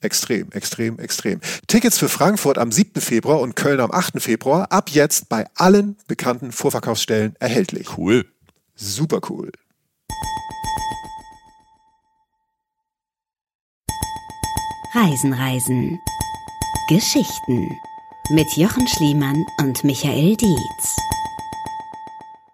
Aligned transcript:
Extrem, 0.00 0.52
extrem, 0.52 0.98
extrem. 1.00 1.40
Tickets 1.66 1.98
für 1.98 2.08
Frankfurt 2.08 2.56
am 2.56 2.70
7. 2.70 3.00
Februar 3.00 3.40
und 3.40 3.56
Köln 3.56 3.80
am 3.80 3.90
8. 3.90 4.22
Februar 4.22 4.70
ab 4.70 4.90
jetzt 4.90 5.28
bei 5.28 5.46
allen 5.56 5.96
bekannten 6.06 6.52
Vorverkaufsstellen 6.52 7.34
erhältlich. 7.40 7.98
Cool. 7.98 8.24
Super 8.76 9.20
cool. 9.28 9.50
Reisen, 14.94 15.32
Reisen. 15.32 15.98
Geschichten 16.88 17.76
mit 18.30 18.56
Jochen 18.56 18.86
Schliemann 18.86 19.44
und 19.58 19.82
Michael 19.84 20.36
Dietz. 20.36 20.96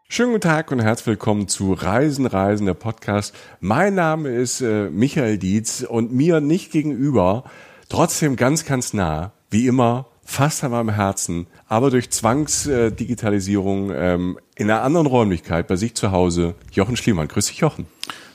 Schönen 0.08 0.32
guten 0.32 0.42
Tag 0.42 0.70
und 0.70 0.80
herzlich 0.80 1.06
willkommen 1.06 1.48
zu 1.48 1.72
Reisen, 1.72 2.26
Reisen, 2.26 2.66
der 2.66 2.74
Podcast. 2.74 3.34
Mein 3.60 3.94
Name 3.94 4.28
ist 4.28 4.60
äh, 4.60 4.90
Michael 4.90 5.38
Dietz 5.38 5.80
und 5.80 6.12
mir 6.12 6.40
nicht 6.40 6.70
gegenüber, 6.70 7.44
trotzdem 7.88 8.36
ganz, 8.36 8.64
ganz 8.64 8.92
nah, 8.92 9.32
wie 9.50 9.66
immer, 9.66 10.06
fast 10.22 10.62
an 10.62 10.72
meinem 10.72 10.90
Herzen, 10.90 11.46
aber 11.68 11.90
durch 11.90 12.10
Zwangsdigitalisierung 12.10 13.90
ähm, 13.92 14.38
in 14.54 14.70
einer 14.70 14.82
anderen 14.82 15.06
Räumlichkeit 15.06 15.66
bei 15.66 15.76
sich 15.76 15.94
zu 15.94 16.12
Hause, 16.12 16.54
Jochen 16.70 16.96
Schliemann. 16.96 17.26
Grüß 17.26 17.46
dich, 17.46 17.58
Jochen. 17.58 17.86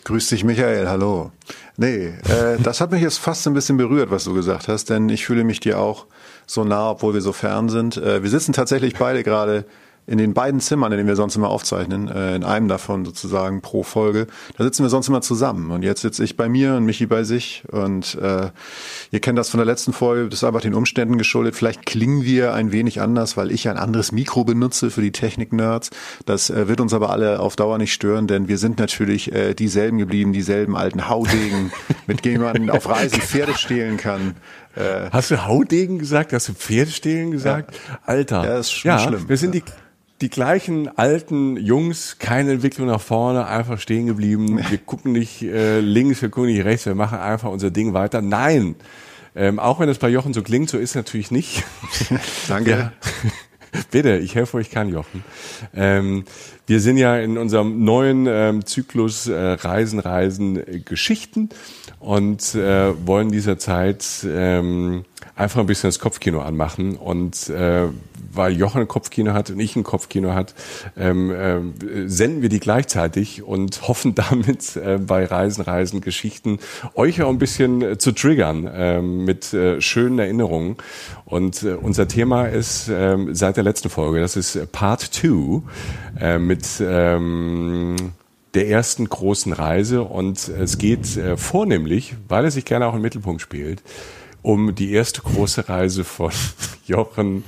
Grüß 0.03 0.27
dich, 0.29 0.43
Michael. 0.43 0.89
Hallo. 0.89 1.31
Nee, 1.77 2.07
äh, 2.07 2.57
das 2.61 2.81
hat 2.81 2.91
mich 2.91 3.03
jetzt 3.03 3.19
fast 3.19 3.45
ein 3.47 3.53
bisschen 3.53 3.77
berührt, 3.77 4.09
was 4.09 4.23
du 4.23 4.33
gesagt 4.33 4.67
hast, 4.67 4.89
denn 4.89 5.07
ich 5.07 5.25
fühle 5.25 5.43
mich 5.43 5.59
dir 5.59 5.79
auch 5.79 6.07
so 6.47 6.63
nah, 6.63 6.89
obwohl 6.91 7.13
wir 7.13 7.21
so 7.21 7.31
fern 7.31 7.69
sind. 7.69 7.95
Äh, 7.97 8.23
wir 8.23 8.29
sitzen 8.29 8.53
tatsächlich 8.53 8.95
beide 8.95 9.23
gerade 9.23 9.65
in 10.09 10.17
den 10.17 10.33
beiden 10.33 10.59
Zimmern, 10.59 10.91
in 10.91 10.97
denen 10.97 11.07
wir 11.07 11.15
sonst 11.15 11.35
immer 11.35 11.49
aufzeichnen, 11.49 12.07
äh, 12.07 12.35
in 12.35 12.43
einem 12.43 12.67
davon 12.67 13.05
sozusagen 13.05 13.61
pro 13.61 13.83
Folge, 13.83 14.25
da 14.57 14.63
sitzen 14.63 14.83
wir 14.83 14.89
sonst 14.89 15.07
immer 15.07 15.21
zusammen. 15.21 15.69
Und 15.69 15.83
jetzt 15.83 16.01
sitze 16.01 16.23
ich 16.23 16.35
bei 16.35 16.49
mir 16.49 16.75
und 16.75 16.85
Michi 16.85 17.05
bei 17.05 17.23
sich. 17.23 17.63
Und 17.71 18.15
äh, 18.15 18.49
ihr 19.11 19.19
kennt 19.19 19.37
das 19.37 19.49
von 19.49 19.59
der 19.59 19.65
letzten 19.65 19.93
Folge, 19.93 20.27
das 20.27 20.39
ist 20.39 20.43
einfach 20.43 20.61
den 20.61 20.73
Umständen 20.73 21.19
geschuldet. 21.19 21.55
Vielleicht 21.55 21.85
klingen 21.85 22.23
wir 22.23 22.55
ein 22.55 22.71
wenig 22.71 23.01
anders, 23.01 23.37
weil 23.37 23.51
ich 23.51 23.69
ein 23.69 23.77
anderes 23.77 24.11
Mikro 24.11 24.43
benutze 24.43 24.89
für 24.89 25.01
die 25.01 25.11
Technik-Nerds. 25.11 25.91
Das 26.25 26.49
äh, 26.49 26.67
wird 26.67 26.81
uns 26.81 26.93
aber 26.93 27.11
alle 27.11 27.39
auf 27.39 27.55
Dauer 27.55 27.77
nicht 27.77 27.93
stören, 27.93 28.25
denn 28.25 28.47
wir 28.47 28.57
sind 28.57 28.79
natürlich 28.79 29.31
äh, 29.31 29.53
dieselben 29.53 29.99
geblieben, 29.99 30.33
dieselben 30.33 30.75
alten 30.75 31.07
Haudegen, 31.07 31.71
mit 32.07 32.25
denen 32.25 32.41
man 32.41 32.69
auf 32.71 32.89
Reisen 32.89 33.21
Pferde 33.21 33.53
stehlen 33.53 33.97
kann. 33.97 34.35
Äh, 34.75 35.11
Hast 35.11 35.29
du 35.29 35.45
Haudegen 35.45 35.99
gesagt? 35.99 36.33
Hast 36.33 36.49
du 36.49 36.53
Pferdestehlen 36.53 37.29
gesagt? 37.29 37.75
Ja. 37.75 37.99
Alter. 38.05 38.43
Ja, 38.43 38.57
ist 38.57 38.83
ja, 38.83 38.97
schlimm. 38.97 39.29
Wir 39.29 39.37
sind 39.37 39.53
die 39.53 39.63
die 40.21 40.29
gleichen 40.29 40.89
alten 40.97 41.57
Jungs, 41.57 42.17
keine 42.19 42.51
Entwicklung 42.51 42.87
nach 42.87 43.01
vorne, 43.01 43.45
einfach 43.45 43.79
stehen 43.79 44.05
geblieben. 44.07 44.59
Wir 44.69 44.77
gucken 44.77 45.13
nicht 45.13 45.41
äh, 45.41 45.79
links, 45.79 46.21
wir 46.21 46.29
gucken 46.29 46.51
nicht 46.51 46.65
rechts, 46.65 46.85
wir 46.85 46.95
machen 46.95 47.19
einfach 47.19 47.49
unser 47.49 47.71
Ding 47.71 47.93
weiter. 47.93 48.21
Nein, 48.21 48.75
ähm, 49.35 49.59
auch 49.59 49.79
wenn 49.79 49.89
es 49.89 49.99
bei 49.99 50.09
Jochen 50.09 50.33
so 50.33 50.41
klingt, 50.41 50.69
so 50.69 50.77
ist 50.77 50.91
es 50.91 50.95
natürlich 50.95 51.31
nicht. 51.31 51.63
Danke. 52.47 52.71
Ja. 52.71 52.91
Bitte, 53.91 54.17
ich 54.17 54.35
helfe 54.35 54.57
euch 54.57 54.71
kann, 54.71 54.89
Jochen. 54.89 55.23
Ähm, 55.75 56.25
wir 56.69 56.81
sind 56.81 56.97
ja 56.97 57.17
in 57.17 57.39
unserem 57.39 57.83
neuen 57.83 58.27
ähm, 58.27 58.63
Zyklus 58.63 59.25
äh, 59.25 59.35
Reisen, 59.35 59.97
Reisen, 59.97 60.55
äh, 60.55 60.79
Geschichten 60.79 61.49
und 61.99 62.53
äh, 62.53 62.93
wollen 63.07 63.31
dieser 63.31 63.57
Zeit 63.57 64.05
ähm, 64.23 65.03
einfach 65.35 65.61
ein 65.61 65.65
bisschen 65.65 65.87
das 65.87 65.97
Kopfkino 65.97 66.41
anmachen. 66.41 66.95
Und 66.95 67.49
äh, 67.49 67.87
weil 68.31 68.53
Jochen 68.57 68.81
ein 68.81 68.87
Kopfkino 68.87 69.33
hat 69.33 69.49
und 69.49 69.59
ich 69.59 69.75
ein 69.75 69.83
Kopfkino 69.83 70.33
hat, 70.33 70.53
ähm, 70.97 71.31
äh, 71.31 72.07
senden 72.07 72.41
wir 72.41 72.49
die 72.49 72.59
gleichzeitig 72.59 73.43
und 73.43 73.87
hoffen 73.87 74.15
damit 74.29 74.75
äh, 74.75 74.97
bei 74.97 75.25
Reisen, 75.25 75.61
Reisen, 75.61 76.01
Geschichten 76.01 76.59
euch 76.95 77.21
auch 77.21 77.29
ein 77.29 77.39
bisschen 77.39 77.81
äh, 77.81 77.97
zu 77.97 78.11
triggern 78.11 78.67
äh, 78.67 79.01
mit 79.01 79.53
äh, 79.53 79.81
schönen 79.81 80.19
Erinnerungen. 80.19 80.77
Und 81.25 81.63
äh, 81.63 81.73
unser 81.73 82.07
Thema 82.07 82.45
ist 82.45 82.89
äh, 82.89 83.17
seit 83.31 83.57
der 83.57 83.63
letzten 83.63 83.89
Folge, 83.89 84.19
das 84.19 84.35
ist 84.35 84.71
Part 84.71 85.01
2 85.01 85.61
äh, 86.19 86.39
mit 86.39 86.58
ähm, 86.81 87.95
der 88.53 88.69
ersten 88.69 89.07
großen 89.07 89.53
Reise. 89.53 90.03
Und 90.03 90.47
es 90.47 90.77
geht 90.77 91.17
äh, 91.17 91.37
vornehmlich, 91.37 92.15
weil 92.27 92.45
er 92.45 92.51
sich 92.51 92.65
gerne 92.65 92.87
auch 92.87 92.95
im 92.95 93.01
Mittelpunkt 93.01 93.41
spielt, 93.41 93.83
um 94.41 94.75
die 94.75 94.91
erste 94.91 95.21
große 95.21 95.69
Reise 95.69 96.03
von 96.03 96.31
Jochen 96.85 97.43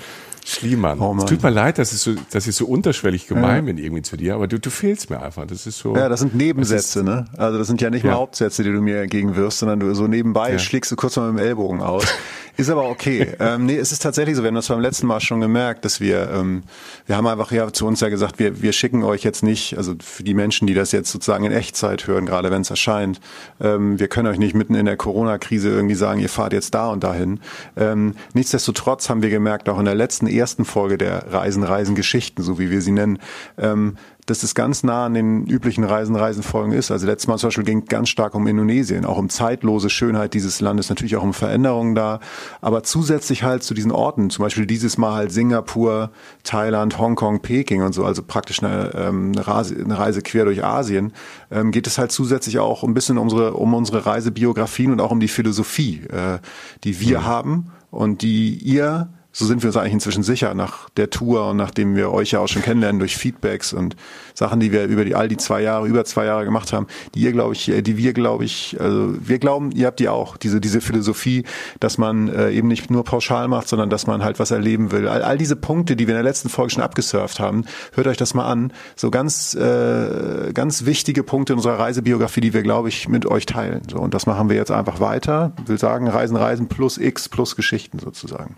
Schliemann. 0.46 1.00
Oh 1.00 1.16
es 1.18 1.25
tut 1.25 1.44
mir 1.44 1.50
leid, 1.50 1.78
dass 1.78 1.91
ich 1.94 2.00
so, 2.00 2.13
dass 2.31 2.47
ich 2.47 2.56
so 2.56 2.66
unterschwellig 2.66 3.28
gemein 3.28 3.68
ja. 3.68 3.74
bin 3.74 3.78
irgendwie 3.78 4.02
zu 4.02 4.18
dir, 4.18 4.35
aber 4.35 4.47
du, 4.47 4.59
du 4.59 4.69
fehlst 4.69 5.09
mir 5.09 5.22
einfach. 5.22 5.46
Das 5.46 5.68
ist 5.68 5.79
so. 5.79 5.96
Ja, 5.96 6.09
das 6.09 6.19
sind 6.19 6.35
Nebensätze, 6.35 7.00
ist, 7.00 7.06
ne? 7.06 7.25
Also 7.38 7.57
das 7.57 7.68
sind 7.68 7.81
ja 7.81 7.90
nicht 7.90 8.03
ja. 8.03 8.12
mal 8.12 8.18
Hauptsätze, 8.18 8.63
die 8.63 8.72
du 8.72 8.81
mir 8.81 9.02
entgegenwirfst, 9.02 9.59
sondern 9.59 9.79
du 9.79 9.94
so 9.94 10.07
nebenbei 10.07 10.53
ja. 10.53 10.59
schlägst 10.59 10.91
du 10.91 10.96
kurz 10.96 11.16
mal 11.18 11.31
mit 11.31 11.41
dem 11.41 11.47
Ellbogen 11.47 11.81
aus. 11.81 12.06
Ist 12.57 12.69
aber 12.69 12.90
okay. 12.90 13.28
ähm, 13.40 13.66
nee, 13.66 13.78
es 13.78 13.91
ist 13.91 14.02
tatsächlich 14.02 14.35
so. 14.35 14.44
Wir 14.44 14.50
haben 14.50 14.56
das 14.56 14.68
beim 14.68 14.81
letzten 14.81 15.07
Mal 15.07 15.22
schon 15.22 15.40
gemerkt, 15.41 15.85
dass 15.85 16.00
wir, 16.02 16.29
ähm, 16.31 16.63
wir 17.06 17.16
haben 17.16 17.25
einfach 17.25 17.52
ja 17.52 17.72
zu 17.72 17.88
uns 17.88 18.02
ja 18.02 18.09
gesagt, 18.09 18.40
wir, 18.40 18.62
wir 18.62 18.73
schicken 18.73 19.03
euch 19.03 19.23
jetzt 19.23 19.41
nicht, 19.41 19.78
also 19.78 19.96
für 20.03 20.23
die 20.23 20.34
Menschen, 20.34 20.68
die 20.68 20.73
das 20.73 20.91
jetzt 20.91 21.12
sozusagen 21.12 21.46
in 21.46 21.53
Echtzeit 21.53 22.08
hören, 22.08 22.25
gerade 22.25 22.52
wenn 22.52 22.62
es 22.62 22.69
erscheint, 22.69 23.22
ähm, 23.62 24.00
wir 24.00 24.09
können 24.09 24.28
euch 24.28 24.38
nicht 24.38 24.53
mitten 24.53 24.75
in 24.75 24.85
der 24.85 24.97
Corona-Krise 24.97 25.69
irgendwie 25.69 25.96
sagen, 25.96 26.19
ihr 26.19 26.29
fahrt 26.29 26.53
jetzt 26.53 26.75
da 26.75 26.90
und 26.90 27.03
dahin. 27.03 27.40
Ähm, 27.78 28.16
nichtsdestotrotz 28.34 29.09
haben 29.09 29.22
wir 29.22 29.29
gemerkt, 29.29 29.69
auch 29.69 29.79
in 29.79 29.85
der 29.85 29.96
letzten 29.96 30.28
ersten 30.38 30.66
Folge 30.66 30.97
der 30.97 31.31
Reisen, 31.31 31.64
Reisen, 31.64 31.96
Geschichten, 31.96 32.42
so 32.44 32.59
wie 32.59 32.69
wir 32.69 32.81
sie 32.81 32.92
nennen, 32.92 33.19
ähm, 33.58 33.96
dass 34.25 34.44
es 34.44 34.56
ganz 34.56 34.84
nah 34.84 35.06
an 35.06 35.14
den 35.14 35.46
üblichen 35.47 35.84
Reisen, 35.84 36.16
Reisenfolgen 36.16 36.74
ist. 36.74 36.92
Also 36.92 37.08
letztes 37.08 37.28
Mal 37.28 37.38
zum 37.38 37.47
Beispiel 37.47 37.64
ging 37.64 37.86
ganz 37.86 38.09
stark 38.09 38.36
um 38.36 38.47
Indonesien, 38.47 39.06
auch 39.06 39.18
um 39.18 39.30
zeitlose 39.30 39.90
Schönheit 39.90 40.34
dieses 40.34 40.62
Landes, 40.62 40.90
natürlich 40.90 41.16
auch 41.16 41.24
um 41.24 41.34
Veränderungen 41.34 41.96
da, 41.96 42.20
aber 42.62 42.84
zusätzlich 42.84 43.44
halt 43.44 43.64
zu 43.64 43.74
diesen 43.74 43.91
Orten, 43.91 44.30
zum 44.30 44.44
Beispiel 44.44 44.66
dieses 44.66 44.97
Mal 44.97 45.14
halt 45.14 45.31
Singapur, 45.31 46.12
Thailand, 46.44 46.97
Hongkong, 47.00 47.41
Peking 47.41 47.84
und 47.84 47.94
so, 47.94 48.06
also 48.06 48.22
praktisch 48.24 48.64
eine, 48.64 48.91
ähm, 48.96 49.31
eine, 49.36 49.47
Reise, 49.47 49.75
eine 49.75 49.97
Reise 49.97 50.22
quer 50.22 50.46
durch 50.46 50.64
Asien, 50.64 51.14
ähm, 51.50 51.72
geht 51.72 51.88
es 51.88 51.97
halt 51.97 52.12
zusätzlich 52.12 52.59
auch 52.59 52.84
ein 52.84 52.94
bisschen 52.94 53.18
unsere, 53.18 53.53
um 53.53 53.74
unsere 53.74 54.06
Reisebiografien 54.06 54.91
und 54.91 55.02
auch 55.02 55.12
um 55.12 55.20
die 55.20 55.28
Philosophie, 55.28 56.02
äh, 56.12 56.40
die 56.84 57.00
wir 57.00 57.20
mhm. 57.20 57.25
haben 57.25 57.72
und 57.90 58.22
die 58.22 58.55
ihr 58.55 59.09
so 59.33 59.45
sind 59.45 59.63
wir 59.63 59.69
uns 59.69 59.78
eigentlich 59.78 59.93
inzwischen 59.93 60.23
sicher 60.23 60.53
nach 60.53 60.89
der 60.91 61.09
Tour 61.09 61.49
und 61.49 61.57
nachdem 61.57 61.95
wir 61.95 62.11
euch 62.11 62.31
ja 62.31 62.39
auch 62.39 62.47
schon 62.47 62.61
kennenlernen 62.61 62.99
durch 62.99 63.16
Feedbacks 63.16 63.72
und 63.72 63.95
Sachen, 64.33 64.59
die 64.59 64.72
wir 64.72 64.85
über 64.85 65.05
die 65.05 65.16
all 65.16 65.28
die 65.28 65.37
zwei 65.37 65.61
Jahre, 65.61 65.87
über 65.87 66.03
zwei 66.03 66.25
Jahre 66.25 66.43
gemacht 66.43 66.73
haben, 66.73 66.87
die 67.16 67.22
ihr 67.22 67.31
glaube 67.31 67.53
ich, 67.53 67.72
die 67.73 67.97
wir 67.97 68.13
glaube 68.13 68.43
ich, 68.43 68.75
also 68.79 69.13
wir 69.19 69.39
glauben, 69.39 69.72
ihr 69.72 69.87
habt 69.87 69.99
die 69.99 70.09
auch 70.09 70.35
diese 70.35 70.59
diese 70.59 70.81
Philosophie, 70.81 71.45
dass 71.79 71.97
man 71.97 72.28
äh, 72.28 72.51
eben 72.51 72.67
nicht 72.67 72.91
nur 72.91 73.05
pauschal 73.05 73.47
macht, 73.47 73.69
sondern 73.69 73.89
dass 73.89 74.05
man 74.05 74.23
halt 74.23 74.39
was 74.39 74.51
erleben 74.51 74.91
will. 74.91 75.07
All, 75.07 75.22
all 75.22 75.37
diese 75.37 75.55
Punkte, 75.55 75.95
die 75.95 76.07
wir 76.07 76.13
in 76.13 76.23
der 76.23 76.29
letzten 76.29 76.49
Folge 76.49 76.73
schon 76.73 76.83
abgesurft 76.83 77.39
haben, 77.39 77.63
hört 77.93 78.07
euch 78.07 78.17
das 78.17 78.33
mal 78.33 78.45
an. 78.45 78.73
So 78.97 79.11
ganz 79.11 79.55
äh, 79.55 80.51
ganz 80.53 80.85
wichtige 80.85 81.23
Punkte 81.23 81.53
in 81.53 81.59
unserer 81.59 81.79
Reisebiografie, 81.79 82.41
die 82.41 82.53
wir 82.53 82.63
glaube 82.63 82.89
ich 82.89 83.07
mit 83.07 83.25
euch 83.25 83.45
teilen. 83.45 83.83
So 83.89 83.99
und 83.99 84.13
das 84.13 84.25
machen 84.25 84.49
wir 84.49 84.57
jetzt 84.57 84.72
einfach 84.72 84.99
weiter. 84.99 85.53
Ich 85.63 85.69
will 85.69 85.78
sagen 85.78 86.09
Reisen, 86.09 86.35
Reisen 86.35 86.67
plus 86.67 86.97
X 86.97 87.29
plus 87.29 87.55
Geschichten 87.55 87.97
sozusagen. 87.99 88.57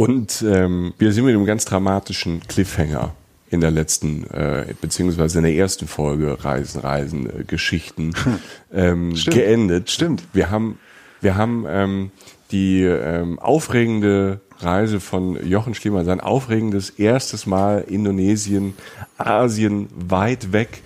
Und 0.00 0.42
ähm, 0.48 0.94
wir 0.96 1.12
sind 1.12 1.26
mit 1.26 1.34
einem 1.34 1.44
ganz 1.44 1.66
dramatischen 1.66 2.40
Cliffhanger 2.48 3.12
in 3.50 3.60
der 3.60 3.70
letzten, 3.70 4.24
äh, 4.30 4.72
beziehungsweise 4.80 5.40
in 5.40 5.44
der 5.44 5.52
ersten 5.52 5.86
Folge 5.86 6.42
Reisen, 6.42 6.80
Reisen, 6.80 7.28
äh, 7.28 7.44
Geschichten 7.44 8.14
hm. 8.14 8.38
ähm, 8.72 9.14
Stimmt. 9.14 9.36
geendet. 9.36 9.90
Stimmt. 9.90 10.22
Wir 10.32 10.50
haben, 10.50 10.78
wir 11.20 11.36
haben 11.36 11.66
ähm, 11.68 12.12
die 12.50 12.82
ähm, 12.82 13.38
aufregende 13.38 14.40
Reise 14.60 15.00
von 15.00 15.36
Jochen 15.46 15.74
Schliemann, 15.74 16.06
sein 16.06 16.20
aufregendes 16.20 16.88
erstes 16.88 17.44
Mal 17.44 17.84
Indonesien, 17.86 18.72
Asien, 19.18 19.90
weit 19.94 20.54
weg 20.54 20.82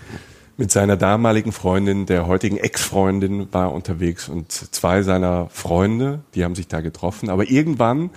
mit 0.56 0.72
seiner 0.72 0.96
damaligen 0.96 1.52
Freundin, 1.52 2.06
der 2.06 2.26
heutigen 2.26 2.56
Ex-Freundin, 2.56 3.46
war 3.52 3.72
unterwegs 3.72 4.28
und 4.28 4.50
zwei 4.50 5.02
seiner 5.02 5.48
Freunde, 5.50 6.24
die 6.34 6.42
haben 6.42 6.56
sich 6.56 6.66
da 6.66 6.80
getroffen. 6.80 7.30
Aber 7.30 7.48
irgendwann 7.48 8.10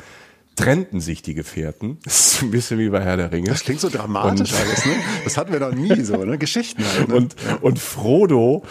trennten 0.57 0.99
sich 0.99 1.21
die 1.21 1.35
Gefährten. 1.35 1.99
Das 2.03 2.33
ist 2.33 2.41
ein 2.41 2.51
bisschen 2.51 2.79
wie 2.79 2.89
bei 2.89 3.01
Herr 3.01 3.15
der 3.15 3.31
Ringe. 3.31 3.47
Das 3.47 3.61
klingt 3.63 3.79
so 3.79 3.89
dramatisch 3.89 4.51
und, 4.51 4.59
alles, 4.59 4.85
ne? 4.85 4.91
Das 5.23 5.37
hatten 5.37 5.53
wir 5.53 5.59
noch 5.61 5.71
nie 5.71 6.01
so, 6.01 6.17
ne? 6.25 6.37
Geschichten 6.37 6.83
halt. 6.83 7.07
Ne? 7.07 7.15
Und, 7.15 7.35
und 7.61 7.79
Frodo 7.79 8.63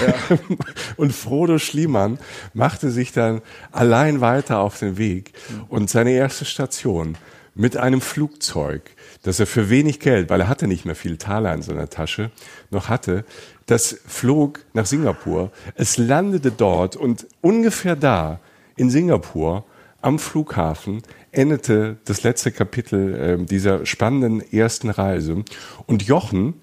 ja. 0.00 0.38
und 0.96 1.12
Frodo 1.12 1.58
Schliemann 1.58 2.18
machte 2.54 2.90
sich 2.90 3.12
dann 3.12 3.42
allein 3.72 4.20
weiter 4.22 4.60
auf 4.60 4.78
den 4.78 4.96
Weg 4.96 5.32
und 5.68 5.90
seine 5.90 6.12
erste 6.12 6.44
Station 6.44 7.18
mit 7.54 7.76
einem 7.76 8.00
Flugzeug, 8.00 8.90
das 9.22 9.38
er 9.40 9.46
für 9.46 9.70
wenig 9.70 10.00
Geld, 10.00 10.30
weil 10.30 10.40
er 10.40 10.48
hatte 10.48 10.66
nicht 10.66 10.84
mehr 10.84 10.96
viel 10.96 11.18
Taler 11.18 11.54
in 11.54 11.62
seiner 11.62 11.88
Tasche, 11.88 12.30
noch 12.70 12.88
hatte, 12.88 13.24
das 13.66 13.98
flog 14.06 14.60
nach 14.72 14.86
Singapur. 14.86 15.50
Es 15.74 15.96
landete 15.96 16.50
dort 16.50 16.96
und 16.96 17.26
ungefähr 17.40 17.96
da 17.96 18.40
in 18.76 18.90
Singapur 18.90 19.64
am 20.02 20.18
Flughafen 20.18 21.02
endete 21.36 21.96
das 22.04 22.22
letzte 22.22 22.52
Kapitel 22.52 23.14
äh, 23.14 23.44
dieser 23.44 23.86
spannenden 23.86 24.40
ersten 24.52 24.90
Reise. 24.90 25.44
Und 25.86 26.02
Jochen 26.02 26.54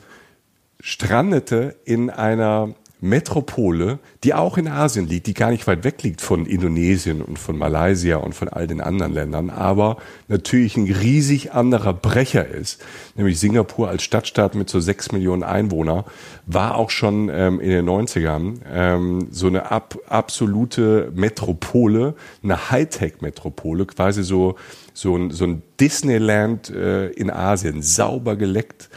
strandete 0.80 1.76
in 1.86 2.10
einer 2.10 2.74
Metropole, 3.04 3.98
die 4.24 4.36
auch 4.36 4.60
in 4.60 4.68
Asien 4.68 5.08
liegt, 5.08 5.26
die 5.26 5.34
gar 5.34 5.50
nicht 5.50 5.66
weit 5.66 5.84
weg 5.84 6.04
liegt 6.04 6.22
von 6.22 6.46
Indonesien 6.46 7.24
und 7.24 7.40
von 7.40 7.58
Malaysia 7.58 8.18
und 8.18 8.36
von 8.36 8.48
all 8.48 8.68
den 8.68 8.80
anderen 8.80 9.12
Ländern, 9.12 9.50
aber 9.50 9.98
natürlich 10.28 10.78
ein 10.78 10.86
riesig 10.86 11.52
anderer 11.52 11.94
Brecher 11.94 12.48
ist, 12.48 12.80
nämlich 13.16 13.40
Singapur 13.40 13.90
als 13.90 14.04
Stadtstaat 14.04 14.54
mit 14.54 14.70
so 14.70 14.80
sechs 14.80 15.12
Millionen 15.12 15.42
Einwohner, 15.42 16.06
war 16.46 16.76
auch 16.76 16.92
schon 16.92 17.30
ähm, 17.30 17.60
in 17.60 17.72
den 17.72 17.90
90ern 17.90 18.60
ähm, 18.72 19.28
so 19.32 19.48
eine 19.48 19.72
ab, 19.72 19.98
absolute 20.08 21.12
Metropole, 21.16 22.14
eine 22.44 22.70
Hightech-Metropole, 22.70 23.88
quasi 23.88 24.24
so, 24.24 24.58
so 24.94 25.16
ein, 25.16 25.32
so 25.32 25.46
ein 25.46 25.64
Disneyland 25.80 26.70
äh, 26.70 27.08
in 27.08 27.32
Asien, 27.32 27.82
sauber 27.82 28.36
geleckt 28.36 28.90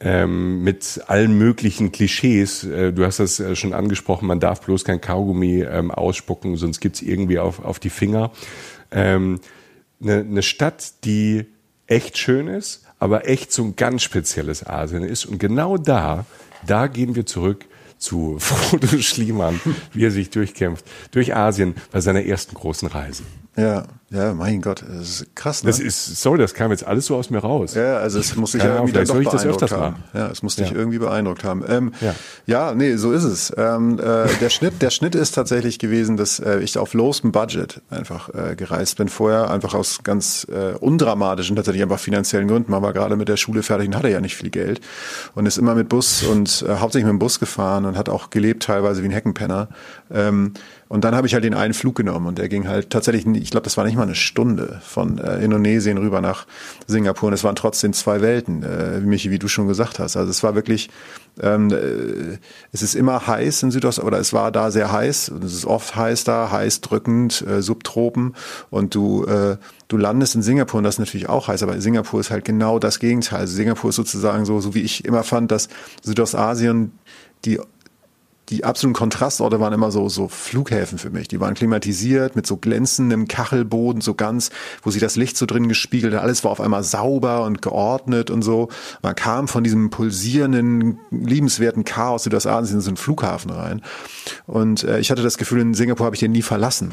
ähm, 0.00 0.62
mit 0.62 1.02
allen 1.06 1.38
möglichen 1.38 1.92
Klischees. 1.92 2.64
Äh, 2.64 2.92
du 2.92 3.04
hast 3.04 3.18
das 3.18 3.40
äh, 3.40 3.56
schon 3.56 3.72
angesprochen, 3.72 4.26
man 4.26 4.40
darf 4.40 4.60
bloß 4.60 4.84
kein 4.84 5.00
Kaugummi 5.00 5.62
ähm, 5.62 5.90
ausspucken, 5.90 6.56
sonst 6.56 6.80
gibt's 6.80 7.02
irgendwie 7.02 7.38
auf, 7.38 7.64
auf 7.64 7.78
die 7.78 7.90
Finger. 7.90 8.30
Ähm, 8.90 9.40
eine, 10.02 10.18
eine 10.18 10.42
Stadt, 10.42 11.04
die 11.04 11.46
echt 11.86 12.18
schön 12.18 12.48
ist, 12.48 12.84
aber 12.98 13.28
echt 13.28 13.52
so 13.52 13.64
ein 13.64 13.76
ganz 13.76 14.02
spezielles 14.02 14.66
Asien 14.66 15.02
ist. 15.02 15.24
Und 15.24 15.38
genau 15.38 15.76
da, 15.78 16.26
da 16.66 16.88
gehen 16.88 17.14
wir 17.14 17.26
zurück 17.26 17.64
zu 17.98 18.36
Frodo 18.38 18.98
Schliemann, 18.98 19.60
wie 19.92 20.04
er 20.04 20.10
sich 20.10 20.30
durchkämpft, 20.30 20.84
durch 21.12 21.34
Asien 21.34 21.74
bei 21.90 22.00
seiner 22.00 22.24
ersten 22.24 22.54
großen 22.54 22.88
Reise. 22.88 23.22
Ja, 23.56 23.84
ja, 24.08 24.34
mein 24.34 24.62
Gott, 24.62 24.84
das 24.86 25.08
ist 25.08 25.34
krass. 25.34 25.64
Ne? 25.64 25.70
Das 25.70 25.80
ist, 25.80 26.22
sorry, 26.22 26.38
das 26.38 26.54
kam 26.54 26.70
jetzt 26.70 26.86
alles 26.86 27.06
so 27.06 27.16
aus 27.16 27.28
mir 27.28 27.38
raus. 27.38 27.74
Ja, 27.74 27.96
also 27.96 28.20
es 28.20 28.36
muss 28.36 28.52
sich 28.52 28.62
ja, 28.62 28.76
irgendwie 28.76 28.92
dann 28.92 29.04
doch 29.04 29.14
beeindruckt 29.14 29.72
haben. 29.72 29.96
Ja, 30.14 30.28
es 30.28 30.44
muss 30.44 30.54
dich 30.54 30.70
ja. 30.70 30.76
irgendwie 30.76 30.98
beeindruckt 30.98 31.42
haben. 31.42 31.64
Ähm, 31.66 31.92
ja. 32.00 32.14
ja, 32.46 32.74
nee, 32.74 32.94
so 32.96 33.10
ist 33.10 33.24
es. 33.24 33.52
Ähm, 33.56 33.98
äh, 33.98 34.28
der 34.40 34.50
Schnitt, 34.50 34.80
der 34.80 34.90
Schnitt 34.90 35.16
ist 35.16 35.32
tatsächlich 35.32 35.80
gewesen, 35.80 36.16
dass 36.16 36.38
äh, 36.38 36.60
ich 36.60 36.78
auf 36.78 36.94
lowstem 36.94 37.32
Budget 37.32 37.80
einfach 37.90 38.28
äh, 38.32 38.54
gereist 38.54 38.96
bin. 38.96 39.08
Vorher 39.08 39.50
einfach 39.50 39.74
aus 39.74 40.04
ganz 40.04 40.46
äh, 40.52 40.76
undramatischen, 40.78 41.56
tatsächlich 41.56 41.82
einfach 41.82 41.98
finanziellen 41.98 42.46
Gründen. 42.46 42.70
Man 42.70 42.82
war 42.82 42.92
gerade 42.92 43.16
mit 43.16 43.28
der 43.28 43.36
Schule 43.36 43.64
fertig 43.64 43.88
und 43.88 43.96
hatte 43.96 44.08
ja 44.08 44.20
nicht 44.20 44.36
viel 44.36 44.50
Geld 44.50 44.80
und 45.34 45.46
ist 45.46 45.58
immer 45.58 45.74
mit 45.74 45.88
Bus 45.88 46.22
und 46.22 46.64
äh, 46.68 46.76
hauptsächlich 46.76 47.06
mit 47.06 47.14
dem 47.14 47.18
Bus 47.18 47.40
gefahren 47.40 47.84
und 47.84 47.98
hat 47.98 48.08
auch 48.08 48.30
gelebt 48.30 48.62
teilweise 48.62 49.02
wie 49.02 49.06
ein 49.06 49.12
Heckenpenner. 49.12 49.68
Ähm, 50.12 50.52
und 50.88 51.04
dann 51.04 51.14
habe 51.14 51.26
ich 51.26 51.34
halt 51.34 51.44
den 51.44 51.54
einen 51.54 51.74
Flug 51.74 51.96
genommen 51.96 52.26
und 52.26 52.38
der 52.38 52.48
ging 52.48 52.68
halt 52.68 52.90
tatsächlich, 52.90 53.26
ich 53.26 53.50
glaube, 53.50 53.64
das 53.64 53.76
war 53.76 53.84
nicht 53.84 53.96
mal 53.96 54.04
eine 54.04 54.14
Stunde 54.14 54.80
von 54.84 55.18
äh, 55.18 55.44
Indonesien 55.44 55.98
rüber 55.98 56.20
nach 56.20 56.46
Singapur 56.86 57.28
und 57.28 57.32
es 57.32 57.42
waren 57.42 57.56
trotzdem 57.56 57.92
zwei 57.92 58.20
Welten, 58.20 58.62
äh, 58.62 59.00
Michi, 59.00 59.30
wie 59.30 59.38
du 59.38 59.48
schon 59.48 59.66
gesagt 59.66 59.98
hast. 59.98 60.16
Also 60.16 60.30
es 60.30 60.42
war 60.42 60.54
wirklich, 60.54 60.88
ähm, 61.40 61.70
äh, 61.70 62.38
es 62.72 62.82
ist 62.82 62.94
immer 62.94 63.26
heiß 63.26 63.64
in 63.64 63.70
Südost, 63.72 63.98
oder 63.98 64.18
es 64.18 64.32
war 64.32 64.52
da 64.52 64.70
sehr 64.70 64.92
heiß 64.92 65.30
und 65.30 65.42
es 65.42 65.54
ist 65.54 65.66
oft 65.66 65.96
heiß 65.96 66.24
da, 66.24 66.50
heiß 66.52 66.80
drückend, 66.82 67.42
äh, 67.42 67.62
Subtropen 67.62 68.34
und 68.70 68.94
du 68.94 69.24
äh, 69.24 69.56
du 69.88 69.96
landest 69.96 70.34
in 70.34 70.42
Singapur 70.42 70.78
und 70.78 70.84
das 70.84 70.96
ist 70.96 71.00
natürlich 71.00 71.28
auch 71.28 71.48
heiß, 71.48 71.62
aber 71.62 71.80
Singapur 71.80 72.20
ist 72.20 72.30
halt 72.30 72.44
genau 72.44 72.78
das 72.78 72.98
Gegenteil. 72.98 73.40
Also 73.40 73.54
Singapur 73.54 73.90
ist 73.90 73.96
sozusagen 73.96 74.44
so, 74.44 74.60
so 74.60 74.74
wie 74.74 74.82
ich 74.82 75.04
immer 75.04 75.22
fand, 75.22 75.50
dass 75.50 75.68
Südostasien 76.02 76.92
die 77.44 77.60
die 78.48 78.64
absoluten 78.64 78.94
Kontrastorte 78.94 79.58
waren 79.58 79.72
immer 79.72 79.90
so, 79.90 80.08
so 80.08 80.28
Flughäfen 80.28 80.98
für 80.98 81.10
mich. 81.10 81.28
Die 81.28 81.40
waren 81.40 81.54
klimatisiert 81.54 82.36
mit 82.36 82.46
so 82.46 82.56
glänzendem 82.56 83.26
Kachelboden, 83.26 84.00
so 84.00 84.14
ganz, 84.14 84.50
wo 84.82 84.90
sich 84.90 85.00
das 85.00 85.16
Licht 85.16 85.36
so 85.36 85.46
drin 85.46 85.68
gespiegelt 85.68 86.14
hat. 86.14 86.22
Alles 86.22 86.44
war 86.44 86.52
auf 86.52 86.60
einmal 86.60 86.84
sauber 86.84 87.44
und 87.44 87.60
geordnet 87.60 88.30
und 88.30 88.42
so. 88.42 88.68
Man 89.02 89.14
kam 89.16 89.48
von 89.48 89.64
diesem 89.64 89.90
pulsierenden, 89.90 90.98
liebenswerten 91.10 91.84
Chaos 91.84 92.24
Südostasien 92.24 92.76
in 92.76 92.82
so 92.82 92.90
einen 92.90 92.96
Flughafen 92.96 93.50
rein. 93.50 93.82
Und 94.46 94.84
äh, 94.84 95.00
ich 95.00 95.10
hatte 95.10 95.22
das 95.22 95.38
Gefühl, 95.38 95.60
in 95.60 95.74
Singapur 95.74 96.06
habe 96.06 96.14
ich 96.14 96.20
den 96.20 96.32
nie 96.32 96.42
verlassen 96.42 96.92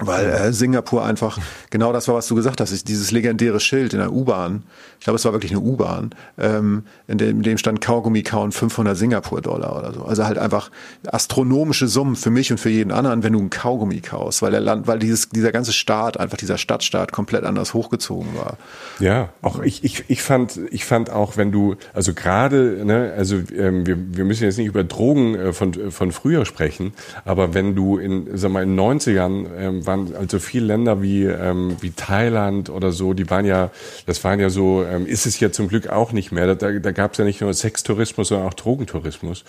weil 0.00 0.26
äh, 0.26 0.52
Singapur 0.52 1.04
einfach 1.04 1.38
genau 1.70 1.92
das 1.92 2.08
war, 2.08 2.16
was 2.16 2.26
du 2.26 2.34
gesagt 2.34 2.60
hast, 2.60 2.72
ist 2.72 2.88
dieses 2.88 3.10
legendäre 3.10 3.60
Schild 3.60 3.92
in 3.92 4.00
der 4.00 4.12
U-Bahn. 4.12 4.62
Ich 4.98 5.04
glaube, 5.04 5.16
es 5.16 5.24
war 5.24 5.32
wirklich 5.32 5.52
eine 5.52 5.60
U-Bahn, 5.60 6.10
ähm, 6.38 6.84
in, 7.08 7.18
dem, 7.18 7.38
in 7.38 7.42
dem 7.42 7.58
stand 7.58 7.80
Kaugummi 7.80 8.22
kauen 8.22 8.52
500 8.52 8.96
Singapur-Dollar 8.96 9.78
oder 9.78 9.92
so. 9.94 10.04
Also 10.04 10.26
halt 10.26 10.38
einfach 10.38 10.70
astronomische 11.06 11.88
Summen 11.88 12.16
für 12.16 12.30
mich 12.30 12.50
und 12.50 12.58
für 12.58 12.70
jeden 12.70 12.92
anderen, 12.92 13.22
wenn 13.22 13.32
du 13.32 13.40
ein 13.40 13.50
Kaugummi 13.50 14.00
kaust, 14.00 14.42
weil 14.42 14.50
der 14.50 14.60
Land, 14.60 14.86
weil 14.86 14.98
dieses, 14.98 15.28
dieser 15.30 15.52
ganze 15.52 15.72
Staat, 15.72 16.18
einfach 16.18 16.36
dieser 16.36 16.58
Stadtstaat 16.58 17.12
komplett 17.12 17.44
anders 17.44 17.74
hochgezogen 17.74 18.34
war. 18.36 18.58
Ja, 18.98 19.30
auch 19.42 19.60
ich, 19.62 19.84
ich, 19.84 20.04
ich 20.08 20.22
fand, 20.22 20.60
ich 20.70 20.84
fand 20.84 21.10
auch, 21.10 21.36
wenn 21.36 21.52
du, 21.52 21.76
also 21.94 22.12
gerade, 22.12 22.84
ne, 22.84 23.14
also 23.16 23.36
ähm, 23.56 23.86
wir, 23.86 23.96
wir 23.98 24.24
müssen 24.24 24.44
jetzt 24.44 24.58
nicht 24.58 24.66
über 24.66 24.84
Drogen 24.84 25.34
äh, 25.34 25.52
von, 25.52 25.90
von 25.90 26.12
früher 26.12 26.44
sprechen, 26.44 26.92
aber 27.24 27.54
wenn 27.54 27.74
du 27.74 27.96
in, 27.96 28.36
sag 28.36 28.50
mal, 28.50 28.62
in 28.62 28.76
den 28.76 28.80
90ern 28.80 29.46
ähm, 29.56 29.86
waren 29.90 30.14
also 30.14 30.38
viele 30.38 30.66
Länder 30.66 31.02
wie, 31.02 31.24
ähm, 31.24 31.76
wie 31.80 31.90
Thailand 31.90 32.70
oder 32.70 32.92
so, 32.92 33.12
die 33.12 33.28
waren 33.28 33.44
ja, 33.44 33.70
das 34.06 34.22
waren 34.22 34.38
ja 34.38 34.48
so, 34.48 34.84
ähm, 34.84 35.06
ist 35.06 35.26
es 35.26 35.40
ja 35.40 35.50
zum 35.50 35.68
Glück 35.68 35.88
auch 35.88 36.12
nicht 36.12 36.30
mehr. 36.30 36.54
Da, 36.54 36.78
da 36.78 36.92
gab 36.92 37.12
es 37.12 37.18
ja 37.18 37.24
nicht 37.24 37.40
nur 37.40 37.52
Sextourismus, 37.52 38.28
sondern 38.28 38.46
auch 38.46 38.54
Drogentourismus. 38.54 39.44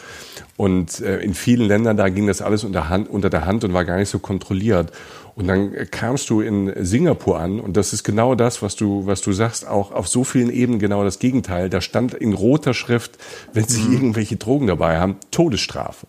Und 0.58 1.00
äh, 1.02 1.20
in 1.20 1.34
vielen 1.34 1.68
Ländern, 1.68 1.98
da 1.98 2.10
ging 2.10 2.28
das 2.28 2.42
alles 2.42 2.64
unter, 2.64 2.90
Hand, 2.90 3.10
unter 3.10 3.30
der 3.30 3.46
Hand 3.46 3.64
und 3.64 3.74
war 3.74 3.86
gar 3.86 3.98
nicht 3.98 4.10
so 4.10 4.20
kontrolliert. 4.20 4.92
Und 5.36 5.48
dann 5.48 5.74
kamst 5.92 6.30
du 6.30 6.42
in 6.42 6.74
Singapur 6.84 7.40
an 7.40 7.60
und 7.60 7.78
das 7.78 7.94
ist 7.94 8.04
genau 8.04 8.36
das, 8.36 8.62
was 8.62 8.76
du, 8.76 9.06
was 9.06 9.22
du 9.22 9.32
sagst, 9.32 9.66
auch 9.66 9.92
auf 9.92 10.08
so 10.08 10.24
vielen 10.24 10.52
Ebenen 10.52 10.80
genau 10.80 11.04
das 11.04 11.20
Gegenteil. 11.20 11.70
Da 11.70 11.80
stand 11.80 12.14
in 12.14 12.34
roter 12.34 12.74
Schrift, 12.74 13.18
wenn 13.54 13.66
sie 13.66 13.84
mhm. 13.84 13.94
irgendwelche 13.94 14.36
Drogen 14.36 14.68
dabei 14.68 15.00
haben, 15.00 15.16
Todesstrafe. 15.32 16.08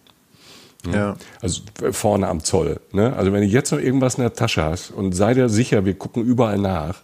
Ja. 0.91 1.17
Also 1.41 1.63
vorne 1.93 2.29
am 2.29 2.43
Zoll. 2.43 2.81
Ne? 2.93 3.15
Also 3.15 3.33
wenn 3.33 3.43
du 3.43 3.47
jetzt 3.47 3.71
noch 3.71 3.79
irgendwas 3.79 4.17
in 4.17 4.23
der 4.23 4.33
Tasche 4.33 4.63
hast 4.65 4.91
und 4.91 5.13
sei 5.13 5.35
dir 5.35 5.49
sicher, 5.49 5.85
wir 5.85 5.95
gucken 5.95 6.25
überall 6.25 6.59
nach, 6.59 7.03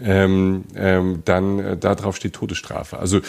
ähm, 0.00 0.64
ähm, 0.74 1.22
dann 1.24 1.58
äh, 1.58 1.76
da 1.76 1.94
drauf 1.94 2.16
steht 2.16 2.34
Todesstrafe. 2.34 2.98
Also 2.98 3.20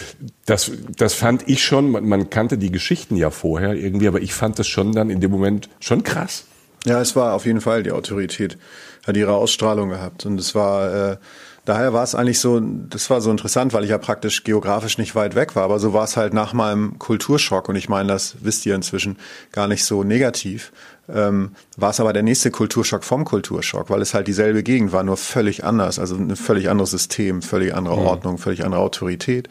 das, 0.46 0.72
das 0.98 1.14
fand 1.14 1.48
ich 1.48 1.64
schon, 1.64 1.92
man, 1.92 2.08
man 2.08 2.30
kannte 2.30 2.58
die 2.58 2.72
Geschichten 2.72 3.16
ja 3.16 3.30
vorher 3.30 3.74
irgendwie, 3.74 4.08
aber 4.08 4.22
ich 4.22 4.34
fand 4.34 4.60
das 4.60 4.68
schon 4.68 4.92
dann 4.92 5.10
in 5.10 5.22
dem 5.22 5.32
Moment 5.32 5.70
schon 5.80 6.04
krass. 6.04 6.46
Ja, 6.86 7.02
es 7.02 7.16
war 7.16 7.34
auf 7.34 7.46
jeden 7.46 7.62
Fall 7.62 7.84
die 7.84 7.92
Autorität, 7.92 8.58
hat 9.06 9.16
ihre 9.16 9.34
Ausstrahlung 9.34 9.90
gehabt 9.90 10.26
und 10.26 10.40
es 10.40 10.56
war 10.56 11.12
äh, 11.12 11.18
daher 11.66 11.94
war 11.94 12.04
es 12.04 12.16
eigentlich 12.16 12.40
so, 12.40 12.60
das 12.62 13.10
war 13.10 13.22
so 13.22 13.32
interessant, 13.32 13.74
weil 13.74 13.84
ich 13.84 13.90
ja 13.90 13.98
praktisch 13.98 14.44
geografisch 14.44 14.98
nicht 14.98 15.16
weit 15.16 15.36
weg 15.36 15.56
war, 15.56 15.64
aber 15.64 15.80
so 15.80 15.94
war 15.94 16.04
es 16.04 16.16
halt 16.16 16.34
nach 16.34 16.54
meinem 16.54 16.98
Kulturschock 17.00 17.68
und 17.68 17.76
ich 17.76 17.90
meine, 17.90 18.10
das 18.10 18.36
wisst 18.42 18.66
ihr 18.66 18.76
inzwischen 18.76 19.18
gar 19.52 19.68
nicht 19.68 19.84
so 19.84 20.04
negativ. 20.04 20.72
Ähm, 21.08 21.52
war 21.78 21.92
es 21.92 22.00
aber 22.00 22.14
der 22.14 22.24
nächste 22.24 22.50
Kulturschock 22.50 23.04
vom 23.04 23.26
Kulturschock, 23.26 23.90
weil 23.90 24.02
es 24.02 24.14
halt 24.14 24.28
dieselbe 24.28 24.64
Gegend 24.64 24.92
war, 24.92 25.04
nur 25.04 25.18
völlig 25.18 25.64
anders, 25.64 26.00
also 26.00 26.16
ein 26.16 26.36
völlig 26.36 26.70
anderes 26.70 26.92
System, 26.92 27.42
völlig 27.42 27.76
andere 27.76 27.98
mhm. 27.98 28.06
Ordnung, 28.06 28.38
völlig 28.38 28.66
andere 28.66 28.82
Autorität. 28.82 29.50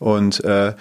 Und 0.00 0.42
äh, 0.44 0.72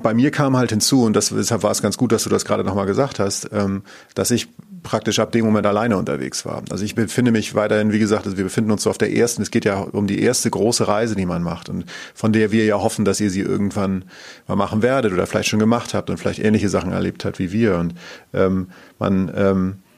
bei 0.00 0.14
mir 0.14 0.30
kam 0.30 0.56
halt 0.56 0.70
hinzu, 0.70 1.02
und 1.02 1.14
das, 1.14 1.30
deshalb 1.30 1.64
war 1.64 1.72
es 1.72 1.82
ganz 1.82 1.98
gut, 1.98 2.12
dass 2.12 2.22
du 2.22 2.30
das 2.30 2.44
gerade 2.44 2.62
nochmal 2.62 2.86
gesagt 2.86 3.18
hast, 3.18 3.50
ähm, 3.52 3.82
dass 4.14 4.30
ich 4.30 4.48
praktisch 4.84 5.18
ab 5.18 5.32
dem 5.32 5.44
Moment 5.44 5.66
alleine 5.66 5.96
unterwegs 5.96 6.46
war. 6.46 6.62
Also 6.70 6.84
ich 6.84 6.94
befinde 6.94 7.32
mich 7.32 7.56
weiterhin, 7.56 7.92
wie 7.92 7.98
gesagt, 7.98 8.26
also 8.26 8.36
wir 8.36 8.44
befinden 8.44 8.70
uns 8.70 8.84
so 8.84 8.90
auf 8.90 8.96
der 8.96 9.12
ersten, 9.12 9.42
es 9.42 9.50
geht 9.50 9.64
ja 9.64 9.80
um 9.80 10.06
die 10.06 10.22
erste 10.22 10.48
große 10.50 10.86
Reise, 10.86 11.16
die 11.16 11.26
man 11.26 11.42
macht 11.42 11.68
und 11.68 11.84
von 12.14 12.32
der 12.32 12.52
wir 12.52 12.64
ja 12.64 12.76
hoffen, 12.76 13.04
dass 13.04 13.20
ihr 13.20 13.30
sie 13.30 13.40
irgendwann 13.40 14.04
mal 14.46 14.56
machen 14.56 14.82
werdet 14.82 15.12
oder 15.12 15.26
vielleicht 15.26 15.48
schon 15.48 15.58
gemacht 15.58 15.92
habt 15.92 16.08
und 16.08 16.18
vielleicht 16.18 16.38
ähnliche 16.38 16.68
Sachen 16.68 16.92
erlebt 16.92 17.24
habt 17.24 17.40
wie 17.40 17.50
wir. 17.50 17.76
Und 17.76 17.94
ähm, 18.32 18.68
man 19.00 19.32
ähm, 19.34 19.74
äh, 19.74 19.89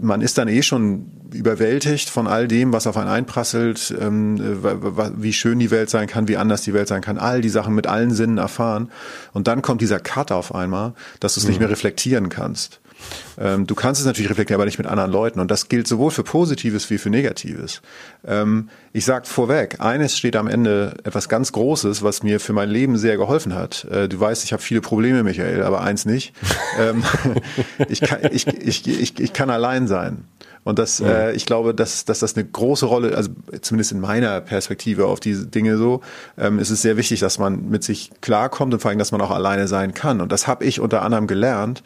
man 0.00 0.20
ist 0.20 0.38
dann 0.38 0.48
eh 0.48 0.62
schon 0.62 1.10
überwältigt 1.32 2.08
von 2.08 2.26
all 2.28 2.46
dem, 2.46 2.72
was 2.72 2.86
auf 2.86 2.96
einen 2.96 3.08
einprasselt, 3.08 3.92
ähm, 4.00 4.38
wie 5.16 5.32
schön 5.32 5.58
die 5.58 5.70
Welt 5.70 5.90
sein 5.90 6.06
kann, 6.06 6.28
wie 6.28 6.36
anders 6.36 6.62
die 6.62 6.72
Welt 6.72 6.86
sein 6.86 7.02
kann, 7.02 7.18
all 7.18 7.40
die 7.40 7.48
Sachen 7.48 7.74
mit 7.74 7.86
allen 7.86 8.12
Sinnen 8.12 8.38
erfahren. 8.38 8.90
Und 9.32 9.48
dann 9.48 9.60
kommt 9.62 9.80
dieser 9.80 9.98
Cut 9.98 10.30
auf 10.30 10.54
einmal, 10.54 10.94
dass 11.18 11.34
du 11.34 11.40
es 11.40 11.44
mhm. 11.44 11.50
nicht 11.50 11.58
mehr 11.60 11.70
reflektieren 11.70 12.28
kannst. 12.28 12.80
Ähm, 13.38 13.66
du 13.66 13.74
kannst 13.74 14.00
es 14.00 14.06
natürlich 14.06 14.30
reflektieren, 14.30 14.60
aber 14.60 14.66
nicht 14.66 14.78
mit 14.78 14.86
anderen 14.86 15.10
Leuten. 15.10 15.40
Und 15.40 15.50
das 15.50 15.68
gilt 15.68 15.88
sowohl 15.88 16.10
für 16.10 16.22
Positives 16.22 16.90
wie 16.90 16.98
für 16.98 17.10
Negatives. 17.10 17.82
Ähm, 18.26 18.68
ich 18.92 19.04
sage 19.04 19.26
vorweg, 19.26 19.80
eines 19.80 20.16
steht 20.16 20.36
am 20.36 20.46
Ende 20.46 20.94
etwas 21.04 21.28
ganz 21.28 21.52
Großes, 21.52 22.02
was 22.02 22.22
mir 22.22 22.40
für 22.40 22.52
mein 22.52 22.70
Leben 22.70 22.96
sehr 22.96 23.16
geholfen 23.16 23.54
hat. 23.54 23.84
Äh, 23.90 24.08
du 24.08 24.18
weißt, 24.20 24.44
ich 24.44 24.52
habe 24.52 24.62
viele 24.62 24.80
Probleme, 24.80 25.22
Michael, 25.22 25.62
aber 25.62 25.80
eins 25.80 26.04
nicht. 26.04 26.32
ähm, 26.78 27.02
ich, 27.88 28.00
kann, 28.00 28.20
ich, 28.30 28.46
ich, 28.46 28.86
ich, 28.86 29.20
ich 29.20 29.32
kann 29.32 29.50
allein 29.50 29.88
sein. 29.88 30.24
Und 30.64 30.78
das, 30.78 30.98
ja. 30.98 31.06
äh, 31.06 31.32
ich 31.34 31.44
glaube, 31.44 31.74
dass, 31.74 32.06
dass 32.06 32.20
das 32.20 32.34
eine 32.36 32.44
große 32.46 32.86
Rolle, 32.86 33.16
also 33.16 33.30
zumindest 33.60 33.92
in 33.92 34.00
meiner 34.00 34.40
Perspektive 34.40 35.06
auf 35.06 35.20
diese 35.20 35.46
Dinge 35.46 35.76
so, 35.76 36.00
ähm, 36.38 36.58
ist 36.58 36.70
es 36.70 36.82
sehr 36.82 36.96
wichtig, 36.96 37.20
dass 37.20 37.38
man 37.38 37.68
mit 37.68 37.84
sich 37.84 38.10
klarkommt 38.22 38.72
und 38.72 38.80
vor 38.80 38.88
allem, 38.88 38.98
dass 38.98 39.12
man 39.12 39.20
auch 39.20 39.30
alleine 39.30 39.68
sein 39.68 39.92
kann. 39.92 40.22
Und 40.22 40.32
das 40.32 40.46
habe 40.46 40.64
ich 40.64 40.80
unter 40.80 41.02
anderem 41.02 41.26
gelernt, 41.26 41.82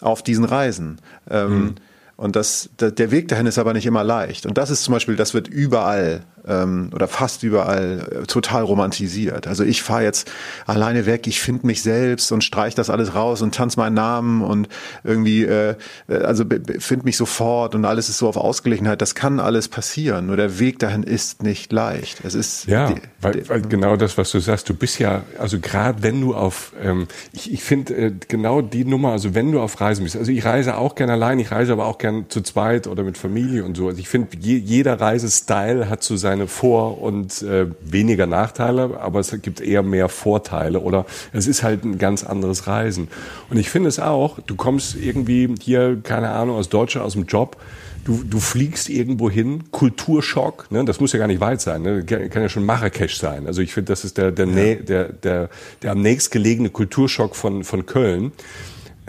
auf 0.00 0.22
diesen 0.22 0.44
Reisen. 0.44 0.98
Ähm, 1.30 1.58
mhm. 1.58 1.74
Und 2.18 2.34
das, 2.34 2.68
der 2.80 3.12
Weg 3.12 3.28
dahin 3.28 3.46
ist 3.46 3.58
aber 3.58 3.72
nicht 3.74 3.86
immer 3.86 4.02
leicht. 4.02 4.44
Und 4.44 4.58
das 4.58 4.70
ist 4.70 4.82
zum 4.82 4.92
Beispiel, 4.92 5.14
das 5.14 5.34
wird 5.34 5.46
überall 5.46 6.24
ähm, 6.48 6.90
oder 6.92 7.06
fast 7.06 7.44
überall 7.44 8.22
äh, 8.22 8.26
total 8.26 8.64
romantisiert. 8.64 9.46
Also 9.46 9.62
ich 9.62 9.82
fahre 9.82 10.02
jetzt 10.02 10.28
alleine 10.66 11.06
weg, 11.06 11.28
ich 11.28 11.40
finde 11.40 11.66
mich 11.66 11.82
selbst 11.82 12.32
und 12.32 12.42
streich 12.42 12.74
das 12.74 12.90
alles 12.90 13.14
raus 13.14 13.42
und 13.42 13.54
tanze 13.54 13.78
meinen 13.78 13.94
Namen 13.94 14.42
und 14.42 14.68
irgendwie, 15.04 15.44
äh, 15.44 15.76
äh 16.08 16.14
also 16.16 16.44
finde 16.78 17.04
mich 17.04 17.16
sofort 17.16 17.76
und 17.76 17.84
alles 17.84 18.08
ist 18.08 18.18
so 18.18 18.28
auf 18.28 18.36
Ausgeglichenheit. 18.36 19.00
Das 19.00 19.14
kann 19.14 19.38
alles 19.38 19.68
passieren, 19.68 20.26
nur 20.26 20.36
der 20.36 20.58
Weg 20.58 20.80
dahin 20.80 21.04
ist 21.04 21.44
nicht 21.44 21.72
leicht. 21.72 22.24
Es 22.24 22.34
ist 22.34 22.66
ja, 22.66 22.90
die, 22.90 23.00
weil, 23.20 23.48
weil 23.48 23.62
genau 23.62 23.96
das, 23.96 24.18
was 24.18 24.32
du 24.32 24.40
sagst, 24.40 24.68
du 24.68 24.74
bist 24.74 24.98
ja, 24.98 25.22
also 25.38 25.60
gerade 25.60 26.02
wenn 26.02 26.20
du 26.20 26.34
auf, 26.34 26.72
ähm, 26.82 27.06
ich, 27.32 27.52
ich 27.52 27.62
finde 27.62 27.94
äh, 27.94 28.12
genau 28.26 28.60
die 28.60 28.84
Nummer, 28.84 29.12
also 29.12 29.34
wenn 29.36 29.52
du 29.52 29.60
auf 29.60 29.80
Reisen 29.80 30.02
bist, 30.04 30.16
also 30.16 30.32
ich 30.32 30.44
reise 30.44 30.76
auch 30.76 30.96
gerne 30.96 31.12
allein, 31.12 31.38
ich 31.38 31.52
reise 31.52 31.72
aber 31.72 31.86
auch 31.86 31.98
gerne 31.98 32.07
zu 32.28 32.42
zweit 32.42 32.86
oder 32.86 33.02
mit 33.02 33.18
Familie 33.18 33.64
und 33.64 33.76
so. 33.76 33.88
Also 33.88 34.00
ich 34.00 34.08
finde, 34.08 34.36
je, 34.38 34.56
jeder 34.56 35.00
Reisestyle 35.00 35.88
hat 35.88 36.02
so 36.02 36.16
seine 36.16 36.46
Vor- 36.46 37.00
und 37.00 37.42
äh, 37.42 37.66
weniger 37.80 38.26
Nachteile, 38.26 38.98
aber 39.00 39.20
es 39.20 39.30
gibt 39.42 39.60
eher 39.60 39.82
mehr 39.82 40.08
Vorteile 40.08 40.80
oder 40.80 41.06
es 41.32 41.46
ist 41.46 41.62
halt 41.62 41.84
ein 41.84 41.98
ganz 41.98 42.24
anderes 42.24 42.66
Reisen. 42.66 43.08
Und 43.50 43.58
ich 43.58 43.70
finde 43.70 43.88
es 43.88 43.98
auch, 43.98 44.38
du 44.40 44.56
kommst 44.56 44.96
irgendwie 44.96 45.54
hier, 45.60 45.98
keine 46.02 46.30
Ahnung, 46.30 46.56
aus 46.56 46.68
Deutschland, 46.68 47.06
aus 47.06 47.14
dem 47.14 47.26
Job, 47.26 47.56
du, 48.04 48.24
du 48.24 48.40
fliegst 48.40 48.88
irgendwo 48.88 49.30
hin, 49.30 49.64
Kulturschock, 49.70 50.70
ne? 50.70 50.84
das 50.84 50.98
muss 50.98 51.12
ja 51.12 51.18
gar 51.18 51.26
nicht 51.26 51.40
weit 51.40 51.60
sein, 51.60 51.82
ne? 51.82 52.04
kann, 52.04 52.30
kann 52.30 52.42
ja 52.42 52.48
schon 52.48 52.64
Marrakesch 52.64 53.18
sein. 53.18 53.46
Also 53.46 53.60
ich 53.60 53.74
finde, 53.74 53.92
das 53.92 54.04
ist 54.04 54.16
der, 54.16 54.32
der, 54.32 54.46
ja. 54.46 54.74
der, 54.76 55.12
der, 55.12 55.50
der 55.82 55.92
am 55.92 56.00
nächstgelegene 56.00 56.70
Kulturschock 56.70 57.36
von, 57.36 57.64
von 57.64 57.86
Köln 57.86 58.32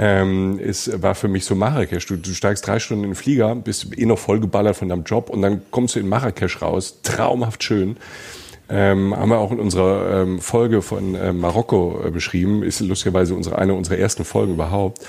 ähm, 0.01 0.57
ist, 0.59 1.03
war 1.03 1.13
für 1.13 1.27
mich 1.27 1.43
so 1.43 1.55
Marrakesch. 1.55 2.05
Du, 2.05 2.15
du 2.15 2.33
steigst 2.33 2.65
drei 2.65 2.79
Stunden 2.79 3.03
in 3.03 3.09
den 3.09 3.15
Flieger, 3.15 3.53
bist 3.53 3.97
eh 3.97 4.05
noch 4.05 4.17
vollgeballert 4.17 4.77
von 4.77 4.87
deinem 4.87 5.03
Job 5.03 5.29
und 5.29 5.41
dann 5.41 5.61
kommst 5.71 5.95
du 5.95 5.99
in 5.99 6.07
Marrakesch 6.07 6.61
raus, 6.61 6.99
traumhaft 7.03 7.61
schön. 7.63 7.97
Ähm, 8.69 9.13
haben 9.15 9.29
wir 9.29 9.39
auch 9.39 9.51
in 9.51 9.59
unserer 9.59 10.21
ähm, 10.21 10.39
Folge 10.39 10.81
von 10.81 11.15
äh, 11.15 11.33
Marokko 11.33 12.01
äh, 12.05 12.11
beschrieben, 12.11 12.63
ist 12.63 12.79
lustigerweise 12.79 13.35
unsere, 13.35 13.57
eine 13.57 13.73
unserer 13.73 13.97
ersten 13.97 14.23
Folgen 14.23 14.53
überhaupt. 14.53 15.05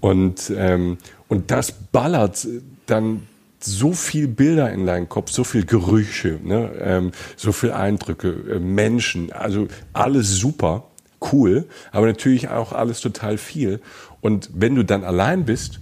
Und, 0.00 0.52
ähm, 0.56 0.98
und 1.28 1.52
das 1.52 1.70
ballert 1.70 2.46
dann 2.86 3.22
so 3.60 3.92
viel 3.92 4.26
Bilder 4.26 4.72
in 4.72 4.84
deinen 4.84 5.08
Kopf, 5.08 5.30
so 5.30 5.44
viel 5.44 5.64
Gerüche, 5.64 6.40
ne? 6.42 6.72
ähm, 6.80 7.12
so 7.36 7.52
viel 7.52 7.70
Eindrücke, 7.70 8.34
äh, 8.50 8.58
Menschen, 8.58 9.32
also 9.32 9.68
alles 9.92 10.36
super, 10.36 10.84
cool, 11.32 11.66
aber 11.92 12.06
natürlich 12.06 12.48
auch 12.48 12.72
alles 12.72 13.00
total 13.00 13.38
viel. 13.38 13.80
Und 14.24 14.48
wenn 14.54 14.74
du 14.74 14.86
dann 14.86 15.04
allein 15.04 15.44
bist, 15.44 15.80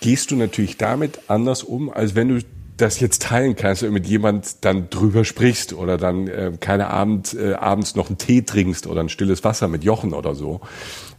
gehst 0.00 0.30
du 0.30 0.36
natürlich 0.36 0.76
damit 0.76 1.20
anders 1.28 1.62
um, 1.62 1.88
als 1.88 2.14
wenn 2.14 2.28
du 2.28 2.40
das 2.76 3.00
jetzt 3.00 3.22
teilen 3.22 3.56
kannst 3.56 3.82
und 3.82 3.90
mit 3.94 4.06
jemand 4.06 4.66
dann 4.66 4.90
drüber 4.90 5.24
sprichst 5.24 5.72
oder 5.72 5.96
dann 5.96 6.28
äh, 6.28 6.52
keine 6.60 6.90
Abend, 6.90 7.32
äh, 7.32 7.54
abends 7.54 7.94
noch 7.94 8.08
einen 8.08 8.18
Tee 8.18 8.42
trinkst 8.42 8.86
oder 8.86 9.00
ein 9.00 9.08
stilles 9.08 9.44
Wasser 9.44 9.68
mit 9.68 9.82
Jochen 9.82 10.12
oder 10.12 10.34
so. 10.34 10.60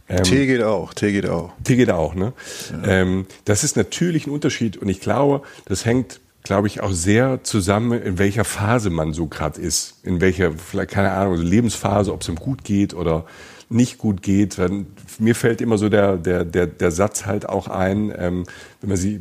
Ähm, 0.08 0.22
Tee 0.22 0.46
geht 0.46 0.62
auch, 0.62 0.94
Tee 0.94 1.10
geht 1.10 1.28
auch. 1.28 1.50
Tee 1.64 1.74
geht 1.74 1.90
auch, 1.90 2.14
ne? 2.14 2.32
Ja. 2.70 2.90
Ähm, 2.90 3.26
das 3.44 3.64
ist 3.64 3.76
natürlich 3.76 4.28
ein 4.28 4.30
Unterschied 4.30 4.76
und 4.76 4.88
ich 4.88 5.00
glaube, 5.00 5.42
das 5.64 5.84
hängt, 5.84 6.20
glaube 6.44 6.68
ich, 6.68 6.80
auch 6.80 6.92
sehr 6.92 7.42
zusammen, 7.42 8.00
in 8.00 8.18
welcher 8.18 8.44
Phase 8.44 8.90
man 8.90 9.14
so 9.14 9.26
gerade 9.26 9.60
ist. 9.60 9.96
In 10.04 10.20
welcher, 10.20 10.52
vielleicht, 10.52 10.92
keine 10.92 11.10
Ahnung, 11.10 11.38
Lebensphase, 11.38 12.12
ob 12.12 12.22
es 12.22 12.28
ihm 12.28 12.36
gut 12.36 12.62
geht 12.62 12.94
oder 12.94 13.24
nicht 13.68 13.98
gut 13.98 14.22
geht. 14.22 14.60
Mir 15.18 15.34
fällt 15.34 15.60
immer 15.60 15.78
so 15.78 15.88
der, 15.88 16.16
der, 16.16 16.44
der, 16.44 16.66
der 16.66 16.90
Satz 16.90 17.26
halt 17.26 17.48
auch 17.48 17.68
ein, 17.68 18.12
ähm, 18.16 18.44
wenn 18.80 18.88
man 18.88 18.98
sie, 18.98 19.20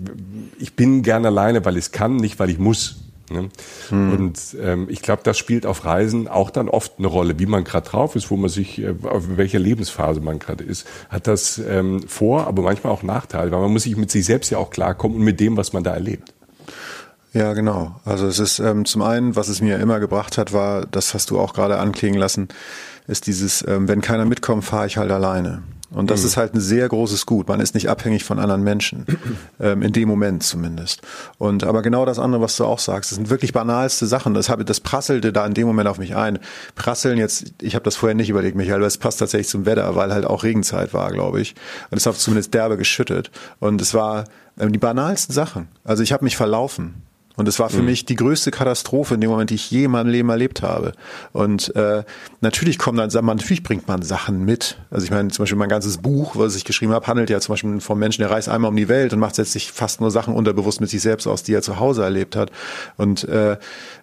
ich 0.60 0.75
bin 0.75 1.02
gern 1.02 1.25
alleine, 1.25 1.66
weil 1.66 1.78
ich 1.78 1.86
es 1.86 1.92
kann, 1.92 2.16
nicht 2.18 2.40
weil 2.40 2.50
ich 2.50 2.60
muss. 2.60 2.98
Ne? 3.32 3.50
Hm. 3.90 4.12
Und 4.14 4.40
ähm, 4.62 4.88
ich 4.90 5.02
glaube, 5.02 5.24
das 5.24 5.38
spielt 5.38 5.66
auf 5.66 5.84
Reisen 5.84 6.28
auch 6.28 6.52
dann 6.52 6.70
oft 6.70 6.94
eine 7.00 7.08
Rolle, 7.08 7.40
wie 7.40 7.48
man 7.48 7.64
gerade 7.64 7.90
drauf 7.90 8.16
ist, 8.16 8.30
wo 8.30 8.38
man 8.38 8.50
sich, 8.50 8.80
äh, 8.80 8.94
auf 9.04 9.38
welcher 9.38 9.58
Lebensphase 9.58 10.22
man 10.22 10.38
gerade 10.38 10.64
ist. 10.64 10.86
Hat 11.10 11.25
das 11.25 11.58
ähm, 11.58 12.04
Vor-, 12.08 12.46
aber 12.46 12.62
manchmal 12.62 12.94
auch 12.94 13.04
Nachteile, 13.04 13.52
weil 13.52 13.62
man 13.62 13.74
muss 13.74 13.84
sich 13.84 13.98
mit 13.98 14.12
sich 14.12 14.25
selbst 14.25 14.52
ja 14.52 14.60
auch 14.60 14.70
klarkommen 14.70 15.18
und 15.18 15.24
mit 15.24 15.40
dem, 15.40 15.58
was 15.58 15.74
man 15.74 15.84
da 15.84 15.94
erlebt. 15.94 16.34
Ja, 17.34 17.54
genau. 17.54 18.00
Also 18.06 18.28
es 18.28 18.40
ist 18.40 18.60
ähm, 18.60 18.86
zum 18.86 19.02
einen, 19.02 19.36
was 19.36 19.50
es 19.50 19.60
mir 19.60 19.78
immer 19.80 20.00
gebracht 20.00 20.38
hat, 20.38 20.54
war, 20.54 20.86
das 20.86 21.14
hast 21.14 21.32
du 21.32 21.40
auch 21.40 21.54
gerade 21.54 21.80
anklingen 21.80 22.18
lassen, 22.18 22.48
ist 23.08 23.28
dieses, 23.28 23.66
ähm, 23.68 23.88
wenn 23.88 24.02
keiner 24.02 24.26
mitkommt, 24.26 24.64
fahre 24.64 24.88
ich 24.88 24.98
halt 24.98 25.12
alleine. 25.12 25.64
Und 25.92 26.12
das 26.12 26.22
mhm. 26.22 26.28
ist 26.28 26.38
halt 26.38 26.54
ein 26.54 26.60
sehr 26.60 26.90
großes 26.90 27.26
Gut. 27.26 27.48
Man 27.48 27.62
ist 27.62 27.74
nicht 27.74 27.90
abhängig 27.90 28.24
von 28.24 28.38
anderen 28.38 28.64
Menschen, 28.64 29.06
ähm, 29.60 29.82
in 29.82 29.94
dem 29.94 30.10
Moment 30.10 30.44
zumindest. 30.44 31.02
Und 31.38 31.64
aber 31.64 31.82
genau 31.82 32.06
das 32.06 32.20
andere, 32.20 32.42
was 32.42 32.58
du 32.58 32.66
auch 32.66 32.80
sagst, 32.80 33.12
das 33.12 33.16
sind 33.16 33.30
wirklich 33.30 33.54
banalste 33.54 34.06
Sachen. 34.06 34.34
Das 34.34 34.50
habe, 34.50 34.66
das 34.66 34.82
prasselte 34.82 35.32
da 35.32 35.46
in 35.46 35.54
dem 35.54 35.68
Moment 35.68 35.88
auf 35.88 35.98
mich 35.98 36.16
ein. 36.16 36.40
Prasseln 36.76 37.18
jetzt, 37.18 37.54
ich 37.62 37.76
habe 37.76 37.84
das 37.84 37.96
vorher 37.96 38.16
nicht 38.16 38.30
überlegt, 38.30 38.58
Michael, 38.58 38.78
aber 38.78 38.88
es 38.88 38.98
passt 38.98 39.20
tatsächlich 39.20 39.48
zum 39.48 39.66
Wetter, 39.66 39.96
weil 39.96 40.12
halt 40.12 40.26
auch 40.26 40.44
Regenzeit 40.44 40.94
war, 40.94 41.12
glaube 41.12 41.40
ich. 41.40 41.56
Und 41.92 41.98
es 41.98 42.06
hat 42.06 42.16
zumindest 42.18 42.54
derbe 42.54 42.78
geschüttet. 42.78 43.32
Und 43.60 43.80
es 43.80 43.94
war 43.94 44.26
ähm, 44.60 44.72
die 44.72 44.80
banalsten 44.80 45.34
Sachen. 45.34 45.68
Also 45.84 46.04
ich 46.04 46.12
habe 46.12 46.26
mich 46.26 46.36
verlaufen. 46.36 47.05
Und 47.36 47.48
es 47.48 47.60
war 47.60 47.70
für 47.70 47.80
mhm. 47.80 47.86
mich 47.86 48.06
die 48.06 48.15
größte 48.15 48.51
Katastrophe 48.51 49.15
in 49.15 49.22
dem 49.22 49.30
Moment, 49.30 49.50
die 49.50 49.56
ich 49.56 49.70
je 49.70 49.86
in 49.86 49.92
meinem 49.92 50.10
Leben 50.10 50.30
erlebt 50.30 50.62
habe. 50.62 50.94
Und 51.34 51.75
äh, 51.75 52.04
natürlich 52.42 52.77
kommen 52.77 52.98
dann, 52.98 53.25
man, 53.25 53.38
natürlich 53.38 53.63
bringt 53.63 53.88
man 53.88 54.01
Sachen 54.01 54.46
mit. 54.46 54.77
Also 54.92 55.06
ich 55.06 55.12
meine, 55.12 55.30
zum 55.30 55.44
Beispiel 55.44 55.58
mein 55.58 55.70
ganzes 55.70 55.98
Buch, 55.98 56.36
was 56.36 56.56
ich 56.56 56.65
geschrieben 56.65 56.94
habe, 56.94 57.08
handelt 57.08 57.30
ja 57.30 57.39
zum 57.39 57.54
Beispiel 57.54 57.80
vom 57.82 58.00
Menschen, 58.00 58.22
der 58.22 58.32
reist 58.32 58.50
einmal 58.50 58.70
um 58.70 58.75
die 58.75 58.88
Welt 58.88 59.13
und 59.13 59.20
macht 59.20 59.38
letztlich 59.38 59.72
fast 59.72 60.01
nur 60.01 60.12
Sachen 60.12 60.34
unterbewusst 60.34 60.82
mit 60.82 60.89
sich 60.89 61.01
selbst 61.01 61.27
aus, 61.27 61.44
die 61.44 61.54
er 61.54 61.62
zu 61.62 61.80
Hause 61.80 62.04
erlebt 62.04 62.36
hat. 62.36 62.51
Und 62.98 63.24
äh, 63.25 63.54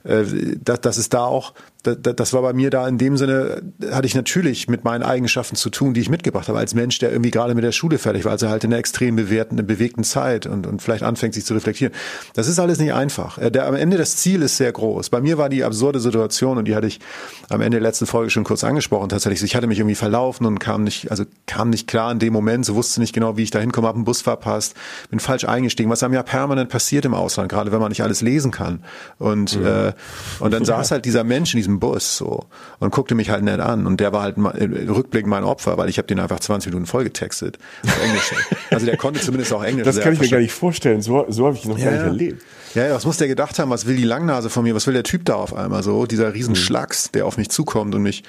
äh, 0.05 0.25
das, 0.63 0.81
das 0.81 0.99
ist 0.99 1.15
da 1.15 1.25
auch 1.25 1.55
das 1.83 2.33
war 2.33 2.43
bei 2.43 2.53
mir 2.53 2.71
da 2.71 2.87
in 2.87 2.97
dem 2.97 3.17
Sinne, 3.17 3.63
hatte 3.91 4.07
ich 4.07 4.15
natürlich 4.15 4.69
mit 4.69 4.85
meinen 4.85 5.03
Eigenschaften 5.03 5.57
zu 5.57 5.69
tun, 5.69 5.95
die 5.95 6.01
ich 6.01 6.09
mitgebracht 6.09 6.49
habe, 6.49 6.59
als 6.59 6.75
Mensch, 6.75 6.99
der 7.01 7.11
irgendwie 7.11 7.33
gerade 7.33 7.55
mit 7.55 7.65
der 7.65 7.73
Schule 7.73 7.99
fertig 7.99 8.25
war, 8.25 8.33
also 8.33 8.49
halt 8.49 8.63
in 8.63 8.73
einer 8.73 8.79
extrem 8.79 9.17
bewährten, 9.17 9.57
bewegten 9.67 10.05
Zeit 10.05 10.47
und, 10.47 10.67
und 10.67 10.81
vielleicht 10.81 11.03
anfängt, 11.03 11.35
sich 11.35 11.45
zu 11.45 11.55
reflektieren. 11.55 11.93
Das 12.35 12.47
ist 12.47 12.61
alles 12.61 12.79
nicht 12.79 12.93
einfach. 12.93 13.39
Äh, 13.39 13.51
der, 13.51 13.67
am 13.67 13.75
Ende 13.75 13.97
das 13.97 14.17
Ziel 14.17 14.43
ist 14.43 14.57
sehr 14.57 14.71
groß. 14.71 15.11
Bei 15.11 15.21
mir 15.21 15.39
war 15.39 15.49
die 15.49 15.65
absurde 15.65 15.99
Situation 15.99 16.57
und 16.59 16.67
die 16.67 16.77
hatte 16.77 16.87
ich 16.87 17.01
am 17.49 17.61
Ende 17.61 17.79
der 17.79 17.89
letzten 17.89 18.07
Folge 18.07 18.31
schon 18.31 18.45
kurz 18.45 18.63
angesprochen. 18.63 19.09
Tatsächlich, 19.09 19.43
ich 19.43 19.57
hatte 19.57 19.67
mich 19.67 19.79
irgendwie 19.79 19.97
verlaufen 19.97 20.47
und 20.47 20.61
kam 20.61 20.85
nicht, 20.85 21.11
also 21.11 21.25
kam 21.47 21.71
nicht 21.71 21.89
klar 21.89 22.13
in 22.13 22.21
dem 22.21 22.33
Moment, 22.33 22.65
so 22.65 22.77
wusste 22.77 23.01
nicht 23.01 23.13
genau, 23.13 23.37
wie 23.37 23.43
ich 23.43 23.51
da 23.51 23.59
hinkomme, 23.59 23.89
habe 23.89 23.97
einen 23.97 24.05
Bus 24.05 24.23
verpasst, 24.23 24.75
bin 25.11 25.19
falsch 25.19 25.45
eingestiegen, 25.45 25.91
was 25.91 26.03
einem 26.03 26.15
ja 26.15 26.23
permanent 26.23 26.71
passiert 26.71 27.05
im 27.05 27.15
Ausland, 27.15 27.49
gerade 27.49 27.73
wenn 27.73 27.81
man 27.81 27.89
nicht 27.89 28.03
alles 28.03 28.21
lesen 28.21 28.53
kann. 28.53 28.85
Und, 29.19 29.59
mhm. 29.59 29.67
äh, 29.67 29.93
und 30.39 30.53
dann 30.53 30.65
saß 30.65 30.93
halt 30.93 31.05
dieser 31.05 31.25
Mensch 31.25 31.55
in 31.55 31.59
diesem 31.59 31.72
diesem 31.73 31.81
Bus 31.81 32.17
so 32.17 32.47
und 32.79 32.91
guckte 32.91 33.15
mich 33.15 33.31
halt 33.31 33.43
nett 33.43 33.61
an 33.61 33.87
und 33.87 34.01
der 34.01 34.13
war 34.13 34.23
halt 34.23 34.37
im 34.37 34.47
Rückblick 34.91 35.27
mein 35.27 35.45
Opfer, 35.45 35.79
weil 35.79 35.89
ich 35.89 35.99
habe 35.99 36.07
den 36.07 36.21
einfach 36.21 36.41
20 36.41 36.71
Minuten 36.71 36.87
voll 36.87 37.05
getextet 37.05 37.59
auf 37.85 38.03
Englisch. 38.03 38.33
also 38.71 38.87
der 38.87 38.97
konnte 38.97 39.21
zumindest 39.21 39.53
auch 39.53 39.65
Englisch. 39.65 39.85
Das 39.85 40.01
kann 40.01 40.13
ich 40.13 40.21
mir 40.21 40.29
gar 40.29 40.39
nicht 40.39 40.53
vorstellen. 40.53 41.03
So, 41.03 41.27
so 41.29 41.47
habe 41.47 41.57
ich 41.57 41.65
noch 41.65 41.79
ja, 41.79 41.85
gar 41.85 41.93
nicht 41.93 42.03
erlebt. 42.03 42.43
Ja, 42.75 42.87
ja, 42.87 42.95
was 42.95 43.05
muss 43.05 43.19
der 43.19 43.29
gedacht 43.29 43.59
haben? 43.59 43.71
Was 43.71 43.87
will 43.87 43.97
die 43.97 44.05
Langnase 44.05 44.51
von 44.51 44.65
mir? 44.65 44.75
Was 44.75 44.87
will 44.87 44.95
der 44.95 45.05
Typ 45.05 45.25
da 45.25 45.35
auf 45.35 45.55
einmal 45.55 45.83
so? 45.83 46.07
Dieser 46.07 46.33
Riesenschlacks, 46.35 47.11
der 47.11 47.27
auf 47.27 47.37
mich 47.37 47.51
zukommt 47.51 47.95
und 47.95 48.03
mich 48.03 48.23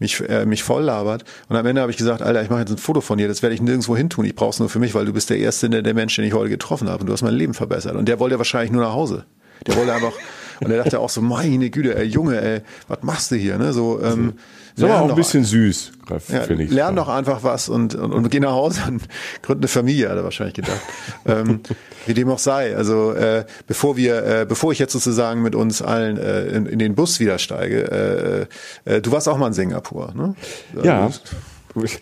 mich, 0.00 0.20
äh, 0.28 0.44
mich 0.44 0.64
voll 0.64 0.82
labert. 0.82 1.24
Und 1.48 1.54
am 1.54 1.64
Ende 1.64 1.80
habe 1.80 1.92
ich 1.92 1.96
gesagt, 1.96 2.20
Alter, 2.20 2.42
ich 2.42 2.50
mache 2.50 2.60
jetzt 2.60 2.72
ein 2.72 2.78
Foto 2.78 3.00
von 3.00 3.16
dir, 3.16 3.28
das 3.28 3.42
werde 3.42 3.54
ich 3.54 3.62
nirgendwo 3.62 3.96
hin 3.96 4.10
tun. 4.10 4.24
Ich 4.24 4.34
brauche 4.34 4.50
es 4.50 4.58
nur 4.58 4.68
für 4.68 4.80
mich, 4.80 4.92
weil 4.92 5.06
du 5.06 5.12
bist 5.12 5.30
der 5.30 5.38
erste 5.38 5.70
der, 5.70 5.82
der 5.82 5.94
Mensch, 5.94 6.16
den 6.16 6.24
ich 6.24 6.32
heute 6.32 6.50
getroffen 6.50 6.88
habe 6.88 7.02
und 7.02 7.06
du 7.06 7.12
hast 7.12 7.22
mein 7.22 7.32
Leben 7.32 7.54
verbessert. 7.54 7.94
Und 7.94 8.08
der 8.08 8.18
wollte 8.18 8.36
wahrscheinlich 8.38 8.72
nur 8.72 8.82
nach 8.82 8.92
Hause. 8.92 9.24
Der 9.68 9.76
wollte 9.76 9.94
einfach, 9.94 10.12
Und 10.60 10.70
er 10.70 10.82
dachte 10.82 11.00
auch 11.00 11.10
so, 11.10 11.20
meine 11.20 11.70
Güte, 11.70 11.96
ey 11.96 12.04
Junge, 12.04 12.40
ey, 12.40 12.60
was 12.88 12.98
machst 13.02 13.30
du 13.30 13.36
hier? 13.36 13.58
Ne? 13.58 13.72
So, 13.72 14.00
ähm, 14.02 14.34
ist 14.76 14.82
aber 14.82 15.02
auch 15.02 15.08
ein 15.08 15.14
bisschen 15.14 15.44
süß, 15.44 15.92
ja, 16.10 16.18
finde 16.18 16.64
ich. 16.64 16.70
Lern 16.70 16.96
doch 16.96 17.08
einfach 17.08 17.44
was 17.44 17.68
und, 17.68 17.94
und, 17.94 18.12
und 18.12 18.28
geh 18.28 18.40
nach 18.40 18.52
Hause 18.52 18.80
und 18.88 19.02
gründ 19.42 19.60
eine 19.60 19.68
Familie, 19.68 20.08
hat 20.08 20.16
er 20.16 20.24
wahrscheinlich 20.24 20.54
gedacht. 20.54 20.80
ähm, 21.26 21.60
wie 22.06 22.14
dem 22.14 22.28
auch 22.28 22.40
sei. 22.40 22.76
Also 22.76 23.12
äh, 23.12 23.44
bevor 23.68 23.96
wir, 23.96 24.24
äh, 24.24 24.46
bevor 24.48 24.72
ich 24.72 24.80
jetzt 24.80 24.92
sozusagen 24.92 25.42
mit 25.42 25.54
uns 25.54 25.80
allen 25.80 26.16
äh, 26.16 26.46
in, 26.46 26.66
in 26.66 26.80
den 26.80 26.96
Bus 26.96 27.20
wieder 27.20 27.38
steige, 27.38 28.48
äh, 28.86 28.96
äh, 28.96 29.00
du 29.00 29.12
warst 29.12 29.28
auch 29.28 29.38
mal 29.38 29.46
in 29.46 29.52
Singapur, 29.52 30.12
ne? 30.14 30.34
Ja. 30.82 31.10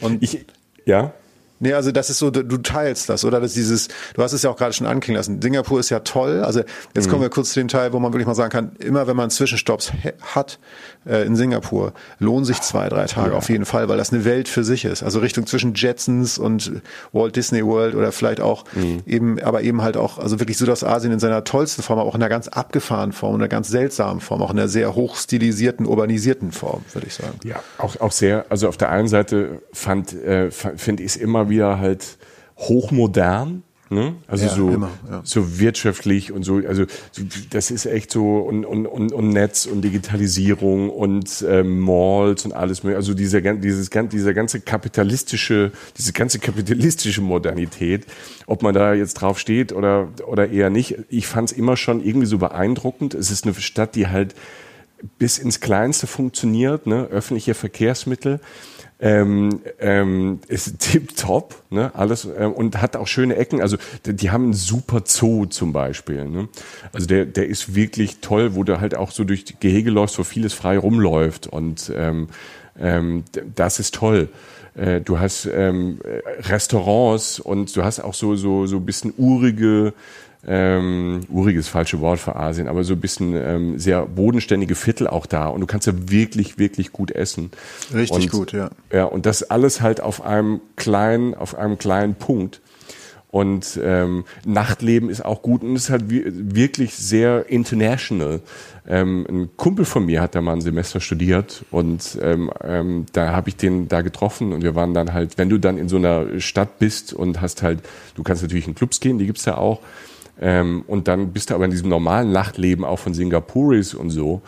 Und 0.00 0.22
ich, 0.22 0.46
ja. 0.86 1.12
Nee, 1.62 1.74
also 1.74 1.92
das 1.92 2.10
ist 2.10 2.18
so, 2.18 2.32
du 2.32 2.56
teilst 2.58 3.08
das, 3.08 3.24
oder? 3.24 3.38
Das 3.38 3.50
ist 3.50 3.56
dieses, 3.56 3.88
du 4.14 4.22
hast 4.24 4.32
es 4.32 4.42
ja 4.42 4.50
auch 4.50 4.56
gerade 4.56 4.72
schon 4.72 4.84
anklingen 4.84 5.16
lassen. 5.16 5.40
Singapur 5.40 5.78
ist 5.78 5.90
ja 5.90 6.00
toll. 6.00 6.42
Also 6.42 6.62
jetzt 6.92 7.06
mhm. 7.06 7.10
kommen 7.10 7.22
wir 7.22 7.30
kurz 7.30 7.52
zu 7.52 7.60
dem 7.60 7.68
Teil, 7.68 7.92
wo 7.92 8.00
man 8.00 8.12
wirklich 8.12 8.26
mal 8.26 8.34
sagen 8.34 8.50
kann, 8.50 8.72
immer 8.80 9.06
wenn 9.06 9.14
man 9.14 9.30
Zwischenstopps 9.30 9.92
hat 10.34 10.58
äh, 11.06 11.24
in 11.24 11.36
Singapur, 11.36 11.92
lohnen 12.18 12.44
sich 12.44 12.60
zwei, 12.62 12.88
drei 12.88 13.04
Tage 13.04 13.30
ja. 13.30 13.36
auf 13.36 13.48
jeden 13.48 13.64
Fall, 13.64 13.88
weil 13.88 13.96
das 13.96 14.12
eine 14.12 14.24
Welt 14.24 14.48
für 14.48 14.64
sich 14.64 14.84
ist. 14.84 15.04
Also 15.04 15.20
Richtung 15.20 15.46
zwischen 15.46 15.74
Jetsons 15.74 16.36
und 16.36 16.82
Walt 17.12 17.36
Disney 17.36 17.64
World 17.64 17.94
oder 17.94 18.10
vielleicht 18.10 18.40
auch 18.40 18.64
mhm. 18.74 19.02
eben, 19.06 19.40
aber 19.40 19.62
eben 19.62 19.82
halt 19.82 19.96
auch, 19.96 20.18
also 20.18 20.40
wirklich 20.40 20.58
Südostasien 20.58 21.12
in 21.12 21.20
seiner 21.20 21.44
tollsten 21.44 21.84
Form, 21.84 22.00
aber 22.00 22.08
auch 22.08 22.16
in 22.16 22.22
einer 22.22 22.28
ganz 22.28 22.48
abgefahrenen 22.48 23.12
Form, 23.12 23.36
in 23.36 23.40
einer 23.40 23.48
ganz 23.48 23.68
seltsamen 23.68 24.20
Form, 24.20 24.42
auch 24.42 24.50
in 24.50 24.58
einer 24.58 24.66
sehr 24.66 24.96
hochstilisierten, 24.96 25.86
urbanisierten 25.86 26.50
Form, 26.50 26.82
würde 26.92 27.06
ich 27.06 27.14
sagen. 27.14 27.38
Ja, 27.44 27.62
auch, 27.78 28.00
auch 28.00 28.10
sehr, 28.10 28.46
also 28.48 28.66
auf 28.66 28.76
der 28.76 28.90
einen 28.90 29.06
Seite 29.06 29.62
fand, 29.72 30.12
äh, 30.12 30.50
finde 30.50 31.04
ich 31.04 31.12
es 31.12 31.16
immer 31.16 31.48
wieder 31.48 31.51
halt 31.60 32.18
hochmodern. 32.56 33.62
Ne? 33.92 34.14
Also 34.26 34.46
ja, 34.46 34.54
so, 34.54 34.70
immer, 34.70 34.90
ja. 35.10 35.20
so 35.22 35.60
wirtschaftlich 35.60 36.32
und 36.32 36.44
so, 36.44 36.62
also 36.66 36.86
das 37.50 37.70
ist 37.70 37.84
echt 37.84 38.10
so 38.10 38.38
und, 38.38 38.64
und, 38.64 38.86
und, 38.86 39.12
und 39.12 39.28
Netz 39.28 39.66
und 39.66 39.82
Digitalisierung 39.82 40.88
und 40.88 41.44
ähm, 41.46 41.78
Malls 41.80 42.46
und 42.46 42.54
alles 42.54 42.84
mögliche. 42.84 42.96
Also 42.96 43.12
dieser, 43.12 43.42
dieses, 43.42 43.90
dieser 43.90 44.32
ganze 44.32 44.60
kapitalistische, 44.60 45.72
diese 45.98 46.14
ganze 46.14 46.38
kapitalistische 46.38 47.20
Modernität, 47.20 48.06
ob 48.46 48.62
man 48.62 48.72
da 48.72 48.94
jetzt 48.94 49.14
drauf 49.14 49.38
steht 49.38 49.74
oder, 49.74 50.08
oder 50.26 50.48
eher 50.48 50.70
nicht, 50.70 50.96
ich 51.10 51.26
fand 51.26 51.50
es 51.50 51.56
immer 51.56 51.76
schon 51.76 52.02
irgendwie 52.02 52.26
so 52.26 52.38
beeindruckend. 52.38 53.12
Es 53.12 53.30
ist 53.30 53.44
eine 53.44 53.52
Stadt, 53.52 53.94
die 53.94 54.08
halt 54.08 54.34
bis 55.18 55.36
ins 55.36 55.60
Kleinste 55.60 56.06
funktioniert, 56.06 56.86
ne? 56.86 57.08
öffentliche 57.10 57.52
Verkehrsmittel 57.52 58.40
ähm, 59.02 59.60
ähm, 59.80 60.38
ist 60.46 60.78
tipptopp, 60.78 61.60
ne, 61.70 61.90
alles 61.94 62.24
äh, 62.24 62.44
und 62.44 62.80
hat 62.80 62.96
auch 62.96 63.08
schöne 63.08 63.36
Ecken. 63.36 63.60
Also 63.60 63.76
die, 64.06 64.14
die, 64.14 64.30
haben 64.30 64.44
einen 64.44 64.52
super 64.54 65.02
Zoo 65.04 65.46
zum 65.46 65.72
Beispiel. 65.72 66.24
Ne? 66.26 66.48
Also 66.92 67.08
der, 67.08 67.26
der 67.26 67.48
ist 67.48 67.74
wirklich 67.74 68.20
toll, 68.20 68.54
wo 68.54 68.62
du 68.62 68.80
halt 68.80 68.94
auch 68.94 69.10
so 69.10 69.24
durch 69.24 69.44
die 69.44 69.56
Gehege 69.58 69.90
läufst, 69.90 70.18
wo 70.20 70.22
vieles 70.22 70.54
frei 70.54 70.78
rumläuft 70.78 71.48
und 71.48 71.92
ähm, 71.94 72.28
ähm, 72.78 73.24
das 73.56 73.80
ist 73.80 73.96
toll. 73.96 74.28
Äh, 74.76 75.00
du 75.00 75.18
hast 75.18 75.46
ähm, 75.52 75.98
Restaurants 76.38 77.40
und 77.40 77.76
du 77.76 77.82
hast 77.82 77.98
auch 77.98 78.14
so 78.14 78.36
so 78.36 78.66
so 78.66 78.78
bisschen 78.78 79.12
urige 79.18 79.94
ähm, 80.46 81.20
uriges 81.28 81.68
falsche 81.68 82.00
Wort 82.00 82.18
für 82.18 82.36
Asien, 82.36 82.66
aber 82.66 82.82
so 82.84 82.94
ein 82.94 83.00
bisschen 83.00 83.34
ähm, 83.36 83.78
sehr 83.78 84.06
bodenständige 84.06 84.74
Viertel 84.74 85.06
auch 85.06 85.26
da 85.26 85.46
und 85.46 85.60
du 85.60 85.66
kannst 85.66 85.86
ja 85.86 85.92
wirklich, 85.96 86.58
wirklich 86.58 86.92
gut 86.92 87.10
essen. 87.12 87.50
Richtig 87.94 88.24
und, 88.24 88.30
gut, 88.30 88.52
ja. 88.52 88.70
Ja, 88.92 89.04
und 89.04 89.26
das 89.26 89.44
alles 89.44 89.80
halt 89.80 90.00
auf 90.00 90.24
einem 90.24 90.60
kleinen, 90.76 91.34
auf 91.34 91.54
einem 91.56 91.78
kleinen 91.78 92.14
Punkt. 92.16 92.60
Und 93.30 93.80
ähm, 93.82 94.24
Nachtleben 94.44 95.08
ist 95.08 95.24
auch 95.24 95.40
gut 95.40 95.62
und 95.62 95.74
ist 95.74 95.88
halt 95.88 96.04
wirklich 96.06 96.94
sehr 96.94 97.48
international. 97.48 98.42
Ähm, 98.86 99.26
ein 99.26 99.56
Kumpel 99.56 99.86
von 99.86 100.04
mir 100.04 100.20
hat 100.20 100.34
da 100.34 100.42
mal 100.42 100.52
ein 100.52 100.60
Semester 100.60 101.00
studiert 101.00 101.64
und 101.70 102.18
ähm, 102.20 102.50
ähm, 102.62 103.06
da 103.12 103.32
habe 103.32 103.48
ich 103.48 103.56
den 103.56 103.88
da 103.88 104.02
getroffen 104.02 104.52
und 104.52 104.62
wir 104.62 104.74
waren 104.74 104.92
dann 104.92 105.14
halt, 105.14 105.38
wenn 105.38 105.48
du 105.48 105.56
dann 105.56 105.78
in 105.78 105.88
so 105.88 105.96
einer 105.96 106.40
Stadt 106.40 106.78
bist 106.78 107.14
und 107.14 107.40
hast 107.40 107.62
halt, 107.62 107.78
du 108.16 108.22
kannst 108.22 108.42
natürlich 108.42 108.68
in 108.68 108.74
Clubs 108.74 109.00
gehen, 109.00 109.18
die 109.18 109.24
gibt's 109.24 109.46
ja 109.46 109.56
auch, 109.56 109.80
ähm, 110.40 110.84
und 110.86 111.08
dann 111.08 111.32
bist 111.32 111.50
du 111.50 111.54
aber 111.54 111.64
in 111.64 111.70
diesem 111.70 111.88
normalen 111.88 112.32
Nachtleben 112.32 112.84
auch 112.84 112.98
von 112.98 113.14
Singapuris 113.14 113.94
und 113.94 114.10
so. 114.10 114.42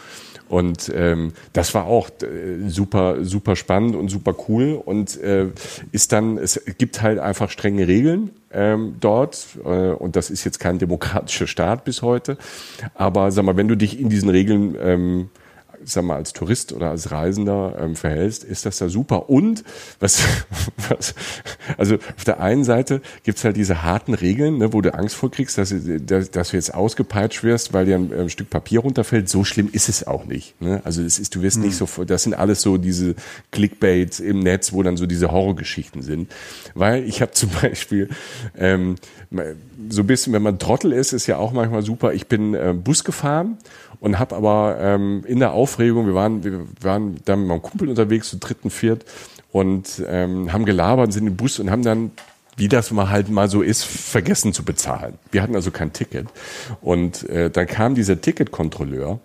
Und 0.48 0.92
ähm, 0.94 1.32
das 1.52 1.74
war 1.74 1.86
auch 1.86 2.10
äh, 2.22 2.68
super, 2.68 3.24
super 3.24 3.56
spannend 3.56 3.96
und 3.96 4.08
super 4.08 4.34
cool. 4.48 4.80
Und 4.84 5.20
äh, 5.20 5.48
ist 5.90 6.12
dann, 6.12 6.38
es 6.38 6.60
gibt 6.78 7.02
halt 7.02 7.18
einfach 7.18 7.50
strenge 7.50 7.88
Regeln 7.88 8.30
ähm, 8.52 8.96
dort. 9.00 9.46
Äh, 9.64 9.68
und 9.68 10.16
das 10.16 10.30
ist 10.30 10.44
jetzt 10.44 10.60
kein 10.60 10.78
demokratischer 10.78 11.46
Staat 11.46 11.84
bis 11.84 12.02
heute. 12.02 12.36
Aber 12.94 13.30
sag 13.30 13.44
mal, 13.44 13.56
wenn 13.56 13.68
du 13.68 13.76
dich 13.76 13.98
in 13.98 14.10
diesen 14.10 14.28
Regeln 14.28 14.76
ähm, 14.80 15.30
sag 15.84 16.04
mal, 16.04 16.16
als 16.16 16.32
Tourist 16.32 16.72
oder 16.72 16.90
als 16.90 17.10
Reisender 17.10 17.76
ähm, 17.80 17.96
verhältst, 17.96 18.44
ist 18.44 18.66
das 18.66 18.78
da 18.78 18.88
super. 18.88 19.28
Und 19.28 19.64
was, 20.00 20.22
was 20.88 21.14
also 21.76 21.96
auf 21.96 22.24
der 22.24 22.40
einen 22.40 22.64
Seite 22.64 23.00
gibt's 23.22 23.44
halt 23.44 23.56
diese 23.56 23.82
harten 23.82 24.14
Regeln, 24.14 24.58
ne, 24.58 24.72
wo 24.72 24.80
du 24.80 24.94
Angst 24.94 25.14
vorkriegst, 25.14 25.58
dass, 25.58 25.74
dass, 26.06 26.30
dass 26.30 26.50
du 26.50 26.56
jetzt 26.56 26.74
ausgepeitscht 26.74 27.42
wirst, 27.42 27.72
weil 27.72 27.86
dir 27.86 27.96
ein, 27.96 28.12
ein, 28.12 28.30
Stück 28.30 28.50
Papier 28.50 28.80
runterfällt. 28.80 29.28
So 29.28 29.44
schlimm 29.44 29.68
ist 29.72 29.88
es 29.88 30.06
auch 30.06 30.24
nicht. 30.24 30.60
Ne? 30.60 30.80
Also 30.84 31.02
es 31.02 31.18
ist, 31.18 31.34
du 31.34 31.42
wirst 31.42 31.58
mhm. 31.58 31.64
nicht 31.64 31.76
so, 31.76 31.86
das 32.04 32.22
sind 32.22 32.34
alles 32.34 32.62
so 32.62 32.76
diese 32.76 33.14
Clickbaits 33.50 34.20
im 34.20 34.40
Netz, 34.40 34.72
wo 34.72 34.82
dann 34.82 34.96
so 34.96 35.06
diese 35.06 35.30
Horrorgeschichten 35.30 36.02
sind. 36.02 36.32
Weil 36.74 37.04
ich 37.04 37.20
habe 37.20 37.32
zum 37.32 37.50
Beispiel 37.62 38.08
ähm, 38.56 38.96
so 39.88 40.02
ein 40.02 40.06
bisschen, 40.06 40.32
wenn 40.32 40.42
man 40.42 40.58
Trottel 40.58 40.92
ist, 40.92 41.12
ist 41.12 41.26
ja 41.26 41.36
auch 41.36 41.52
manchmal 41.52 41.82
super. 41.82 42.14
Ich 42.14 42.26
bin 42.26 42.54
äh, 42.54 42.72
Bus 42.72 43.04
gefahren 43.04 43.58
und 44.04 44.18
habe 44.18 44.36
aber 44.36 44.76
ähm, 44.80 45.24
in 45.26 45.38
der 45.38 45.52
Aufregung, 45.52 46.06
wir 46.06 46.14
waren, 46.14 46.44
wir 46.44 46.66
waren 46.82 47.16
da 47.24 47.36
mit 47.36 47.48
meinem 47.48 47.62
Kumpel 47.62 47.88
unterwegs, 47.88 48.28
zu 48.28 48.36
dritten, 48.36 48.68
viert 48.68 49.06
und 49.50 50.04
ähm, 50.06 50.52
haben 50.52 50.66
gelabert, 50.66 51.10
sind 51.14 51.26
im 51.26 51.36
Bus 51.36 51.58
und 51.58 51.70
haben 51.70 51.82
dann 51.82 52.10
wie 52.56 52.68
das 52.68 52.90
mal 52.90 53.08
halt 53.08 53.30
mal 53.30 53.48
so 53.48 53.62
ist, 53.62 53.82
vergessen 53.82 54.52
zu 54.52 54.62
bezahlen. 54.62 55.14
Wir 55.32 55.42
hatten 55.42 55.56
also 55.56 55.72
kein 55.72 55.92
Ticket. 55.92 56.28
Und 56.82 57.28
äh, 57.28 57.50
dann 57.50 57.66
kam 57.66 57.96
dieser 57.96 58.20
Ticketkontrolleur 58.20 59.18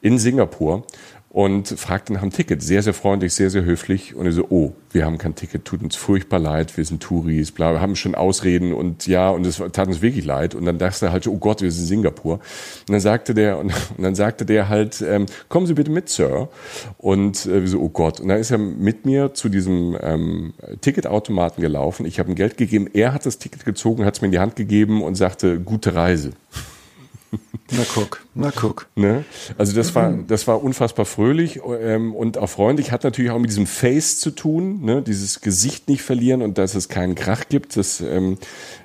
in 0.00 0.18
Singapur 0.18 0.84
und 1.32 1.68
fragte 1.68 2.12
nach 2.12 2.20
dem 2.20 2.30
Ticket. 2.30 2.62
Sehr, 2.62 2.82
sehr 2.82 2.92
freundlich, 2.92 3.32
sehr, 3.32 3.48
sehr 3.48 3.64
höflich. 3.64 4.14
Und 4.14 4.26
er 4.26 4.32
so, 4.32 4.44
oh, 4.50 4.72
wir 4.90 5.06
haben 5.06 5.16
kein 5.16 5.34
Ticket, 5.34 5.64
tut 5.64 5.82
uns 5.82 5.96
furchtbar 5.96 6.38
leid, 6.38 6.76
wir 6.76 6.84
sind 6.84 7.02
Touris, 7.02 7.52
bla, 7.52 7.72
wir 7.72 7.80
haben 7.80 7.96
schon 7.96 8.14
Ausreden 8.14 8.74
und 8.74 9.06
ja, 9.06 9.30
und 9.30 9.46
es 9.46 9.56
tat 9.72 9.88
uns 9.88 10.02
wirklich 10.02 10.26
leid. 10.26 10.54
Und 10.54 10.66
dann 10.66 10.76
dachte 10.76 11.06
er 11.06 11.12
halt, 11.12 11.26
oh 11.26 11.38
Gott, 11.38 11.62
wir 11.62 11.72
sind 11.72 11.84
in 11.84 11.88
Singapur. 11.88 12.34
Und 12.34 12.90
dann 12.90 13.00
sagte 13.00 13.32
der, 13.32 13.58
und, 13.58 13.72
und 13.96 14.02
dann 14.02 14.14
sagte 14.14 14.44
der 14.44 14.68
halt, 14.68 15.00
ähm, 15.00 15.24
kommen 15.48 15.66
Sie 15.66 15.72
bitte 15.72 15.90
mit, 15.90 16.10
Sir. 16.10 16.50
Und 16.98 17.46
äh, 17.46 17.62
wir 17.62 17.68
so, 17.68 17.80
oh 17.80 17.88
Gott. 17.88 18.20
Und 18.20 18.28
dann 18.28 18.38
ist 18.38 18.50
er 18.50 18.58
mit 18.58 19.06
mir 19.06 19.32
zu 19.32 19.48
diesem 19.48 19.96
ähm, 20.02 20.52
Ticketautomaten 20.82 21.62
gelaufen. 21.62 22.04
Ich 22.04 22.18
habe 22.18 22.30
ihm 22.30 22.34
Geld 22.34 22.58
gegeben, 22.58 22.88
er 22.92 23.14
hat 23.14 23.24
das 23.24 23.38
Ticket 23.38 23.64
gezogen, 23.64 24.04
hat 24.04 24.16
es 24.16 24.20
mir 24.20 24.26
in 24.26 24.32
die 24.32 24.38
Hand 24.38 24.54
gegeben 24.54 25.02
und 25.02 25.14
sagte, 25.14 25.58
gute 25.60 25.94
Reise. 25.94 26.32
Na 27.70 27.84
guck, 27.94 28.20
na 28.34 28.50
guck. 28.50 28.86
Ne? 28.96 29.24
Also 29.56 29.74
das 29.74 29.94
war, 29.94 30.12
das 30.12 30.46
war 30.46 30.62
unfassbar 30.62 31.06
fröhlich 31.06 31.60
ähm, 31.80 32.14
und 32.14 32.36
auch 32.36 32.48
freundlich. 32.48 32.92
Hat 32.92 33.04
natürlich 33.04 33.30
auch 33.30 33.38
mit 33.38 33.48
diesem 33.48 33.66
Face 33.66 34.18
zu 34.18 34.30
tun, 34.30 34.84
ne? 34.84 35.00
dieses 35.00 35.40
Gesicht 35.40 35.88
nicht 35.88 36.02
verlieren 36.02 36.42
und 36.42 36.58
dass 36.58 36.74
es 36.74 36.90
keinen 36.90 37.14
Krach 37.14 37.48
gibt. 37.48 37.76
Das 37.76 38.02
ähm, 38.02 38.36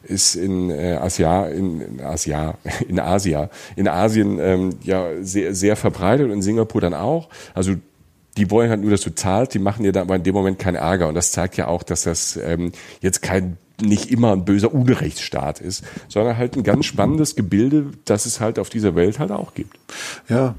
ist 0.03 0.35
in 0.35 0.69
äh, 0.69 0.97
Asia, 1.01 1.47
in, 1.47 1.81
in 1.81 2.01
Asia, 2.01 2.57
in 2.87 2.99
Asia, 2.99 3.49
in 3.75 3.87
Asien 3.89 4.39
ähm, 4.39 4.69
ja 4.83 5.21
sehr, 5.21 5.53
sehr 5.53 5.75
verbreitet 5.75 6.27
und 6.27 6.31
in 6.31 6.41
Singapur 6.41 6.79
dann 6.79 6.93
auch. 6.93 7.27
Also 7.53 7.73
die 8.37 8.51
wollen 8.51 8.69
halt 8.69 8.81
nur, 8.81 8.91
dass 8.91 9.01
du 9.01 9.13
zahlst, 9.13 9.53
die 9.53 9.59
machen 9.59 9.83
dir 9.83 9.91
dann 9.91 10.03
aber 10.03 10.15
in 10.15 10.23
dem 10.23 10.35
Moment 10.35 10.59
keinen 10.59 10.75
Ärger. 10.75 11.07
Und 11.07 11.15
das 11.15 11.31
zeigt 11.31 11.57
ja 11.57 11.67
auch, 11.67 11.83
dass 11.83 12.03
das 12.03 12.37
ähm, 12.37 12.71
jetzt 13.01 13.21
kein 13.21 13.57
nicht 13.81 14.11
immer 14.11 14.31
ein 14.31 14.45
böser 14.45 14.73
Unrechtsstaat 14.73 15.59
ist, 15.59 15.83
sondern 16.07 16.37
halt 16.37 16.55
ein 16.55 16.63
ganz 16.63 16.85
spannendes 16.85 17.35
Gebilde, 17.35 17.91
das 18.05 18.25
es 18.25 18.39
halt 18.39 18.57
auf 18.57 18.69
dieser 18.69 18.95
Welt 18.95 19.19
halt 19.19 19.31
auch 19.31 19.53
gibt. 19.53 19.77
Ja, 20.29 20.55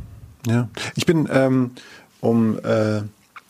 ja. 0.47 0.69
Ich 0.95 1.05
bin, 1.05 1.29
ähm, 1.33 1.73
um 2.21 2.59
äh, 2.59 3.03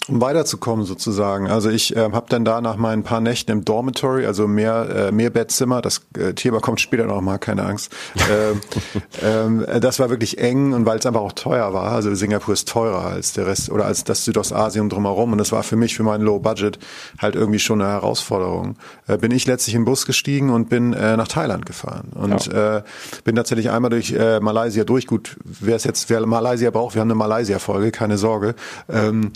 um 0.08 0.20
weiterzukommen 0.20 0.86
sozusagen. 0.86 1.48
Also 1.48 1.70
ich 1.70 1.94
äh, 1.94 2.00
habe 2.00 2.26
dann 2.28 2.44
da 2.44 2.60
nach 2.60 2.76
meinen 2.76 3.02
paar 3.02 3.20
Nächten 3.20 3.52
im 3.52 3.64
Dormitory, 3.64 4.26
also 4.26 4.48
mehr, 4.48 5.08
äh, 5.08 5.12
mehr 5.12 5.30
Bettzimmer, 5.30 5.82
das 5.82 6.02
äh, 6.16 6.32
Thema 6.32 6.60
kommt 6.60 6.80
später 6.80 7.04
noch 7.04 7.20
mal, 7.20 7.38
keine 7.38 7.64
Angst. 7.64 7.92
Ähm, 8.30 8.60
ähm, 9.22 9.80
das 9.80 9.98
war 10.00 10.10
wirklich 10.10 10.38
eng 10.38 10.72
und 10.72 10.84
weil 10.84 10.98
es 10.98 11.06
einfach 11.06 11.20
auch 11.20 11.32
teuer 11.32 11.72
war. 11.72 11.92
Also 11.92 12.14
Singapur 12.14 12.52
ist 12.52 12.68
teurer 12.68 13.06
als 13.06 13.32
der 13.32 13.46
Rest 13.46 13.70
oder 13.70 13.86
als 13.86 14.04
das 14.04 14.24
Südostasien 14.24 14.88
drumherum 14.88 15.32
und 15.32 15.38
das 15.38 15.50
war 15.50 15.62
für 15.62 15.76
mich, 15.76 15.96
für 15.96 16.02
mein 16.02 16.20
Low 16.20 16.38
Budget 16.38 16.78
halt 17.18 17.36
irgendwie 17.36 17.58
schon 17.58 17.80
eine 17.80 17.90
Herausforderung. 17.90 18.76
Äh, 19.06 19.16
bin 19.16 19.30
ich 19.30 19.46
letztlich 19.46 19.74
in 19.74 19.82
den 19.82 19.84
Bus 19.86 20.04
gestiegen 20.04 20.50
und 20.50 20.68
bin 20.68 20.92
äh, 20.92 21.16
nach 21.16 21.28
Thailand 21.28 21.64
gefahren 21.64 22.08
und 22.14 22.46
ja. 22.46 22.78
äh, 22.78 22.82
bin 23.24 23.36
tatsächlich 23.36 23.70
einmal 23.70 23.90
durch 23.90 24.12
äh, 24.12 24.40
Malaysia 24.40 24.84
durch. 24.84 25.06
Gut, 25.06 25.36
wer 25.44 25.76
es 25.76 25.84
jetzt, 25.84 26.10
wer 26.10 26.24
Malaysia 26.26 26.70
braucht, 26.70 26.94
wir 26.94 27.00
haben 27.00 27.08
eine 27.08 27.18
Malaysia-Folge, 27.18 27.90
keine 27.90 28.18
Sorge. 28.18 28.54
Ähm, 28.90 29.32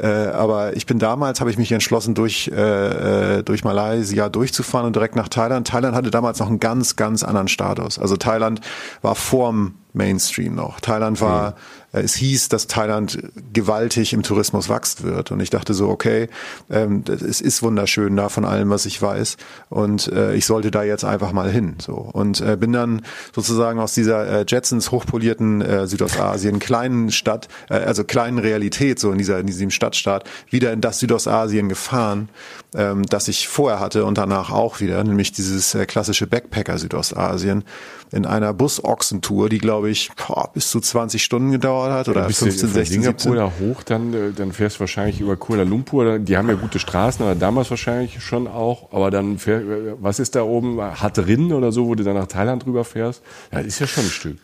äh, 0.00 0.15
äh, 0.15 0.15
aber 0.32 0.76
ich 0.76 0.86
bin 0.86 0.98
damals, 0.98 1.40
habe 1.40 1.50
ich 1.50 1.58
mich 1.58 1.72
entschlossen, 1.72 2.14
durch, 2.14 2.50
äh, 2.54 3.38
äh, 3.38 3.42
durch 3.42 3.64
Malaysia 3.64 4.28
durchzufahren 4.28 4.86
und 4.86 4.96
direkt 4.96 5.16
nach 5.16 5.28
Thailand. 5.28 5.66
Thailand 5.66 5.94
hatte 5.94 6.10
damals 6.10 6.38
noch 6.38 6.48
einen 6.48 6.60
ganz, 6.60 6.96
ganz 6.96 7.22
anderen 7.22 7.48
Status. 7.48 7.98
Also 7.98 8.16
Thailand 8.16 8.60
war 9.02 9.14
vorm 9.14 9.74
Mainstream 9.96 10.54
noch. 10.54 10.80
Thailand 10.80 11.20
war, 11.20 11.50
mhm. 11.92 12.00
es 12.00 12.14
hieß, 12.14 12.48
dass 12.48 12.66
Thailand 12.66 13.18
gewaltig 13.52 14.12
im 14.12 14.22
Tourismus 14.22 14.68
wachsen 14.68 15.04
wird. 15.04 15.32
Und 15.32 15.40
ich 15.40 15.50
dachte 15.50 15.74
so, 15.74 15.88
okay, 15.88 16.28
ähm, 16.70 17.02
es 17.08 17.40
ist 17.40 17.62
wunderschön 17.62 18.14
da 18.14 18.28
von 18.28 18.44
allem, 18.44 18.70
was 18.70 18.86
ich 18.86 19.00
weiß. 19.00 19.36
Und 19.70 20.08
äh, 20.08 20.34
ich 20.34 20.46
sollte 20.46 20.70
da 20.70 20.82
jetzt 20.82 21.04
einfach 21.04 21.32
mal 21.32 21.50
hin. 21.50 21.76
So. 21.78 21.94
Und 21.94 22.40
äh, 22.40 22.56
bin 22.56 22.72
dann 22.72 23.02
sozusagen 23.34 23.80
aus 23.80 23.94
dieser 23.94 24.26
äh, 24.28 24.44
Jetsons 24.46 24.90
hochpolierten 24.90 25.62
äh, 25.62 25.86
Südostasien 25.86 26.58
kleinen 26.58 27.10
Stadt, 27.10 27.48
äh, 27.70 27.74
also 27.74 28.04
kleinen 28.04 28.38
Realität, 28.38 28.98
so 28.98 29.10
in 29.10 29.18
dieser 29.18 29.38
in 29.38 29.46
diesem 29.46 29.70
Stadtstaat, 29.70 30.24
wieder 30.50 30.72
in 30.72 30.80
das 30.80 30.98
Südostasien 31.00 31.68
gefahren, 31.68 32.28
ähm, 32.74 33.04
das 33.04 33.28
ich 33.28 33.48
vorher 33.48 33.80
hatte 33.80 34.04
und 34.04 34.18
danach 34.18 34.50
auch 34.50 34.80
wieder, 34.80 35.02
nämlich 35.02 35.32
dieses 35.32 35.74
äh, 35.74 35.86
klassische 35.86 36.26
Backpacker 36.26 36.78
Südostasien 36.78 37.64
in 38.12 38.26
einer 38.26 38.52
Busochsentour, 38.52 39.48
die 39.48 39.58
glaube 39.58 39.90
ich 39.90 40.10
boah, 40.14 40.50
bis 40.52 40.70
zu 40.70 40.80
20 40.80 41.22
Stunden 41.22 41.50
gedauert 41.50 41.92
hat 41.92 42.08
oder 42.08 42.24
15, 42.24 42.50
16, 42.50 42.84
Singapur 42.84 43.32
17. 43.32 43.34
da 43.34 43.52
hoch, 43.60 43.82
dann, 43.82 44.14
äh, 44.14 44.32
dann 44.32 44.52
fährst 44.52 44.76
du 44.76 44.80
wahrscheinlich 44.80 45.20
über 45.20 45.36
Kuala 45.36 45.64
Lumpur. 45.64 46.18
Die 46.18 46.36
haben 46.36 46.48
ja 46.48 46.54
gute 46.54 46.78
Straßen, 46.78 47.24
aber 47.24 47.34
damals 47.34 47.70
wahrscheinlich 47.70 48.22
schon 48.22 48.46
auch. 48.46 48.92
Aber 48.92 49.10
dann, 49.10 49.38
fähr, 49.38 49.60
äh, 49.60 49.94
was 49.98 50.18
ist 50.18 50.34
da 50.34 50.42
oben? 50.42 50.80
Hat 50.80 51.18
Rinn 51.18 51.52
oder 51.52 51.72
so, 51.72 51.86
wo 51.86 51.94
du 51.94 52.04
dann 52.04 52.14
nach 52.14 52.28
Thailand 52.28 52.66
rüber 52.66 52.84
fährst? 52.84 53.22
Ja, 53.52 53.60
ist 53.60 53.78
ja 53.80 53.86
schon 53.86 54.04
ein 54.04 54.10
Stück. 54.10 54.38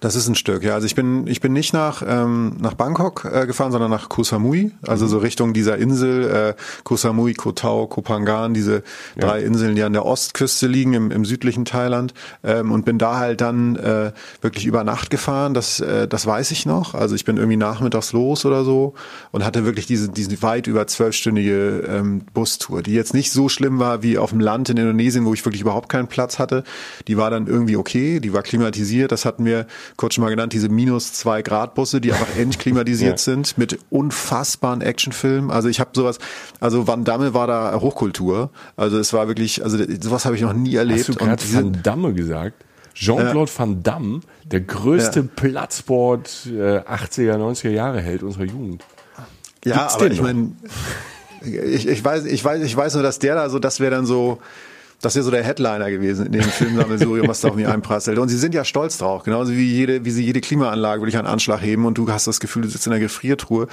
Das 0.00 0.14
ist 0.14 0.28
ein 0.28 0.36
Stück, 0.36 0.62
ja. 0.62 0.74
Also 0.74 0.86
ich 0.86 0.94
bin, 0.94 1.26
ich 1.26 1.40
bin 1.40 1.52
nicht 1.52 1.72
nach, 1.72 2.02
ähm, 2.06 2.56
nach 2.60 2.74
Bangkok 2.74 3.24
äh, 3.24 3.46
gefahren, 3.46 3.72
sondern 3.72 3.90
nach 3.90 4.08
Koh 4.08 4.22
Samui, 4.22 4.72
also 4.86 5.06
so 5.06 5.18
Richtung 5.18 5.52
dieser 5.52 5.76
Insel, 5.76 6.30
äh, 6.30 6.54
Koh 6.84 6.96
Samui, 6.96 7.34
Koh 7.34 7.52
Tao, 7.52 7.86
Koh 7.88 8.02
Phangan, 8.02 8.54
diese 8.54 8.82
ja. 9.16 9.26
drei 9.26 9.42
Inseln, 9.42 9.74
die 9.74 9.82
an 9.82 9.92
der 9.92 10.06
Ostküste 10.06 10.68
liegen, 10.68 10.94
im, 10.94 11.10
im 11.10 11.24
südlichen 11.24 11.64
Thailand. 11.64 12.14
Ähm, 12.44 12.70
und 12.70 12.84
bin 12.84 12.98
da 12.98 13.16
halt 13.16 13.40
dann 13.40 13.76
äh, 13.76 14.12
wirklich 14.40 14.66
über 14.66 14.84
Nacht 14.84 15.10
gefahren, 15.10 15.52
das, 15.52 15.80
äh, 15.80 16.06
das 16.06 16.26
weiß 16.26 16.52
ich 16.52 16.64
noch. 16.64 16.94
Also 16.94 17.16
ich 17.16 17.24
bin 17.24 17.36
irgendwie 17.36 17.56
nachmittags 17.56 18.12
los 18.12 18.44
oder 18.44 18.64
so 18.64 18.94
und 19.32 19.44
hatte 19.44 19.64
wirklich 19.64 19.86
diese, 19.86 20.08
diese 20.08 20.40
weit 20.42 20.68
über 20.68 20.86
zwölfstündige 20.86 21.84
ähm, 21.88 22.22
Bustour, 22.34 22.82
die 22.82 22.92
jetzt 22.92 23.14
nicht 23.14 23.32
so 23.32 23.48
schlimm 23.48 23.80
war 23.80 24.02
wie 24.02 24.18
auf 24.18 24.30
dem 24.30 24.40
Land 24.40 24.68
in 24.68 24.76
Indonesien, 24.76 25.24
wo 25.24 25.34
ich 25.34 25.44
wirklich 25.44 25.62
überhaupt 25.62 25.88
keinen 25.88 26.06
Platz 26.06 26.38
hatte. 26.38 26.62
Die 27.08 27.16
war 27.16 27.30
dann 27.30 27.48
irgendwie 27.48 27.76
okay, 27.76 28.20
die 28.20 28.32
war 28.32 28.42
klimatisiert, 28.42 29.10
das 29.10 29.24
hatten 29.24 29.44
wir 29.44 29.66
kurz 29.96 30.14
schon 30.14 30.24
mal 30.24 30.30
genannt, 30.30 30.52
diese 30.52 30.68
minus 30.68 31.12
zwei 31.12 31.42
Grad 31.42 31.74
Busse, 31.74 32.00
die 32.00 32.12
einfach 32.12 32.36
entklimatisiert 32.38 33.18
ja. 33.18 33.18
sind 33.18 33.58
mit 33.58 33.78
unfassbaren 33.90 34.80
Actionfilmen. 34.80 35.50
Also 35.50 35.68
ich 35.68 35.80
habe 35.80 35.90
sowas, 35.94 36.18
also 36.60 36.86
Van 36.86 37.04
Damme 37.04 37.34
war 37.34 37.46
da 37.46 37.80
Hochkultur. 37.80 38.50
Also 38.76 38.98
es 38.98 39.12
war 39.12 39.28
wirklich, 39.28 39.64
also 39.64 39.78
sowas 40.00 40.24
habe 40.24 40.36
ich 40.36 40.42
noch 40.42 40.52
nie 40.52 40.74
erlebt. 40.74 41.00
Hast 41.00 41.08
du 41.08 41.24
gerade 41.24 41.42
Van 41.52 41.78
Damme 41.82 42.12
gesagt? 42.12 42.64
Jean-Claude 42.94 43.50
ja. 43.50 43.58
Van 43.58 43.82
Damme, 43.82 44.20
der 44.44 44.60
größte 44.60 45.20
ja. 45.20 45.26
Platzsport 45.36 46.46
äh, 46.46 46.78
80er, 46.78 47.36
90er 47.36 47.70
Jahre 47.70 48.00
Held 48.00 48.24
unserer 48.24 48.44
Jugend. 48.44 48.84
Ja, 49.64 49.78
Gibt's 49.78 49.94
aber 49.94 50.10
ich 50.10 50.20
meine, 50.20 50.52
ich, 51.42 51.86
ich 51.86 52.04
weiß, 52.04 52.24
ich 52.24 52.44
weiß, 52.44 52.62
ich 52.62 52.76
weiß 52.76 52.94
nur, 52.94 53.02
dass 53.02 53.18
der 53.18 53.36
da 53.36 53.50
so, 53.50 53.58
das 53.58 53.78
wäre 53.80 53.92
dann 53.92 54.06
so, 54.06 54.38
das 55.00 55.14
wäre 55.14 55.24
so 55.24 55.30
der 55.30 55.44
Headliner 55.44 55.90
gewesen 55.90 56.26
in 56.26 56.32
dem 56.32 56.42
Filmsammelsurium, 56.42 57.28
was 57.28 57.40
da 57.40 57.48
auf 57.48 57.54
mich 57.54 57.68
einprasselt. 57.68 58.18
Und 58.18 58.28
sie 58.28 58.38
sind 58.38 58.54
ja 58.54 58.64
stolz 58.64 58.98
drauf, 58.98 59.22
genauso 59.22 59.52
wie 59.52 59.72
jede, 59.72 60.04
wie 60.04 60.10
sie 60.10 60.24
jede 60.24 60.40
Klimaanlage 60.40 61.02
will 61.02 61.08
ich 61.08 61.16
einen 61.16 61.28
Anschlag 61.28 61.62
heben 61.62 61.86
und 61.86 61.98
du 61.98 62.10
hast 62.10 62.26
das 62.26 62.40
Gefühl, 62.40 62.62
du 62.62 62.68
sitzt 62.68 62.86
in 62.86 62.90
der 62.90 63.00
Gefriertruhe. 63.00 63.68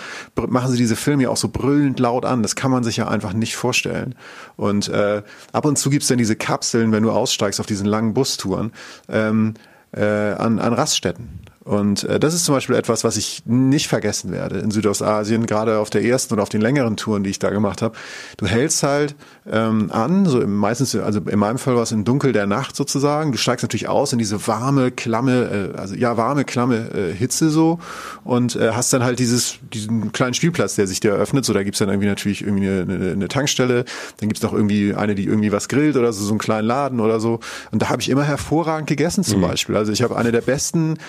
Machen 0.47 0.71
sie 0.71 0.77
diese 0.77 0.95
Filme 0.95 1.23
ja 1.23 1.29
auch 1.29 1.37
so 1.37 1.49
brüllend 1.49 1.99
laut 1.99 2.25
an. 2.25 2.43
Das 2.43 2.55
kann 2.55 2.69
man 2.69 2.83
sich 2.83 2.97
ja 2.97 3.07
einfach 3.07 3.33
nicht 3.33 3.55
vorstellen. 3.55 4.15
Und 4.55 4.87
äh, 4.89 5.23
ab 5.51 5.65
und 5.65 5.77
zu 5.77 5.89
gibt's 5.89 6.07
dann 6.07 6.19
diese 6.19 6.35
Kapseln, 6.35 6.91
wenn 6.91 7.03
du 7.03 7.11
aussteigst 7.11 7.59
auf 7.59 7.65
diesen 7.65 7.87
langen 7.87 8.13
Bustouren, 8.13 8.71
ähm, 9.09 9.55
äh, 9.93 10.03
an, 10.03 10.59
an 10.59 10.73
Raststätten. 10.73 11.39
Und 11.65 12.03
äh, 12.03 12.19
das 12.19 12.35
ist 12.35 12.45
zum 12.45 12.53
Beispiel 12.53 12.75
etwas, 12.75 13.03
was 13.03 13.17
ich 13.17 13.41
nicht 13.45 13.87
vergessen 13.87 14.31
werde 14.31 14.59
in 14.59 14.69
Südostasien, 14.69 15.47
gerade 15.47 15.79
auf 15.79 15.89
der 15.89 16.03
ersten 16.03 16.35
oder 16.35 16.43
auf 16.43 16.49
den 16.49 16.61
längeren 16.61 16.95
Touren, 16.95 17.23
die 17.23 17.31
ich 17.31 17.39
da 17.39 17.49
gemacht 17.49 17.81
habe. 17.81 17.97
Du 18.37 18.45
hältst 18.45 18.83
halt 18.83 19.15
ähm, 19.51 19.91
an, 19.91 20.27
so 20.27 20.39
im, 20.41 20.55
meistens, 20.55 20.95
also 20.95 21.21
in 21.21 21.39
meinem 21.39 21.57
Fall 21.57 21.75
war 21.75 21.81
es 21.81 21.91
im 21.91 22.05
Dunkel 22.05 22.33
der 22.33 22.45
Nacht 22.45 22.75
sozusagen. 22.75 23.31
Du 23.31 23.39
steigst 23.39 23.63
natürlich 23.63 23.89
aus 23.89 24.13
in 24.13 24.19
diese 24.19 24.45
warme, 24.45 24.91
klamme, 24.91 25.71
äh, 25.75 25.77
also 25.77 25.95
ja, 25.95 26.17
warme, 26.17 26.45
klamme 26.45 26.91
äh, 26.93 27.13
Hitze 27.15 27.49
so 27.49 27.79
und 28.23 28.55
äh, 28.55 28.73
hast 28.73 28.93
dann 28.93 29.03
halt 29.03 29.17
dieses, 29.17 29.57
diesen 29.73 30.11
kleinen 30.11 30.35
Spielplatz, 30.35 30.75
der 30.75 30.85
sich 30.85 30.99
dir 30.99 31.13
eröffnet. 31.13 31.45
So, 31.45 31.53
da 31.53 31.63
gibt's 31.63 31.79
dann 31.79 31.89
irgendwie 31.89 32.07
natürlich 32.07 32.43
irgendwie 32.43 32.67
eine, 32.69 32.81
eine, 32.81 33.11
eine 33.13 33.27
Tankstelle, 33.27 33.85
dann 34.17 34.29
gibt's 34.29 34.43
noch 34.43 34.53
irgendwie 34.53 34.93
eine, 34.93 35.15
die 35.15 35.25
irgendwie 35.25 35.51
was 35.51 35.67
grillt 35.67 35.97
oder 35.97 36.13
so, 36.13 36.23
so 36.23 36.29
einen 36.29 36.37
kleinen 36.37 36.67
Laden 36.67 36.99
oder 36.99 37.19
so. 37.19 37.39
Und 37.71 37.81
da 37.81 37.89
habe 37.89 38.03
ich 38.03 38.09
immer 38.09 38.23
hervorragend 38.23 38.87
gegessen 38.87 39.23
zum 39.23 39.39
mhm. 39.39 39.47
Beispiel. 39.47 39.75
Also 39.75 39.91
ich 39.91 40.03
habe 40.03 40.15
eine 40.15 40.31
der 40.31 40.41
besten 40.41 40.99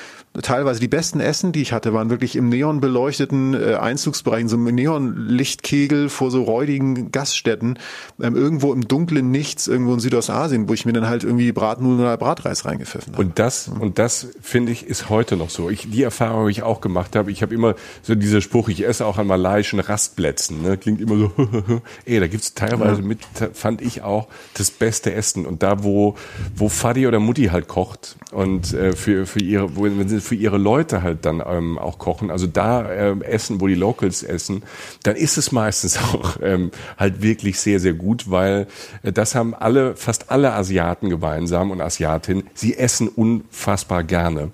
teilweise 0.42 0.80
die 0.80 0.88
besten 0.88 1.20
Essen, 1.20 1.52
die 1.52 1.62
ich 1.62 1.72
hatte, 1.72 1.92
waren 1.92 2.10
wirklich 2.10 2.36
im 2.36 2.48
neon 2.48 2.80
beleuchteten 2.80 3.54
äh, 3.54 3.74
Einzugsbereich, 3.74 4.42
in 4.42 4.48
so 4.48 4.56
einem 4.56 4.74
Neonlichtkegel 4.74 6.08
vor 6.08 6.30
so 6.30 6.42
räudigen 6.42 7.12
Gaststätten, 7.12 7.78
ähm, 8.20 8.36
irgendwo 8.36 8.72
im 8.72 8.86
dunklen 8.86 9.30
Nichts, 9.30 9.66
irgendwo 9.66 9.94
in 9.94 10.00
Südostasien, 10.00 10.68
wo 10.68 10.74
ich 10.74 10.84
mir 10.84 10.92
dann 10.92 11.08
halt 11.08 11.24
irgendwie 11.24 11.52
Bratnudeln 11.52 12.00
oder 12.00 12.16
Bratreis 12.16 12.64
reingepfiffen 12.64 13.14
habe. 13.14 13.22
Und 13.22 13.38
das, 13.38 13.68
und 13.68 13.98
das 13.98 14.28
finde 14.40 14.72
ich, 14.72 14.86
ist 14.86 15.10
heute 15.10 15.36
noch 15.36 15.50
so. 15.50 15.70
Ich, 15.70 15.90
die 15.90 16.02
Erfahrung 16.02 16.40
habe 16.40 16.50
ich 16.50 16.62
auch 16.62 16.80
gemacht 16.80 17.16
habe. 17.16 17.30
Ich 17.30 17.42
habe 17.42 17.54
immer 17.54 17.74
so 18.02 18.14
dieser 18.14 18.40
Spruch, 18.40 18.68
ich 18.68 18.86
esse 18.86 19.06
auch 19.06 19.18
an 19.18 19.26
malaiischen 19.26 19.80
Rastplätzen. 19.80 20.62
Ne? 20.62 20.76
Klingt 20.76 21.00
immer 21.00 21.16
so, 21.16 21.32
ey, 22.04 22.20
da 22.20 22.26
gibt's 22.26 22.54
teilweise 22.54 23.02
mit, 23.02 23.20
fand 23.52 23.82
ich 23.82 24.02
auch 24.02 24.28
das 24.54 24.70
beste 24.70 25.12
Essen. 25.12 25.46
Und 25.46 25.62
da, 25.62 25.82
wo, 25.82 26.16
wo 26.54 26.68
Fadi 26.68 27.06
oder 27.06 27.20
Mutti 27.20 27.46
halt 27.46 27.68
kocht 27.68 28.16
und 28.32 28.72
äh, 28.74 28.92
für, 28.92 29.26
für 29.26 29.40
ihre, 29.40 29.76
wo, 29.76 29.84
wenn 29.84 30.08
sie 30.08 30.20
für 30.26 30.34
ihre 30.34 30.58
Leute 30.58 31.02
halt 31.02 31.24
dann 31.24 31.42
ähm, 31.46 31.78
auch 31.78 31.98
kochen, 31.98 32.30
also 32.30 32.46
da 32.46 32.90
ähm, 32.90 33.22
essen, 33.22 33.60
wo 33.60 33.66
die 33.66 33.74
Locals 33.74 34.22
essen, 34.22 34.62
dann 35.02 35.16
ist 35.16 35.38
es 35.38 35.52
meistens 35.52 35.98
auch 36.02 36.36
ähm, 36.42 36.70
halt 36.98 37.22
wirklich 37.22 37.60
sehr, 37.60 37.80
sehr 37.80 37.94
gut, 37.94 38.30
weil 38.30 38.66
äh, 39.02 39.12
das 39.12 39.34
haben 39.34 39.54
alle, 39.54 39.96
fast 39.96 40.30
alle 40.30 40.52
Asiaten 40.52 41.08
gemeinsam 41.08 41.70
und 41.70 41.80
Asiatinnen, 41.80 42.44
sie 42.54 42.76
essen 42.76 43.08
unfassbar 43.08 44.04
gerne. 44.04 44.50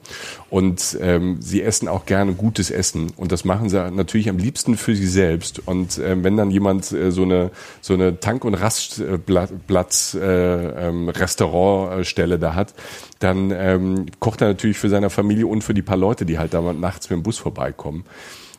Und 0.50 0.98
ähm, 1.00 1.38
sie 1.40 1.62
essen 1.62 1.88
auch 1.88 2.04
gerne 2.04 2.35
gutes 2.35 2.70
Essen. 2.70 3.11
Und 3.16 3.32
das 3.32 3.46
machen 3.46 3.70
sie 3.70 3.90
natürlich 3.90 4.28
am 4.28 4.37
liebsten 4.37 4.76
für 4.76 4.94
sie 4.94 5.06
selbst. 5.06 5.66
Und 5.66 5.98
ähm, 5.98 6.24
wenn 6.24 6.37
dann 6.37 6.50
jemand 6.50 6.92
äh, 6.92 7.11
so 7.11 7.22
eine 7.22 7.50
so 7.80 7.94
eine 7.94 8.20
Tank- 8.20 8.44
und 8.44 8.52
Rastplatz 8.52 10.14
äh, 10.14 10.88
ähm, 10.88 11.08
Restaurantstelle 11.08 12.38
da 12.38 12.54
hat, 12.54 12.74
dann 13.22 13.50
ähm, 13.50 14.06
kocht 14.18 14.40
er 14.40 14.48
natürlich 14.48 14.78
für 14.78 14.88
seine 14.88 15.11
Familie 15.11 15.46
und 15.46 15.62
für 15.62 15.74
die 15.74 15.82
paar 15.82 15.96
Leute, 15.96 16.26
die 16.26 16.38
halt 16.38 16.54
da 16.54 16.61
nachts 16.72 17.11
mit 17.11 17.18
dem 17.18 17.22
Bus 17.22 17.38
vorbeikommen. 17.38 18.04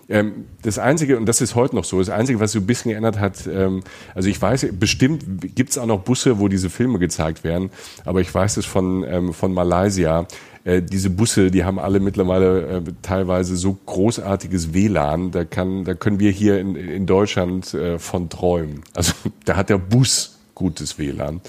Ähm, 0.09 0.45
das 0.61 0.79
Einzige, 0.79 1.17
und 1.17 1.25
das 1.25 1.41
ist 1.41 1.55
heute 1.55 1.75
noch 1.75 1.85
so, 1.85 1.99
das 1.99 2.09
Einzige, 2.09 2.39
was 2.39 2.51
sich 2.51 2.61
ein 2.61 2.67
bisschen 2.67 2.91
geändert 2.91 3.19
hat, 3.19 3.47
ähm, 3.47 3.83
also 4.13 4.29
ich 4.29 4.41
weiß, 4.41 4.67
bestimmt 4.73 5.23
gibt 5.55 5.71
es 5.71 5.77
auch 5.77 5.85
noch 5.85 6.01
Busse, 6.01 6.39
wo 6.39 6.49
diese 6.49 6.69
Filme 6.69 6.99
gezeigt 6.99 7.43
werden, 7.43 7.69
aber 8.03 8.19
ich 8.19 8.33
weiß 8.33 8.57
es 8.57 8.65
von, 8.65 9.03
ähm, 9.03 9.33
von 9.33 9.53
Malaysia, 9.53 10.27
äh, 10.65 10.81
diese 10.81 11.09
Busse, 11.09 11.51
die 11.51 11.63
haben 11.63 11.79
alle 11.79 11.99
mittlerweile 11.99 12.67
äh, 12.67 12.81
teilweise 13.01 13.55
so 13.55 13.77
großartiges 13.85 14.73
WLAN, 14.73 15.31
da 15.31 15.45
kann, 15.45 15.85
da 15.85 15.93
können 15.93 16.19
wir 16.19 16.31
hier 16.31 16.59
in, 16.59 16.75
in 16.75 17.05
Deutschland 17.05 17.73
äh, 17.73 17.97
von 17.97 18.29
träumen. 18.29 18.81
Also 18.93 19.13
da 19.45 19.55
hat 19.55 19.69
der 19.69 19.77
Bus 19.77 20.39
gutes 20.53 20.97
WLAN. 20.97 21.41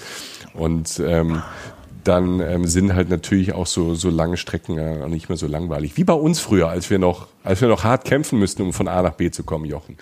Und 0.53 1.01
ähm, 1.05 1.41
dann 2.07 2.39
ähm, 2.39 2.65
sind 2.67 2.93
halt 2.93 3.09
natürlich 3.09 3.53
auch 3.53 3.65
so, 3.65 3.95
so 3.95 4.09
lange 4.09 4.37
Strecken 4.37 4.77
äh, 4.77 5.07
nicht 5.09 5.27
mehr 5.27 5.37
so 5.37 5.47
langweilig. 5.47 5.97
Wie 5.97 6.03
bei 6.03 6.13
uns 6.13 6.39
früher, 6.39 6.69
als 6.69 6.89
wir 6.89 6.99
noch, 6.99 7.27
als 7.43 7.61
wir 7.61 7.67
noch 7.67 7.83
hart 7.83 8.05
kämpfen 8.05 8.37
müssten, 8.37 8.61
um 8.61 8.73
von 8.73 8.87
A 8.87 9.01
nach 9.01 9.13
B 9.13 9.31
zu 9.31 9.43
kommen, 9.43 9.65
Jochen. 9.65 9.97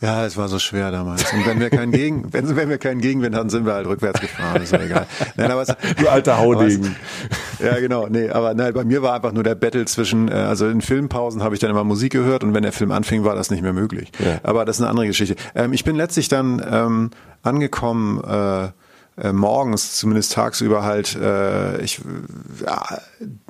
Ja, 0.00 0.24
es 0.24 0.36
war 0.36 0.48
so 0.48 0.60
schwer 0.60 0.92
damals. 0.92 1.32
Und 1.32 1.46
wenn 1.46 1.58
wir 1.58 1.70
keinen 1.70 1.90
Gegen, 1.90 2.32
wenn, 2.32 2.54
wenn 2.54 2.68
wir 2.68 2.78
keinen 2.78 3.00
Gegenwind 3.00 3.34
hatten, 3.34 3.50
sind 3.50 3.66
wir 3.66 3.74
halt 3.74 3.88
rückwärts 3.88 4.20
gefahren. 4.20 4.62
Ist 4.62 4.72
ja 4.72 4.80
egal. 4.80 5.06
Nein, 5.36 5.50
aber 5.50 5.62
es, 5.62 5.74
du 5.96 6.08
alter 6.08 6.38
Haudegen. 6.38 6.94
ja, 7.58 7.78
genau. 7.80 8.06
Nee, 8.08 8.30
aber 8.30 8.54
nein, 8.54 8.72
bei 8.72 8.84
mir 8.84 9.02
war 9.02 9.14
einfach 9.14 9.32
nur 9.32 9.42
der 9.42 9.56
Battle 9.56 9.84
zwischen, 9.86 10.28
äh, 10.28 10.34
also 10.34 10.68
in 10.68 10.80
Filmpausen 10.80 11.42
habe 11.42 11.56
ich 11.56 11.60
dann 11.60 11.70
immer 11.70 11.84
Musik 11.84 12.12
gehört 12.12 12.44
und 12.44 12.54
wenn 12.54 12.62
der 12.62 12.72
Film 12.72 12.92
anfing, 12.92 13.24
war 13.24 13.34
das 13.34 13.50
nicht 13.50 13.62
mehr 13.62 13.72
möglich. 13.72 14.12
Ja. 14.20 14.38
Aber 14.44 14.64
das 14.64 14.76
ist 14.76 14.82
eine 14.82 14.90
andere 14.90 15.08
Geschichte. 15.08 15.34
Ähm, 15.56 15.72
ich 15.72 15.82
bin 15.82 15.96
letztlich 15.96 16.28
dann 16.28 16.64
ähm, 16.70 17.10
angekommen, 17.42 18.22
äh, 18.22 18.68
äh, 19.20 19.32
morgens, 19.32 19.96
zumindest 19.96 20.32
tagsüber 20.32 20.84
halt, 20.84 21.16
äh, 21.16 21.80
ich 21.82 22.00
ja, 22.64 23.00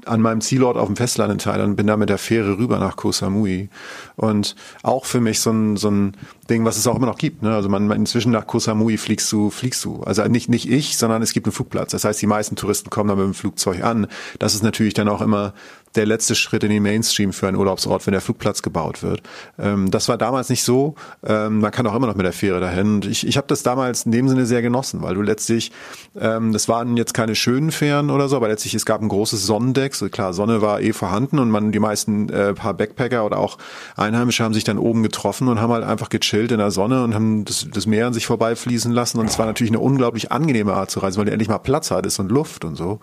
an 0.07 0.21
meinem 0.21 0.41
Zielort 0.41 0.77
auf 0.77 0.87
dem 0.87 0.97
Festland 0.97 1.33
in 1.33 1.39
Thailand, 1.39 1.77
bin 1.77 1.87
da 1.87 1.97
mit 1.97 2.09
der 2.09 2.19
Fähre 2.19 2.59
rüber 2.59 2.79
nach 2.79 2.97
Koh 2.97 3.13
Samui. 3.13 3.69
Und 4.17 4.57
auch 4.83 5.05
für 5.05 5.21
mich 5.21 5.41
so 5.41 5.51
ein, 5.51 5.77
so 5.77 5.91
ein 5.91 6.17
Ding, 6.49 6.65
was 6.65 6.79
es 6.79 6.87
auch 6.87 6.97
immer 6.97 7.07
noch 7.07 7.19
gibt. 7.19 7.43
Ne? 7.43 7.55
Also 7.55 7.69
man, 7.69 7.91
inzwischen 7.91 8.33
nach 8.33 8.47
Koh 8.47 8.59
Samui 8.59 8.97
fliegst 8.97 9.31
du, 9.31 9.51
fliegst 9.51 9.85
du. 9.85 10.03
Also 10.03 10.25
nicht, 10.25 10.49
nicht 10.49 10.71
ich, 10.71 10.97
sondern 10.97 11.21
es 11.23 11.33
gibt 11.33 11.47
einen 11.47 11.53
Flugplatz. 11.53 11.91
Das 11.91 12.05
heißt, 12.05 12.21
die 12.21 12.27
meisten 12.27 12.57
Touristen 12.57 12.91
kommen 12.91 13.09
da 13.09 13.17
mit 13.17 13.25
dem 13.25 13.35
Flugzeug 13.35 13.83
an. 13.85 14.07
Das 14.39 14.55
ist 14.55 14.63
natürlich 14.63 14.95
dann 14.95 15.09
auch 15.09 15.21
immer 15.21 15.53
der 15.95 16.07
letzte 16.07 16.35
Schritt 16.35 16.65
in 16.65 16.71
den 16.71 16.83
Mainstream 16.83 17.33
für 17.33 17.49
einen 17.49 17.57
Urlaubsort, 17.57 18.07
wenn 18.07 18.13
der 18.13 18.21
Flugplatz 18.21 18.63
gebaut 18.63 19.03
wird. 19.03 19.23
Ähm, 19.59 19.91
das 19.91 20.09
war 20.09 20.19
damals 20.19 20.49
nicht 20.49 20.63
so. 20.63 20.95
Ähm, 21.25 21.61
man 21.61 21.71
kann 21.71 21.87
auch 21.87 21.95
immer 21.95 22.07
noch 22.07 22.15
mit 22.15 22.27
der 22.27 22.33
Fähre 22.33 22.61
dahin. 22.61 22.97
Und 22.97 23.07
ich, 23.07 23.27
ich 23.27 23.37
habe 23.37 23.47
das 23.47 23.63
damals 23.63 24.07
in 24.07 24.13
dem 24.13 24.29
Sinne 24.29 24.47
sehr 24.47 24.63
genossen, 24.63 25.03
weil 25.03 25.15
du 25.15 25.23
letztlich, 25.23 25.73
ähm, 26.19 26.53
das 26.53 26.69
waren 26.69 26.97
jetzt 26.97 27.15
keine 27.15 27.35
schönen 27.35 27.71
Fähren 27.71 28.11
oder 28.11 28.29
so, 28.29 28.37
aber 28.37 28.49
letztlich 28.49 28.75
es 28.75 28.87
gab 28.87 29.03
ein 29.03 29.09
großes 29.09 29.45
Sonnendeck. 29.45 29.95
So 29.95 30.09
klar, 30.09 30.33
Sonne 30.33 30.63
war 30.63 30.81
eh 30.81 30.93
vorhanden 30.93 31.39
und 31.39 31.51
man 31.51 31.73
die 31.73 31.79
meisten 31.79 32.29
äh, 32.29 32.55
paar 32.55 32.75
Backpacker 32.75 33.25
oder 33.25 33.39
auch 33.39 33.59
Einheimische 33.97 34.45
haben 34.45 34.55
sich 34.55 34.65
dann 34.65 34.79
oben 34.79 35.03
getroffen 35.03 35.49
und 35.49 35.61
haben 35.61 35.73
halt 35.73 35.85
einfach 35.85 36.09
gechillt 36.09 36.53
in 36.53 36.59
der 36.59 36.71
Sonne 36.71 37.03
und 37.05 37.15
haben 37.15 37.45
das, 37.45 37.67
das 37.73 37.87
Meer 37.87 38.09
an 38.09 38.13
sich 38.13 38.27
vorbeifließen 38.27 38.93
lassen. 38.93 39.19
Und 39.19 39.27
es 39.27 39.39
war 39.39 39.47
natürlich 39.47 39.71
eine 39.71 39.81
unglaublich 39.81 40.33
angenehme 40.33 40.75
Art 40.75 40.91
zu 40.91 41.01
reisen, 41.01 41.19
weil 41.19 41.27
du 41.27 41.33
endlich 41.33 41.49
mal 41.49 41.59
Platz 41.59 41.91
hattest 41.91 42.21
und 42.21 42.31
Luft 42.31 42.65
und 42.65 42.77
so. 42.77 43.01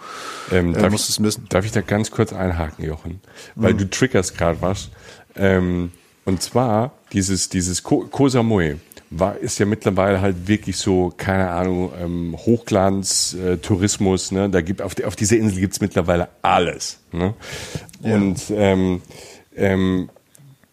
Ähm, 0.52 0.76
äh, 0.76 0.82
darf, 0.82 0.94
ich, 0.94 1.40
darf 1.50 1.66
ich 1.66 1.72
da 1.72 1.82
ganz 1.82 2.12
kurz 2.12 2.34
einhaken, 2.34 2.85
Jochen? 2.86 3.22
Weil 3.56 3.74
mhm. 3.74 3.80
du 3.80 3.90
triggerst 3.90 4.38
gerade 4.38 4.62
was. 4.62 4.90
Ähm, 5.36 5.92
und 6.26 6.42
zwar 6.42 6.94
dieses, 7.14 7.50
dieses 7.50 7.84
Koh 7.84 8.30
Samui 8.30 8.78
war, 9.10 9.38
ist 9.38 9.60
ja 9.60 9.66
mittlerweile 9.66 10.22
halt 10.22 10.48
wirklich 10.48 10.78
so, 10.78 11.14
keine 11.16 11.50
Ahnung, 11.50 11.92
ähm, 12.02 12.36
Hochglanz-Tourismus. 12.38 14.32
Äh, 14.32 14.36
ne? 14.36 14.50
Da 14.50 14.62
gibt, 14.62 14.82
auf, 14.82 14.96
auf 15.04 15.16
dieser 15.16 15.38
Insel 15.38 15.60
gibt's 15.60 15.82
mittlerweile 15.82 16.30
alles. 16.42 17.00
Ne? 17.12 17.34
Ja. 18.02 18.16
Und 18.16 18.42
ähm, 18.52 19.02
ähm, 19.56 20.10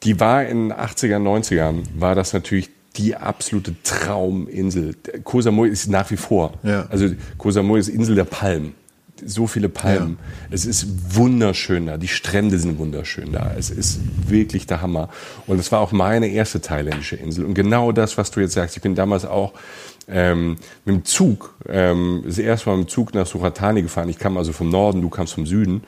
die 0.02 0.18
war 0.18 0.44
in 0.44 0.70
den 0.70 0.78
80er, 0.78 1.18
90ern, 1.18 1.84
war 1.96 2.14
das 2.14 2.32
natürlich 2.32 2.70
die 2.96 3.14
absolute 3.14 3.74
Trauminsel. 3.84 4.96
Koh 5.24 5.40
Samui 5.40 5.68
ist 5.68 5.86
nach 5.88 6.10
wie 6.10 6.16
vor. 6.16 6.54
Ja. 6.62 6.86
Also 6.90 7.08
Koh 7.38 7.50
Samui 7.50 7.78
ist 7.78 7.88
Insel 7.88 8.16
der 8.16 8.24
Palmen 8.24 8.74
so 9.24 9.46
viele 9.46 9.68
Palmen. 9.68 10.18
Ja. 10.20 10.54
Es 10.54 10.66
ist 10.66 11.16
wunderschön 11.16 11.86
da. 11.86 11.96
Die 11.96 12.08
Strände 12.08 12.58
sind 12.58 12.78
wunderschön 12.78 13.32
da. 13.32 13.52
Es 13.56 13.70
ist 13.70 14.00
wirklich 14.28 14.66
der 14.66 14.82
Hammer. 14.82 15.08
Und 15.46 15.58
es 15.58 15.72
war 15.72 15.80
auch 15.80 15.92
meine 15.92 16.28
erste 16.28 16.60
thailändische 16.60 17.16
Insel. 17.16 17.44
Und 17.44 17.54
genau 17.54 17.92
das, 17.92 18.18
was 18.18 18.30
du 18.30 18.40
jetzt 18.40 18.54
sagst. 18.54 18.76
Ich 18.76 18.82
bin 18.82 18.94
damals 18.94 19.24
auch 19.24 19.52
ähm, 20.08 20.56
mit 20.84 20.96
dem 20.96 21.04
Zug, 21.04 21.54
ähm, 21.68 22.22
das 22.24 22.38
erste 22.38 22.68
Mal 22.68 22.78
mit 22.78 22.88
dem 22.88 22.90
Zug 22.90 23.14
nach 23.14 23.26
Suratani 23.26 23.82
gefahren. 23.82 24.08
Ich 24.08 24.18
kam 24.18 24.36
also 24.36 24.52
vom 24.52 24.68
Norden, 24.68 25.00
du 25.00 25.08
kamst 25.08 25.34
vom 25.34 25.46
Süden. 25.46 25.82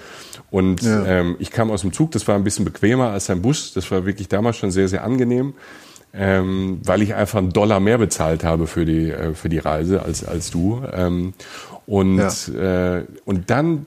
Und 0.50 0.82
ja. 0.82 1.04
ähm, 1.04 1.36
ich 1.38 1.50
kam 1.50 1.70
aus 1.70 1.82
dem 1.82 1.92
Zug, 1.92 2.12
das 2.12 2.26
war 2.28 2.36
ein 2.36 2.44
bisschen 2.44 2.64
bequemer 2.64 3.10
als 3.10 3.30
ein 3.30 3.42
Bus. 3.42 3.72
Das 3.72 3.90
war 3.90 4.06
wirklich 4.06 4.28
damals 4.28 4.56
schon 4.56 4.70
sehr, 4.70 4.88
sehr 4.88 5.04
angenehm. 5.04 5.54
Ähm, 6.16 6.80
weil 6.84 7.02
ich 7.02 7.16
einfach 7.16 7.40
einen 7.40 7.52
Dollar 7.52 7.80
mehr 7.80 7.98
bezahlt 7.98 8.44
habe 8.44 8.68
für 8.68 8.84
die, 8.84 9.10
äh, 9.10 9.34
für 9.34 9.48
die 9.48 9.58
Reise 9.58 10.02
als, 10.02 10.24
als 10.24 10.52
du. 10.52 10.80
Ähm, 10.92 11.34
und, 11.86 12.18
ja. 12.18 12.98
äh, 12.98 13.04
und 13.24 13.50
dann 13.50 13.86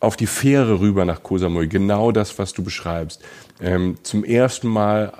auf 0.00 0.16
die 0.16 0.26
Fähre 0.26 0.80
rüber 0.80 1.04
nach 1.04 1.22
Koh 1.22 1.38
Samui, 1.38 1.68
genau 1.68 2.10
das, 2.10 2.38
was 2.38 2.52
du 2.52 2.64
beschreibst. 2.64 3.20
Ähm, 3.60 3.98
zum 4.02 4.24
ersten 4.24 4.68
Mal 4.68 5.12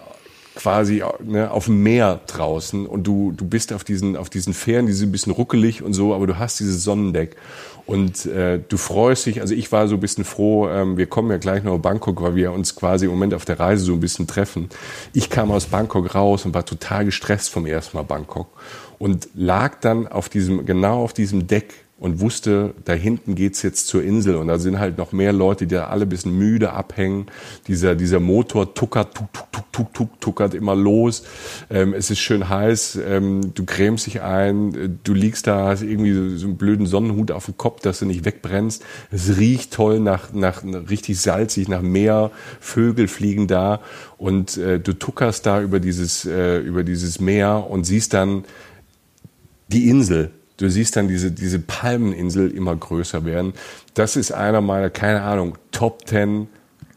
quasi 0.54 1.02
ne, 1.22 1.50
auf 1.50 1.66
dem 1.66 1.82
Meer 1.82 2.20
draußen 2.26 2.86
und 2.86 3.04
du, 3.04 3.32
du 3.32 3.46
bist 3.46 3.72
auf 3.72 3.84
diesen, 3.84 4.16
auf 4.16 4.28
diesen 4.28 4.52
Fähren, 4.52 4.86
die 4.86 4.92
sind 4.92 5.08
ein 5.08 5.12
bisschen 5.12 5.32
ruckelig 5.32 5.82
und 5.82 5.94
so, 5.94 6.14
aber 6.14 6.26
du 6.26 6.38
hast 6.38 6.60
dieses 6.60 6.84
Sonnendeck 6.84 7.36
und 7.86 8.26
äh, 8.26 8.60
du 8.68 8.76
freust 8.76 9.26
dich, 9.26 9.40
also 9.40 9.54
ich 9.54 9.72
war 9.72 9.88
so 9.88 9.94
ein 9.94 10.00
bisschen 10.00 10.24
froh, 10.24 10.68
ähm, 10.68 10.96
wir 10.96 11.06
kommen 11.06 11.30
ja 11.30 11.38
gleich 11.38 11.62
noch 11.62 11.74
nach 11.74 11.82
Bangkok, 11.82 12.22
weil 12.22 12.34
wir 12.34 12.52
uns 12.52 12.76
quasi 12.76 13.06
im 13.06 13.12
Moment 13.12 13.34
auf 13.34 13.44
der 13.44 13.58
Reise 13.58 13.84
so 13.84 13.92
ein 13.92 14.00
bisschen 14.00 14.26
treffen. 14.26 14.68
Ich 15.12 15.30
kam 15.30 15.50
aus 15.50 15.66
Bangkok 15.66 16.14
raus 16.14 16.44
und 16.44 16.54
war 16.54 16.66
total 16.66 17.04
gestresst 17.04 17.50
vom 17.50 17.66
ersten 17.66 17.96
Mal 17.96 18.04
Bangkok 18.04 18.48
und 18.98 19.28
lag 19.34 19.80
dann 19.80 20.06
auf 20.06 20.28
diesem, 20.28 20.66
genau 20.66 21.02
auf 21.02 21.12
diesem 21.12 21.46
Deck 21.46 21.81
und 22.02 22.18
wusste, 22.18 22.74
da 22.84 22.94
hinten 22.94 23.36
geht's 23.36 23.62
jetzt 23.62 23.86
zur 23.86 24.02
Insel 24.02 24.34
und 24.34 24.48
da 24.48 24.58
sind 24.58 24.80
halt 24.80 24.98
noch 24.98 25.12
mehr 25.12 25.32
Leute, 25.32 25.68
die 25.68 25.76
da 25.76 25.86
alle 25.86 26.04
bisschen 26.04 26.36
müde 26.36 26.72
abhängen. 26.72 27.26
Dieser, 27.68 27.94
dieser 27.94 28.18
Motor 28.18 28.74
tuckert, 28.74 29.14
tuk, 29.14 29.32
tuk, 29.32 29.52
tuk, 29.52 29.72
tuk, 29.72 29.94
tuk, 29.94 30.20
tuckert 30.20 30.54
immer 30.54 30.74
los. 30.74 31.22
Ähm, 31.70 31.94
es 31.94 32.10
ist 32.10 32.18
schön 32.18 32.48
heiß, 32.48 32.98
ähm, 33.06 33.54
du 33.54 33.64
cremst 33.64 34.06
dich 34.06 34.20
ein, 34.20 34.98
du 35.04 35.14
liegst 35.14 35.46
da, 35.46 35.68
hast 35.68 35.82
irgendwie 35.82 36.36
so, 36.36 36.48
einen 36.48 36.56
blöden 36.56 36.86
Sonnenhut 36.86 37.30
auf 37.30 37.44
dem 37.44 37.56
Kopf, 37.56 37.82
dass 37.82 38.00
du 38.00 38.06
nicht 38.06 38.24
wegbrennst. 38.24 38.82
Es 39.12 39.38
riecht 39.38 39.72
toll 39.72 40.00
nach, 40.00 40.32
nach 40.32 40.64
richtig 40.64 41.20
salzig, 41.20 41.68
nach 41.68 41.82
Meer, 41.82 42.32
Vögel 42.58 43.06
fliegen 43.06 43.46
da 43.46 43.80
und 44.18 44.56
äh, 44.56 44.80
du 44.80 44.92
tuckerst 44.92 45.46
da 45.46 45.62
über 45.62 45.78
dieses, 45.78 46.24
äh, 46.24 46.58
über 46.58 46.82
dieses 46.82 47.20
Meer 47.20 47.64
und 47.70 47.84
siehst 47.84 48.12
dann 48.12 48.42
die 49.68 49.88
Insel 49.88 50.32
du 50.56 50.68
siehst 50.68 50.96
dann 50.96 51.08
diese, 51.08 51.32
diese 51.32 51.58
Palmeninsel 51.58 52.50
immer 52.50 52.74
größer 52.76 53.24
werden. 53.24 53.54
Das 53.94 54.16
ist 54.16 54.32
einer 54.32 54.60
meiner, 54.60 54.90
keine 54.90 55.22
Ahnung, 55.22 55.58
Top 55.70 56.06
10 56.06 56.48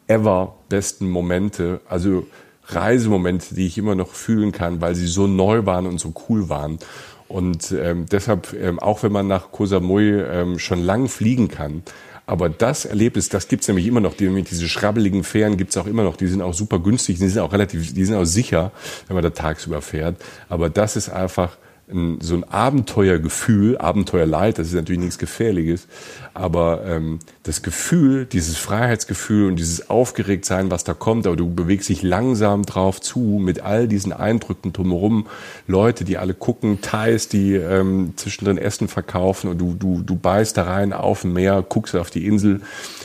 ever 0.08 0.56
besten 0.70 1.10
Momente. 1.10 1.82
Also 1.90 2.26
Reisemomente, 2.68 3.54
die 3.54 3.68
ich 3.68 3.78
immer 3.78 3.96
noch 3.96 4.10
fühlen 4.10 4.52
kann, 4.52 4.82
weil 4.82 4.96
sie 4.96 5.08
so 5.08 5.28
neu 5.28 5.66
waren 5.66 5.86
und 5.86 6.00
so 6.00 6.14
cool 6.28 6.50
waren. 6.50 6.80
Und 7.28 7.72
ähm, 7.72 8.06
deshalb, 8.12 8.54
ähm, 8.54 8.80
auch 8.80 9.04
wenn 9.04 9.12
man 9.12 9.28
nach 9.28 9.52
Koh 9.52 9.66
Samui 9.66 10.10
ähm, 10.10 10.60
schon 10.60 10.84
lang 10.84 11.08
fliegen 11.08 11.48
kann, 11.48 11.84
aber 12.28 12.50
das 12.50 12.86
Erlebnis, 12.86 13.30
das 13.30 13.48
gibt's 13.48 13.68
nämlich 13.68 13.86
immer 13.86 14.00
noch. 14.00 14.16
Die, 14.16 14.44
diese 14.44 14.68
schrabbeligen 14.68 15.24
Fähren 15.24 15.58
gibt's 15.58 15.78
auch 15.78 15.86
immer 15.86 16.04
noch. 16.04 16.18
Die 16.18 16.28
sind 16.28 16.42
auch 16.42 16.54
super 16.54 16.80
günstig, 16.80 17.20
die 17.20 17.28
sind 17.28 17.42
auch 17.42 17.54
relativ, 17.54 17.94
die 17.94 18.06
sind 18.06 18.16
auch 18.16 18.26
sicher, 18.26 18.72
wenn 19.08 19.16
man 19.16 19.24
da 19.24 19.30
tagsüber 19.30 19.82
fährt. 19.82 20.16
Aber 20.50 20.70
das 20.70 20.96
ist 20.96 21.10
einfach 21.10 21.58
ein, 21.92 22.20
so 22.22 22.36
ein 22.36 22.44
Abenteuergefühl, 22.44 23.78
Abenteuerleid, 23.78 24.58
das 24.58 24.68
ist 24.68 24.74
natürlich 24.74 25.02
nichts 25.02 25.18
Gefährliches, 25.18 25.88
aber 26.34 26.84
ähm, 26.86 27.20
das 27.44 27.62
Gefühl, 27.62 28.26
dieses 28.26 28.58
Freiheitsgefühl 28.58 29.48
und 29.48 29.58
dieses 29.58 29.90
Aufgeregtsein, 29.90 30.72
was 30.72 30.84
da 30.84 30.94
kommt, 30.94 31.28
aber 31.28 31.36
du 31.36 31.54
bewegst 31.54 31.90
dich 31.90 32.02
langsam 32.02 32.64
drauf 32.64 33.02
zu 33.02 33.20
mit 33.20 33.62
all 33.62 33.88
diesen 33.88 34.14
Eindrücken 34.14 34.74
drumherum, 34.74 35.28
Leute, 35.68 36.06
die 36.06 36.18
alle 36.18 36.34
gucken, 36.34 36.82
Thais, 36.82 37.28
die 37.28 37.54
ähm, 37.54 38.14
zwischendrin 38.16 38.58
Essen 38.58 38.88
verkaufen 38.88 39.50
und 39.50 39.60
du, 39.60 39.76
du, 39.76 40.02
du 40.02 40.16
beißt 40.16 40.58
da 40.58 40.64
rein 40.64 40.92
auf 40.92 41.22
dem 41.22 41.34
Meer, 41.34 41.64
guckst 41.68 41.96
auf 41.96 42.10
die 42.10 42.26
Insel, 42.26 42.62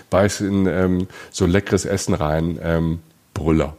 beißt 0.09 0.41
in 0.41 0.67
ähm, 0.67 1.07
so 1.31 1.45
leckeres 1.45 1.85
Essen 1.85 2.15
rein, 2.15 2.59
ähm, 2.63 3.01
Brüller. 3.35 3.77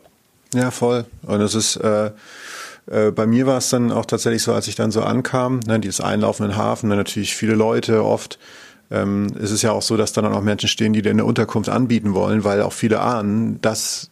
Ja, 0.54 0.70
voll. 0.70 1.06
Und 1.24 1.42
es 1.42 1.56
ist 1.56 1.78
äh 1.78 2.12
äh, 2.90 3.12
bei 3.12 3.28
mir 3.28 3.48
war 3.48 3.58
es 3.58 3.70
dann 3.70 3.92
auch 3.92 4.06
tatsächlich 4.06 4.44
so, 4.44 4.54
als 4.54 4.68
ich 4.68 4.76
dann 4.76 4.92
so 4.92 5.02
ankam, 5.04 5.60
ne, 5.66 5.80
dieses 5.80 6.02
Einlaufen 6.02 6.46
in 6.46 6.52
den 6.52 6.58
Hafen, 6.58 6.90
dann 6.90 6.98
natürlich 6.98 7.36
viele 7.36 7.54
Leute 7.54 8.04
oft. 8.04 8.40
Ähm, 8.90 9.28
es 9.42 9.52
ist 9.52 9.62
ja 9.62 9.72
auch 9.72 9.82
so, 9.82 9.98
dass 9.98 10.14
dann 10.14 10.26
auch 10.26 10.42
Menschen 10.42 10.68
stehen, 10.68 10.94
die 10.94 11.02
dir 11.02 11.12
eine 11.12 11.26
Unterkunft 11.26 11.70
anbieten 11.70 12.14
wollen, 12.14 12.44
weil 12.44 12.62
auch 12.62 12.74
viele 12.74 13.00
ahnen, 13.00 13.62
dass, 13.62 14.10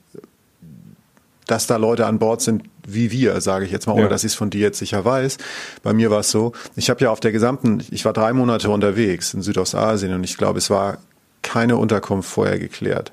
dass 1.48 1.68
da 1.68 1.78
Leute 1.78 2.06
an 2.06 2.20
Bord 2.20 2.42
sind, 2.42 2.64
wie 2.88 3.12
wir, 3.12 3.42
sage 3.42 3.66
ich 3.66 3.72
jetzt 3.72 3.88
mal, 3.88 3.94
ohne 3.94 4.04
ja. 4.04 4.08
dass 4.10 4.24
ich 4.24 4.32
es 4.32 4.36
von 4.36 4.50
dir 4.50 4.62
jetzt 4.62 4.80
sicher 4.80 5.04
weiß. 5.04 5.38
Bei 5.84 5.94
mir 5.94 6.10
war 6.12 6.22
es 6.22 6.32
so, 6.32 6.54
ich 6.76 6.90
habe 6.90 7.04
ja 7.04 7.12
auf 7.12 7.20
der 7.20 7.32
gesamten, 7.32 7.84
ich 7.92 8.06
war 8.06 8.14
drei 8.14 8.34
Monate 8.34 8.70
unterwegs 8.70 9.34
in 9.34 9.42
Südostasien 9.42 10.14
und 10.14 10.24
ich 10.24 10.38
glaube, 10.38 10.58
es 10.58 10.70
war 10.70 10.98
keine 11.42 11.78
Unterkunft 11.78 12.30
vorher 12.30 12.60
geklärt. 12.60 13.12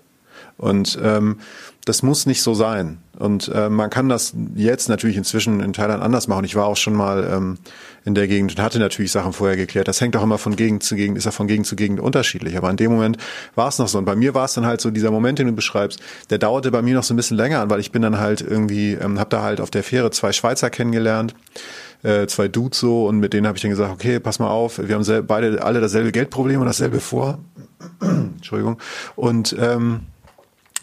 Und 0.58 0.98
ähm, 1.02 1.40
das 1.86 2.02
muss 2.02 2.26
nicht 2.26 2.42
so 2.42 2.52
sein. 2.52 2.98
Und 3.16 3.48
äh, 3.54 3.70
man 3.70 3.90
kann 3.90 4.08
das 4.08 4.34
jetzt 4.56 4.88
natürlich 4.88 5.16
inzwischen 5.16 5.60
in 5.60 5.72
Thailand 5.72 6.02
anders 6.02 6.26
machen. 6.26 6.44
Ich 6.44 6.56
war 6.56 6.66
auch 6.66 6.76
schon 6.76 6.94
mal 6.94 7.24
ähm, 7.32 7.58
in 8.04 8.16
der 8.16 8.26
Gegend 8.26 8.50
und 8.50 8.62
hatte 8.62 8.80
natürlich 8.80 9.12
Sachen 9.12 9.32
vorher 9.32 9.56
geklärt. 9.56 9.86
Das 9.86 10.00
hängt 10.00 10.16
auch 10.16 10.22
immer 10.24 10.36
von 10.36 10.56
Gegend 10.56 10.82
zu 10.82 10.96
Gegend, 10.96 11.16
ist 11.16 11.26
ja 11.26 11.30
von 11.30 11.46
Gegend 11.46 11.66
zu 11.66 11.76
Gegend 11.76 12.00
unterschiedlich. 12.00 12.56
Aber 12.56 12.68
in 12.70 12.76
dem 12.76 12.90
Moment 12.90 13.18
war 13.54 13.68
es 13.68 13.78
noch 13.78 13.86
so. 13.86 13.98
Und 13.98 14.04
bei 14.04 14.16
mir 14.16 14.34
war 14.34 14.44
es 14.44 14.54
dann 14.54 14.66
halt 14.66 14.80
so, 14.80 14.90
dieser 14.90 15.12
Moment, 15.12 15.38
den 15.38 15.46
du 15.46 15.52
beschreibst, 15.52 16.00
der 16.28 16.38
dauerte 16.38 16.72
bei 16.72 16.82
mir 16.82 16.96
noch 16.96 17.04
so 17.04 17.14
ein 17.14 17.16
bisschen 17.16 17.36
länger 17.36 17.60
an, 17.60 17.70
weil 17.70 17.78
ich 17.78 17.92
bin 17.92 18.02
dann 18.02 18.18
halt 18.18 18.40
irgendwie, 18.40 18.94
ähm, 18.94 19.20
habe 19.20 19.30
da 19.30 19.42
halt 19.42 19.60
auf 19.60 19.70
der 19.70 19.84
Fähre 19.84 20.10
zwei 20.10 20.32
Schweizer 20.32 20.70
kennengelernt 20.70 21.36
äh, 22.02 22.26
zwei 22.26 22.48
Dudes 22.48 22.78
so 22.78 23.06
und 23.06 23.18
mit 23.18 23.32
denen 23.32 23.46
habe 23.46 23.56
ich 23.56 23.62
dann 23.62 23.70
gesagt, 23.70 23.90
okay, 23.90 24.20
pass 24.20 24.38
mal 24.38 24.50
auf, 24.50 24.78
wir 24.78 24.94
haben 24.94 25.26
beide 25.26 25.62
alle 25.62 25.80
dasselbe 25.80 26.12
Geldproblem 26.12 26.60
und 26.60 26.66
dasselbe 26.66 27.00
vor. 27.00 27.38
Entschuldigung. 28.00 28.78
Und 29.16 29.56
ähm, 29.58 30.00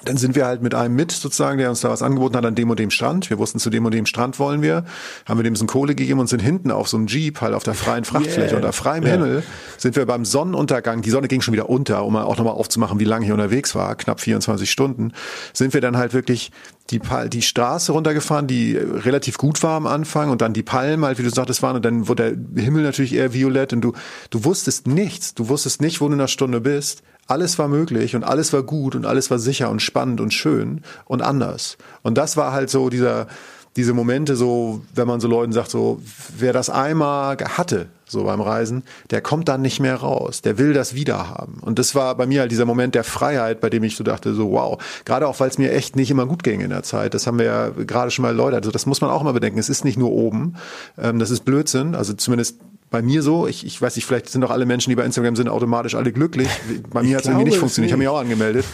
dann 0.06 0.18
sind 0.18 0.36
wir 0.36 0.46
halt 0.46 0.62
mit 0.62 0.76
einem 0.76 0.96
mit, 0.96 1.12
sozusagen, 1.12 1.58
der 1.58 1.70
uns 1.70 1.82
da 1.82 1.90
was 1.90 2.02
angeboten 2.02 2.36
hat 2.36 2.46
an 2.46 2.56
dem 2.56 2.70
und 2.70 2.80
dem 2.80 2.92
Strand. 2.92 3.30
Wir 3.30 3.40
wussten, 3.40 3.60
zu 3.60 3.70
dem 3.70 3.86
und 3.86 3.94
dem 3.94 4.06
Strand 4.06 4.40
wollen 4.40 4.62
wir. 4.62 4.86
Haben 5.28 5.40
wir 5.40 5.44
dem 5.44 5.56
so 5.56 5.66
Kohle 5.66 5.96
gegeben 5.96 6.20
und 6.20 6.28
sind 6.28 6.42
hinten 6.42 6.72
auf 6.72 6.88
so 6.88 6.98
einem 6.98 7.08
Jeep, 7.08 7.42
halt 7.42 7.54
auf 7.54 7.64
der 7.64 7.74
freien 7.74 8.04
Frachtfläche 8.04 8.50
yeah. 8.50 8.56
unter 8.58 8.74
freiem 8.74 9.04
yeah. 9.04 9.14
Himmel, 9.14 9.44
sind 9.78 9.96
wir 9.96 10.06
beim 10.06 10.26
Sonnenuntergang, 10.26 11.02
die 11.02 11.10
Sonne 11.10 11.28
ging 11.28 11.42
schon 11.42 11.54
wieder 11.54 11.70
unter, 11.70 12.04
um 12.06 12.16
auch 12.16 12.38
nochmal 12.38 12.54
aufzumachen, 12.54 13.00
wie 13.00 13.06
lange 13.06 13.26
ich 13.26 13.32
unterwegs 13.32 13.76
war, 13.76 13.96
knapp 13.96 14.20
24 14.20 14.70
Stunden, 14.70 15.14
sind 15.54 15.74
wir 15.74 15.82
dann 15.82 15.98
halt 15.98 16.14
wirklich 16.14 16.52
die, 16.90 17.00
die 17.28 17.42
Straße 17.42 17.92
runtergefahren, 17.92 18.48
die 18.48 18.76
relativ 18.76 19.38
gut 19.38 19.64
war 19.64 19.78
am 19.78 19.88
Anfang 19.88 20.30
und 20.30 20.42
dann 20.42 20.54
die 20.54 20.64
Palmen 20.64 21.06
halt, 21.06 21.18
wie 21.18 21.24
du 21.24 21.30
sagtest, 21.30 21.64
waren 21.64 21.78
und 21.78 21.86
dann 21.86 22.08
wurde 22.08 22.36
der 22.36 22.64
Himmel 22.64 22.84
natürlich 22.84 23.14
eher 23.14 23.34
violett 23.34 23.74
und 23.74 23.82
du, 23.82 23.94
du 24.30 24.44
wusstest 24.44 24.88
nichts. 24.88 25.34
Du 25.34 25.48
wusstest 25.50 25.82
nicht, 25.82 26.02
wo 26.02 26.08
du 26.08 26.14
in 26.14 26.20
einer 26.20 26.28
Stunde 26.28 26.62
bist 26.62 27.04
alles 27.28 27.58
war 27.60 27.68
möglich 27.68 28.16
und 28.16 28.24
alles 28.24 28.54
war 28.54 28.64
gut 28.64 28.96
und 28.96 29.06
alles 29.06 29.32
war 29.32 29.40
sicher 29.40 29.70
und 29.70 29.82
spannend 29.82 30.22
und 30.22 30.34
schön 30.34 30.82
und 31.06 31.22
anders. 31.22 31.78
Und 32.02 32.18
das 32.18 32.38
war 32.38 32.52
halt 32.52 32.70
so 32.70 32.90
dieser, 32.90 33.28
diese 33.76 33.94
Momente 33.94 34.36
so, 34.36 34.82
wenn 34.94 35.08
man 35.08 35.20
so 35.20 35.28
Leuten 35.28 35.52
sagt, 35.52 35.72
so, 35.72 36.02
wer 36.38 36.54
das 36.54 36.70
einmal 36.70 37.38
hatte, 37.38 37.88
so 38.06 38.24
beim 38.26 38.42
Reisen, 38.42 38.84
der 39.10 39.22
kommt 39.22 39.48
dann 39.48 39.62
nicht 39.62 39.80
mehr 39.80 39.96
raus. 39.96 40.42
Der 40.42 40.58
will 40.58 40.74
das 40.74 40.94
wieder 40.94 41.30
haben. 41.30 41.60
Und 41.62 41.80
das 41.80 41.96
war 41.96 42.16
bei 42.16 42.28
mir 42.28 42.42
halt 42.42 42.52
dieser 42.52 42.66
Moment 42.66 42.94
der 42.94 43.04
Freiheit, 43.04 43.60
bei 43.62 43.70
dem 43.70 43.84
ich 43.84 43.96
so 43.96 44.04
dachte, 44.04 44.34
so 44.36 44.52
wow. 44.52 44.82
Gerade 45.06 45.28
auch, 45.28 45.40
weil 45.40 45.50
es 45.50 45.58
mir 45.58 45.72
echt 45.72 45.96
nicht 45.96 46.12
immer 46.12 46.28
gut 46.28 46.44
ging 46.44 46.62
in 46.62 46.70
der 46.70 46.84
Zeit. 46.84 47.14
Das 47.16 47.26
haben 47.26 47.40
wir 47.40 47.46
ja 47.46 47.70
gerade 47.70 48.12
schon 48.12 48.24
mal 48.24 48.36
Leute. 48.36 48.58
Also 48.58 48.70
das 48.70 48.86
muss 48.86 49.02
man 49.02 49.10
auch 49.10 49.22
immer 49.22 49.34
bedenken. 49.34 49.58
Es 49.58 49.70
ist 49.70 49.84
nicht 49.84 49.98
nur 49.98 50.12
oben. 50.12 50.56
Ähm, 50.98 51.18
das 51.18 51.32
ist 51.32 51.44
Blödsinn. 51.44 51.96
Also 51.96 52.14
zumindest 52.14 52.60
bei 52.94 53.02
mir 53.02 53.24
so. 53.24 53.48
Ich, 53.48 53.66
ich 53.66 53.82
weiß 53.82 53.96
nicht, 53.96 54.06
vielleicht 54.06 54.30
sind 54.30 54.42
doch 54.42 54.52
alle 54.52 54.68
Menschen, 54.68 54.92
die 54.92 54.96
bei 54.96 55.04
Instagram 55.04 55.36
sind, 55.36 55.50
automatisch 55.50 55.96
alle 55.96 56.14
glücklich. 56.14 56.48
Bei 56.92 57.02
mir 57.02 57.18
hat 57.18 57.24
es 57.24 57.28
irgendwie 57.28 57.46
nicht 57.46 57.58
funktioniert. 57.58 57.90
Ich 57.90 57.92
habe 57.92 58.00
mich 58.00 58.08
auch 58.08 58.20
angemeldet. 58.20 58.66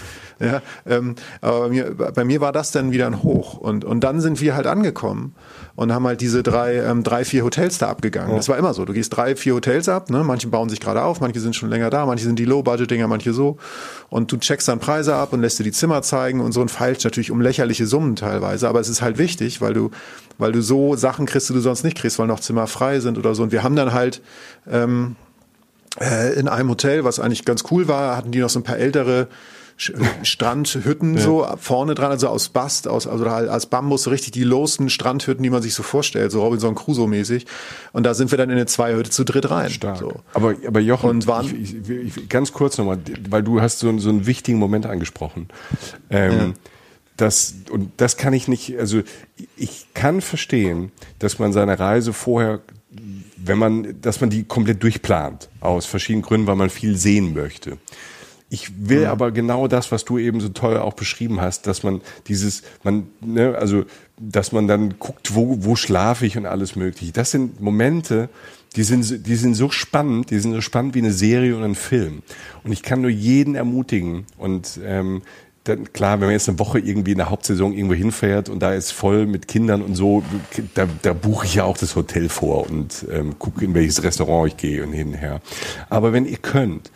Ja, 0.41 0.61
ähm, 0.85 1.15
aber 1.41 1.61
bei 1.61 1.69
mir, 1.69 1.95
bei 1.95 2.23
mir 2.23 2.41
war 2.41 2.51
das 2.51 2.71
dann 2.71 2.91
wieder 2.91 3.07
ein 3.07 3.23
Hoch. 3.23 3.57
Und, 3.57 3.83
und 3.83 4.01
dann 4.01 4.21
sind 4.21 4.39
wir 4.41 4.55
halt 4.55 4.67
angekommen 4.67 5.35
und 5.79 5.93
haben 5.93 6.05
halt 6.05 6.19
diese 6.19 6.43
drei, 6.43 6.75
ähm, 6.75 7.03
drei 7.03 7.23
vier 7.23 7.45
Hotels 7.45 7.77
da 7.77 7.87
abgegangen. 7.87 8.31
Ja. 8.31 8.35
Das 8.35 8.49
war 8.49 8.57
immer 8.57 8.73
so. 8.73 8.83
Du 8.83 8.91
gehst 8.91 9.15
drei, 9.15 9.37
vier 9.37 9.53
Hotels 9.53 9.87
ab. 9.87 10.09
Ne? 10.09 10.25
Manche 10.25 10.49
bauen 10.49 10.67
sich 10.67 10.81
gerade 10.81 11.01
auf, 11.03 11.21
manche 11.21 11.39
sind 11.39 11.55
schon 11.55 11.69
länger 11.69 11.89
da, 11.89 12.05
manche 12.05 12.25
sind 12.25 12.37
die 12.37 12.43
Low-Budget-Dinger, 12.43 13.07
manche 13.07 13.31
so. 13.31 13.55
Und 14.09 14.29
du 14.29 14.35
checkst 14.35 14.67
dann 14.67 14.79
Preise 14.79 15.15
ab 15.15 15.31
und 15.31 15.39
lässt 15.39 15.57
dir 15.57 15.63
die 15.63 15.71
Zimmer 15.71 16.01
zeigen 16.01 16.41
und 16.41 16.51
so 16.51 16.59
und 16.59 16.69
feilst 16.69 17.05
natürlich 17.05 17.31
um 17.31 17.39
lächerliche 17.39 17.85
Summen 17.87 18.17
teilweise. 18.17 18.67
Aber 18.67 18.81
es 18.81 18.89
ist 18.89 19.01
halt 19.01 19.17
wichtig, 19.17 19.61
weil 19.61 19.73
du, 19.73 19.89
weil 20.37 20.51
du 20.51 20.61
so 20.61 20.97
Sachen 20.97 21.25
kriegst, 21.25 21.47
die 21.47 21.53
du 21.53 21.61
sonst 21.61 21.85
nicht 21.85 21.97
kriegst, 21.97 22.19
weil 22.19 22.27
noch 22.27 22.41
Zimmer 22.41 22.67
frei 22.67 22.99
sind 22.99 23.17
oder 23.17 23.33
so. 23.33 23.43
Und 23.43 23.53
wir 23.53 23.63
haben 23.63 23.77
dann 23.77 23.93
halt 23.93 24.21
ähm, 24.69 25.15
äh, 26.01 26.37
in 26.37 26.49
einem 26.49 26.67
Hotel, 26.67 27.05
was 27.05 27.21
eigentlich 27.21 27.45
ganz 27.45 27.63
cool 27.71 27.87
war, 27.87 28.17
hatten 28.17 28.31
die 28.31 28.39
noch 28.39 28.49
so 28.49 28.59
ein 28.59 28.63
paar 28.63 28.79
ältere 28.79 29.29
Strandhütten 29.79 31.15
ja. 31.15 31.21
so 31.21 31.47
vorne 31.57 31.95
dran, 31.95 32.11
also 32.11 32.27
aus 32.27 32.49
Bast, 32.49 32.87
aus, 32.87 33.07
also 33.07 33.25
als 33.25 33.65
Bambus, 33.65 34.03
so 34.03 34.09
richtig 34.09 34.31
die 34.31 34.43
losen 34.43 34.89
Strandhütten, 34.89 35.41
die 35.41 35.49
man 35.49 35.61
sich 35.61 35.73
so 35.73 35.83
vorstellt, 35.83 36.31
so 36.31 36.43
Robinson 36.43 36.75
Crusoe 36.75 37.07
mäßig. 37.07 37.45
Und 37.93 38.03
da 38.03 38.13
sind 38.13 38.31
wir 38.31 38.37
dann 38.37 38.49
in 38.49 38.57
eine 38.57 38.65
Zweihütte 38.65 39.09
zu 39.09 39.23
dritt 39.23 39.49
rein. 39.49 39.69
Stark. 39.69 39.97
So. 39.97 40.19
Aber, 40.33 40.55
aber 40.67 40.81
Jochen, 40.81 41.09
und 41.09 41.27
waren, 41.27 41.45
ich, 41.45 41.75
ich, 41.89 42.17
ich, 42.17 42.29
ganz 42.29 42.51
kurz 42.51 42.77
nochmal, 42.77 42.99
weil 43.29 43.41
du 43.41 43.61
hast 43.61 43.79
so, 43.79 43.97
so 43.99 44.09
einen 44.09 44.25
wichtigen 44.25 44.59
Moment 44.59 44.85
angesprochen. 44.85 45.47
Ähm, 46.09 46.31
ja. 46.31 46.53
Das, 47.15 47.55
und 47.69 47.91
das 47.97 48.17
kann 48.17 48.33
ich 48.33 48.47
nicht, 48.47 48.77
also 48.77 49.01
ich 49.57 49.87
kann 49.93 50.21
verstehen, 50.21 50.91
dass 51.19 51.39
man 51.39 51.53
seine 51.53 51.79
Reise 51.79 52.13
vorher 52.13 52.61
wenn 53.41 53.57
man, 53.57 54.01
dass 54.01 54.19
man 54.19 54.29
die 54.29 54.43
komplett 54.43 54.81
durchplant, 54.83 55.49
aus 55.61 55.85
verschiedenen 55.85 56.23
Gründen, 56.23 56.47
weil 56.47 56.55
man 56.55 56.69
viel 56.69 56.97
sehen 56.97 57.33
möchte. 57.33 57.77
Ich 58.49 58.89
will 58.89 59.03
ja. 59.03 59.11
aber 59.11 59.31
genau 59.31 59.67
das, 59.67 59.91
was 59.91 60.05
du 60.05 60.17
eben 60.17 60.41
so 60.41 60.49
toll 60.49 60.77
auch 60.77 60.93
beschrieben 60.93 61.39
hast, 61.39 61.67
dass 61.67 61.83
man 61.83 62.01
dieses, 62.27 62.63
man, 62.83 63.07
ne, 63.21 63.55
also, 63.55 63.85
dass 64.17 64.51
man 64.51 64.67
dann 64.67 64.97
guckt, 64.97 65.35
wo, 65.35 65.63
wo 65.63 65.75
schlafe 65.75 66.25
ich 66.25 66.35
und 66.35 66.47
alles 66.47 66.75
mögliche. 66.75 67.11
Das 67.11 67.29
sind 67.29 67.61
Momente, 67.61 68.29
die 68.75 68.83
sind, 68.83 69.27
die 69.27 69.35
sind 69.35 69.53
so 69.53 69.69
spannend, 69.69 70.31
die 70.31 70.39
sind 70.39 70.53
so 70.53 70.61
spannend 70.61 70.95
wie 70.95 70.99
eine 70.99 71.13
Serie 71.13 71.55
und 71.55 71.63
ein 71.63 71.75
Film. 71.75 72.23
Und 72.63 72.71
ich 72.71 72.81
kann 72.81 73.01
nur 73.01 73.11
jeden 73.11 73.53
ermutigen 73.53 74.25
und 74.37 74.79
ähm, 74.83 75.21
dann, 75.63 75.91
klar, 75.93 76.19
wenn 76.19 76.27
man 76.27 76.31
jetzt 76.33 76.49
eine 76.49 76.57
Woche 76.57 76.79
irgendwie 76.79 77.11
in 77.11 77.17
der 77.17 77.29
Hauptsaison 77.29 77.73
irgendwo 77.73 77.93
hinfährt 77.93 78.49
und 78.49 78.59
da 78.59 78.73
ist 78.73 78.91
voll 78.91 79.25
mit 79.27 79.47
Kindern 79.47 79.81
und 79.81 79.95
so, 79.95 80.23
da, 80.73 80.87
da 81.01 81.13
buche 81.13 81.45
ich 81.45 81.55
ja 81.55 81.65
auch 81.65 81.77
das 81.77 81.95
Hotel 81.95 82.29
vor 82.29 82.69
und 82.69 83.05
ähm, 83.11 83.37
gucke, 83.37 83.63
in 83.63 83.73
welches 83.73 84.01
Restaurant 84.03 84.47
ich 84.47 84.57
gehe 84.57 84.83
und 84.83 84.93
hin 84.93 85.09
und 85.09 85.13
her. 85.15 85.41
Aber 85.89 86.13
wenn 86.13 86.25
ihr 86.25 86.37
könnt, 86.37 86.91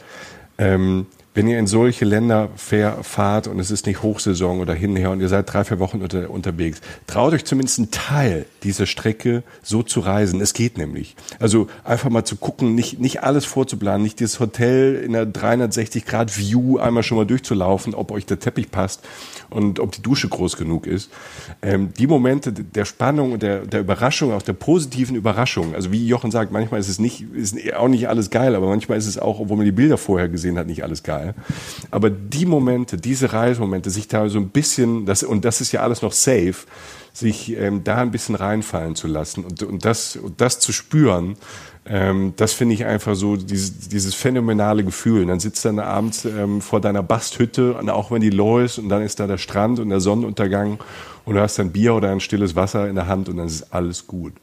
ähm, 0.58 1.08
wenn 1.34 1.48
ihr 1.48 1.58
in 1.58 1.67
solche 1.67 2.06
Länder 2.06 2.50
fahrt 2.56 3.48
und 3.48 3.60
es 3.60 3.72
ist 3.72 3.88
nicht 3.88 4.04
Hochsaison 4.04 4.60
oder 4.60 4.74
hin 4.74 4.93
und 5.08 5.22
ihr 5.22 5.30
seid 5.30 5.52
drei, 5.52 5.63
vier 5.63 5.80
Wochen 5.80 6.02
unter, 6.02 6.30
unterwegs, 6.30 6.82
traut 7.08 7.34
euch 7.34 7.46
zumindest 7.46 7.80
einen 7.80 7.91
Teil 7.91 8.46
dieser 8.63 8.86
Strecke 8.86 9.43
so 9.63 9.82
zu 9.82 10.00
reisen. 10.00 10.41
Es 10.41 10.54
geht 10.54 10.78
nämlich. 10.78 11.15
Also 11.39 11.67
einfach 11.84 12.10
mal 12.10 12.24
zu 12.24 12.36
gucken, 12.36 12.76
nicht, 12.76 13.00
nicht 13.00 13.24
alles 13.24 13.46
vorzuplanen, 13.46 14.04
nicht 14.04 14.19
dieses 14.19 14.39
Hotel 14.39 14.96
in 14.96 15.15
einer 15.15 15.26
360 15.26 16.06
Grad 16.06 16.38
View 16.38 16.78
einmal 16.78 17.04
schon 17.04 17.17
mal 17.17 17.26
durchzulaufen, 17.26 17.96
ob 17.96 18.12
euch 18.12 18.26
der 18.26 18.39
Teppich 18.39 18.69
passt 18.69 19.02
und 19.50 19.80
ob 19.80 19.91
die 19.91 20.02
Dusche 20.02 20.30
groß 20.30 20.56
genug 20.58 20.86
ist. 20.86 21.10
Ähm, 21.62 21.93
die 21.98 22.08
Momente 22.08 22.54
der 22.54 22.86
Spannung 22.86 23.34
und 23.34 23.43
der, 23.43 23.65
der 23.65 23.80
Überraschung, 23.80 24.34
auch 24.34 24.43
der 24.43 24.54
positiven 24.54 25.15
Überraschung, 25.15 25.74
also 25.74 25.91
wie 25.91 26.06
Jochen 26.08 26.30
sagt, 26.30 26.52
manchmal 26.52 26.80
ist 26.80 26.89
es 26.89 27.00
nicht, 27.00 27.26
ist 27.34 27.56
auch 27.74 27.88
nicht 27.88 28.08
alles 28.08 28.30
geil, 28.30 28.56
aber 28.56 28.67
manchmal 28.67 28.98
ist 29.00 29.08
es 29.08 29.17
auch, 29.17 29.39
obwohl 29.39 29.58
man 29.58 29.65
die 29.65 29.72
Bilder 29.72 29.98
vorher 29.98 30.30
gesehen 30.30 30.58
hat, 30.60 30.67
nicht 30.67 30.84
alles 30.84 31.02
geil 31.02 31.22
geil. 31.23 31.36
Aber 31.91 32.09
die 32.09 32.45
Momente, 32.45 32.97
diese 32.97 33.33
Reisemomente, 33.33 33.89
sich 33.89 34.07
da 34.07 34.29
so 34.29 34.39
ein 34.39 34.49
bisschen, 34.49 35.05
das, 35.05 35.23
und 35.23 35.45
das 35.45 35.62
ist 35.62 35.71
ja 35.71 35.81
alles 35.81 36.01
noch 36.01 36.13
safe, 36.13 36.55
sich 37.13 37.55
ähm, 37.55 37.83
da 37.83 37.97
ein 37.97 38.12
bisschen 38.12 38.36
reinfallen 38.36 38.95
zu 38.95 39.07
lassen 39.07 39.43
und, 39.43 39.62
und, 39.63 39.86
das, 39.86 40.15
und 40.15 40.41
das 40.41 40.59
zu 40.59 40.71
spüren, 40.71 41.38
ähm, 41.86 42.33
das 42.38 42.53
finde 42.53 42.75
ich 42.75 42.86
einfach 42.86 43.15
so 43.15 43.36
dieses, 43.36 43.89
dieses 43.89 44.15
phänomenale 44.15 44.83
Gefühl. 44.83 45.23
Und 45.23 45.27
dann 45.27 45.39
sitzt 45.39 45.65
du 45.65 45.69
dann 45.69 45.79
abends 45.79 46.25
ähm, 46.25 46.62
vor 46.62 46.81
deiner 46.81 47.03
Basthütte 47.03 47.73
und 47.73 47.89
auch 47.89 48.09
wenn 48.09 48.21
die 48.21 48.29
low 48.29 48.59
ist 48.59 48.79
und 48.79 48.89
dann 48.89 49.01
ist 49.01 49.19
da 49.19 49.27
der 49.27 49.38
Strand 49.38 49.79
und 49.79 49.89
der 49.89 49.99
Sonnenuntergang 49.99 50.79
und 51.25 51.36
du 51.36 51.41
hast 51.41 51.59
ein 51.59 51.71
Bier 51.71 51.93
oder 51.93 52.12
ein 52.12 52.19
stilles 52.19 52.55
Wasser 52.55 52.88
in 52.88 52.95
der 52.95 53.07
Hand 53.07 53.29
und 53.29 53.38
dann 53.38 53.47
ist 53.47 53.73
alles 53.73 54.07
gut. 54.07 54.33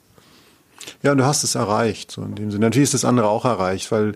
Ja, 1.02 1.12
und 1.12 1.18
du 1.18 1.24
hast 1.24 1.44
es 1.44 1.54
erreicht, 1.54 2.10
so 2.10 2.22
in 2.22 2.34
dem 2.34 2.50
Sinne. 2.50 2.66
Natürlich 2.66 2.88
ist 2.88 2.94
das 2.94 3.04
andere 3.04 3.28
auch 3.28 3.44
erreicht, 3.44 3.90
weil 3.92 4.14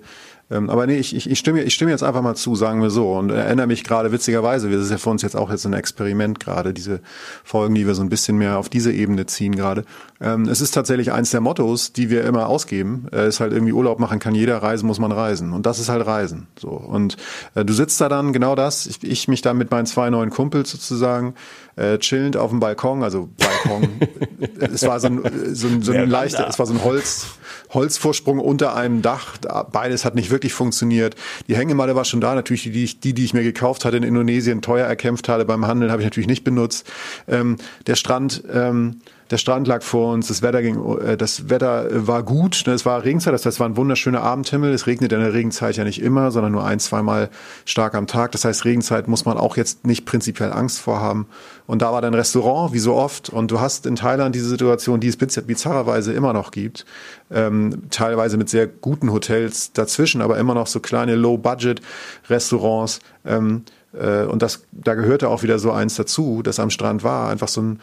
ähm, 0.51 0.69
aber 0.69 0.87
nee, 0.87 0.99
ich, 0.99 1.17
ich, 1.17 1.31
ich, 1.31 1.39
stimme, 1.39 1.63
ich 1.63 1.75
stimme 1.75 1.91
jetzt 1.91 2.03
einfach 2.03 2.23
mal 2.23 2.35
zu, 2.35 2.55
sagen 2.55 2.83
wir 2.83 2.91
so. 2.91 3.13
Und 3.13 3.31
erinnere 3.31 3.67
mich 3.67 3.83
gerade 3.83 4.13
witzigerweise, 4.13 4.71
das 4.71 4.83
ist 4.83 4.91
ja 4.91 4.99
für 4.99 5.11
uns 5.11 5.23
jetzt 5.23 5.37
auch 5.37 5.51
jetzt 5.51 5.65
ein 5.65 5.73
Experiment 5.73 6.39
gerade, 6.39 6.75
diese 6.75 7.01
Folgen, 7.43 7.75
die 7.75 7.87
wir 7.87 7.95
so 7.95 8.03
ein 8.03 8.11
bisschen 8.11 8.37
mehr 8.37 8.59
auf 8.59 8.69
diese 8.69 8.93
Ebene 8.93 9.27
ziehen 9.27 9.57
gerade. 9.57 9.85
Ähm, 10.21 10.49
es 10.49 10.61
ist 10.61 10.73
tatsächlich 10.73 11.13
eins 11.13 11.31
der 11.31 11.41
Mottos, 11.41 11.93
die 11.93 12.09
wir 12.09 12.25
immer 12.25 12.49
ausgeben. 12.49 13.07
Äh, 13.13 13.29
ist 13.29 13.41
halt 13.41 13.53
irgendwie 13.53 13.73
Urlaub 13.73 13.99
machen 13.99 14.21
kann 14.21 14.35
jeder, 14.35 14.59
reisen 14.63 14.87
muss 14.87 15.01
man 15.01 15.13
reisen. 15.13 15.53
Und 15.53 15.67
das 15.67 15.79
ist 15.79 15.89
halt 15.89 16.07
Reisen. 16.07 16.47
So. 16.59 16.69
Und 16.69 17.17
äh, 17.55 17.65
du 17.65 17.73
sitzt 17.73 18.01
da 18.01 18.09
dann, 18.09 18.33
genau 18.33 18.55
das, 18.55 18.87
ich, 18.87 19.03
ich 19.03 19.29
mich 19.29 19.43
da 19.43 19.55
mit 19.55 19.71
meinen 19.71 19.87
zwei 19.87 20.11
neuen 20.11 20.31
Kumpels 20.31 20.71
sozusagen, 20.71 21.35
äh, 21.77 21.99
chillend 21.99 22.37
auf 22.37 22.51
dem 22.51 22.61
Balkon, 22.61 23.03
also 23.03 23.29
Balkon. 23.39 23.89
es 24.61 24.87
war 24.87 25.01
so 25.01 25.09
ein, 25.09 25.23
so 25.53 25.67
ein, 25.67 25.83
so 25.83 25.93
ein 25.93 26.09
leichter, 26.09 26.47
es 26.49 26.59
war 26.61 26.67
so 26.67 26.75
ein 26.75 26.85
Holz, 26.85 27.27
Holzvorsprung 27.71 28.39
unter 28.39 28.77
einem 28.77 29.03
Dach. 29.03 29.37
Beides 29.73 30.05
hat 30.05 30.15
nicht 30.15 30.31
wirklich 30.31 30.53
funktioniert. 30.53 31.17
Die 31.49 31.57
Hängematte 31.57 31.97
war 31.97 32.05
schon 32.05 32.21
da, 32.21 32.37
natürlich 32.37 32.63
die, 32.63 32.71
die 32.71 32.85
ich, 32.85 33.01
die, 33.01 33.15
die 33.15 33.25
ich 33.25 33.35
mir 33.35 33.43
gekauft 33.43 33.85
hatte 33.85 33.97
in 33.97 34.05
Indonesien, 34.05 34.63
teuer 34.63 34.87
erkämpft 34.87 35.29
hatte 35.29 35.45
beim 35.45 35.67
Handeln, 35.67 35.91
habe 35.91 36.03
ich 36.03 36.07
natürlich 36.07 36.29
nicht 36.29 36.45
benutzt. 36.45 36.87
Ähm, 37.27 37.57
der 37.89 37.97
Strand, 37.97 38.45
ähm, 38.53 39.01
der 39.35 39.39
Strand 39.39 39.67
lag 39.67 39.83
vor 39.83 40.13
uns, 40.13 40.29
das 40.29 40.43
Wetter 40.43 40.63
ging, 40.63 40.99
äh, 41.01 41.17
das 41.17 41.51
Wetter 41.51 42.07
war 42.07 42.23
gut, 42.23 42.63
ne, 42.69 42.73
es 42.73 42.87
war 42.87 43.03
Regenzeit, 43.03 43.35
das 43.35 43.45
heißt, 43.45 43.57
es 43.57 43.61
war 43.61 43.69
ein 43.69 43.77
wunderschöner 43.77 44.23
Abendhimmel. 44.23 44.73
Es 44.73 44.87
regnet 44.87 45.13
in 45.13 45.19
der 45.19 45.35
Regenzeit 45.35 45.77
ja 45.77 45.83
nicht 45.83 46.01
immer, 46.01 46.31
sondern 46.31 46.53
nur 46.53 46.65
ein, 46.65 46.79
zweimal 46.79 47.31
stark 47.65 47.97
am 47.97 48.07
Tag. 48.07 48.31
Das 48.31 48.45
heißt, 48.45 48.65
Regenzeit 48.65 49.09
muss 49.09 49.25
man 49.25 49.37
auch 49.37 49.57
jetzt 49.57 49.85
nicht 49.85 50.05
prinzipiell 50.05 50.53
Angst 50.53 50.79
vorhaben. 50.79 51.27
Und 51.67 51.83
da 51.83 51.93
war 51.93 52.01
dann 52.01 52.15
Restaurant, 52.15 52.73
wie 52.73 52.79
so 52.79 52.95
oft. 52.95 53.29
Und 53.29 53.51
du 53.51 53.59
hast 53.59 53.87
in 53.87 53.97
Thailand 53.97 54.37
diese 54.37 54.49
Situation, 54.49 55.01
die 55.01 55.09
es 55.09 55.17
bizarrerweise 55.17 56.13
immer 56.13 56.33
noch 56.33 56.53
gibt, 56.53 56.87
ähm, 57.33 57.91
teilweise 57.91 58.37
mit 58.37 58.49
sehr 58.49 58.69
guten 58.69 59.11
Hotels 59.11 59.73
dazwischen, 59.73 60.23
aber 60.23 60.39
immer 60.39 60.55
noch 60.55 60.69
so 60.69 60.79
kleine 60.79 61.17
Low-Budget-Restaurants. 61.17 63.01
Ähm, 63.27 63.65
äh, 63.95 64.27
und 64.27 64.43
das, 64.43 64.63
da 64.71 64.95
gehörte 64.95 65.29
auch 65.29 65.43
wieder 65.43 65.59
so 65.59 65.73
eins 65.73 65.97
dazu, 65.97 66.43
das 66.45 66.61
am 66.61 66.71
Strand 66.71 67.03
war, 67.03 67.31
einfach 67.31 67.49
so 67.49 67.63
ein 67.63 67.81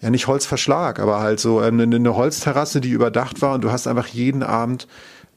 ja 0.00 0.10
nicht 0.10 0.26
Holzverschlag, 0.26 1.00
aber 1.00 1.20
halt 1.20 1.40
so 1.40 1.62
ähm, 1.62 1.80
eine, 1.80 1.96
eine 1.96 2.16
Holzterrasse, 2.16 2.80
die 2.80 2.90
überdacht 2.90 3.42
war 3.42 3.54
und 3.54 3.62
du 3.62 3.72
hast 3.72 3.86
einfach 3.86 4.06
jeden 4.06 4.42
Abend 4.42 4.86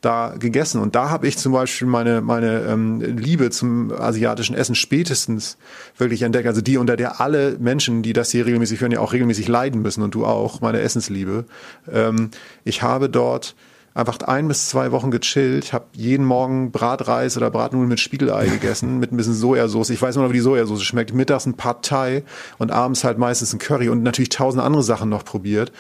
da 0.02 0.34
gegessen. 0.38 0.82
Und 0.82 0.96
da 0.96 1.10
habe 1.10 1.28
ich 1.28 1.38
zum 1.38 1.54
Beispiel 1.54 1.88
meine, 1.88 2.22
meine 2.22 2.62
ähm, 2.62 3.02
Liebe 3.02 3.52
zum 3.52 3.92
asiatischen 3.92 4.56
Essen 4.56 4.76
spätestens 4.76 5.58
wirklich 5.98 6.24
entdeckt. 6.24 6.48
Also 6.48 6.62
die, 6.62 6.78
unter 6.78 6.98
der 6.98 7.22
alle 7.22 7.58
Menschen, 7.60 8.02
die 8.02 8.14
das 8.14 8.32
hier 8.32 8.46
regelmäßig 8.46 8.82
hören, 8.82 8.92
ja 8.92 9.00
auch 9.00 9.14
regelmäßig 9.14 9.48
leiden 9.48 9.82
müssen 9.82 10.02
und 10.02 10.16
du 10.16 10.26
auch, 10.26 10.60
meine 10.62 10.82
Essensliebe. 10.82 11.46
Ähm, 11.92 12.32
ich 12.64 12.82
habe 12.82 13.10
dort 13.10 13.56
einfach 13.94 14.20
ein 14.20 14.48
bis 14.48 14.70
zwei 14.70 14.92
Wochen 14.92 15.12
gechillt, 15.12 15.74
habe 15.74 15.86
jeden 15.94 16.26
Morgen 16.26 16.72
Bratreis 16.72 17.38
oder 17.38 17.50
Bratnudeln 17.50 17.90
mit 17.90 18.00
Spiegelei 18.00 18.48
gegessen, 18.50 19.00
mit 19.00 19.12
ein 19.12 19.18
bisschen 19.18 19.34
Sojasauce. 19.34 19.90
Ich 19.90 20.02
weiß 20.02 20.16
immer 20.16 20.26
noch, 20.26 20.32
wie 20.32 20.38
die 20.38 20.42
Sojasauce 20.42 20.84
schmeckt. 20.84 21.14
Mittags 21.14 21.46
ein 21.46 21.56
Pad 21.56 21.86
Thai 21.86 22.24
und 22.58 22.72
abends 22.72 23.04
halt 23.04 23.18
meistens 23.18 23.54
ein 23.54 23.60
Curry 23.60 23.90
und 23.90 24.04
natürlich 24.04 24.30
tausend 24.30 24.64
andere 24.64 24.84
Sachen 24.84 25.10
noch 25.10 25.26
probiert. 25.26 25.72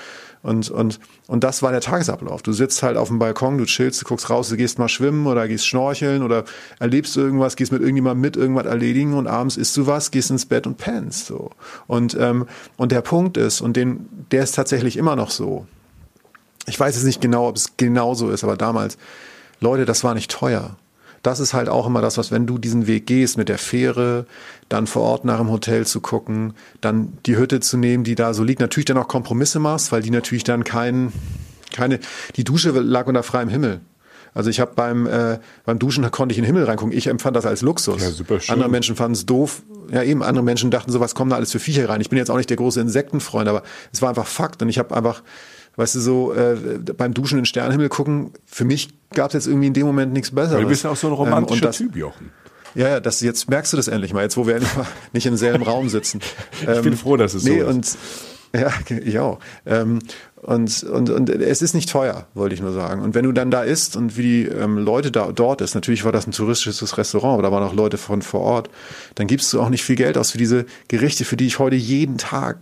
Und, 0.44 0.72
und, 0.72 1.00
und 1.28 1.44
das 1.44 1.62
war 1.62 1.72
der 1.72 1.82
Tagesablauf. 1.82 2.42
Du 2.42 2.52
sitzt 2.52 2.82
halt 2.82 2.98
auf 2.98 3.10
dem 3.10 3.20
Balkon, 3.20 3.60
du 3.60 3.66
chillst, 3.66 4.02
du 4.02 4.06
guckst 4.06 4.30
raus, 4.30 4.50
du 4.50 4.58
gehst 4.58 4.80
mal 4.80 4.90
schwimmen 4.90 5.28
oder 5.28 5.48
gehst 5.48 5.68
schnorcheln 5.68 6.24
oder 6.24 6.46
erlebst 6.80 7.16
irgendwas, 7.16 7.56
gehst 7.56 7.72
mit 7.72 7.82
irgendjemandem 7.82 8.22
mit 8.22 8.38
irgendwas 8.38 8.66
erledigen 8.66 9.14
und 9.14 9.28
abends 9.28 9.56
isst 9.56 9.78
du 9.78 9.86
was, 9.86 10.10
gehst 10.10 10.32
ins 10.32 10.48
Bett 10.48 10.66
und 10.66 10.78
pennst. 10.78 11.28
So. 11.28 11.52
Und, 11.86 12.18
ähm, 12.20 12.48
und 12.76 12.92
der 12.92 13.02
Punkt 13.02 13.38
ist, 13.38 13.62
und 13.62 13.78
den, 13.78 14.08
der 14.32 14.44
ist 14.44 14.56
tatsächlich 14.56 14.98
immer 14.98 15.16
noch 15.16 15.30
so, 15.30 15.68
ich 16.68 16.80
weiß 16.80 16.96
jetzt 16.96 17.06
nicht 17.06 17.22
genau, 17.22 17.48
ob 17.48 17.56
es 17.56 17.78
genau 17.78 18.14
so 18.14 18.30
ist, 18.30 18.44
aber 18.44 18.58
damals, 18.58 18.98
Leute, 19.60 19.86
das 19.86 20.04
war 20.04 20.14
nicht 20.14 20.32
teuer. 20.32 20.78
das 21.24 21.40
ist 21.40 21.54
halt 21.54 21.70
auch 21.70 21.86
immer 21.86 22.02
das, 22.02 22.18
was, 22.18 22.32
wenn 22.32 22.48
du 22.48 22.58
diesen 22.58 22.88
Weg 22.88 23.06
gehst 23.06 23.38
mit 23.38 23.48
der 23.50 23.58
Fähre, 23.58 24.26
dann 24.70 24.88
vor 24.88 25.04
Ort 25.04 25.26
nach 25.26 25.38
dem 25.38 25.52
Hotel 25.52 25.86
zu 25.86 26.02
gucken, 26.02 26.54
dann 26.82 27.18
die 27.26 27.38
Hütte 27.38 27.60
zu 27.60 27.78
nehmen, 27.78 28.04
die 28.04 28.16
da 28.16 28.34
so 28.34 28.44
liegt, 28.44 28.60
natürlich 28.60 28.86
dann 28.86 28.98
auch 28.98 29.08
Kompromisse 29.08 29.60
machst, 29.60 29.92
weil 29.92 30.02
die 30.02 30.10
natürlich 30.12 30.44
dann 30.44 30.64
kein, 30.64 31.12
keine, 31.72 32.00
die 32.38 32.44
Dusche 32.44 32.72
lag 32.72 33.08
unter 33.08 33.24
freiem 33.24 33.50
Himmel. 33.50 33.82
Also 34.34 34.50
ich 34.50 34.62
habe 34.62 34.72
beim, 34.76 35.08
äh, 35.08 35.40
beim 35.66 35.78
Duschen 35.78 36.10
konnte 36.10 36.32
ich 36.32 36.38
in 36.38 36.44
den 36.44 36.54
Himmel 36.54 36.64
reingucken. 36.64 36.98
Ich 36.98 37.08
empfand 37.08 37.36
das 37.36 37.46
als 37.46 37.62
Luxus. 37.62 38.02
Ja, 38.02 38.12
super 38.12 38.40
schön. 38.40 38.54
Andere 38.54 38.70
Menschen 38.70 38.96
fanden 38.96 39.14
es 39.14 39.26
doof. 39.26 39.62
Ja, 39.92 40.04
eben, 40.04 40.24
andere 40.24 40.44
Menschen 40.44 40.72
dachten 40.72 40.90
so, 40.90 41.02
was 41.02 41.16
kommen 41.16 41.32
da 41.32 41.36
alles 41.36 41.52
für 41.52 41.60
Viecher 41.60 41.90
rein? 41.90 42.00
Ich 42.00 42.10
bin 42.10 42.18
jetzt 42.18 42.32
auch 42.32 42.38
nicht 42.38 42.50
der 42.50 42.56
große 42.56 42.80
Insektenfreund, 42.80 43.50
aber 43.50 43.62
es 43.92 44.02
war 44.02 44.08
einfach 44.08 44.28
Fakt. 44.28 44.62
Und 44.62 44.70
ich 44.70 44.80
habe 44.80 44.96
einfach, 44.96 45.22
weißt 45.76 45.96
du, 45.96 46.00
so 46.00 46.34
äh, 46.34 46.56
beim 46.98 47.14
Duschen 47.14 47.38
in 47.38 47.42
den 47.42 47.46
Sternenhimmel 47.46 47.90
gucken, 47.90 48.32
für 48.46 48.66
mich 48.66 48.90
gab 49.14 49.28
es 49.28 49.34
jetzt 49.34 49.48
irgendwie 49.48 49.68
in 49.68 49.74
dem 49.74 49.86
Moment 49.86 50.14
nichts 50.14 50.32
Besseres. 50.32 50.56
Weil 50.56 50.64
du 50.64 50.70
bist 50.70 50.84
ja 50.84 50.92
auch 50.92 50.96
so 50.96 51.08
ein 51.08 51.14
romantischer 51.14 51.66
ähm, 51.66 51.68
das, 51.68 51.78
Typ, 51.78 51.96
Jochen. 51.96 52.32
Ja, 52.76 52.88
ja, 52.88 53.00
das, 53.00 53.22
jetzt 53.22 53.50
merkst 53.50 53.74
du 53.74 53.78
das 53.78 53.88
endlich 53.88 54.14
mal, 54.14 54.24
jetzt 54.24 54.38
wo 54.38 54.48
wir 54.48 54.56
endlich 54.56 54.76
mal 54.76 54.88
nicht 55.14 55.26
im 55.26 55.36
selben 55.36 55.64
Raum 55.64 55.90
sitzen. 55.90 56.22
ich 56.62 56.68
ähm, 56.68 56.84
bin 56.84 56.98
froh, 56.98 57.18
dass 57.18 57.34
es 57.34 57.44
nee, 57.44 57.60
so 57.60 57.68
ist. 57.68 57.76
Und, 57.76 57.98
ja, 58.54 58.70
ich 58.90 59.20
auch. 59.20 59.40
Ähm, 59.66 60.00
und, 60.42 60.84
und, 60.84 61.10
und 61.10 61.30
es 61.30 61.62
ist 61.62 61.74
nicht 61.74 61.90
teuer, 61.90 62.26
wollte 62.34 62.56
ich 62.56 62.62
nur 62.62 62.74
sagen. 62.74 63.02
Und 63.02 63.14
wenn 63.14 63.26
du 63.26 63.32
dann 63.32 63.52
da 63.52 63.64
isst 63.64 63.96
und 63.96 64.18
wie 64.18 64.24
die 64.24 64.46
ähm, 64.46 64.78
Leute 64.78 65.12
da 65.12 65.32
dort 65.32 65.62
ist, 65.62 65.76
natürlich 65.76 66.04
war 66.04 66.12
das 66.12 66.28
ein 66.28 66.32
touristisches 66.32 66.98
Restaurant, 66.98 67.34
aber 67.34 67.44
da 67.44 67.52
waren 67.52 67.64
auch 67.64 67.74
Leute 67.74 67.98
von 67.98 68.22
vor 68.22 68.42
Ort, 68.42 68.70
dann 69.16 69.28
gibst 69.28 69.54
du 69.54 69.62
auch 69.62 69.70
nicht 69.70 69.84
viel 69.84 69.96
Geld 69.96 70.18
aus 70.18 70.32
für 70.32 70.38
diese 70.38 70.66
Gerichte, 70.88 71.26
für 71.26 71.38
die 71.38 71.46
ich 71.46 71.60
heute 71.60 71.76
jeden 71.76 72.18
Tag 72.18 72.58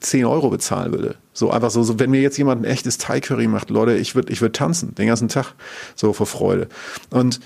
10 0.00 0.24
Euro 0.24 0.50
bezahlen 0.50 0.92
würde. 0.92 1.16
So 1.32 1.50
einfach 1.50 1.70
so, 1.70 1.82
so 1.82 1.98
wenn 1.98 2.10
mir 2.10 2.20
jetzt 2.20 2.38
jemand 2.38 2.62
ein 2.62 2.64
echtes 2.64 2.98
Thai 2.98 3.20
Curry 3.20 3.48
macht, 3.48 3.70
Leute, 3.70 3.94
ich 3.94 4.14
würde 4.14 4.32
ich 4.32 4.40
würd 4.40 4.54
tanzen 4.54 4.94
den 4.94 5.06
ganzen 5.06 5.28
Tag 5.28 5.54
so 5.94 6.12
vor 6.12 6.26
Freude. 6.26 6.68
Und 7.10 7.40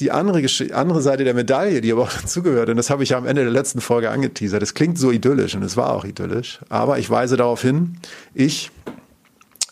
die 0.00 0.10
andere, 0.10 0.44
andere 0.72 1.02
Seite 1.02 1.24
der 1.24 1.34
Medaille, 1.34 1.80
die 1.80 1.92
aber 1.92 2.02
auch 2.02 2.12
dazugehört, 2.20 2.68
und 2.68 2.76
das 2.76 2.90
habe 2.90 3.02
ich 3.02 3.10
ja 3.10 3.18
am 3.18 3.26
Ende 3.26 3.42
der 3.42 3.52
letzten 3.52 3.80
Folge 3.80 4.10
angeteasert, 4.10 4.62
es 4.62 4.74
klingt 4.74 4.98
so 4.98 5.10
idyllisch 5.10 5.54
und 5.54 5.62
es 5.62 5.76
war 5.76 5.92
auch 5.92 6.04
idyllisch, 6.04 6.60
aber 6.68 6.98
ich 6.98 7.08
weise 7.08 7.36
darauf 7.36 7.62
hin, 7.62 7.98
ich, 8.34 8.70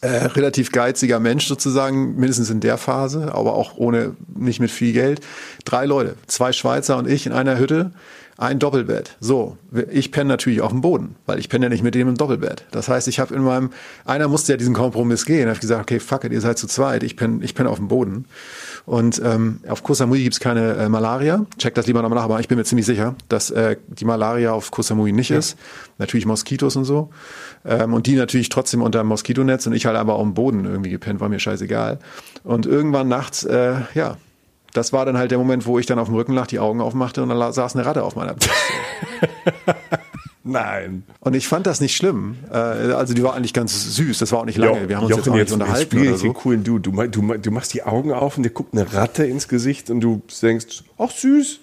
äh, 0.03 0.09
relativ 0.09 0.73
geiziger 0.73 1.21
Mensch 1.21 1.47
sozusagen, 1.47 2.17
mindestens 2.17 2.49
in 2.49 2.61
der 2.61 2.79
Phase, 2.79 3.35
aber 3.35 3.55
auch 3.55 3.77
ohne, 3.77 4.17
nicht 4.35 4.61
mit 4.61 4.71
viel 4.71 4.93
Geld, 4.93 5.21
drei 5.65 5.85
Leute, 5.85 6.17
zwei 6.27 6.53
Schweizer 6.53 6.97
und 6.97 7.09
ich 7.09 7.27
in 7.27 7.33
einer 7.33 7.59
Hütte, 7.59 7.93
ein 8.41 8.59
Doppelbett. 8.59 9.17
So, 9.21 9.59
ich 9.91 10.13
penne 10.13 10.29
natürlich 10.29 10.63
auf 10.63 10.71
dem 10.71 10.81
Boden, 10.81 11.17
weil 11.27 11.39
ich 11.39 11.51
penne 11.51 11.67
ja 11.67 11.69
nicht 11.69 11.83
mit 11.83 11.95
dem 11.95 12.09
im 12.09 12.17
Doppelbett. 12.17 12.65
Das 12.71 12.89
heißt, 12.89 13.07
ich 13.07 13.21
habe 13.21 13.35
in 13.35 13.43
meinem, 13.43 13.69
einer 14.07 14.29
musste 14.29 14.55
ja 14.55 14.57
diesen 14.57 14.73
Kompromiss 14.73 15.27
gehen, 15.27 15.49
habe 15.49 15.61
gesagt, 15.61 15.83
okay, 15.83 16.01
fuck 16.01 16.25
it, 16.25 16.33
ihr 16.33 16.41
seid 16.41 16.57
zu 16.57 16.67
zweit, 16.67 17.03
ich 17.03 17.17
penne 17.17 17.45
ich 17.45 17.55
penn 17.55 17.67
auf 17.67 17.77
dem 17.77 17.89
Boden. 17.89 18.25
Und 18.87 19.21
ähm, 19.23 19.61
auf 19.69 19.83
Koh 19.83 19.93
Samui 19.93 20.23
gibt's 20.23 20.41
keine 20.41 20.73
äh, 20.77 20.89
Malaria. 20.89 21.45
Check 21.59 21.75
das 21.75 21.87
lieber 21.87 22.01
nochmal 22.01 22.17
nach, 22.17 22.25
aber 22.25 22.41
ich 22.41 22.49
bin 22.49 22.57
mir 22.57 22.65
ziemlich 22.65 22.87
sicher, 22.87 23.15
dass 23.29 23.51
äh, 23.51 23.77
die 23.89 24.07
Malaria 24.07 24.53
auf 24.53 24.71
Koh 24.71 24.81
Samui 24.81 25.13
nicht 25.13 25.29
ja. 25.29 25.39
ist. 25.39 25.59
Natürlich 25.99 26.25
Moskitos 26.25 26.77
und 26.77 26.87
so. 26.87 27.11
Ähm, 27.67 27.93
und 27.93 28.07
die 28.07 28.15
natürlich 28.15 28.49
trotzdem 28.49 28.81
unter 28.81 29.01
dem 29.01 29.09
Moskitonetz 29.09 29.67
und 29.67 29.75
ich 29.75 29.85
halt 29.85 29.99
aber 29.99 30.15
auf 30.15 30.23
dem 30.23 30.33
Boden 30.33 30.65
irgendwie 30.65 30.91
gepennt, 30.91 31.21
war 31.21 31.29
mir 31.29 31.41
scheißegal. 31.41 31.99
Und 32.43 32.65
irgendwann 32.65 33.09
nachts, 33.09 33.45
äh, 33.45 33.75
ja, 33.93 34.17
das 34.73 34.93
war 34.93 35.05
dann 35.05 35.19
halt 35.19 35.31
der 35.31 35.39
Moment, 35.39 35.67
wo 35.67 35.79
ich 35.79 35.87
dann 35.87 35.99
auf 35.99 36.09
dem 36.09 36.15
Rücken 36.15 36.33
lag, 36.33 36.47
die 36.47 36.59
Augen 36.59 36.81
aufmachte 36.81 37.23
und 37.23 37.29
dann 37.29 37.53
saß 37.53 37.75
eine 37.75 37.87
Ratte 37.87 38.03
auf 38.03 38.17
meiner 38.17 38.35
Brust. 38.35 38.51
Nein. 40.43 41.05
Und 41.21 41.37
ich 41.37 41.47
fand 41.47 41.67
das 41.67 41.81
nicht 41.81 41.95
schlimm. 41.95 42.37
Äh, 42.51 42.55
also 42.55 43.13
die 43.15 43.23
war 43.23 43.35
eigentlich 43.35 43.53
ganz 43.53 43.95
süß. 43.95 44.19
Das 44.19 44.33
war 44.33 44.41
auch 44.41 44.45
nicht 44.47 44.57
lange. 44.59 44.83
Jo, 44.83 44.89
Wir 44.89 44.97
haben 44.97 45.05
uns 45.05 45.11
Jochen, 45.17 45.35
jetzt 45.35 45.51
nicht 45.51 45.53
unterhalten 45.53 45.99
jetzt 45.99 46.09
oder 46.09 46.17
so. 46.17 46.25
Den 46.25 46.35
coolen 46.35 46.65
du. 46.65 46.79
Du, 46.79 46.93
du. 47.07 47.37
du 47.37 47.51
machst 47.51 47.75
die 47.75 47.83
Augen 47.83 48.13
auf 48.13 48.37
und 48.37 48.45
dir 48.45 48.51
guckt 48.51 48.73
eine 48.73 48.93
Ratte 48.93 49.25
ins 49.27 49.49
Gesicht 49.49 49.91
und 49.91 50.01
du 50.01 50.23
denkst, 50.41 50.85
ach 50.99 51.11
süß. 51.11 51.61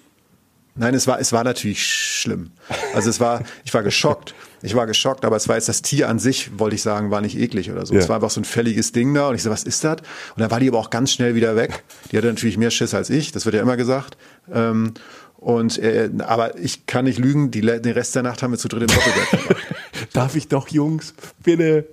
Nein, 0.76 0.94
es 0.94 1.08
war, 1.08 1.18
es 1.18 1.32
war 1.32 1.42
natürlich 1.42 1.84
schlimm. 1.84 2.52
Also 2.94 3.10
es 3.10 3.18
war, 3.18 3.42
ich 3.64 3.74
war 3.74 3.82
geschockt. 3.82 4.34
Ich 4.62 4.74
war 4.74 4.86
geschockt, 4.86 5.24
aber 5.24 5.36
es 5.36 5.48
war 5.48 5.56
jetzt 5.56 5.68
das 5.68 5.82
Tier 5.82 6.08
an 6.08 6.18
sich, 6.18 6.58
wollte 6.58 6.74
ich 6.74 6.82
sagen, 6.82 7.10
war 7.10 7.20
nicht 7.20 7.38
eklig 7.38 7.70
oder 7.70 7.86
so. 7.86 7.94
Ja. 7.94 8.00
Es 8.00 8.08
war 8.08 8.16
einfach 8.16 8.30
so 8.30 8.40
ein 8.40 8.44
fälliges 8.44 8.92
Ding 8.92 9.14
da 9.14 9.28
und 9.28 9.34
ich 9.34 9.42
so, 9.42 9.50
was 9.50 9.64
ist 9.64 9.84
das? 9.84 9.98
Und 10.34 10.40
dann 10.40 10.50
war 10.50 10.60
die 10.60 10.68
aber 10.68 10.78
auch 10.78 10.90
ganz 10.90 11.12
schnell 11.12 11.34
wieder 11.34 11.56
weg. 11.56 11.84
Die 12.10 12.16
hatte 12.16 12.26
natürlich 12.26 12.58
mehr 12.58 12.70
Schiss 12.70 12.94
als 12.94 13.10
ich, 13.10 13.32
das 13.32 13.44
wird 13.44 13.54
ja 13.54 13.62
immer 13.62 13.76
gesagt. 13.76 14.16
Ähm, 14.52 14.94
und 15.36 15.78
äh, 15.78 16.10
aber 16.18 16.58
ich 16.58 16.86
kann 16.86 17.04
nicht 17.04 17.18
lügen, 17.18 17.52
die, 17.52 17.60
den 17.60 17.92
Rest 17.92 18.14
der 18.16 18.24
Nacht 18.24 18.42
haben 18.42 18.50
wir 18.50 18.58
zu 18.58 18.66
dritt 18.68 18.82
im 18.82 18.88
Doppelbett. 18.88 19.56
Darf 20.12 20.34
ich 20.34 20.48
doch, 20.48 20.68
Jungs, 20.68 21.14
bitte. 21.44 21.86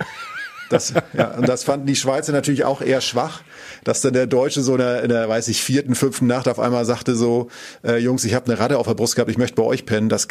Das, 0.70 0.94
ja, 1.14 1.32
und 1.32 1.48
das 1.48 1.64
fanden 1.64 1.86
die 1.86 1.96
Schweizer 1.96 2.32
natürlich 2.32 2.66
auch 2.66 2.82
eher 2.82 3.02
schwach, 3.02 3.42
dass 3.84 4.02
dann 4.02 4.14
der 4.14 4.26
Deutsche 4.26 4.64
so 4.64 4.74
in 4.74 4.80
der, 4.80 5.04
in 5.04 5.10
der 5.10 5.30
weiß 5.30 5.48
ich, 5.50 5.62
vierten, 5.62 5.94
fünften 5.94 6.26
Nacht 6.26 6.48
auf 6.48 6.60
einmal 6.60 6.86
sagte 6.86 7.16
so, 7.16 7.50
äh, 7.84 7.98
Jungs, 7.98 8.24
ich 8.24 8.34
habe 8.34 8.48
eine 8.48 8.60
Ratte 8.60 8.80
auf 8.80 8.88
der 8.88 8.96
Brust 8.96 9.16
gehabt, 9.16 9.30
ich 9.30 9.38
möchte 9.38 9.56
bei 9.56 9.64
euch 9.64 9.86
pennen. 9.86 10.10
Das 10.10 10.28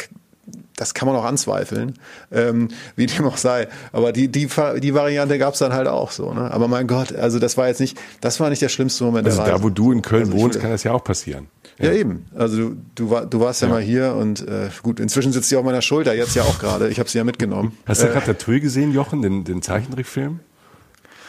das 0.75 0.93
kann 0.93 1.07
man 1.07 1.15
auch 1.15 1.23
anzweifeln, 1.23 1.93
ähm, 2.31 2.69
wie 2.95 3.05
dem 3.05 3.25
auch 3.25 3.37
sei. 3.37 3.67
Aber 3.91 4.11
die, 4.11 4.27
die, 4.27 4.47
die 4.79 4.93
Variante 4.93 5.37
gab 5.37 5.53
es 5.53 5.59
dann 5.59 5.73
halt 5.73 5.87
auch 5.87 6.11
so. 6.11 6.33
Ne? 6.33 6.51
Aber 6.51 6.67
mein 6.67 6.87
Gott, 6.87 7.13
also 7.15 7.39
das 7.39 7.57
war 7.57 7.67
jetzt 7.67 7.79
nicht, 7.79 7.97
das 8.21 8.39
war 8.39 8.49
nicht 8.49 8.61
der 8.61 8.69
schlimmste 8.69 9.03
Moment 9.03 9.27
also. 9.27 9.43
Da, 9.43 9.63
wo 9.63 9.69
du 9.69 9.91
in 9.91 10.01
Köln 10.01 10.25
also 10.25 10.37
wohnst, 10.37 10.59
kann 10.59 10.71
das 10.71 10.83
ja 10.83 10.91
auch 10.91 11.03
passieren. 11.03 11.47
Ja, 11.79 11.91
ja 11.91 11.93
eben. 11.93 12.25
Also 12.35 12.57
du, 12.57 12.77
du, 12.95 13.09
war, 13.09 13.25
du 13.25 13.39
warst 13.39 13.61
ja, 13.61 13.67
ja, 13.67 13.73
mal 13.73 13.81
hier 13.81 14.15
und 14.15 14.47
äh, 14.47 14.69
gut, 14.81 14.99
inzwischen 14.99 15.31
sitzt 15.31 15.49
sie 15.49 15.57
auf 15.57 15.65
meiner 15.65 15.81
Schulter, 15.81 16.13
jetzt 16.13 16.35
ja 16.35 16.43
auch 16.43 16.59
gerade. 16.59 16.89
Ich 16.89 16.99
habe 16.99 17.09
sie 17.09 17.17
ja 17.17 17.23
mitgenommen. 17.23 17.77
Hast 17.85 18.01
du 18.01 18.07
äh, 18.07 18.11
Ratatouille 18.11 18.61
gesehen, 18.61 18.93
Jochen, 18.93 19.21
den, 19.21 19.43
den 19.43 19.61
Zeichentrickfilm? 19.61 20.39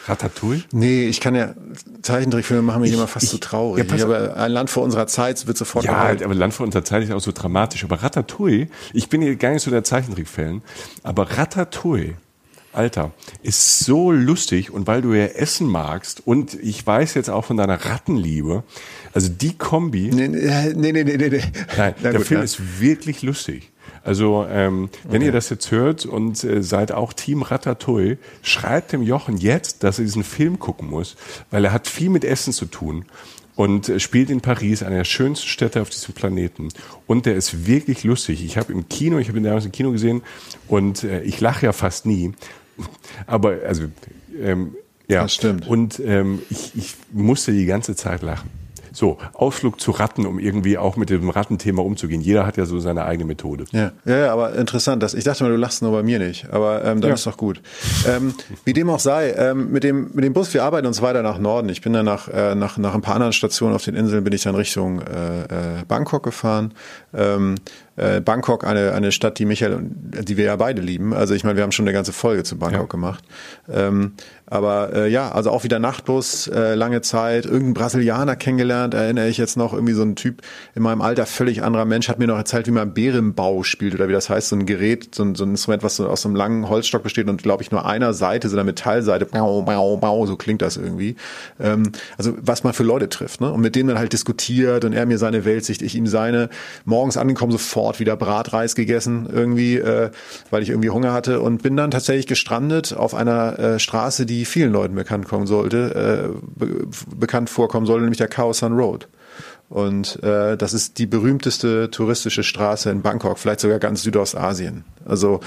Ratatouille? 0.07 0.63
Nee, 0.71 1.07
ich 1.07 1.19
kann 1.19 1.35
ja, 1.35 1.53
Zeichentrickfilme 2.01 2.61
machen 2.61 2.81
mich 2.81 2.91
ich, 2.91 2.97
immer 2.97 3.07
fast 3.07 3.25
ich, 3.25 3.29
so 3.31 3.37
traurig. 3.37 3.89
Ja, 3.91 3.99
habe 3.99 4.35
ein 4.35 4.51
Land 4.51 4.69
vor 4.69 4.83
unserer 4.83 5.07
Zeit 5.07 5.45
wird 5.47 5.57
sofort 5.57 5.85
Ja, 5.85 5.93
gehalten. 5.93 6.23
aber 6.23 6.35
Land 6.35 6.53
vor 6.53 6.65
unserer 6.65 6.83
Zeit 6.83 7.03
ist 7.03 7.11
auch 7.11 7.19
so 7.19 7.31
dramatisch. 7.31 7.83
Aber 7.83 8.01
Ratatouille, 8.01 8.67
ich 8.93 9.09
bin 9.09 9.21
hier 9.21 9.35
gar 9.35 9.51
nicht 9.51 9.63
so 9.63 9.71
der 9.71 9.83
Zeichentrickfan, 9.83 10.61
aber 11.03 11.37
Ratatouille, 11.37 12.15
Alter, 12.73 13.11
ist 13.41 13.79
so 13.79 14.11
lustig 14.11 14.71
und 14.71 14.85
weil 14.87 15.01
du 15.01 15.13
ja 15.13 15.25
Essen 15.25 15.67
magst 15.67 16.25
und 16.25 16.53
ich 16.53 16.85
weiß 16.85 17.15
jetzt 17.15 17.29
auch 17.29 17.45
von 17.45 17.57
deiner 17.57 17.83
Rattenliebe, 17.85 18.63
also 19.13 19.29
die 19.29 19.57
Kombi. 19.57 20.11
Nee, 20.13 20.27
nee, 20.27 20.73
nee, 20.75 21.03
nee, 21.03 21.03
nee. 21.03 21.29
nee. 21.29 21.41
Nein, 21.75 21.95
Na 22.01 22.11
der 22.11 22.19
gut, 22.19 22.27
Film 22.27 22.39
ja. 22.41 22.43
ist 22.43 22.79
wirklich 22.79 23.23
lustig. 23.23 23.71
Also 24.07 24.47
ähm, 24.49 24.89
wenn 25.03 25.17
okay. 25.17 25.25
ihr 25.25 25.31
das 25.33 25.49
jetzt 25.49 25.69
hört 25.69 26.05
und 26.05 26.41
äh, 26.45 26.63
seid 26.63 26.93
auch 26.93 27.11
Team 27.11 27.41
Ratatouille, 27.41 28.17
schreibt 28.41 28.93
dem 28.93 29.03
Jochen 29.03 29.35
jetzt, 29.35 29.83
dass 29.83 29.99
er 29.99 30.05
diesen 30.05 30.23
Film 30.23 30.59
gucken 30.59 30.89
muss, 30.89 31.17
weil 31.51 31.65
er 31.65 31.73
hat 31.73 31.87
viel 31.87 32.09
mit 32.09 32.23
Essen 32.23 32.53
zu 32.53 32.67
tun 32.67 33.03
und 33.57 33.89
äh, 33.89 33.99
spielt 33.99 34.29
in 34.29 34.39
Paris, 34.39 34.81
einer 34.81 34.95
der 34.95 35.03
schönsten 35.03 35.49
Städte 35.49 35.81
auf 35.81 35.89
diesem 35.89 36.13
Planeten. 36.13 36.69
Und 37.05 37.25
der 37.25 37.35
ist 37.35 37.67
wirklich 37.67 38.05
lustig. 38.05 38.45
Ich 38.45 38.57
habe 38.57 38.71
im 38.71 38.87
Kino, 38.87 39.17
ich 39.17 39.27
habe 39.27 39.39
ihn 39.39 39.43
damals 39.43 39.65
im 39.65 39.73
Kino 39.73 39.91
gesehen 39.91 40.21
und 40.69 41.03
äh, 41.03 41.23
ich 41.23 41.41
lache 41.41 41.65
ja 41.65 41.73
fast 41.73 42.05
nie. 42.05 42.31
Aber 43.27 43.57
also 43.67 43.87
ähm, 44.41 44.73
ja, 45.09 45.23
das 45.23 45.35
stimmt. 45.35 45.67
Und 45.67 45.99
ähm, 45.99 46.41
ich, 46.49 46.71
ich 46.77 46.95
musste 47.11 47.51
die 47.51 47.65
ganze 47.65 47.93
Zeit 47.93 48.21
lachen. 48.21 48.49
So, 48.97 49.19
Ausflug 49.33 49.79
zu 49.79 49.91
Ratten, 49.91 50.25
um 50.25 50.39
irgendwie 50.39 50.79
auch 50.79 50.95
mit 50.95 51.11
dem 51.11 51.29
Rattenthema 51.29 51.83
umzugehen. 51.83 52.19
Jeder 52.19 52.47
hat 52.47 52.57
ja 52.57 52.65
so 52.65 52.79
seine 52.79 53.05
eigene 53.05 53.25
Methode. 53.25 53.65
Ja, 53.71 53.91
ja, 54.05 54.17
ja 54.17 54.33
aber 54.33 54.55
interessant. 54.55 55.03
Dass, 55.03 55.13
ich 55.13 55.23
dachte 55.23 55.43
mal, 55.43 55.51
du 55.51 55.55
lachst 55.55 55.83
nur 55.83 55.91
bei 55.91 56.01
mir 56.01 56.17
nicht. 56.17 56.49
Aber 56.49 56.83
ähm, 56.83 56.99
dann 56.99 57.09
ja. 57.09 57.13
ist 57.13 57.27
doch 57.27 57.37
gut. 57.37 57.61
Ähm, 58.07 58.33
wie 58.65 58.73
dem 58.73 58.89
auch 58.89 58.99
sei, 58.99 59.35
ähm, 59.37 59.71
mit, 59.71 59.83
dem, 59.83 60.09
mit 60.15 60.23
dem 60.23 60.33
Bus, 60.33 60.51
wir 60.55 60.63
arbeiten 60.63 60.87
uns 60.87 61.03
weiter 61.03 61.21
nach 61.21 61.37
Norden. 61.37 61.69
Ich 61.69 61.83
bin 61.83 61.93
dann 61.93 62.05
nach, 62.05 62.27
äh, 62.27 62.55
nach, 62.55 62.79
nach 62.79 62.95
ein 62.95 63.01
paar 63.01 63.13
anderen 63.13 63.33
Stationen 63.33 63.75
auf 63.75 63.83
den 63.83 63.93
Inseln, 63.93 64.23
bin 64.23 64.33
ich 64.33 64.41
dann 64.41 64.55
Richtung 64.55 64.99
äh, 65.03 65.43
äh, 65.43 65.85
Bangkok 65.87 66.23
gefahren. 66.23 66.73
Ähm, 67.13 67.53
äh, 67.97 68.21
Bangkok, 68.21 68.65
eine, 68.65 68.93
eine 68.93 69.11
Stadt, 69.11 69.39
die 69.39 69.45
Michael, 69.45 69.79
die 69.81 70.37
wir 70.37 70.45
ja 70.45 70.55
beide 70.55 70.81
lieben. 70.81 71.13
Also 71.13 71.33
ich 71.33 71.43
meine, 71.43 71.57
wir 71.57 71.63
haben 71.63 71.71
schon 71.71 71.85
eine 71.85 71.93
ganze 71.93 72.13
Folge 72.13 72.43
zu 72.43 72.57
Bangkok 72.57 72.81
ja. 72.81 72.85
gemacht. 72.85 73.23
Ähm, 73.69 74.13
aber 74.49 74.93
äh, 74.93 75.09
ja, 75.09 75.31
also 75.31 75.51
auch 75.51 75.65
wieder 75.65 75.77
Nachtbus, 75.77 76.47
äh, 76.47 76.73
lange 76.75 77.01
Zeit, 77.01 77.45
irgendein 77.45 77.73
Brasilianer 77.73 78.37
kennengelernt, 78.37 78.93
erinnere 78.93 79.27
ich 79.27 79.37
jetzt 79.37 79.57
noch, 79.57 79.73
irgendwie 79.73 79.93
so 79.93 80.03
ein 80.03 80.15
Typ 80.15 80.41
in 80.73 80.83
meinem 80.83 81.01
Alter, 81.01 81.25
völlig 81.25 81.63
anderer 81.63 81.83
Mensch, 81.83 82.07
hat 82.07 82.17
mir 82.17 82.27
noch 82.27 82.37
erzählt, 82.37 82.65
wie 82.67 82.71
man 82.71 82.93
Bärenbau 82.93 83.63
spielt 83.63 83.93
oder 83.93 84.07
wie 84.07 84.13
das 84.13 84.29
heißt, 84.29 84.47
so 84.47 84.55
ein 84.55 84.65
Gerät, 84.65 85.13
so 85.13 85.23
ein, 85.23 85.35
so 85.35 85.43
ein 85.43 85.51
Instrument, 85.51 85.83
was 85.83 85.97
so 85.97 86.07
aus 86.07 86.21
so 86.21 86.29
einem 86.29 86.37
langen 86.37 86.69
Holzstock 86.69 87.03
besteht 87.03 87.27
und 87.27 87.43
glaube 87.43 87.61
ich 87.61 87.71
nur 87.71 87.85
einer 87.85 88.13
Seite, 88.13 88.47
so 88.47 88.55
einer 88.55 88.63
Metallseite, 88.63 89.25
bau, 89.25 89.63
bau, 89.63 89.97
bau, 89.97 90.25
so 90.25 90.37
klingt 90.37 90.61
das 90.61 90.77
irgendwie. 90.77 91.17
Ähm, 91.59 91.91
also 92.17 92.33
was 92.39 92.63
man 92.63 92.71
für 92.71 92.83
Leute 92.83 93.09
trifft, 93.09 93.41
ne? 93.41 93.51
Und 93.51 93.59
mit 93.59 93.75
denen 93.75 93.89
dann 93.89 93.99
halt 93.99 94.13
diskutiert 94.13 94.85
und 94.85 94.93
er 94.93 95.05
mir 95.05 95.17
seine 95.17 95.43
Weltsicht, 95.43 95.81
ich 95.81 95.95
ihm 95.95 96.07
seine, 96.07 96.49
morgens 96.85 97.17
angekommen, 97.17 97.51
sofort 97.51 97.86
wieder 97.99 98.15
Bratreis 98.15 98.75
gegessen 98.75 99.27
irgendwie, 99.31 99.77
äh, 99.77 100.09
weil 100.51 100.63
ich 100.63 100.69
irgendwie 100.69 100.89
Hunger 100.89 101.11
hatte 101.11 101.41
und 101.41 101.63
bin 101.63 101.75
dann 101.75 101.91
tatsächlich 101.91 102.27
gestrandet 102.27 102.95
auf 102.95 103.13
einer 103.13 103.59
äh, 103.59 103.79
Straße, 103.79 104.25
die 104.25 104.37
die 104.37 104.45
vielen 104.45 104.71
Leuten 104.71 104.93
bekannt 104.95 105.27
kommen 105.27 105.47
sollte, 105.47 106.31
äh, 106.35 106.39
be 106.55 106.87
bekannt 107.15 107.49
vorkommen 107.49 107.85
sollte, 107.85 108.03
nämlich 108.03 108.19
der 108.19 108.27
Khao 108.27 108.53
San 108.53 108.73
Road. 108.73 109.07
Und 109.69 110.23
äh, 110.23 110.55
das 110.55 110.73
ist 110.73 110.97
die 110.97 111.07
berühmteste 111.07 111.89
touristische 111.89 112.43
Straße 112.43 112.89
in 112.89 113.01
Bangkok, 113.01 113.39
vielleicht 113.39 113.59
sogar 113.59 113.79
ganz 113.79 114.03
Südostasien. 114.03 114.85
Also 115.05 115.41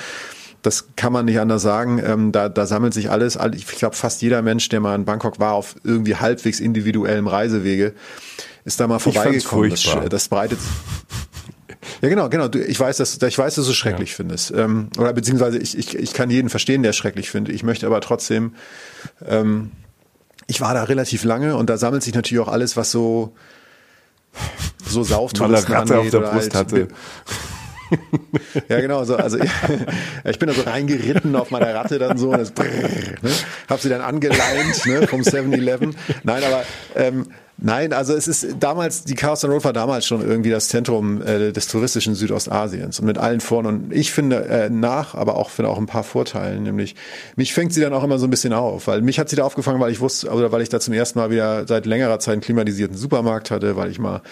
das 0.63 0.89
kann 0.97 1.13
man 1.13 1.25
nicht 1.25 1.39
anders 1.41 1.63
sagen. 1.63 2.03
Ähm, 2.05 2.33
da, 2.33 2.49
da 2.49 2.67
sammelt 2.67 2.93
sich 2.93 3.11
alles. 3.11 3.39
Ich 3.55 3.67
glaube, 3.67 3.97
fast 3.97 4.21
jeder 4.21 4.43
Mensch, 4.43 4.69
der 4.69 4.81
mal 4.81 4.95
in 4.95 5.05
Bangkok 5.05 5.39
war, 5.39 5.55
auf 5.55 5.77
irgendwie 5.85 6.17
halbwegs 6.17 6.61
individuellem 6.61 7.29
Reisewege, 7.29 7.95
ist 8.65 8.79
da 8.81 8.87
mal 8.87 8.99
vorbeigekommen. 8.99 9.71
Das, 9.71 9.97
das 10.11 10.29
breitet. 10.29 10.59
Ja, 12.01 12.09
genau, 12.09 12.29
genau. 12.29 12.49
Ich 12.53 12.79
weiß, 12.79 12.97
dass 12.99 13.21
ich 13.23 13.39
weiß, 13.39 13.55
dass 13.55 13.65
du 13.65 13.71
es 13.71 13.77
schrecklich 13.77 14.11
ja. 14.11 14.17
findest. 14.17 14.51
Ähm, 14.53 14.91
oder 14.99 15.13
beziehungsweise 15.13 15.59
ich, 15.59 15.77
ich, 15.77 15.97
ich 15.97 16.13
kann 16.13 16.31
jeden 16.31 16.49
verstehen, 16.49 16.83
der 16.83 16.91
es 16.91 16.97
schrecklich 16.97 17.31
findet. 17.31 17.55
Ich 17.55 17.63
möchte 17.63 17.87
aber 17.87 18.01
trotzdem. 18.01 18.55
Ähm, 19.27 19.73
ich 20.47 20.61
war 20.61 20.75
da 20.75 20.85
relativ 20.85 21.23
lange 21.25 21.57
und 21.57 21.71
da 21.71 21.77
sammelt 21.77 22.03
sich 22.03 22.15
natürlich 22.15 22.43
auch 22.43 22.49
alles, 22.49 22.77
was 22.77 22.91
so 22.91 23.35
so 24.85 25.03
Sauftouristen 25.03 25.75
Ratte 25.75 25.99
auf 25.99 26.11
der 26.11 26.21
Brust 26.21 26.55
halt, 26.55 26.73
hatte. 26.73 26.89
ja, 28.69 28.81
genau. 28.81 29.05
So, 29.05 29.17
also 29.17 29.39
ich, 29.39 29.51
ich 30.25 30.39
bin 30.39 30.49
da 30.49 30.55
so 30.55 30.63
reingeritten 30.63 31.35
auf 31.37 31.51
meiner 31.51 31.75
Ratte 31.75 31.99
dann 31.99 32.19
so 32.19 32.31
und 32.31 32.39
das 32.39 32.51
brrr, 32.51 32.67
ne, 33.23 33.31
hab 33.69 33.81
sie 33.81 33.89
dann 33.89 34.01
angeleint 34.01 34.87
ne, 34.87 35.07
vom 35.07 35.21
7-Eleven. 35.23 35.95
Nein, 36.23 36.43
aber 36.45 36.65
ähm, 36.97 37.27
Nein, 37.63 37.93
also 37.93 38.15
es 38.15 38.27
ist 38.27 38.57
damals, 38.59 39.05
die 39.05 39.15
Chaos 39.15 39.45
Road 39.45 39.65
war 39.65 39.73
damals 39.73 40.07
schon 40.07 40.23
irgendwie 40.23 40.51
das 40.51 40.69
Zentrum 40.69 41.21
äh, 41.21 41.53
des 41.53 41.69
touristischen 41.69 42.15
Südostasiens. 42.15 43.01
Und 43.01 43.07
mit 43.07 43.19
allen 43.19 43.41
Vor- 43.41 43.65
und 43.65 43.93
ich 43.93 44.13
finde 44.13 44.47
äh, 44.47 44.71
nach, 44.71 45.15
aber 45.15 45.37
auch 45.37 45.51
finde 45.51 45.71
auch 45.71 45.79
ein 45.79 45.87
paar 45.87 46.05
Vorteilen, 46.05 46.63
nämlich 46.63 46.95
mich 47.37 47.53
fängt 47.53 47.75
sie 47.75 47.81
dann 47.83 47.93
auch 47.93 48.03
immer 48.03 48.19
so 48.19 48.27
ein 48.27 48.31
bisschen 48.31 48.55
auf, 48.55 48.87
weil 48.87 49.03
mich 49.03 49.19
hat 49.19 49.29
sie 49.29 49.37
da 49.37 49.45
aufgefangen, 49.45 49.81
weil 49.81 49.93
ich 49.93 50.01
wusste, 50.01 50.31
oder 50.31 50.53
weil 50.53 50.63
ich 50.63 50.71
da 50.71 50.81
zum 50.81 50.95
ersten 50.95 51.19
Mal 51.19 51.31
wieder 51.31 51.67
seit 51.67 51.85
längerer 51.85 52.19
Zeit 52.19 52.33
einen 52.33 52.43
klimatisierten 52.43 52.97
Supermarkt 52.97 53.51
hatte, 53.51 53.77
weil 53.77 53.91
ich 53.91 53.99
mal 53.99 54.23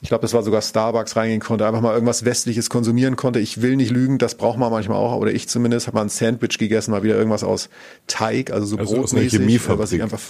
ich 0.00 0.08
glaube, 0.10 0.22
das 0.22 0.32
war 0.32 0.42
sogar 0.44 0.62
Starbucks 0.62 1.16
reingehen 1.16 1.40
konnte, 1.40 1.66
einfach 1.66 1.80
mal 1.80 1.92
irgendwas 1.92 2.24
Westliches 2.24 2.70
konsumieren 2.70 3.16
konnte. 3.16 3.40
Ich 3.40 3.62
will 3.62 3.74
nicht 3.74 3.90
lügen, 3.90 4.18
das 4.18 4.36
braucht 4.36 4.56
man 4.56 4.70
manchmal 4.70 4.96
auch, 4.96 5.16
oder 5.16 5.32
ich 5.32 5.48
zumindest, 5.48 5.88
habe 5.88 5.96
mal 5.96 6.02
ein 6.02 6.08
Sandwich 6.08 6.58
gegessen, 6.58 6.92
mal 6.92 7.02
wieder 7.02 7.16
irgendwas 7.16 7.42
aus 7.42 7.68
Teig, 8.06 8.52
also 8.52 8.64
so 8.64 8.76
also 8.76 8.94
brotmäßig, 8.94 9.68
was 9.68 9.90
ich 9.90 10.02
einfach 10.02 10.20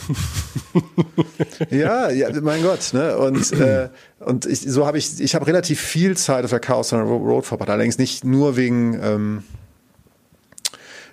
Ja, 1.70 2.10
ja, 2.10 2.30
mein 2.48 2.62
Gott, 2.62 2.92
ne? 2.92 3.16
Und 3.16 3.52
äh, 3.52 3.88
und 4.20 4.46
ich, 4.46 4.60
so 4.60 4.86
habe 4.86 4.98
ich 4.98 5.20
ich 5.20 5.34
habe 5.34 5.46
relativ 5.46 5.80
viel 5.80 6.16
Zeit 6.16 6.44
auf 6.44 6.50
der 6.50 6.60
Chaos 6.60 6.92
Road 6.92 7.46
verbracht, 7.46 7.70
allerdings 7.70 7.98
nicht 7.98 8.24
nur 8.24 8.56
wegen 8.56 8.98
ähm, 9.02 9.42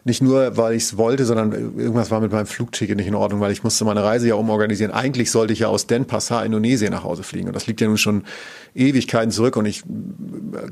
nicht 0.07 0.21
nur, 0.21 0.55
weil 0.55 0.75
ich 0.75 0.83
es 0.83 0.97
wollte, 0.97 1.25
sondern 1.25 1.51
irgendwas 1.51 2.11
war 2.11 2.21
mit 2.21 2.31
meinem 2.31 2.45
Flugticket 2.45 2.95
nicht 2.95 3.07
in 3.07 3.15
Ordnung, 3.15 3.41
weil 3.41 3.51
ich 3.51 3.63
musste 3.63 3.85
meine 3.85 4.03
Reise 4.03 4.27
ja 4.27 4.35
umorganisieren. 4.35 4.93
Eigentlich 4.93 5.31
sollte 5.31 5.51
ich 5.51 5.59
ja 5.59 5.67
aus 5.67 5.87
Denpasar, 5.87 6.45
Indonesien, 6.45 6.91
nach 6.91 7.03
Hause 7.03 7.23
fliegen. 7.23 7.47
Und 7.47 7.55
das 7.55 7.65
liegt 7.65 7.81
ja 7.81 7.87
nun 7.87 7.97
schon 7.97 8.23
Ewigkeiten 8.75 9.31
zurück. 9.31 9.55
Und 9.57 9.65
ich 9.65 9.81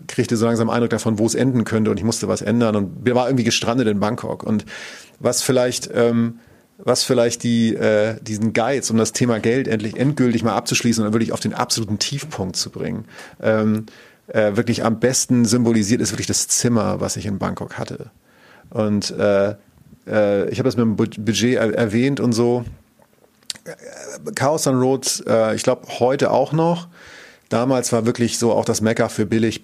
kriegte 0.07 0.37
so 0.37 0.45
langsam 0.45 0.69
Eindruck 0.69 0.91
davon, 0.91 1.17
wo 1.17 1.25
es 1.25 1.33
enden 1.33 1.63
könnte. 1.63 1.89
Und 1.89 1.97
ich 1.97 2.03
musste 2.03 2.27
was 2.27 2.43
ändern. 2.43 2.75
Und 2.75 3.11
war 3.15 3.27
irgendwie 3.27 3.43
gestrandet 3.43 3.87
in 3.87 3.99
Bangkok. 3.99 4.43
Und 4.43 4.65
was 5.19 5.41
vielleicht... 5.41 5.89
Ähm, 5.91 6.37
was 6.77 7.03
vielleicht 7.03 7.43
die, 7.43 7.75
äh, 7.75 8.15
diesen 8.21 8.53
Geiz, 8.53 8.89
um 8.89 8.97
das 8.97 9.13
Thema 9.13 9.39
Geld 9.39 9.67
endlich 9.67 9.97
endgültig 9.97 10.43
mal 10.43 10.55
abzuschließen 10.55 11.05
und 11.05 11.13
wirklich 11.13 11.31
auf 11.31 11.39
den 11.39 11.53
absoluten 11.53 11.99
Tiefpunkt 11.99 12.55
zu 12.55 12.69
bringen, 12.69 13.05
ähm, 13.41 13.85
äh, 14.27 14.55
wirklich 14.55 14.83
am 14.83 14.99
besten 14.99 15.45
symbolisiert 15.45 16.01
ist 16.01 16.11
wirklich 16.11 16.27
das 16.27 16.47
Zimmer, 16.47 16.99
was 16.99 17.17
ich 17.17 17.25
in 17.25 17.39
Bangkok 17.39 17.77
hatte. 17.77 18.09
Und 18.69 19.11
äh, 19.11 19.55
äh, 20.07 20.49
ich 20.49 20.59
habe 20.59 20.67
das 20.67 20.77
mit 20.77 20.85
dem 20.85 20.95
Budget 20.95 21.55
er 21.55 21.73
erwähnt 21.73 22.19
und 22.19 22.33
so. 22.33 22.65
Chaos 24.35 24.67
on 24.67 24.79
Roads, 24.79 25.23
äh, 25.27 25.55
ich 25.55 25.63
glaube 25.63 25.87
heute 25.99 26.31
auch 26.31 26.53
noch. 26.53 26.87
Damals 27.49 27.91
war 27.91 28.05
wirklich 28.05 28.39
so 28.39 28.51
auch 28.51 28.65
das 28.65 28.81
Mecker 28.81 29.09
für 29.09 29.25
billig. 29.25 29.61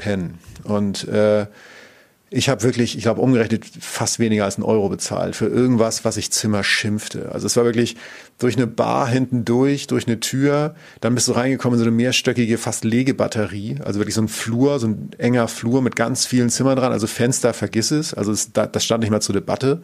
Und 0.64 1.08
äh, 1.08 1.48
ich 2.32 2.50
habe 2.50 2.62
wirklich, 2.64 2.96
ich 2.96 3.04
glaube, 3.04 3.22
umgerechnet 3.22 3.66
fast 3.80 4.20
weniger 4.20 4.46
als 4.46 4.58
einen 4.58 4.64
Euro 4.64 4.90
bezahlt 4.90 5.36
für 5.36 5.48
irgendwas, 5.48 6.06
was 6.06 6.18
ich 6.18 6.32
Zimmer 6.32 6.64
schimpfte. 6.64 7.32
Also 7.32 7.48
es 7.48 7.56
war 7.58 7.66
wirklich 7.66 7.96
durch 8.38 8.56
eine 8.56 8.68
Bar 8.68 9.08
hinten 9.08 9.46
durch, 9.46 9.88
durch 9.88 10.08
eine 10.08 10.20
Tür, 10.20 10.76
dann 11.02 11.16
bist 11.16 11.28
du 11.28 11.32
reingekommen 11.32 11.78
in 11.78 11.84
so 11.84 11.90
eine 11.90 11.96
mehrstöckige, 11.96 12.58
fast 12.58 12.84
Legebatterie, 12.84 13.78
also 13.84 14.00
wirklich 14.00 14.16
so 14.16 14.22
ein 14.22 14.28
Flur, 14.28 14.80
so 14.80 14.88
ein 14.88 15.10
enger 15.18 15.48
Flur 15.48 15.82
mit 15.82 15.96
ganz 15.96 16.26
vielen 16.26 16.50
Zimmern 16.50 16.78
dran, 16.78 16.92
also 16.92 17.08
Fenster, 17.08 17.54
vergiss 17.54 17.92
es, 17.92 18.14
also 18.14 18.32
das, 18.32 18.52
das 18.72 18.86
stand 18.86 19.02
nicht 19.02 19.12
mal 19.12 19.22
zur 19.22 19.34
Debatte. 19.34 19.82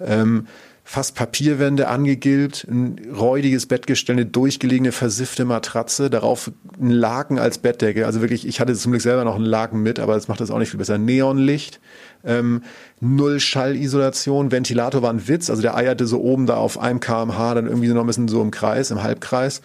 Ähm, 0.00 0.46
fast 0.88 1.16
Papierwände 1.16 1.88
angegilbt, 1.88 2.64
ein 2.70 3.12
räudiges 3.12 3.66
Bettgestell, 3.66 4.14
eine 4.14 4.24
durchgelegene, 4.24 4.92
versiffte 4.92 5.44
Matratze, 5.44 6.10
darauf 6.10 6.52
ein 6.80 6.90
Laken 6.90 7.40
als 7.40 7.58
Bettdecke. 7.58 8.06
Also 8.06 8.20
wirklich, 8.20 8.46
ich 8.46 8.60
hatte 8.60 8.72
zum 8.74 8.92
Glück 8.92 9.02
selber 9.02 9.24
noch 9.24 9.34
einen 9.34 9.44
Laken 9.44 9.82
mit, 9.82 9.98
aber 9.98 10.14
das 10.14 10.28
macht 10.28 10.40
das 10.40 10.52
auch 10.52 10.60
nicht 10.60 10.70
viel 10.70 10.78
besser. 10.78 10.96
Neonlicht, 10.96 11.80
ähm, 12.24 12.62
null 13.00 13.40
Schallisolation, 13.40 14.52
Ventilator 14.52 15.02
war 15.02 15.12
ein 15.12 15.26
Witz, 15.26 15.50
also 15.50 15.60
der 15.60 15.74
eierte 15.74 16.06
so 16.06 16.20
oben 16.20 16.46
da 16.46 16.56
auf 16.56 16.78
einem 16.78 17.00
kmh, 17.00 17.54
dann 17.54 17.66
irgendwie 17.66 17.88
noch 17.88 18.02
ein 18.02 18.06
bisschen 18.06 18.28
so 18.28 18.40
im 18.40 18.52
Kreis, 18.52 18.92
im 18.92 19.02
Halbkreis. 19.02 19.62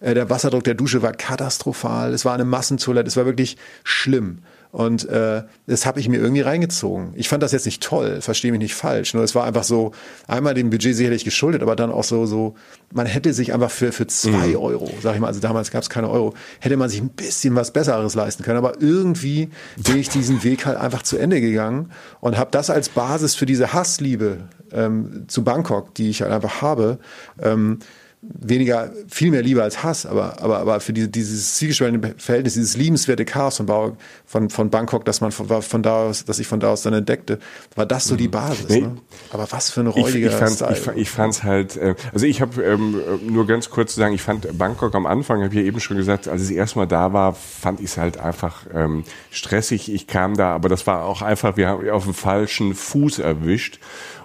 Äh, 0.00 0.14
der 0.14 0.30
Wasserdruck 0.30 0.64
der 0.64 0.74
Dusche 0.74 1.02
war 1.02 1.12
katastrophal, 1.12 2.14
es 2.14 2.24
war 2.24 2.32
eine 2.32 2.46
Massentoilette, 2.46 3.08
es 3.08 3.18
war 3.18 3.26
wirklich 3.26 3.58
schlimm. 3.84 4.38
Und 4.74 5.08
äh, 5.08 5.44
das 5.68 5.86
habe 5.86 6.00
ich 6.00 6.08
mir 6.08 6.16
irgendwie 6.16 6.40
reingezogen. 6.40 7.12
Ich 7.14 7.28
fand 7.28 7.44
das 7.44 7.52
jetzt 7.52 7.64
nicht 7.64 7.80
toll, 7.80 8.20
verstehe 8.20 8.50
mich 8.50 8.58
nicht 8.58 8.74
falsch. 8.74 9.14
Nur 9.14 9.22
es 9.22 9.32
war 9.36 9.44
einfach 9.44 9.62
so, 9.62 9.92
einmal 10.26 10.54
dem 10.54 10.68
Budget 10.68 10.96
sicherlich 10.96 11.24
geschuldet, 11.24 11.62
aber 11.62 11.76
dann 11.76 11.92
auch 11.92 12.02
so, 12.02 12.26
so, 12.26 12.56
man 12.92 13.06
hätte 13.06 13.32
sich 13.34 13.54
einfach 13.54 13.70
für, 13.70 13.92
für 13.92 14.08
zwei 14.08 14.48
mhm. 14.48 14.56
Euro, 14.56 14.90
sag 15.00 15.14
ich 15.14 15.20
mal, 15.20 15.28
also 15.28 15.38
damals 15.38 15.70
gab 15.70 15.82
es 15.82 15.90
keine 15.90 16.10
Euro, 16.10 16.34
hätte 16.58 16.76
man 16.76 16.88
sich 16.88 17.00
ein 17.00 17.10
bisschen 17.10 17.54
was 17.54 17.72
Besseres 17.72 18.16
leisten 18.16 18.42
können. 18.42 18.58
Aber 18.58 18.82
irgendwie 18.82 19.48
bin 19.76 19.96
ich 19.96 20.08
diesen 20.08 20.42
Weg 20.42 20.66
halt 20.66 20.76
einfach 20.76 21.04
zu 21.04 21.18
Ende 21.18 21.40
gegangen 21.40 21.92
und 22.18 22.36
habe 22.36 22.50
das 22.50 22.68
als 22.68 22.88
Basis 22.88 23.36
für 23.36 23.46
diese 23.46 23.72
Hassliebe 23.74 24.38
ähm, 24.72 25.26
zu 25.28 25.44
Bangkok, 25.44 25.94
die 25.94 26.10
ich 26.10 26.20
halt 26.20 26.32
einfach 26.32 26.62
habe, 26.62 26.98
ähm, 27.40 27.78
weniger, 28.40 28.92
viel 29.08 29.30
mehr 29.30 29.42
Liebe 29.42 29.62
als 29.62 29.82
Hass, 29.82 30.06
aber, 30.06 30.42
aber, 30.42 30.58
aber 30.58 30.80
für 30.80 30.92
die, 30.92 31.10
dieses 31.10 31.54
zielgespaltene 31.54 32.14
Verhältnis, 32.18 32.54
dieses 32.54 32.76
liebenswerte 32.76 33.24
Chaos 33.24 33.56
von, 33.56 33.96
von, 34.26 34.50
von 34.50 34.70
Bangkok, 34.70 35.04
dass 35.04 35.20
man 35.20 35.32
von, 35.32 35.62
von 35.62 35.82
da 35.82 36.04
aus, 36.06 36.24
dass 36.24 36.38
ich 36.38 36.46
von 36.46 36.60
da 36.60 36.70
aus 36.70 36.82
dann 36.82 36.94
entdeckte, 36.94 37.38
war 37.74 37.86
das 37.86 38.04
so 38.04 38.16
die 38.16 38.28
mhm. 38.28 38.32
Basis. 38.32 38.68
Nee. 38.68 38.80
Ne? 38.82 38.96
Aber 39.30 39.50
was 39.50 39.70
für 39.70 39.80
ein 39.80 39.86
räudiger 39.86 40.28
ich, 40.28 40.32
ich 40.32 40.38
fand's, 40.38 40.56
Style. 40.56 40.94
Ich, 40.94 41.02
ich 41.02 41.10
fand's 41.10 41.42
halt, 41.42 41.76
äh, 41.76 41.94
also 42.12 42.26
ich 42.26 42.40
habe 42.40 42.62
ähm, 42.62 43.00
nur 43.28 43.46
ganz 43.46 43.70
kurz 43.70 43.94
zu 43.94 44.00
sagen, 44.00 44.14
ich 44.14 44.22
fand 44.22 44.56
Bangkok 44.58 44.94
am 44.94 45.06
Anfang, 45.06 45.42
habe 45.42 45.54
ich 45.54 45.60
ja 45.60 45.66
eben 45.66 45.80
schon 45.80 45.96
gesagt, 45.96 46.28
als 46.28 46.48
ich 46.48 46.56
erstmal 46.56 46.86
da 46.86 47.12
war, 47.12 47.34
fand 47.34 47.80
ich 47.80 47.86
es 47.86 47.96
halt 47.98 48.18
einfach 48.18 48.66
ähm, 48.72 49.04
stressig. 49.30 49.92
Ich 49.92 50.06
kam 50.06 50.36
da, 50.36 50.54
aber 50.54 50.68
das 50.68 50.86
war 50.86 51.04
auch 51.04 51.22
einfach, 51.22 51.56
wir 51.56 51.68
haben 51.68 51.88
auf 51.90 52.04
dem 52.04 52.14
falschen 52.14 52.74
Fuß 52.74 53.18
erwischt. 53.18 53.78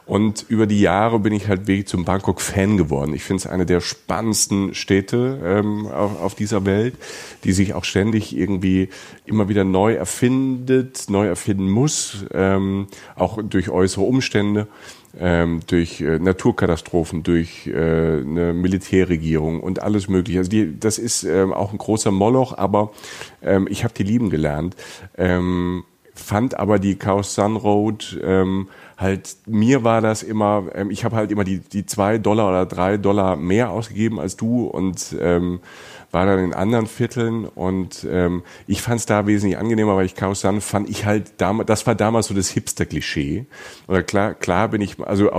Und 0.10 0.44
über 0.50 0.66
die 0.66 0.82
Jahre 0.82 1.20
bin 1.20 1.34
ich 1.34 1.48
halt 1.48 1.68
wirklich 1.68 1.86
zum 1.86 2.04
Bangkok-Fan 2.04 2.78
geworden. 2.78 3.14
Ich 3.14 3.24
finde 3.24 3.42
es 3.42 3.48
eine 3.48 3.68
der 3.68 3.80
spannendsten 3.80 4.74
Städte 4.74 5.40
ähm, 5.44 5.86
auf, 5.86 6.20
auf, 6.20 6.34
dieser 6.34 6.66
Welt, 6.66 6.96
die 7.44 7.52
sich 7.52 7.76
auch 7.76 7.84
ständig 7.84 8.36
irgendwie 8.36 8.90
immer 9.28 9.50
wieder 9.50 9.64
neu 9.64 9.94
erfindet, 9.94 11.12
neu 11.12 11.28
erfinden 11.28 11.70
muss, 11.70 12.26
ähm, 12.34 12.88
auch 13.16 13.38
durch 13.44 13.70
äußere 13.70 14.04
Umstände. 14.04 14.68
Ähm, 15.20 15.62
durch 15.66 16.02
äh, 16.02 16.20
Naturkatastrophen, 16.20 17.24
durch 17.24 17.66
äh, 17.66 17.72
eine 17.72 18.54
Militärregierung 18.54 19.60
und 19.60 19.82
alles 19.82 20.08
mögliche. 20.08 20.38
Also 20.38 20.52
die, 20.52 20.80
das 20.80 21.00
ist 21.00 21.24
ähm, 21.24 21.52
auch 21.52 21.72
ein 21.72 21.80
großer 21.80 22.12
Moloch, 22.12 22.56
aber 22.56 22.92
ähm, 23.42 23.68
ich 23.72 23.84
habe 23.84 23.94
die 23.96 24.04
lieben 24.04 24.30
gelernt. 24.30 24.76
Ähm, 25.18 25.84
fand 26.14 26.60
aber 26.60 26.78
die 26.78 26.96
Chaos 26.96 27.34
Sun 27.34 27.56
Road 27.56 28.20
ähm, 28.24 28.68
halt, 29.00 29.38
mir 29.46 29.84
war 29.84 30.02
das 30.02 30.24
immer, 30.24 30.66
ähm, 30.76 30.92
ich 30.92 31.06
habe 31.06 31.16
halt 31.16 31.32
immer 31.32 31.44
die, 31.44 31.60
die 31.60 31.86
zwei 31.86 32.18
Dollar 32.18 32.50
oder 32.50 32.66
drei 32.66 32.98
Dollar 32.98 33.36
mehr 33.38 33.70
ausgegeben 33.72 34.20
als 34.20 34.36
du 34.36 34.66
und 34.66 35.16
ähm, 35.20 35.62
war 36.12 36.26
dann 36.26 36.40
in 36.40 36.54
anderen 36.54 36.88
Vierteln 36.88 37.46
und 37.46 38.06
ähm, 38.10 38.44
ich 38.66 38.82
fand 38.82 39.00
es 39.00 39.06
da 39.06 39.28
wesentlich 39.28 39.60
angenehmer, 39.60 39.96
weil 39.96 40.06
ich 40.06 40.16
Chaos 40.16 40.42
Sun 40.42 40.60
fand 40.60 40.90
ich 40.90 41.06
halt 41.06 41.34
damals, 41.38 41.68
das 41.68 41.86
war 41.86 41.94
damals 41.94 42.28
so 42.28 42.34
das 42.34 42.50
Hipster-Klischee. 42.50 43.46
Oder 43.88 44.02
klar, 44.02 44.34
klar 44.34 44.70
bin 44.70 44.82
ich, 44.82 45.00
also 45.00 45.30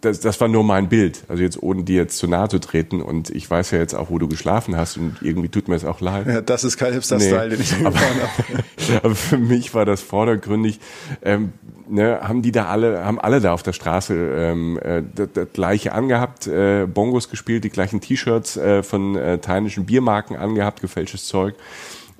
das, 0.00 0.20
das 0.20 0.40
war 0.40 0.48
nur 0.48 0.64
mein 0.64 0.88
Bild. 0.88 1.22
Also 1.28 1.42
jetzt 1.42 1.62
ohne 1.62 1.84
dir 1.84 1.96
jetzt 1.96 2.18
zu 2.18 2.26
nahe 2.26 2.48
zu 2.48 2.58
treten 2.58 3.00
und 3.00 3.30
ich 3.30 3.48
weiß 3.48 3.70
ja 3.70 3.78
jetzt 3.78 3.94
auch, 3.94 4.10
wo 4.10 4.18
du 4.18 4.26
geschlafen 4.26 4.76
hast 4.76 4.96
und 4.96 5.16
irgendwie 5.22 5.48
tut 5.48 5.68
mir 5.68 5.76
es 5.76 5.84
auch 5.84 6.00
leid. 6.00 6.26
Ja, 6.26 6.40
das 6.40 6.64
ist 6.64 6.76
kein 6.76 6.92
Hipster-Style, 6.92 7.50
nee. 7.50 7.56
den 7.56 7.60
ich 7.60 7.86
aber, 7.86 7.98
habe. 7.98 9.02
aber 9.04 9.14
für 9.14 9.38
mich 9.38 9.72
war 9.72 9.84
das 9.84 10.00
vordergründig. 10.00 10.80
Ähm, 11.22 11.52
ne, 11.92 12.20
haben 12.22 12.42
die 12.42 12.52
da 12.52 12.66
alle, 12.66 13.04
haben 13.04 13.20
alle 13.20 13.40
da 13.40 13.52
auf 13.52 13.62
der 13.62 13.72
Straße 13.72 14.14
ähm, 14.14 14.78
äh, 14.82 15.02
das, 15.14 15.28
das 15.34 15.52
gleiche 15.52 15.92
angehabt, 15.92 16.46
äh, 16.46 16.86
Bongos 16.86 17.28
gespielt, 17.28 17.64
die 17.64 17.70
gleichen 17.70 18.00
T-Shirts 18.00 18.56
äh, 18.56 18.82
von 18.82 19.16
äh, 19.16 19.38
thailändischen 19.38 19.84
Biermarken 19.84 20.36
angehabt, 20.36 20.80
gefälschtes 20.80 21.26
Zeug. 21.26 21.54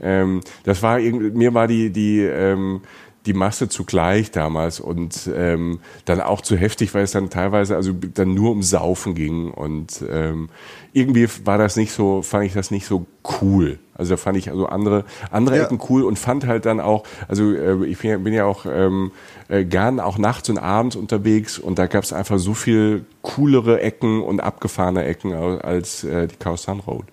Ähm, 0.01 0.41
das 0.65 0.83
war 0.83 1.01
irgendwie, 1.01 1.31
mir 1.31 1.55
war 1.55 1.67
die 1.67 1.91
die 1.91 2.21
ähm, 2.21 2.83
die 3.27 3.35
Masse 3.35 3.69
zugleich 3.69 4.31
damals 4.31 4.81
und 4.81 5.31
ähm, 5.35 5.81
dann 6.05 6.21
auch 6.21 6.41
zu 6.41 6.57
heftig, 6.57 6.93
weil 6.95 7.05
es 7.05 7.13
dann 7.13 7.31
teilweise 7.31 7.77
also 7.77 7.93
dann 7.93 8.35
nur 8.35 8.51
um 8.51 8.63
Saufen 8.63 9.15
ging 9.15 9.51
und 9.51 10.03
ähm, 10.11 10.49
irgendwie 10.93 11.29
war 11.45 11.59
das 11.59 11.77
nicht 11.77 11.93
so, 11.93 12.23
fand 12.23 12.45
ich 12.45 12.53
das 12.53 12.71
nicht 12.71 12.87
so 12.87 13.07
cool. 13.41 13.79
Also 13.95 14.15
da 14.15 14.17
fand 14.17 14.37
ich 14.37 14.51
also 14.51 14.67
andere 14.67 15.05
andere 15.31 15.57
ja. 15.59 15.65
Ecken 15.65 15.79
cool 15.89 16.03
und 16.03 16.19
fand 16.19 16.47
halt 16.47 16.67
dann 16.67 16.81
auch, 16.81 17.05
also 17.29 17.53
äh, 17.53 17.85
ich 17.87 17.99
bin 17.99 18.33
ja 18.33 18.45
auch 18.45 18.67
ähm, 18.67 19.13
äh, 19.49 19.65
gern 19.65 20.01
auch 20.01 20.19
nachts 20.19 20.49
und 20.49 20.59
abends 20.59 20.97
unterwegs 20.97 21.59
und 21.59 21.79
da 21.79 21.87
gab 21.87 22.03
es 22.03 22.13
einfach 22.13 22.39
so 22.39 22.55
viel 22.55 23.05
coolere 23.23 23.81
Ecken 23.81 24.23
und 24.23 24.41
abgefahrene 24.41 25.05
Ecken 25.05 25.33
als 25.33 26.03
äh, 26.05 26.27
die 26.27 26.37
Chaos 26.37 26.65
Sun 26.65 26.81
Road. 26.81 27.05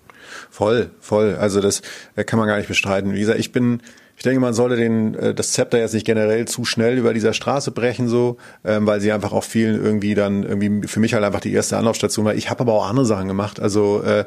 Voll, 0.50 0.90
voll. 1.00 1.36
Also 1.36 1.60
das 1.60 1.82
kann 2.26 2.38
man 2.38 2.48
gar 2.48 2.56
nicht 2.56 2.68
bestreiten. 2.68 3.14
Wie 3.14 3.20
gesagt, 3.20 3.38
ich 3.38 3.52
bin, 3.52 3.82
ich 4.20 4.24
denke, 4.24 4.40
man 4.40 4.52
sollte 4.52 4.76
den, 4.76 5.14
äh, 5.14 5.32
das 5.32 5.52
Zepter 5.52 5.78
jetzt 5.78 5.94
nicht 5.94 6.04
generell 6.04 6.46
zu 6.46 6.66
schnell 6.66 6.98
über 6.98 7.14
dieser 7.14 7.32
Straße 7.32 7.70
brechen, 7.70 8.06
so, 8.06 8.36
ähm, 8.66 8.86
weil 8.86 9.00
sie 9.00 9.12
einfach 9.12 9.32
auch 9.32 9.44
vielen 9.44 9.82
irgendwie 9.82 10.14
dann 10.14 10.42
irgendwie 10.42 10.86
für 10.86 11.00
mich 11.00 11.14
halt 11.14 11.24
einfach 11.24 11.40
die 11.40 11.54
erste 11.54 11.78
Anlaufstation 11.78 12.26
war. 12.26 12.34
Ich 12.34 12.50
habe 12.50 12.60
aber 12.60 12.74
auch 12.74 12.86
andere 12.86 13.06
Sachen 13.06 13.28
gemacht. 13.28 13.60
Also, 13.60 14.02
äh, 14.02 14.26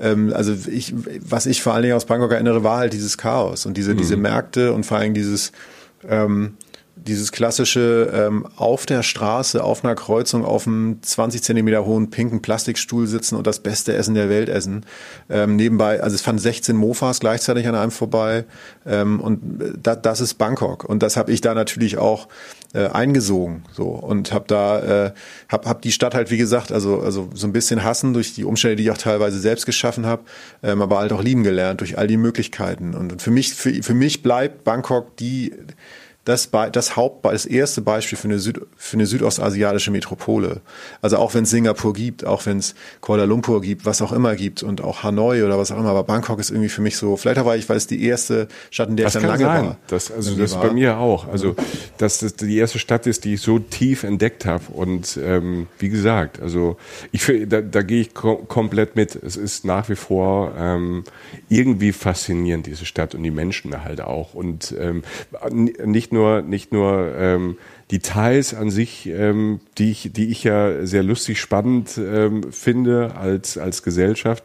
ähm, 0.00 0.32
also 0.32 0.54
ich, 0.70 0.94
was 1.18 1.46
ich 1.46 1.60
vor 1.60 1.74
allen 1.74 1.82
Dingen 1.82 1.96
aus 1.96 2.04
Bangkok 2.04 2.30
erinnere, 2.30 2.62
war 2.62 2.78
halt 2.78 2.92
dieses 2.92 3.18
Chaos 3.18 3.66
und 3.66 3.76
diese, 3.76 3.94
mhm. 3.94 3.96
diese 3.96 4.16
Märkte 4.16 4.72
und 4.72 4.86
vor 4.86 4.98
allem 4.98 5.12
dieses, 5.12 5.50
ähm, 6.08 6.54
dieses 7.06 7.32
klassische 7.32 8.10
ähm, 8.12 8.46
auf 8.56 8.86
der 8.86 9.02
Straße, 9.02 9.62
auf 9.62 9.84
einer 9.84 9.94
Kreuzung, 9.94 10.44
auf 10.44 10.66
einem 10.66 11.02
20 11.02 11.42
Zentimeter 11.42 11.84
hohen 11.84 12.10
pinken 12.10 12.42
Plastikstuhl 12.42 13.06
sitzen 13.06 13.36
und 13.36 13.46
das 13.46 13.60
beste 13.60 13.94
Essen 13.94 14.14
der 14.14 14.28
Welt 14.28 14.48
essen. 14.48 14.86
Ähm, 15.28 15.56
nebenbei, 15.56 16.02
also 16.02 16.14
es 16.14 16.22
fanden 16.22 16.40
16 16.40 16.76
Mofas 16.76 17.20
gleichzeitig 17.20 17.66
an 17.66 17.74
einem 17.74 17.90
vorbei. 17.90 18.44
Ähm, 18.86 19.20
und 19.20 19.62
äh, 19.62 19.72
da, 19.82 19.96
das 19.96 20.20
ist 20.20 20.34
Bangkok. 20.34 20.84
Und 20.84 21.02
das 21.02 21.16
habe 21.16 21.32
ich 21.32 21.40
da 21.40 21.54
natürlich 21.54 21.98
auch 21.98 22.28
äh, 22.74 22.88
eingesogen 22.88 23.64
so. 23.72 23.88
Und 23.88 24.32
habe 24.32 24.44
da 24.48 25.06
äh, 25.06 25.12
hab, 25.48 25.66
hab 25.66 25.82
die 25.82 25.92
Stadt 25.92 26.14
halt 26.14 26.30
wie 26.30 26.38
gesagt 26.38 26.72
also 26.72 27.00
also 27.00 27.28
so 27.34 27.46
ein 27.46 27.52
bisschen 27.52 27.84
hassen 27.84 28.14
durch 28.14 28.34
die 28.34 28.44
Umstände 28.44 28.76
die 28.76 28.84
ich 28.84 28.90
auch 28.90 28.98
teilweise 28.98 29.38
selbst 29.38 29.66
geschaffen 29.66 30.06
habe 30.06 30.22
ähm, 30.62 30.80
aber 30.80 30.98
halt 30.98 31.12
auch 31.12 31.22
lieben 31.22 31.44
gelernt 31.44 31.80
durch 31.80 31.98
all 31.98 32.06
die 32.06 32.16
Möglichkeiten. 32.16 32.94
Und, 32.94 33.12
und 33.12 33.22
für 33.22 33.30
mich 33.30 33.54
für, 33.54 33.82
für 33.82 33.94
mich 33.94 34.22
bleibt 34.22 34.64
Bangkok 34.64 35.16
die 35.16 35.52
das, 36.24 36.50
das 36.72 36.96
Haupt, 36.96 37.24
das 37.24 37.46
erste 37.46 37.82
Beispiel 37.82 38.16
für 38.16 38.28
eine, 38.28 38.38
Süd, 38.38 38.60
für 38.76 38.96
eine 38.96 39.06
südostasiatische 39.06 39.90
Metropole. 39.90 40.60
Also 41.00 41.16
auch 41.16 41.34
wenn 41.34 41.42
es 41.42 41.50
Singapur 41.50 41.92
gibt, 41.92 42.24
auch 42.24 42.46
wenn 42.46 42.58
es 42.58 42.76
Kuala 43.00 43.24
Lumpur 43.24 43.60
gibt, 43.60 43.86
was 43.86 44.00
auch 44.02 44.12
immer 44.12 44.36
gibt 44.36 44.62
und 44.62 44.82
auch 44.82 45.02
Hanoi 45.02 45.42
oder 45.42 45.58
was 45.58 45.72
auch 45.72 45.78
immer, 45.78 45.90
aber 45.90 46.04
Bangkok 46.04 46.38
ist 46.38 46.50
irgendwie 46.50 46.68
für 46.68 46.80
mich 46.80 46.96
so, 46.96 47.16
vielleicht 47.16 47.40
auch 47.40 47.46
weil 47.46 47.58
ich, 47.58 47.68
weil 47.68 47.76
es 47.76 47.88
die 47.88 48.04
erste 48.04 48.46
Stadt, 48.70 48.88
in 48.88 48.96
der 48.96 49.06
das 49.06 49.16
ich 49.16 49.20
dann 49.20 49.30
lange 49.30 49.44
sein. 49.44 49.64
war. 49.64 49.76
Das, 49.88 50.12
also 50.12 50.36
das 50.36 50.54
war. 50.54 50.68
bei 50.68 50.72
mir 50.72 50.98
auch. 50.98 51.26
Also 51.26 51.56
dass 51.98 52.20
das 52.20 52.36
die 52.36 52.56
erste 52.56 52.78
Stadt 52.78 53.06
ist, 53.08 53.24
die 53.24 53.34
ich 53.34 53.40
so 53.40 53.58
tief 53.58 54.04
entdeckt 54.04 54.46
habe 54.46 54.64
und 54.72 55.18
ähm, 55.20 55.66
wie 55.80 55.88
gesagt, 55.88 56.40
also 56.40 56.76
ich 57.10 57.26
da, 57.48 57.60
da 57.60 57.82
gehe 57.82 58.00
ich 58.00 58.14
kom 58.14 58.46
komplett 58.46 58.94
mit. 58.94 59.16
Es 59.16 59.36
ist 59.36 59.64
nach 59.64 59.88
wie 59.88 59.96
vor 59.96 60.54
ähm, 60.56 61.04
irgendwie 61.48 61.92
faszinierend 61.92 62.66
diese 62.66 62.84
Stadt 62.86 63.14
und 63.14 63.22
die 63.24 63.30
Menschen 63.30 63.82
halt 63.82 64.00
auch 64.00 64.34
und 64.34 64.74
ähm, 64.78 65.02
nicht 65.52 66.11
nur, 66.12 66.42
nicht 66.42 66.72
nur 66.72 67.12
ähm, 67.16 67.56
Details 67.90 68.54
an 68.54 68.70
sich, 68.70 69.06
ähm, 69.06 69.60
die, 69.76 69.90
ich, 69.90 70.12
die 70.12 70.30
ich 70.30 70.44
ja 70.44 70.86
sehr 70.86 71.02
lustig 71.02 71.40
spannend 71.40 71.98
ähm, 71.98 72.50
finde 72.50 73.14
als, 73.16 73.58
als 73.58 73.82
Gesellschaft, 73.82 74.44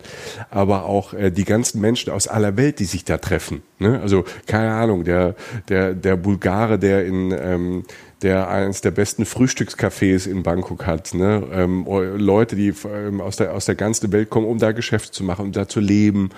aber 0.49 0.85
auch 0.85 1.13
äh, 1.13 1.31
die 1.31 1.45
ganzen 1.45 1.79
Menschen 1.79 2.11
aus 2.11 2.27
aller 2.27 2.57
Welt, 2.57 2.79
die 2.79 2.85
sich 2.85 3.05
da 3.05 3.17
treffen. 3.17 3.61
Ne? 3.79 3.99
Also 4.01 4.25
keine 4.47 4.71
Ahnung, 4.71 5.03
der, 5.03 5.35
der, 5.69 5.93
der 5.93 6.15
Bulgare, 6.15 6.79
der 6.79 7.05
in 7.05 7.31
ähm, 7.31 7.83
der 8.23 8.49
eines 8.49 8.81
der 8.81 8.91
besten 8.91 9.25
Frühstückscafés 9.25 10.27
in 10.27 10.41
Bangkok 10.41 10.87
hat. 10.87 11.13
Ne? 11.13 11.43
Ähm, 11.51 11.85
Leute, 11.87 12.55
die 12.55 12.73
ähm, 12.91 13.21
aus, 13.21 13.35
der, 13.35 13.53
aus 13.53 13.65
der 13.65 13.75
ganzen 13.75 14.11
Welt 14.11 14.31
kommen, 14.31 14.47
um 14.47 14.57
da 14.57 14.71
Geschäfte 14.71 15.11
zu 15.11 15.23
machen, 15.23 15.45
um 15.45 15.51
da 15.51 15.67
zu 15.67 15.79
leben, 15.79 16.31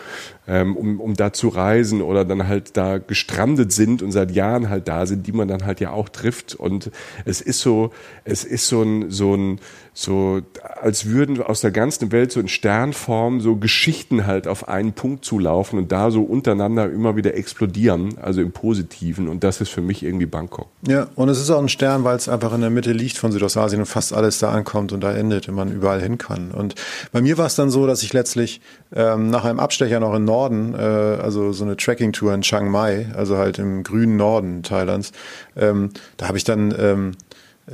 ähm, 0.47 0.75
um, 0.75 0.99
um 0.99 1.13
da 1.13 1.31
zu 1.31 1.47
reisen 1.47 2.01
oder 2.01 2.25
dann 2.25 2.49
halt 2.49 2.75
da 2.75 2.97
gestrandet 2.97 3.71
sind 3.71 4.01
und 4.01 4.11
seit 4.11 4.31
Jahren 4.31 4.69
halt 4.69 4.89
da 4.89 5.05
sind, 5.05 5.25
die 5.25 5.31
man 5.31 5.47
dann 5.47 5.65
halt 5.65 5.79
ja 5.79 5.91
auch 5.91 6.09
trifft. 6.09 6.53
Und 6.53 6.91
es 7.23 7.39
ist 7.39 7.61
so, 7.61 7.91
es 8.25 8.43
ist 8.43 8.67
so 8.67 8.83
ein, 8.83 9.09
so 9.09 9.35
ein, 9.35 9.59
so 9.99 10.39
als 10.81 11.07
würden 11.07 11.41
aus 11.41 11.59
der 11.59 11.71
ganzen 11.71 12.13
Welt 12.13 12.31
so 12.31 12.39
in 12.39 12.47
Sternform 12.47 13.41
so 13.41 13.57
Geschichten 13.57 14.25
halt 14.25 14.47
auf 14.47 14.69
einen 14.69 14.93
Punkt 14.93 15.25
zulaufen 15.25 15.77
und 15.77 15.91
da 15.91 16.09
so 16.09 16.23
untereinander 16.23 16.89
immer 16.89 17.17
wieder 17.17 17.35
explodieren, 17.35 18.17
also 18.21 18.39
im 18.39 18.53
Positiven. 18.53 19.27
Und 19.27 19.43
das 19.43 19.59
ist 19.59 19.67
für 19.67 19.81
mich 19.81 20.01
irgendwie 20.01 20.25
Bangkok. 20.25 20.67
Ja, 20.87 21.07
und 21.15 21.27
es 21.27 21.41
ist 21.41 21.49
auch 21.49 21.59
ein 21.59 21.67
Stern, 21.67 22.05
weil 22.05 22.15
es 22.15 22.29
einfach 22.29 22.53
in 22.53 22.61
der 22.61 22.69
Mitte 22.69 22.93
liegt 22.93 23.17
von 23.17 23.33
Südostasien 23.33 23.81
und 23.81 23.87
fast 23.87 24.13
alles 24.13 24.39
da 24.39 24.51
ankommt 24.51 24.93
und 24.93 25.01
da 25.01 25.11
endet 25.11 25.49
und 25.49 25.55
man 25.55 25.69
überall 25.69 26.01
hin 26.01 26.17
kann. 26.17 26.51
Und 26.51 26.75
bei 27.11 27.21
mir 27.21 27.37
war 27.37 27.47
es 27.47 27.55
dann 27.55 27.69
so, 27.69 27.85
dass 27.85 28.01
ich 28.01 28.13
letztlich 28.13 28.61
ähm, 28.95 29.29
nach 29.29 29.43
einem 29.43 29.59
Abstecher 29.59 29.99
noch 29.99 30.13
im 30.13 30.23
Norden, 30.23 30.75
äh, 30.75 30.77
also 30.77 31.51
so 31.51 31.65
eine 31.65 31.75
Tracking-Tour 31.75 32.33
in 32.33 32.41
Chiang 32.41 32.71
Mai, 32.71 33.07
also 33.17 33.35
halt 33.35 33.59
im 33.59 33.83
grünen 33.83 34.15
Norden 34.15 34.63
Thailands, 34.63 35.11
ähm, 35.57 35.89
da 36.15 36.29
habe 36.29 36.37
ich 36.37 36.45
dann 36.45 36.73
ähm, 36.79 37.11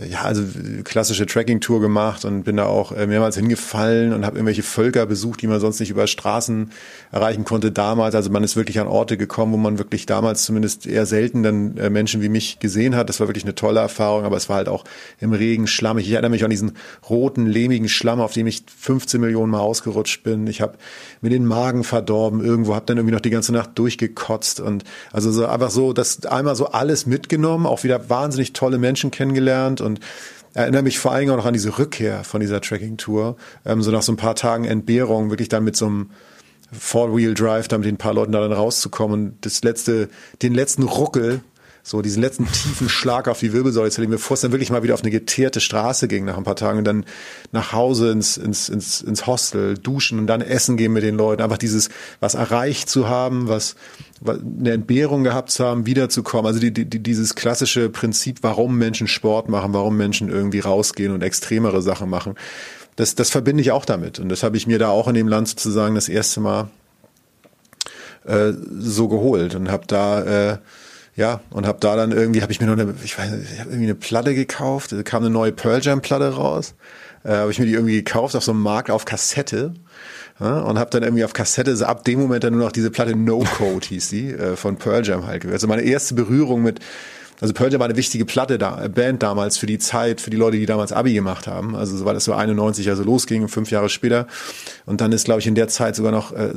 ja, 0.10 0.24
also 0.24 0.44
klassische 0.84 1.26
Tracking-Tour 1.26 1.80
gemacht 1.80 2.26
und 2.26 2.44
bin 2.44 2.58
da 2.58 2.66
auch 2.66 2.92
äh, 2.92 3.08
mehrmals 3.08 3.38
hingefallen 3.38 4.12
und 4.14 4.26
habe 4.26 4.38
irgendwelche 4.38 4.64
Völker 4.64 5.06
besucht, 5.06 5.42
die 5.42 5.48
man 5.48 5.62
sonst 5.62 5.80
nicht 5.80 5.90
über 5.90 6.06
Straßen 6.06 6.72
erreichen 7.12 7.46
konnte 7.46 7.72
damals. 7.72 8.14
Also 8.14 8.30
man 8.30 8.44
ist 8.44 8.58
wirklich 8.58 8.80
an 8.80 8.88
Orte 8.88 9.16
gekommen, 9.16 9.54
wo 9.54 9.58
man 9.58 9.78
wirklich 9.78 10.06
damals 10.06 10.44
zumindest 10.44 10.86
eher 10.86 11.06
selten 11.06 11.44
dann 11.44 11.78
äh, 11.78 11.90
Menschen 11.90 12.22
wie 12.22 12.28
mich 12.28 12.60
gesehen 12.60 12.96
hat. 12.96 13.08
Das 13.08 13.22
war 13.22 13.28
wirklich 13.30 13.46
eine 13.46 13.56
tolle 13.56 13.80
Erfahrung, 13.80 14.26
aber 14.26 14.36
es 14.36 14.50
war 14.50 14.58
halt 14.58 14.68
auch 14.68 14.84
im 15.22 15.32
Regen 15.32 15.66
schlammig. 15.66 16.08
Ich 16.08 16.12
erinnere 16.12 16.32
mich 16.32 16.44
an 16.44 16.50
diesen 16.50 16.74
roten, 17.10 17.46
lehmigen 17.46 17.88
Schlamm, 17.88 18.20
auf 18.20 18.34
dem 18.34 18.48
ich 18.48 18.64
15 18.78 19.22
Millionen 19.22 19.52
Mal 19.52 19.62
ausgerutscht 19.62 20.24
bin. 20.24 20.46
Ich 20.48 20.60
habe 20.60 20.74
mir 21.22 21.30
den 21.30 21.46
Magen 21.46 21.86
verdorben 21.86 22.44
irgendwo, 22.44 22.76
habe 22.76 22.86
dann 22.86 22.98
irgendwie 22.98 23.14
noch 23.14 23.22
die 23.22 23.30
ganze 23.30 23.54
Nacht 23.54 23.72
durchgekotzt 23.76 24.60
und 24.60 24.84
also 25.14 25.32
so 25.32 25.46
einfach 25.46 25.70
so, 25.70 25.94
das 25.94 26.26
einmal 26.26 26.56
so 26.58 26.68
alles 26.68 27.06
mitgenommen, 27.06 27.66
auch 27.66 27.86
wieder 27.86 28.10
wahnsinnig 28.10 28.52
tolle 28.52 28.78
Menschen 28.78 29.10
kennengelernt 29.10 29.85
und 29.86 30.00
erinnere 30.54 30.84
mich 30.84 31.00
vor 31.00 31.12
allem 31.12 31.30
auch 31.30 31.38
noch 31.38 31.46
an 31.46 31.54
diese 31.54 31.78
Rückkehr 31.78 32.24
von 32.24 32.42
dieser 32.42 32.62
Tracking-Tour. 32.62 33.36
Ähm, 33.66 33.82
so 33.82 33.92
nach 33.92 34.02
so 34.02 34.12
ein 34.12 34.18
paar 34.18 34.36
Tagen 34.36 34.66
Entbehrung, 34.66 35.30
wirklich 35.30 35.50
dann 35.50 35.64
mit 35.64 35.76
so 35.76 35.86
einem 35.86 36.10
Four-Wheel-Drive, 36.72 37.68
da 37.68 37.78
mit 37.78 37.88
den 37.88 37.98
paar 37.98 38.14
Leuten 38.14 38.32
da 38.32 38.42
dann 38.42 38.54
rauszukommen 38.54 39.28
und 39.28 39.46
das 39.46 39.64
letzte, 39.64 40.10
den 40.42 40.54
letzten 40.54 40.84
Ruckel 40.84 41.42
so 41.86 42.02
diesen 42.02 42.24
letzten 42.24 42.46
tiefen 42.52 42.90
Schlag 42.90 43.28
auf 43.28 43.40
die 43.40 43.54
Wirbelsäule 43.54 43.92
zu 43.92 44.02
legen, 44.02 44.12
bevor 44.12 44.34
es 44.34 44.42
dann 44.42 44.52
wirklich 44.52 44.72
mal 44.72 44.82
wieder 44.82 44.96
auf 44.96 45.04
eine 45.04 45.12
geteerte 45.12 45.62
Straße 45.62 46.08
ging 46.08 46.26
nach 46.26 46.36
ein 46.36 46.44
paar 46.44 46.56
Tagen 46.56 46.80
und 46.80 46.84
dann 46.84 47.06
nach 47.52 47.74
Hause 47.74 48.12
ins, 48.12 48.38
ins, 48.38 48.70
ins, 48.70 49.02
ins 49.02 49.28
Hostel, 49.28 49.78
duschen 49.78 50.18
und 50.18 50.26
dann 50.26 50.42
essen 50.42 50.78
gehen 50.78 50.94
mit 50.94 51.04
den 51.04 51.16
Leuten. 51.16 51.44
Einfach 51.44 51.60
dieses, 51.60 51.90
was 52.20 52.34
erreicht 52.34 52.90
zu 52.90 53.08
haben, 53.08 53.48
was 53.48 53.76
eine 54.26 54.72
Entbehrung 54.72 55.24
gehabt 55.24 55.52
zu 55.52 55.66
haben, 55.66 55.86
wiederzukommen. 55.86 56.46
Also 56.46 56.60
die, 56.60 56.72
die, 56.72 56.86
dieses 56.86 57.36
klassische 57.36 57.90
Prinzip, 57.90 58.40
warum 58.42 58.78
Menschen 58.78 59.08
Sport 59.08 59.50
machen, 59.50 59.74
warum 59.74 59.98
Menschen 59.98 60.30
irgendwie 60.30 60.60
rausgehen 60.60 61.12
und 61.12 61.22
extremere 61.22 61.82
Sachen 61.82 62.10
machen. 62.10 62.36
Das, 62.96 63.16
das 63.16 63.30
verbinde 63.30 63.62
ich 63.62 63.72
auch 63.72 63.86
damit. 63.86 64.20
Und 64.20 64.30
das 64.30 64.44
habe 64.44 64.58
ich 64.58 64.68
mir 64.68 64.80
da 64.80 64.90
auch 64.90 65.08
in 65.08 65.16
dem 65.16 65.28
Land 65.28 65.50
sozusagen 65.50 65.96
das 65.96 66.08
erste 66.08 66.40
Mal 66.40 66.70
äh, 68.26 68.54
so 68.80 69.08
geholt 69.08 69.56
und 69.56 69.70
habe 69.70 69.86
da 69.88 70.52
äh, 70.54 70.58
ja, 71.16 71.40
und 71.50 71.66
habe 71.66 71.78
da 71.80 71.96
dann 71.96 72.12
irgendwie, 72.12 72.42
habe 72.42 72.52
ich 72.52 72.60
mir 72.60 72.68
noch 72.68 72.74
eine, 72.74 72.94
ich 73.04 73.18
weiß 73.18 73.32
ich 73.32 73.60
habe 73.60 73.70
irgendwie 73.70 73.86
eine 73.86 73.96
Platte 73.96 74.36
gekauft, 74.36 74.92
da 74.92 75.02
kam 75.02 75.24
eine 75.24 75.32
neue 75.32 75.54
Pearl 75.54 75.82
Jam 75.82 76.02
Platte 76.02 76.36
raus, 76.36 76.76
äh, 77.26 77.32
habe 77.32 77.52
ich 77.52 77.60
mir 77.60 77.66
die 77.66 77.74
irgendwie 77.74 77.96
gekauft 77.96 78.36
auf 78.36 78.44
so 78.44 78.52
einem 78.52 78.62
Markt 78.62 78.90
auf 78.90 79.06
Kassette 79.06 79.74
ja, 80.40 80.60
und 80.60 80.78
habe 80.78 80.90
dann 80.92 81.04
irgendwie 81.04 81.24
auf 81.26 81.34
Kassette 81.34 81.76
so 81.76 81.86
ab 81.86 82.06
dem 82.06 82.20
Moment 82.20 82.44
dann 82.44 82.54
nur 82.54 82.64
noch 82.64 82.72
diese 82.72 82.92
Platte 82.92 83.16
No 83.16 83.40
Code 83.58 83.86
hieß 83.88 84.10
die 84.10 84.32
äh, 84.32 84.56
von 84.56 84.78
Pearl 84.78 85.06
Jam 85.06 85.26
halt 85.26 85.42
gehört. 85.42 85.56
Also 85.56 85.68
meine 85.68 85.82
erste 85.82 86.14
Berührung 86.14 86.62
mit 86.62 86.80
also 87.42 87.54
Pearl 87.54 87.72
Jam 87.72 87.80
war 87.80 87.88
eine 87.88 87.98
wichtige 87.98 88.26
Platte 88.26 88.58
da, 88.58 88.84
äh, 88.84 88.90
Band 88.90 89.22
damals 89.22 89.58
für 89.58 89.66
die 89.66 89.78
Zeit, 89.78 90.22
für 90.22 90.30
die 90.30 90.38
Leute, 90.38 90.58
die 90.58 90.66
damals 90.66 90.92
Abi 90.92 91.14
gemacht 91.14 91.48
haben. 91.48 91.76
Also 91.76 91.98
so 91.98 92.06
war 92.06 92.14
das 92.14 92.24
so 92.24 92.34
91 92.34 92.90
also 92.90 93.04
losging, 93.04 93.48
fünf 93.48 93.72
Jahre 93.72 93.90
später. 93.90 94.28
Und 94.86 95.02
dann 95.02 95.12
ist, 95.12 95.26
glaube 95.26 95.42
ich, 95.42 95.48
in 95.48 95.56
der 95.56 95.68
Zeit 95.68 95.96
sogar 95.96 96.12
noch, 96.12 96.32
äh, 96.32 96.52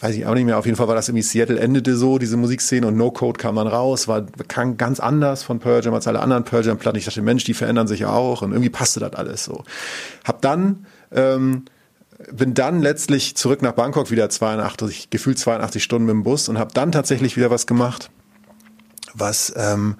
weiß 0.00 0.14
ich 0.14 0.26
auch 0.26 0.34
nicht 0.34 0.44
mehr, 0.44 0.58
auf 0.58 0.66
jeden 0.66 0.76
Fall 0.76 0.88
war 0.88 0.94
das 0.94 1.08
irgendwie 1.08 1.22
Seattle 1.22 1.58
endete 1.58 1.96
so, 1.96 2.18
diese 2.18 2.36
Musikszene 2.36 2.86
und 2.86 2.96
No 2.96 3.10
Code 3.10 3.38
kam 3.38 3.56
dann 3.56 3.66
raus, 3.66 4.06
war 4.06 4.26
kam 4.48 4.76
ganz 4.76 5.00
anders 5.00 5.42
von 5.42 5.58
Pearl 5.58 5.84
Jam 5.84 5.94
als 5.94 6.06
alle 6.06 6.20
anderen 6.20 6.44
Pearl 6.44 6.64
Jam 6.64 6.78
Platten. 6.78 6.98
Ich 6.98 7.04
dachte, 7.04 7.22
Mensch, 7.22 7.44
die 7.44 7.54
verändern 7.54 7.88
sich 7.88 8.00
ja 8.00 8.10
auch 8.10 8.42
und 8.42 8.52
irgendwie 8.52 8.70
passte 8.70 9.00
das 9.00 9.14
alles 9.14 9.44
so. 9.44 9.64
Hab 10.24 10.40
dann 10.42 10.86
ähm, 11.12 11.64
bin 12.32 12.54
dann 12.54 12.80
letztlich 12.80 13.36
zurück 13.36 13.60
nach 13.60 13.72
Bangkok 13.72 14.10
wieder 14.10 14.30
82, 14.30 15.10
gefühlt 15.10 15.38
82 15.38 15.82
Stunden 15.82 16.06
mit 16.06 16.14
dem 16.14 16.22
Bus 16.22 16.48
und 16.48 16.58
habe 16.58 16.72
dann 16.72 16.92
tatsächlich 16.92 17.36
wieder 17.36 17.50
was 17.50 17.66
gemacht 17.66 18.10
was 19.18 19.52
ähm, 19.56 19.96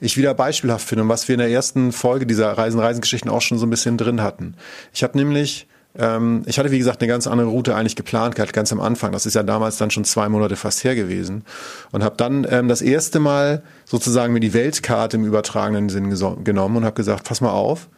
ich 0.00 0.16
wieder 0.16 0.34
beispielhaft 0.34 0.86
finde 0.86 1.02
und 1.02 1.08
was 1.08 1.28
wir 1.28 1.34
in 1.34 1.40
der 1.40 1.50
ersten 1.50 1.92
Folge 1.92 2.26
dieser 2.26 2.52
Reisen-Reisengeschichten 2.52 3.30
auch 3.30 3.42
schon 3.42 3.58
so 3.58 3.66
ein 3.66 3.70
bisschen 3.70 3.96
drin 3.98 4.22
hatten. 4.22 4.54
Ich 4.92 5.02
habe 5.02 5.18
nämlich 5.18 5.66
ähm, 5.98 6.42
ich 6.46 6.58
hatte, 6.58 6.70
wie 6.70 6.78
gesagt, 6.78 7.00
eine 7.00 7.08
ganz 7.08 7.26
andere 7.26 7.48
Route 7.48 7.74
eigentlich 7.74 7.96
geplant 7.96 8.36
gehabt, 8.36 8.52
ganz 8.52 8.72
am 8.72 8.80
Anfang. 8.80 9.12
Das 9.12 9.26
ist 9.26 9.34
ja 9.34 9.42
damals 9.42 9.76
dann 9.76 9.90
schon 9.90 10.04
zwei 10.04 10.28
Monate 10.28 10.56
fast 10.56 10.84
her 10.84 10.94
gewesen. 10.94 11.44
Und 11.90 12.04
habe 12.04 12.16
dann 12.16 12.46
ähm, 12.48 12.68
das 12.68 12.82
erste 12.82 13.18
Mal 13.18 13.62
sozusagen 13.84 14.32
mir 14.32 14.40
die 14.40 14.54
Weltkarte 14.54 15.16
im 15.16 15.24
übertragenen 15.24 15.88
Sinn 15.88 16.10
genommen 16.44 16.76
und 16.76 16.84
habe 16.84 16.94
gesagt, 16.94 17.24
pass 17.24 17.40
mal 17.40 17.50
auf, 17.50 17.88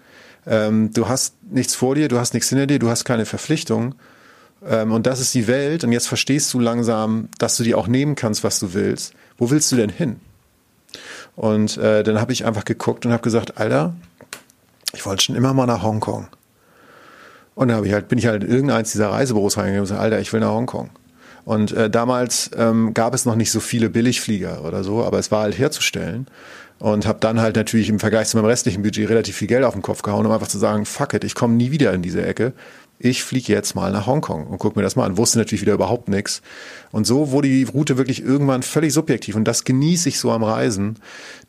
ähm, 0.46 0.90
du 0.92 1.08
hast 1.08 1.34
nichts 1.50 1.74
vor 1.74 1.94
dir, 1.94 2.08
du 2.08 2.18
hast 2.18 2.34
nichts 2.34 2.48
hinter 2.48 2.66
dir, 2.66 2.78
du 2.78 2.88
hast 2.88 3.04
keine 3.04 3.26
Verpflichtung. 3.26 3.94
Ähm, 4.66 4.92
und 4.92 5.06
das 5.06 5.20
ist 5.20 5.34
die 5.34 5.46
Welt. 5.46 5.84
Und 5.84 5.92
jetzt 5.92 6.08
verstehst 6.08 6.52
du 6.54 6.60
langsam, 6.60 7.28
dass 7.38 7.56
du 7.58 7.62
dir 7.62 7.76
auch 7.76 7.88
nehmen 7.88 8.14
kannst, 8.14 8.42
was 8.42 8.58
du 8.58 8.72
willst. 8.72 9.12
Wo 9.36 9.50
willst 9.50 9.70
du 9.70 9.76
denn 9.76 9.90
hin? 9.90 10.20
Und 11.36 11.76
äh, 11.78 12.02
dann 12.02 12.20
habe 12.20 12.32
ich 12.32 12.44
einfach 12.44 12.64
geguckt 12.64 13.06
und 13.06 13.12
habe 13.12 13.22
gesagt, 13.22 13.58
Alter, 13.58 13.94
ich 14.92 15.06
wollte 15.06 15.24
schon 15.24 15.36
immer 15.36 15.54
mal 15.54 15.66
nach 15.66 15.82
Hongkong. 15.82 16.28
Und 17.54 17.68
dann 17.68 17.84
ich 17.84 17.92
halt, 17.92 18.08
bin 18.08 18.18
ich 18.18 18.26
halt 18.26 18.44
in 18.44 18.50
irgendeins 18.50 18.92
dieser 18.92 19.10
Reisebüros 19.10 19.56
reingegangen 19.56 19.80
und 19.80 19.84
gesagt, 19.84 20.00
Alter, 20.00 20.20
ich 20.20 20.32
will 20.32 20.40
nach 20.40 20.50
Hongkong. 20.50 20.90
Und 21.44 21.72
äh, 21.72 21.90
damals 21.90 22.50
ähm, 22.56 22.94
gab 22.94 23.14
es 23.14 23.24
noch 23.24 23.34
nicht 23.34 23.50
so 23.50 23.60
viele 23.60 23.90
Billigflieger 23.90 24.64
oder 24.64 24.84
so, 24.84 25.02
aber 25.02 25.18
es 25.18 25.30
war 25.30 25.42
halt 25.42 25.58
herzustellen. 25.58 26.26
Und 26.78 27.06
habe 27.06 27.18
dann 27.20 27.40
halt 27.40 27.54
natürlich 27.54 27.88
im 27.88 28.00
Vergleich 28.00 28.28
zu 28.28 28.36
meinem 28.36 28.46
restlichen 28.46 28.82
Budget 28.82 29.08
relativ 29.08 29.36
viel 29.36 29.46
Geld 29.46 29.62
auf 29.62 29.74
den 29.74 29.82
Kopf 29.82 30.02
gehauen, 30.02 30.26
um 30.26 30.32
einfach 30.32 30.48
zu 30.48 30.58
sagen, 30.58 30.84
fuck 30.84 31.14
it, 31.14 31.22
ich 31.22 31.36
komme 31.36 31.54
nie 31.54 31.70
wieder 31.70 31.92
in 31.92 32.02
diese 32.02 32.26
Ecke 32.26 32.54
ich 33.04 33.24
fliege 33.24 33.52
jetzt 33.52 33.74
mal 33.74 33.90
nach 33.90 34.06
Hongkong 34.06 34.46
und 34.46 34.58
gucke 34.58 34.78
mir 34.78 34.82
das 34.82 34.96
mal 34.96 35.04
an. 35.04 35.16
Wusste 35.16 35.38
natürlich 35.38 35.62
wieder 35.62 35.74
überhaupt 35.74 36.08
nichts. 36.08 36.40
Und 36.92 37.06
so 37.06 37.30
wurde 37.30 37.48
die 37.48 37.64
Route 37.64 37.98
wirklich 37.98 38.22
irgendwann 38.22 38.62
völlig 38.62 38.92
subjektiv. 38.92 39.34
Und 39.34 39.44
das 39.44 39.64
genieße 39.64 40.08
ich 40.08 40.20
so 40.20 40.30
am 40.30 40.44
Reisen. 40.44 40.98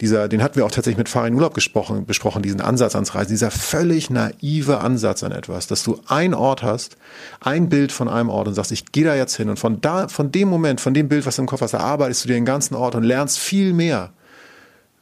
Dieser, 0.02 0.28
den 0.28 0.42
hatten 0.42 0.56
wir 0.56 0.66
auch 0.66 0.72
tatsächlich 0.72 0.98
mit 0.98 1.10
Farin 1.10 1.36
Urlaub 1.36 1.54
gesprochen, 1.54 2.06
besprochen, 2.06 2.42
diesen 2.42 2.62
Ansatz 2.62 2.96
ans 2.96 3.14
Reisen. 3.14 3.32
Dieser 3.32 3.52
völlig 3.52 4.10
naive 4.10 4.80
Ansatz 4.80 5.24
an 5.24 5.32
etwas, 5.32 5.68
dass 5.68 5.84
du 5.84 6.00
ein 6.08 6.34
Ort 6.34 6.64
hast, 6.64 6.98
ein 7.40 7.70
Bild 7.70 7.92
von 7.92 8.10
einem 8.10 8.30
Ort 8.30 8.48
und 8.48 8.56
sagst, 8.56 8.72
ich 8.72 8.92
gehe 8.92 9.06
da 9.06 9.16
jetzt 9.16 9.36
hin. 9.36 9.50
Und 9.50 9.60
von 9.60 9.80
da, 9.80 10.08
von 10.08 10.32
dem 10.32 10.50
Moment, 10.50 10.82
von 10.82 10.94
dem 10.94 11.08
Bild, 11.08 11.26
was 11.26 11.36
du 11.36 11.44
im 11.44 11.48
Kopf 11.48 11.62
hast, 11.62 11.76
da 11.76 11.80
arbeitest 11.80 12.24
du 12.24 12.30
dir 12.30 12.36
den 12.36 12.46
ganzen 12.46 12.76
Ort 12.76 12.96
und 12.96 13.04
lernst 13.04 13.38
viel 13.38 13.74
mehr 13.74 14.12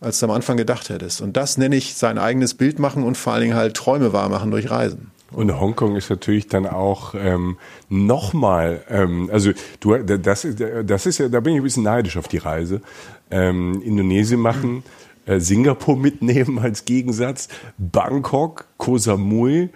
als 0.01 0.19
du 0.19 0.25
am 0.25 0.31
Anfang 0.31 0.57
gedacht 0.57 0.89
hättest. 0.89 1.21
Und 1.21 1.37
das 1.37 1.59
nenne 1.59 1.75
ich 1.75 1.93
sein 1.93 2.17
eigenes 2.17 2.55
Bild 2.55 2.79
machen 2.79 3.03
und 3.03 3.17
vor 3.17 3.33
allen 3.33 3.43
Dingen 3.43 3.55
halt 3.55 3.77
Träume 3.77 4.11
wahrmachen 4.11 4.49
durch 4.49 4.71
Reisen. 4.71 5.11
Und 5.33 5.59
Hongkong 5.59 5.95
ist 5.95 6.09
natürlich 6.09 6.47
dann 6.47 6.67
auch 6.67 7.15
ähm, 7.15 7.57
nochmal, 7.89 8.83
ähm, 8.89 9.29
also 9.31 9.51
du, 9.79 9.97
das, 9.97 10.47
das 10.85 11.05
ist 11.05 11.19
ja, 11.19 11.29
da 11.29 11.39
bin 11.39 11.53
ich 11.53 11.59
ein 11.59 11.63
bisschen 11.63 11.83
neidisch 11.83 12.17
auf 12.17 12.27
die 12.27 12.37
Reise. 12.37 12.81
Ähm, 13.29 13.81
Indonesien 13.81 14.41
machen, 14.41 14.83
äh, 15.25 15.39
Singapur 15.39 15.95
mitnehmen 15.97 16.59
als 16.59 16.85
Gegensatz, 16.85 17.47
Bangkok, 17.77 18.65
Koh 18.77 18.97
Samui 18.97 19.69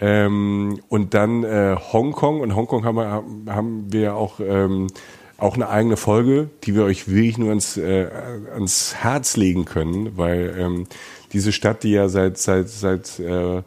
ähm, 0.00 0.80
und 0.88 1.14
dann 1.14 1.42
äh, 1.42 1.76
Hongkong. 1.92 2.40
Und 2.40 2.54
Hongkong 2.54 2.84
haben 2.84 2.96
wir, 2.96 3.24
haben 3.52 3.92
wir 3.92 4.14
auch 4.14 4.40
ähm, 4.40 4.88
auch 5.38 5.54
eine 5.54 5.70
eigene 5.70 5.96
Folge, 5.96 6.50
die 6.64 6.74
wir 6.74 6.84
euch 6.84 7.08
wirklich 7.08 7.38
nur 7.38 7.48
ans, 7.48 7.78
äh, 7.78 8.08
ans 8.52 8.94
Herz 8.96 9.36
legen 9.36 9.64
können, 9.64 10.18
weil 10.18 10.54
ähm, 10.58 10.86
diese 11.32 11.50
Stadt, 11.50 11.82
die 11.82 11.92
ja 11.92 12.08
seit 12.08 12.36
seit 12.36 12.68
seit 12.68 13.18
äh, 13.18 13.62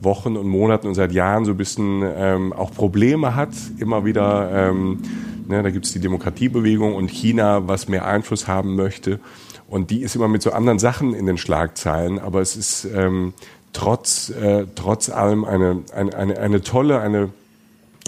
Wochen 0.00 0.36
und 0.36 0.48
Monaten 0.48 0.86
und 0.86 0.94
seit 0.94 1.12
Jahren 1.12 1.44
so 1.44 1.52
ein 1.52 1.56
bisschen 1.56 2.02
ähm, 2.04 2.52
auch 2.52 2.72
Probleme 2.72 3.34
hat. 3.34 3.50
Immer 3.78 4.04
wieder, 4.04 4.50
ähm, 4.52 5.02
ne, 5.48 5.62
da 5.62 5.70
gibt 5.70 5.86
es 5.86 5.92
die 5.92 6.00
Demokratiebewegung 6.00 6.94
und 6.94 7.10
China, 7.10 7.66
was 7.68 7.88
mehr 7.88 8.06
Einfluss 8.06 8.48
haben 8.48 8.76
möchte. 8.76 9.20
Und 9.68 9.90
die 9.90 10.02
ist 10.02 10.14
immer 10.14 10.28
mit 10.28 10.42
so 10.42 10.52
anderen 10.52 10.78
Sachen 10.78 11.14
in 11.14 11.24
den 11.24 11.38
Schlagzeilen, 11.38 12.18
aber 12.18 12.42
es 12.42 12.56
ist 12.56 12.86
ähm, 12.94 13.32
trotz, 13.72 14.28
äh, 14.28 14.66
trotz 14.74 15.08
allem 15.08 15.44
eine, 15.44 15.82
eine, 15.94 16.14
eine, 16.14 16.38
eine 16.38 16.60
tolle, 16.60 17.00
eine, 17.00 17.30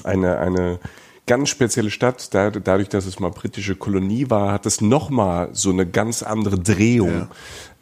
eine, 0.04 0.38
eine 0.38 0.78
ganz 1.26 1.48
spezielle 1.48 1.90
Stadt. 1.90 2.34
dadurch, 2.34 2.88
dass 2.88 3.06
es 3.06 3.18
mal 3.18 3.30
britische 3.30 3.76
Kolonie 3.76 4.28
war, 4.28 4.52
hat 4.52 4.66
es 4.66 4.80
nochmal 4.80 5.48
so 5.52 5.70
eine 5.70 5.86
ganz 5.86 6.22
andere 6.22 6.58
Drehung 6.58 7.12
ja. 7.12 7.28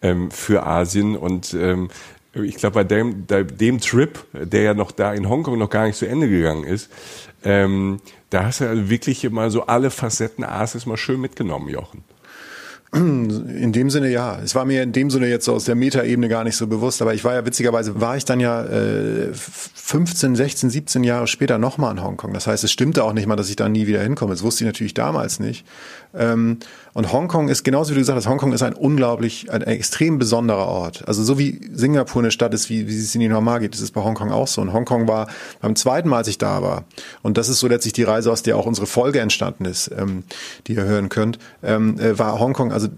ähm, 0.03 0.31
für 0.31 0.65
Asien. 0.65 1.17
Und 1.17 1.55
ähm, 1.55 1.89
ich 2.35 2.57
glaube, 2.57 2.75
bei 2.75 2.85
dem, 2.85 3.27
dem 3.27 3.81
Trip, 3.81 4.19
der 4.33 4.63
ja 4.63 4.75
noch 4.75 4.91
da 4.91 5.13
in 5.13 5.29
Hongkong 5.29 5.59
noch 5.59 5.71
gar 5.71 5.87
nicht 5.87 5.97
zu 5.97 6.07
Ende 6.07 6.29
gegangen 6.29 6.65
ist, 6.65 6.91
ähm, 7.45 8.01
da 8.31 8.45
hast 8.45 8.61
du 8.61 8.69
also 8.69 8.89
wirklich 8.89 9.29
mal 9.31 9.51
so 9.51 9.67
alle 9.67 9.91
Facetten 9.91 10.45
Asiens 10.45 10.87
mal 10.87 10.97
schön 10.97 11.21
mitgenommen, 11.21 11.69
Jochen. 11.69 12.05
In 12.95 13.73
dem 13.73 13.89
Sinne 13.89 14.11
ja. 14.11 14.39
Es 14.45 14.55
war 14.55 14.67
mir 14.67 14.83
in 14.83 14.93
dem 14.93 15.09
Sinne 15.09 15.27
jetzt 15.27 15.47
so 15.47 15.55
aus 15.55 15.65
der 15.65 15.75
Metaebene 15.75 16.29
gar 16.29 16.45
nicht 16.45 16.57
so 16.57 16.67
bewusst, 16.67 17.01
aber 17.01 17.15
ich 17.15 17.25
war 17.25 17.33
ja 17.33 17.47
witzigerweise, 17.47 18.03
war 18.03 18.19
ich 18.19 18.27
dann 18.27 18.39
ja 18.39 18.65
äh, 18.65 19.31
15, 19.33 20.37
16, 20.37 20.69
17 20.69 21.03
Jahre 21.03 21.27
später 21.27 21.57
nochmal 21.57 21.93
in 21.93 22.03
Hongkong. 22.03 22.35
Das 22.35 22.47
heißt, 22.47 22.65
es 22.65 22.71
stimmte 22.71 23.03
auch 23.05 23.15
nicht 23.15 23.27
mal, 23.27 23.37
dass 23.37 23.49
ich 23.49 23.57
da 23.57 23.71
nie 23.71 23.87
wieder 23.87 24.03
hinkomme. 24.03 24.33
Das 24.33 24.43
wusste 24.43 24.65
ich 24.65 24.67
natürlich 24.67 24.93
damals 24.93 25.41
nicht. 25.41 25.65
Ähm, 26.15 26.59
und 26.95 27.13
Hongkong 27.13 27.49
ist, 27.49 27.65
genauso 27.65 27.91
wie 27.91 27.95
du 27.95 28.01
gesagt 28.01 28.17
hast, 28.17 28.29
Hongkong 28.29 28.53
ist 28.53 28.63
ein 28.63 28.75
unglaublich, 28.75 29.51
ein, 29.51 29.63
extrem 29.63 30.19
besonderer 30.19 30.67
Ort. 30.67 31.07
Also 31.09 31.23
so 31.23 31.39
wie 31.39 31.61
Singapur 31.73 32.23
eine 32.23 32.31
Stadt 32.31 32.53
ist, 32.53 32.69
wie, 32.69 32.87
wie 32.87 32.99
es 32.99 33.15
in 33.15 33.21
die 33.21 33.29
Normal 33.29 33.61
geht, 33.61 33.75
ist 33.75 33.81
es 33.81 33.91
bei 33.91 34.03
Hongkong 34.03 34.31
auch 34.31 34.49
so. 34.49 34.61
Und 34.61 34.73
Hongkong 34.73 35.09
war 35.09 35.29
beim 35.61 35.75
zweiten 35.75 36.09
Mal, 36.09 36.19
als 36.19 36.29
ich 36.29 36.39
da 36.39 36.63
war, 36.63 36.85
und 37.23 37.39
das 37.39 37.49
ist 37.49 37.61
so 37.61 37.69
letztlich 37.69 37.95
die 37.95 38.03
Reise, 38.03 38.31
aus 38.31 38.43
der 38.43 38.57
auch 38.57 38.67
unsere 38.67 38.87
Folge 38.87 39.21
entstanden 39.21 39.65
ist, 39.65 39.91
ähm, 39.97 40.25
die 40.67 40.75
ihr 40.75 40.85
hören 40.85 41.09
könnt, 41.09 41.39
ähm, 41.63 41.99
äh, 41.99 42.19
war 42.19 42.39
Hongkong, 42.39 42.73
also 42.73 42.89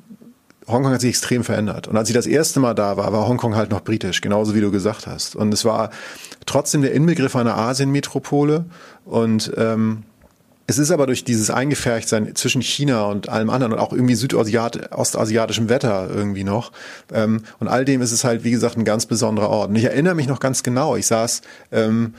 Hongkong 0.67 0.93
hat 0.93 1.01
sich 1.01 1.11
extrem 1.11 1.45
verändert. 1.45 1.89
Und 1.89 1.97
als 1.97 2.09
ich 2.09 2.15
das 2.15 2.27
erste 2.27 2.59
Mal 2.59 2.75
da 2.75 2.97
war, 2.97 3.13
war 3.13 3.29
Hongkong 3.29 3.55
halt 3.55 3.71
noch 3.71 3.83
britisch, 3.83 4.21
genauso 4.21 4.55
wie 4.55 4.61
du 4.61 4.71
gesagt 4.71 5.07
hast. 5.07 5.37
Und 5.37 5.53
es 5.53 5.65
war 5.65 5.91
trotzdem 6.47 6.83
der 6.83 6.93
Inbegriff 6.93 7.37
einer 7.37 7.57
Asienmetropole 7.57 8.65
und 9.05 9.53
ähm, 9.57 10.05
es 10.67 10.79
ist 10.79 10.91
aber 10.91 11.07
durch 11.07 11.25
dieses 11.25 11.51
Eingefärchtsein 11.51 12.35
zwischen 12.35 12.63
China 12.63 13.05
und 13.05 13.29
allem 13.29 13.51
anderen 13.51 13.73
und 13.73 13.79
auch 13.79 13.93
irgendwie 13.93 14.15
südostasiatischem 14.15 14.89
ostasiatischem 14.93 15.69
Wetter 15.69 16.09
irgendwie 16.11 16.45
noch 16.45 16.73
ähm, 17.13 17.43
und 17.59 17.69
all 17.69 17.85
dem 17.85 18.01
ist 18.01 18.13
es 18.13 18.25
halt, 18.25 18.45
wie 18.45 18.51
gesagt, 18.51 18.77
ein 18.77 18.85
ganz 18.85 19.07
besonderer 19.07 19.51
Ort. 19.51 19.71
Und 19.71 19.77
ich 19.77 19.85
erinnere 19.85 20.15
mich 20.15 20.27
noch 20.27 20.41
ganz 20.41 20.63
genau, 20.63 20.97
ich 20.97 21.07
saß, 21.07 21.43
ähm, 21.73 22.15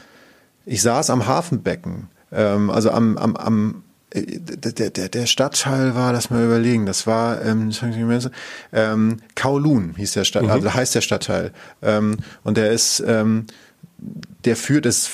ich 0.66 0.82
saß 0.82 1.10
am 1.10 1.28
Hafenbecken, 1.28 2.10
ähm, 2.32 2.70
also 2.70 2.92
am, 2.92 3.18
am, 3.18 3.36
am 3.36 3.84
äh, 4.12 4.40
der, 4.40 4.90
der, 4.92 5.10
der 5.10 5.26
Stadtteil 5.26 5.96
war, 5.96 6.14
lass 6.14 6.30
mal 6.30 6.44
überlegen, 6.44 6.86
das 6.86 7.08
war 7.08 7.44
ähm, 7.44 7.72
ähm, 8.74 9.18
Kowloon 9.36 9.96
hieß 9.98 10.14
der 10.14 10.24
Stadt, 10.24 10.44
mhm. 10.44 10.52
also 10.52 10.74
heißt 10.74 10.96
der 10.96 11.02
Stadtteil. 11.02 11.52
Ähm, 11.82 12.18
und 12.44 12.58
der 12.58 12.72
ist 12.72 13.04
ähm, 13.06 13.46
der 14.46 14.56
führt 14.56 14.86
es, 14.86 15.10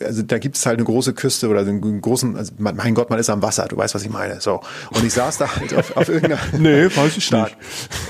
also 0.00 0.22
da 0.22 0.38
gibt 0.38 0.56
es 0.56 0.64
halt 0.64 0.78
eine 0.78 0.84
große 0.84 1.12
Küste 1.12 1.48
oder 1.48 1.60
einen 1.60 2.00
großen, 2.00 2.36
also 2.36 2.52
mein 2.58 2.94
Gott, 2.94 3.10
man 3.10 3.18
ist 3.18 3.28
am 3.28 3.42
Wasser, 3.42 3.66
du 3.68 3.76
weißt, 3.76 3.94
was 3.94 4.02
ich 4.02 4.08
meine. 4.08 4.40
So. 4.40 4.62
Und 4.90 5.04
ich 5.04 5.12
saß 5.12 5.38
da 5.38 5.56
halt 5.56 5.74
auf, 5.74 5.96
auf 5.96 6.08
irgendeiner. 6.08 6.40
nee, 6.58 6.84
weiß 6.84 7.16
ich 7.18 7.30
nicht. 7.30 7.56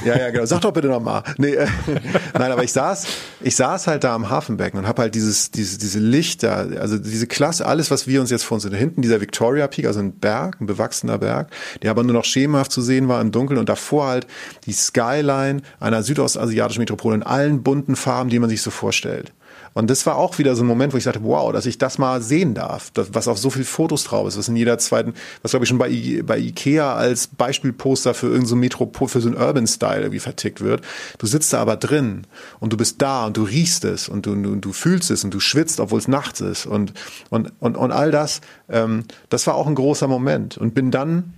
Ja, 0.04 0.16
ja, 0.16 0.30
genau. 0.30 0.46
Sag 0.46 0.60
doch 0.60 0.72
bitte 0.72 0.88
nochmal. 0.88 1.24
Nee, 1.36 1.54
äh, 1.54 1.66
nein, 2.34 2.52
aber 2.52 2.62
ich 2.62 2.72
saß, 2.72 3.06
ich 3.40 3.56
saß 3.56 3.88
halt 3.88 4.04
da 4.04 4.14
am 4.14 4.30
Hafenbecken 4.30 4.78
und 4.78 4.86
habe 4.86 5.02
halt 5.02 5.14
dieses, 5.14 5.50
diese, 5.50 5.78
diese 5.78 5.98
Lichter, 5.98 6.68
also 6.78 6.96
diese 6.96 7.26
Klasse, 7.26 7.66
alles, 7.66 7.90
was 7.90 8.06
wir 8.06 8.20
uns 8.20 8.30
jetzt 8.30 8.44
vor 8.44 8.56
uns 8.56 8.62
sehen. 8.62 8.74
Hinten 8.74 9.02
dieser 9.02 9.20
Victoria 9.20 9.66
Peak, 9.66 9.86
also 9.86 9.98
ein 9.98 10.12
Berg, 10.12 10.60
ein 10.60 10.66
bewachsener 10.66 11.18
Berg, 11.18 11.50
der 11.82 11.90
aber 11.90 12.04
nur 12.04 12.14
noch 12.14 12.24
schemenhaft 12.24 12.70
zu 12.70 12.82
sehen 12.82 13.08
war 13.08 13.20
im 13.20 13.32
Dunkeln 13.32 13.58
und 13.58 13.68
davor 13.68 14.06
halt 14.06 14.26
die 14.66 14.72
Skyline 14.72 15.62
einer 15.80 16.02
südostasiatischen 16.04 16.80
Metropole 16.80 17.16
in 17.16 17.22
allen 17.24 17.64
bunten 17.64 17.96
Farben, 17.96 18.30
die 18.30 18.38
man 18.38 18.48
sich 18.48 18.62
so 18.62 18.70
vorstellt. 18.70 19.32
Und 19.74 19.90
das 19.90 20.04
war 20.06 20.16
auch 20.16 20.38
wieder 20.38 20.54
so 20.54 20.62
ein 20.62 20.66
Moment, 20.66 20.92
wo 20.92 20.96
ich 20.96 21.04
sagte, 21.04 21.22
wow, 21.22 21.52
dass 21.52 21.66
ich 21.66 21.78
das 21.78 21.98
mal 21.98 22.20
sehen 22.20 22.54
darf, 22.54 22.90
das, 22.92 23.14
was 23.14 23.28
auf 23.28 23.38
so 23.38 23.50
viel 23.50 23.64
Fotos 23.64 24.04
drauf 24.04 24.28
ist, 24.28 24.38
was 24.38 24.48
in 24.48 24.56
jeder 24.56 24.78
zweiten, 24.78 25.14
was 25.42 25.52
glaube 25.52 25.64
ich 25.64 25.68
schon 25.68 25.78
bei, 25.78 25.88
I, 25.88 26.22
bei 26.22 26.38
Ikea 26.38 26.94
als 26.94 27.26
Beispielposter 27.26 28.14
für 28.14 28.26
irgendein 28.26 28.48
so 28.48 28.56
Metropol, 28.56 29.08
für 29.08 29.20
so 29.20 29.28
ein 29.28 29.36
Urban 29.36 29.66
Style 29.66 30.00
irgendwie 30.00 30.20
vertickt 30.20 30.60
wird. 30.60 30.82
Du 31.18 31.26
sitzt 31.26 31.52
da 31.52 31.60
aber 31.60 31.76
drin 31.76 32.26
und 32.60 32.72
du 32.72 32.76
bist 32.76 33.00
da 33.00 33.26
und 33.26 33.36
du 33.36 33.44
riechst 33.44 33.84
es 33.84 34.08
und 34.08 34.26
du, 34.26 34.34
du, 34.34 34.56
du 34.56 34.72
fühlst 34.72 35.10
es 35.10 35.24
und 35.24 35.32
du 35.32 35.40
schwitzt, 35.40 35.80
obwohl 35.80 35.98
es 35.98 36.08
nachts 36.08 36.40
ist 36.40 36.66
und, 36.66 36.92
und, 37.30 37.52
und, 37.60 37.76
und 37.76 37.92
all 37.92 38.10
das, 38.10 38.40
ähm, 38.68 39.04
das 39.28 39.46
war 39.46 39.54
auch 39.54 39.66
ein 39.66 39.74
großer 39.74 40.08
Moment 40.08 40.58
und 40.58 40.74
bin 40.74 40.90
dann 40.90 41.34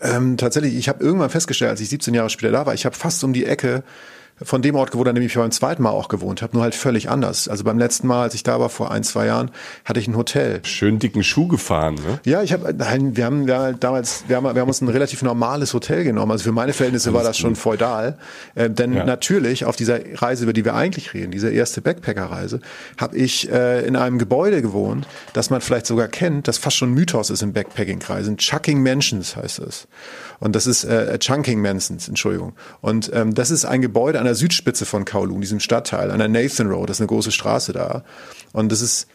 ähm, 0.00 0.36
tatsächlich, 0.36 0.74
ich 0.74 0.88
habe 0.88 1.02
irgendwann 1.02 1.30
festgestellt, 1.30 1.70
als 1.70 1.80
ich 1.80 1.88
17 1.88 2.14
Jahre 2.14 2.30
später 2.30 2.52
da 2.52 2.66
war, 2.66 2.74
ich 2.74 2.86
habe 2.86 2.96
fast 2.96 3.22
um 3.24 3.32
die 3.32 3.46
Ecke 3.46 3.82
von 4.42 4.62
dem 4.62 4.74
Ort 4.74 4.90
gewohnt, 4.90 5.08
an 5.08 5.14
dem 5.14 5.24
ich 5.24 5.34
beim 5.34 5.50
zweiten 5.52 5.82
Mal 5.82 5.90
auch 5.90 6.08
gewohnt 6.08 6.42
habe, 6.42 6.54
nur 6.54 6.62
halt 6.62 6.74
völlig 6.74 7.08
anders. 7.08 7.46
Also 7.46 7.62
beim 7.62 7.78
letzten 7.78 8.08
Mal, 8.08 8.22
als 8.22 8.34
ich 8.34 8.42
da 8.42 8.58
war, 8.58 8.68
vor 8.68 8.90
ein, 8.90 9.04
zwei 9.04 9.26
Jahren, 9.26 9.50
hatte 9.84 10.00
ich 10.00 10.08
ein 10.08 10.16
Hotel. 10.16 10.60
Schön 10.64 10.98
dicken 10.98 11.22
Schuh 11.22 11.46
gefahren, 11.46 11.94
ne? 11.94 12.18
Ja, 12.24 12.42
ich 12.42 12.52
habe, 12.52 12.74
nein, 12.74 13.16
wir 13.16 13.26
haben 13.26 13.46
ja 13.46 13.72
damals, 13.72 14.24
wir 14.26 14.36
haben, 14.36 14.44
wir 14.44 14.60
haben 14.60 14.68
uns 14.68 14.80
ein 14.80 14.88
relativ 14.88 15.22
normales 15.22 15.72
Hotel 15.72 16.02
genommen. 16.02 16.32
Also 16.32 16.44
für 16.44 16.52
meine 16.52 16.72
Verhältnisse 16.72 17.12
war 17.14 17.22
das 17.22 17.38
schon 17.38 17.54
feudal. 17.54 18.18
Äh, 18.56 18.70
denn 18.70 18.94
ja. 18.94 19.04
natürlich 19.04 19.64
auf 19.64 19.76
dieser 19.76 20.00
Reise, 20.20 20.44
über 20.44 20.52
die 20.52 20.64
wir 20.64 20.74
eigentlich 20.74 21.14
reden, 21.14 21.30
diese 21.30 21.50
erste 21.50 21.80
Backpacker-Reise, 21.80 22.60
habe 22.98 23.16
ich 23.16 23.50
äh, 23.52 23.86
in 23.86 23.94
einem 23.94 24.18
Gebäude 24.18 24.62
gewohnt, 24.62 25.06
das 25.32 25.50
man 25.50 25.60
vielleicht 25.60 25.86
sogar 25.86 26.08
kennt, 26.08 26.48
das 26.48 26.58
fast 26.58 26.76
schon 26.76 26.92
Mythos 26.92 27.30
ist 27.30 27.42
in 27.42 27.52
Backpacking-Kreisen. 27.52 28.36
Chucking 28.38 28.82
Mansions 28.82 29.36
heißt 29.36 29.60
es. 29.60 29.86
Und 30.44 30.54
das 30.54 30.66
ist 30.66 30.84
äh, 30.84 31.18
Chunking 31.18 31.62
Mansons, 31.62 32.06
Entschuldigung. 32.06 32.52
Und 32.82 33.10
ähm, 33.14 33.32
das 33.32 33.50
ist 33.50 33.64
ein 33.64 33.80
Gebäude 33.80 34.18
an 34.18 34.26
der 34.26 34.34
Südspitze 34.34 34.84
von 34.84 35.06
Kowloon, 35.06 35.40
diesem 35.40 35.58
Stadtteil, 35.58 36.10
an 36.10 36.18
der 36.18 36.28
Nathan 36.28 36.66
Road, 36.66 36.90
das 36.90 36.98
ist 36.98 37.00
eine 37.00 37.08
große 37.08 37.32
Straße 37.32 37.72
da. 37.72 38.04
Und 38.52 38.70
das 38.70 38.82
ist 38.82 39.08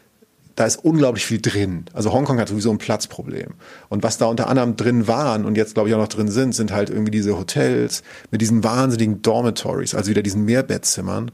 da 0.55 0.65
ist 0.65 0.84
unglaublich 0.84 1.25
viel 1.25 1.39
drin. 1.39 1.86
Also 1.93 2.11
Hongkong 2.11 2.39
hat 2.39 2.49
sowieso 2.49 2.71
ein 2.71 2.80
Platzproblem. 2.80 3.53
Und 3.89 4.01
was 4.01 4.17
da 4.17 4.25
unter 4.25 4.49
anderem 4.49 4.75
drin 4.75 5.07
waren 5.07 5.45
und 5.45 5.55
jetzt 5.55 5.75
glaube 5.75 5.88
ich 5.88 5.95
auch 5.95 5.99
noch 5.99 6.07
drin 6.07 6.30
sind, 6.30 6.55
sind 6.55 6.71
halt 6.71 6.89
irgendwie 6.89 7.11
diese 7.11 7.38
Hotels 7.38 8.01
mit 8.32 8.41
diesen 8.41 8.63
wahnsinnigen 8.63 9.21
Dormitories, 9.21 9.93
also 9.93 10.09
wieder 10.09 10.23
diesen 10.23 10.45
Mehrbettzimmern. 10.45 11.30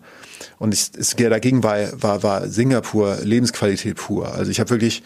Und 0.59 0.73
ich, 0.73 0.91
es, 0.95 1.15
dagegen 1.15 1.63
war, 1.63 1.77
war, 2.03 2.21
war 2.21 2.49
Singapur 2.49 3.19
Lebensqualität 3.23 3.95
pur. 3.95 4.35
Also 4.35 4.51
ich 4.51 4.59
habe 4.59 4.69
wirklich 4.71 5.03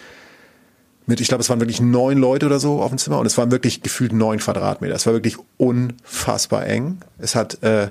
mit, 1.09 1.19
ich 1.19 1.27
glaube, 1.27 1.41
es 1.41 1.49
waren 1.49 1.59
wirklich 1.59 1.81
neun 1.81 2.17
Leute 2.17 2.45
oder 2.45 2.59
so 2.59 2.81
auf 2.81 2.89
dem 2.89 2.97
Zimmer 2.97 3.19
und 3.19 3.25
es 3.25 3.37
waren 3.37 3.51
wirklich 3.51 3.81
gefühlt 3.81 4.13
neun 4.13 4.39
Quadratmeter. 4.39 4.95
Es 4.95 5.05
war 5.05 5.13
wirklich 5.13 5.37
unfassbar 5.57 6.65
eng. 6.67 6.99
Es 7.17 7.35
hat, 7.35 7.61
äh, 7.63 7.89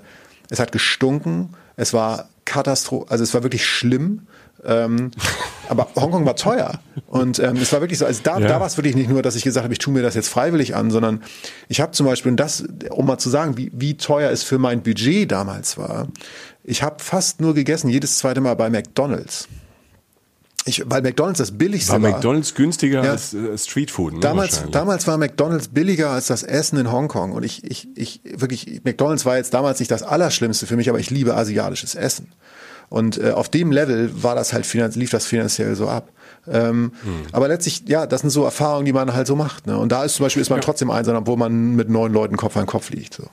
es 0.48 0.60
hat 0.60 0.72
gestunken. 0.72 1.50
Es 1.76 1.92
war 1.92 2.28
Katastrophe, 2.44 3.10
also 3.10 3.22
es 3.22 3.34
war 3.34 3.42
wirklich 3.42 3.66
schlimm. 3.66 4.26
Ähm, 4.64 5.10
aber 5.68 5.88
Hongkong 5.96 6.24
war 6.24 6.36
teuer. 6.36 6.80
Und 7.08 7.38
ähm, 7.40 7.56
es 7.56 7.72
war 7.72 7.80
wirklich 7.80 7.98
so, 7.98 8.06
also 8.06 8.20
da, 8.22 8.38
ja. 8.38 8.48
da 8.48 8.60
war 8.60 8.66
es 8.66 8.76
wirklich 8.76 8.96
nicht 8.96 9.10
nur, 9.10 9.22
dass 9.22 9.36
ich 9.36 9.44
gesagt 9.44 9.64
habe, 9.64 9.74
ich 9.74 9.78
tue 9.78 9.92
mir 9.92 10.02
das 10.02 10.14
jetzt 10.14 10.28
freiwillig 10.28 10.74
an, 10.74 10.90
sondern 10.90 11.22
ich 11.68 11.80
habe 11.80 11.92
zum 11.92 12.06
Beispiel, 12.06 12.30
und 12.30 12.36
das, 12.38 12.64
um 12.90 13.06
mal 13.06 13.18
zu 13.18 13.30
sagen, 13.30 13.56
wie, 13.56 13.70
wie 13.74 13.96
teuer 13.96 14.30
es 14.30 14.42
für 14.42 14.58
mein 14.58 14.82
Budget 14.82 15.30
damals 15.30 15.76
war, 15.76 16.08
ich 16.64 16.82
habe 16.82 17.02
fast 17.02 17.40
nur 17.40 17.54
gegessen, 17.54 17.88
jedes 17.88 18.18
zweite 18.18 18.40
Mal 18.40 18.54
bei 18.54 18.70
McDonalds. 18.70 19.48
Ich, 20.64 20.82
weil 20.86 21.02
McDonalds 21.02 21.38
das 21.38 21.56
billigste 21.56 21.92
war. 21.92 22.02
War 22.02 22.10
McDonalds 22.10 22.54
günstiger 22.54 23.04
ja, 23.04 23.12
als 23.12 23.32
äh, 23.32 23.56
Streetfood? 23.56 24.14
Ne, 24.14 24.20
damals, 24.20 24.64
damals 24.70 25.06
war 25.06 25.16
McDonalds 25.16 25.68
billiger 25.68 26.10
als 26.10 26.26
das 26.26 26.42
Essen 26.42 26.78
in 26.78 26.92
Hongkong. 26.92 27.32
Und 27.32 27.42
ich, 27.44 27.64
ich, 27.64 27.88
ich 27.96 28.20
wirklich, 28.24 28.82
McDonalds 28.84 29.24
war 29.24 29.36
jetzt 29.36 29.54
damals 29.54 29.78
nicht 29.78 29.90
das 29.90 30.02
Allerschlimmste 30.02 30.66
für 30.66 30.76
mich, 30.76 30.88
aber 30.90 30.98
ich 30.98 31.10
liebe 31.10 31.34
asiatisches 31.34 31.94
Essen. 31.94 32.32
Und 32.90 33.18
äh, 33.18 33.30
auf 33.30 33.48
dem 33.48 33.72
Level 33.72 34.22
war 34.22 34.34
das 34.34 34.52
halt 34.52 34.66
lief 34.96 35.10
das 35.10 35.26
finanziell 35.26 35.74
so 35.74 35.88
ab. 35.88 36.10
Ähm, 36.50 36.92
hm. 37.02 37.12
Aber 37.32 37.48
letztlich, 37.48 37.84
ja, 37.86 38.06
das 38.06 38.22
sind 38.22 38.30
so 38.30 38.44
Erfahrungen, 38.44 38.84
die 38.84 38.92
man 38.92 39.12
halt 39.12 39.26
so 39.26 39.36
macht. 39.36 39.66
Ne? 39.66 39.76
Und 39.78 39.92
da 39.92 40.04
ist 40.04 40.16
zum 40.16 40.24
Beispiel 40.24 40.42
ist 40.42 40.50
man 40.50 40.58
ja. 40.58 40.64
trotzdem 40.64 40.90
einsam, 40.90 41.16
obwohl 41.16 41.36
man 41.36 41.74
mit 41.74 41.88
neun 41.88 42.12
Leuten 42.12 42.36
Kopf 42.36 42.56
an 42.56 42.66
Kopf 42.66 42.90
liegt. 42.90 43.14
So. 43.14 43.24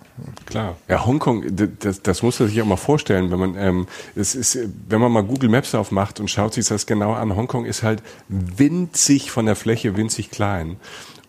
Klar. 0.46 0.76
Ja, 0.88 1.06
Hongkong, 1.06 1.44
das, 1.80 2.02
das 2.02 2.24
muss 2.24 2.40
man 2.40 2.50
sich 2.50 2.62
auch 2.62 2.66
mal 2.66 2.76
vorstellen, 2.76 3.32
wenn 3.32 3.40
man 3.40 3.56
ähm, 3.58 3.88
es 4.16 4.36
ist, 4.36 4.58
wenn 4.88 5.02
man 5.02 5.12
mal 5.12 5.24
Google 5.24 5.50
Maps 5.50 5.76
aufmacht 5.76 6.20
und 6.20 6.30
schaut 6.30 6.54
sich 6.54 6.68
das 6.68 6.86
genau 6.86 7.14
an. 7.14 7.36
Hongkong 7.36 7.66
ist 7.66 7.84
halt 7.84 8.02
winzig 8.28 9.32
von 9.32 9.46
der 9.46 9.56
Fläche, 9.56 9.98
winzig 9.98 10.32
klein. 10.32 10.78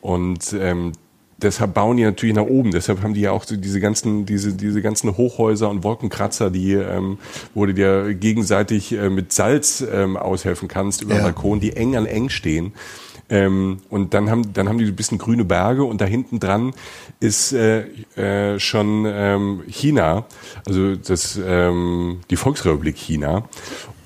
Und 0.00 0.52
ähm, 0.52 0.92
deshalb 1.38 1.74
bauen 1.74 1.96
die 1.96 2.04
natürlich 2.04 2.34
nach 2.34 2.44
oben. 2.44 2.70
Deshalb 2.70 3.02
haben 3.02 3.14
die 3.14 3.22
ja 3.22 3.32
auch 3.32 3.44
so 3.44 3.56
diese 3.56 3.80
ganzen, 3.80 4.26
diese, 4.26 4.54
diese 4.54 4.82
ganzen 4.82 5.16
Hochhäuser 5.16 5.68
und 5.68 5.84
Wolkenkratzer, 5.84 6.50
die, 6.50 6.72
ähm, 6.72 7.18
wo 7.54 7.66
du 7.66 7.74
dir 7.74 8.14
gegenseitig 8.14 8.92
äh, 8.92 9.10
mit 9.10 9.32
Salz 9.32 9.84
ähm, 9.92 10.16
aushelfen 10.16 10.68
kannst 10.68 11.02
über 11.02 11.16
ja. 11.16 11.22
Balkon, 11.22 11.60
die 11.60 11.76
eng 11.76 11.96
an 11.96 12.06
eng 12.06 12.28
stehen. 12.28 12.72
Ähm, 13.28 13.78
und 13.90 14.14
dann 14.14 14.30
haben, 14.30 14.52
dann 14.52 14.68
haben 14.68 14.78
die 14.78 14.84
ein 14.84 14.94
bisschen 14.94 15.18
grüne 15.18 15.44
Berge 15.44 15.82
und 15.82 16.00
da 16.00 16.04
hinten 16.04 16.38
dran 16.38 16.72
ist 17.18 17.52
äh, 17.52 17.80
äh, 18.16 18.60
schon 18.60 19.04
ähm, 19.06 19.64
China, 19.66 20.26
also 20.64 20.94
das, 20.94 21.38
ähm, 21.44 22.20
die 22.30 22.36
Volksrepublik 22.36 22.96
China. 22.96 23.48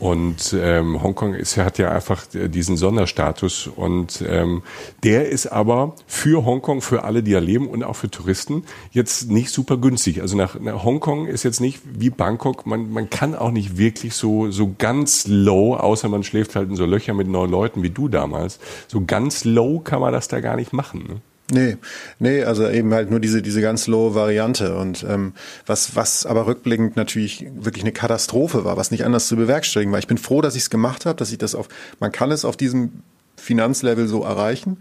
Und 0.01 0.57
ähm, 0.59 1.03
Hongkong 1.03 1.35
ist, 1.35 1.59
hat 1.59 1.77
ja 1.77 1.91
einfach 1.91 2.25
diesen 2.27 2.79
Sonderstatus 2.79 3.67
und 3.67 4.25
ähm, 4.27 4.63
der 5.05 5.29
ist 5.29 5.47
aber 5.47 5.95
für 6.07 6.47
Hongkong, 6.47 6.81
für 6.81 7.05
alle, 7.05 7.23
die 7.23 7.33
da 7.33 7.39
leben 7.39 7.69
und 7.69 7.85
auch 7.85 7.97
für 7.97 8.11
Touristen 8.11 8.65
jetzt 8.93 9.31
nicht 9.31 9.51
super 9.51 9.77
günstig. 9.77 10.23
Also 10.23 10.39
nach, 10.39 10.59
nach 10.59 10.85
Hongkong 10.85 11.27
ist 11.27 11.43
jetzt 11.43 11.61
nicht 11.61 11.81
wie 11.85 12.09
Bangkok, 12.09 12.67
man, 12.67 12.91
man 12.91 13.11
kann 13.11 13.35
auch 13.35 13.51
nicht 13.51 13.77
wirklich 13.77 14.15
so, 14.15 14.51
so 14.51 14.75
ganz 14.79 15.27
low, 15.29 15.77
außer 15.77 16.09
man 16.09 16.23
schläft 16.23 16.57
halt 16.57 16.71
in 16.71 16.77
so 16.77 16.87
Löcher 16.87 17.13
mit 17.13 17.29
neun 17.29 17.51
Leuten 17.51 17.83
wie 17.83 17.91
du 17.91 18.09
damals, 18.09 18.59
so 18.89 19.05
ganz 19.05 19.45
low 19.45 19.81
kann 19.81 20.01
man 20.01 20.15
das 20.15 20.29
da 20.29 20.41
gar 20.41 20.57
nicht 20.57 20.73
machen. 20.73 21.05
Ne? 21.07 21.21
Nee, 21.53 21.77
nee, 22.19 22.45
also 22.45 22.69
eben 22.69 22.93
halt 22.95 23.11
nur 23.11 23.21
diese, 23.21 23.43
diese 23.43 23.61
ganz 23.61 23.87
low 23.87 24.15
Variante 24.15 24.77
und 24.77 25.05
ähm, 25.09 25.33
was, 25.67 25.97
was 25.97 26.27
aber 26.27 26.47
rückblickend 26.47 26.97
natürlich 26.97 27.47
wirklich 27.55 27.85
eine 27.85 27.93
Katastrophe 27.93 28.65
war, 28.65 28.77
was 28.77 28.91
nicht 28.91 29.05
anders 29.05 29.27
zu 29.27 29.37
bewerkstelligen 29.37 29.93
war. 29.93 29.99
Ich 29.99 30.07
bin 30.07 30.19
froh, 30.19 30.41
dass 30.41 30.55
ich 30.55 30.63
es 30.63 30.71
gemacht 30.71 31.07
habe, 31.07 31.17
dass 31.17 31.33
ich 31.33 31.39
das 31.39 31.55
auf, 31.55 31.69
man 31.99 32.13
kann 32.13 32.31
es 32.31 32.45
auf 32.45 32.57
diesem 32.57 33.03
Finanzlevel 33.37 34.07
so 34.07 34.23
erreichen, 34.23 34.79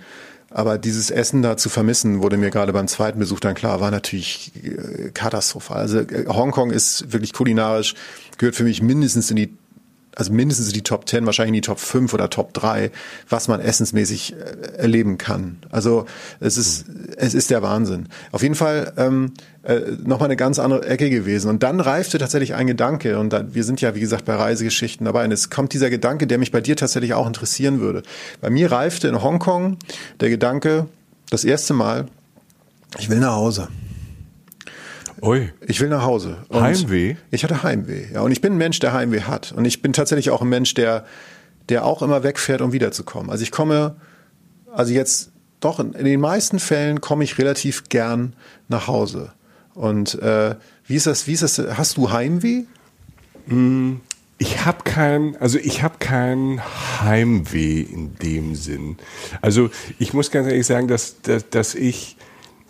aber 0.51 0.77
dieses 0.77 1.11
Essen 1.11 1.41
da 1.41 1.57
zu 1.57 1.69
vermissen, 1.69 2.21
wurde 2.21 2.37
mir 2.37 2.49
gerade 2.49 2.73
beim 2.73 2.87
zweiten 2.87 3.19
Besuch 3.19 3.39
dann 3.39 3.53
klar, 3.53 3.81
war 3.81 3.91
natürlich 3.91 4.51
äh, 4.63 5.11
katastrophal. 5.11 5.77
Also 5.77 5.99
äh, 5.99 6.25
Hongkong 6.27 6.71
ist 6.71 7.11
wirklich 7.13 7.33
kulinarisch, 7.33 7.93
gehört 8.37 8.55
für 8.55 8.63
mich 8.63 8.81
mindestens 8.81 9.29
in 9.29 9.35
die 9.35 9.58
also 10.19 10.33
mindestens 10.33 10.67
in 10.67 10.73
die 10.73 10.81
Top 10.81 11.07
10, 11.07 11.25
wahrscheinlich 11.25 11.49
in 11.49 11.53
die 11.53 11.61
Top 11.61 11.79
5 11.79 12.13
oder 12.13 12.29
Top 12.29 12.53
3, 12.53 12.91
was 13.29 13.47
man 13.47 13.61
essensmäßig 13.61 14.33
äh, 14.33 14.77
erleben 14.77 15.17
kann. 15.17 15.59
Also 15.69 16.05
es 16.41 16.57
ist, 16.57 16.85
es 17.15 17.33
ist 17.33 17.49
der 17.51 17.61
Wahnsinn. 17.61 18.09
Auf 18.33 18.43
jeden 18.43 18.55
Fall 18.55 18.91
ähm, 18.97 19.31
äh, 19.63 19.79
nochmal 20.03 20.27
eine 20.27 20.35
ganz 20.35 20.59
andere 20.59 20.85
Ecke 20.85 21.09
gewesen. 21.09 21.49
Und 21.49 21.63
dann 21.63 21.79
reifte 21.79 22.17
tatsächlich 22.17 22.53
ein 22.53 22.67
Gedanke, 22.67 23.17
und 23.17 23.31
dann, 23.31 23.55
wir 23.55 23.63
sind 23.63 23.79
ja, 23.79 23.95
wie 23.95 24.01
gesagt, 24.01 24.25
bei 24.25 24.35
Reisegeschichten 24.35 25.05
dabei, 25.05 25.23
und 25.23 25.31
es 25.31 25.49
kommt 25.49 25.71
dieser 25.71 25.89
Gedanke, 25.89 26.27
der 26.27 26.37
mich 26.37 26.51
bei 26.51 26.59
dir 26.59 26.75
tatsächlich 26.75 27.13
auch 27.13 27.25
interessieren 27.25 27.79
würde. 27.79 28.03
Bei 28.41 28.49
mir 28.49 28.73
reifte 28.73 29.07
in 29.07 29.23
Hongkong 29.23 29.77
der 30.19 30.29
Gedanke, 30.29 30.87
das 31.29 31.45
erste 31.45 31.73
Mal, 31.73 32.07
ich 32.97 33.09
will 33.09 33.19
nach 33.19 33.35
Hause. 33.35 33.69
Ui. 35.21 35.51
Ich 35.67 35.79
will 35.79 35.89
nach 35.89 36.03
Hause. 36.03 36.37
Und 36.49 36.61
Heimweh? 36.61 37.15
Ich 37.31 37.43
hatte 37.43 37.63
Heimweh. 37.63 38.13
Ja, 38.13 38.21
und 38.21 38.31
ich 38.31 38.41
bin 38.41 38.53
ein 38.53 38.57
Mensch, 38.57 38.79
der 38.79 38.93
Heimweh 38.93 39.21
hat. 39.21 39.51
Und 39.51 39.65
ich 39.65 39.81
bin 39.81 39.93
tatsächlich 39.93 40.29
auch 40.29 40.41
ein 40.41 40.49
Mensch, 40.49 40.73
der, 40.73 41.05
der 41.67 41.85
auch 41.85 42.01
immer 42.01 42.23
wegfährt, 42.23 42.61
um 42.61 42.71
wiederzukommen. 42.71 43.29
Also 43.29 43.43
ich 43.43 43.51
komme, 43.51 43.95
also 44.71 44.93
jetzt 44.93 45.31
doch 45.59 45.79
in, 45.79 45.91
den 45.91 46.21
meisten 46.21 46.59
Fällen 46.59 47.01
komme 47.01 47.23
ich 47.23 47.37
relativ 47.37 47.89
gern 47.89 48.33
nach 48.67 48.87
Hause. 48.87 49.33
Und 49.73 50.15
äh, 50.21 50.55
wie 50.87 50.95
ist 50.95 51.07
das? 51.07 51.27
Wie 51.27 51.33
ist 51.33 51.43
das? 51.43 51.59
Hast 51.77 51.97
du 51.97 52.11
Heimweh? 52.11 52.63
Hm, 53.47 54.01
ich 54.37 54.65
habe 54.65 54.83
kein, 54.83 55.35
also 55.37 55.57
ich 55.57 55.83
habe 55.83 55.95
kein 55.99 56.61
Heimweh 57.01 57.81
in 57.81 58.15
dem 58.15 58.55
Sinn. 58.55 58.97
Also 59.41 59.69
ich 59.99 60.13
muss 60.13 60.31
ganz 60.31 60.47
ehrlich 60.47 60.65
sagen, 60.65 60.87
dass, 60.87 61.21
dass, 61.21 61.49
dass 61.49 61.75
ich 61.75 62.15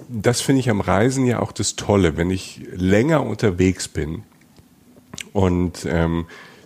das 0.08 0.42
finde 0.42 0.62
ich 0.62 0.70
am 0.70 0.82
Reisen 0.82 1.26
ja 1.26 1.40
auch 1.40 1.52
das 1.52 1.76
Tolle, 1.76 2.18
wenn 2.18 2.32
ich 2.32 2.62
länger 2.74 3.26
unterwegs 3.26 3.88
bin 3.88 4.24
und 5.34 5.86
ähm, 5.90 6.26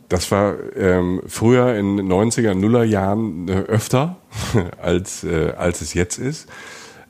das 0.10 0.32
war 0.32 0.56
ähm, 0.76 1.22
früher 1.28 1.76
in 1.76 2.00
90er, 2.00 2.54
Nuller 2.54 2.84
Jahren 2.84 3.48
äh, 3.48 3.54
öfter, 3.54 4.18
als, 4.82 5.24
äh, 5.24 5.54
als 5.58 5.82
es 5.82 5.94
jetzt 5.94 6.18
ist. 6.18 6.48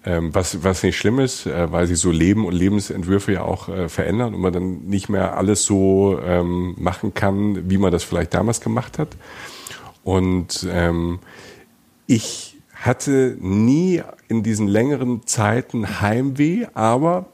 Ähm, 0.05 0.33
was, 0.35 0.63
was 0.63 0.83
nicht 0.83 0.97
schlimm 0.97 1.19
ist, 1.19 1.45
äh, 1.45 1.71
weil 1.71 1.87
sich 1.87 1.99
so 1.99 2.11
Leben 2.11 2.45
und 2.45 2.53
Lebensentwürfe 2.53 3.33
ja 3.33 3.43
auch 3.43 3.69
äh, 3.69 3.87
verändern 3.87 4.33
und 4.33 4.41
man 4.41 4.51
dann 4.51 4.85
nicht 4.85 5.07
mehr 5.09 5.37
alles 5.37 5.63
so 5.63 6.19
ähm, 6.23 6.75
machen 6.77 7.13
kann, 7.13 7.69
wie 7.69 7.77
man 7.77 7.91
das 7.91 8.03
vielleicht 8.03 8.33
damals 8.33 8.59
gemacht 8.59 8.99
hat. 8.99 9.09
Und 10.03 10.67
ähm, 10.69 11.19
ich 12.05 12.52
hatte 12.85 13.37
nie 13.39 14.01
in 14.27 14.43
diesen 14.43 14.67
längeren 14.67 15.25
Zeiten 15.25 16.01
Heimweh, 16.01 16.67
aber 16.73 17.25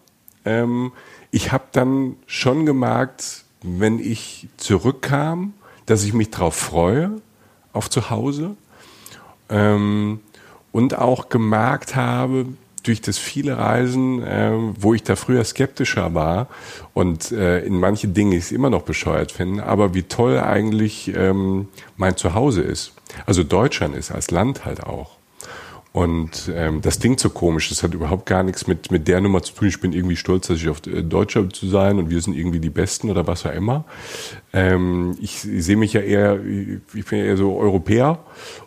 ähm, 0.45 0.91
ich 1.32 1.52
habe 1.52 1.66
dann 1.72 2.16
schon 2.26 2.66
gemerkt, 2.66 3.43
wenn 3.62 4.00
ich 4.00 4.47
zurückkam, 4.58 5.54
dass 5.86 6.04
ich 6.04 6.14
mich 6.14 6.30
darauf 6.30 6.56
freue, 6.56 7.22
auf 7.74 7.89
zu 7.89 8.10
Hause. 8.10 8.56
Ähm, 9.50 10.20
und 10.72 10.97
auch 10.97 11.30
gemerkt 11.30 11.95
habe, 11.95 12.45
durch 12.84 13.02
das 13.02 13.18
viele 13.18 13.58
Reisen, 13.58 14.24
äh, 14.24 14.52
wo 14.80 14.93
ich 14.93 15.04
da 15.04 15.16
früher 15.16 15.43
skeptischer 15.43 16.14
war 16.14 16.47
und 16.93 17.32
äh, 17.32 17.60
in 17.66 17.80
manche 17.80 18.08
Dinge 18.08 18.36
ich 18.36 18.45
es 18.45 18.52
immer 18.52 18.70
noch 18.70 18.84
bescheuert 18.84 19.32
finde, 19.32 19.66
aber 19.66 19.93
wie 19.93 20.04
toll 20.04 20.39
eigentlich 20.39 21.14
ähm, 21.16 21.68
mein 21.97 22.16
Zuhause 22.18 22.62
ist. 22.62 22.93
Also 23.26 23.43
Deutschland 23.43 23.95
ist 23.95 24.12
als 24.12 24.32
Land 24.32 24.66
halt 24.66 24.84
auch. 24.84 25.18
Und 25.92 26.52
ähm, 26.54 26.82
das 26.82 27.00
klingt 27.00 27.20
so 27.20 27.32
komisch, 27.32 27.70
das 27.70 27.82
hat 27.82 27.96
überhaupt 27.96 28.28
gar 28.28 28.44
nichts 28.44 28.68
mit, 28.68 28.92
mit 28.92 29.08
der 29.08 29.22
Nummer 29.22 29.42
zu 29.42 29.54
tun. 29.54 29.68
Ich 29.68 29.82
bin 29.82 29.92
irgendwie 29.92 30.16
stolz, 30.16 30.48
dass 30.48 30.58
ich 30.58 30.70
auf 30.70 30.86
äh, 30.86 31.02
Deutscher 31.02 31.50
zu 31.50 31.68
sein 31.68 31.98
und 31.98 32.12
wir 32.12 32.22
sind 32.22 32.36
irgendwie 32.36 32.60
die 32.60 32.70
Besten 32.70 33.10
oder 33.10 33.26
was 33.26 33.46
auch 33.46 33.54
immer. 33.54 33.86
Ähm, 34.54 35.18
ich, 35.20 35.40
sehe 35.40 35.78
mich 35.78 35.94
ja 35.94 36.02
eher, 36.02 36.40
ich 36.94 37.06
bin 37.06 37.20
ja 37.20 37.26
eher 37.26 37.38
so 37.38 37.58
Europäer 37.58 38.20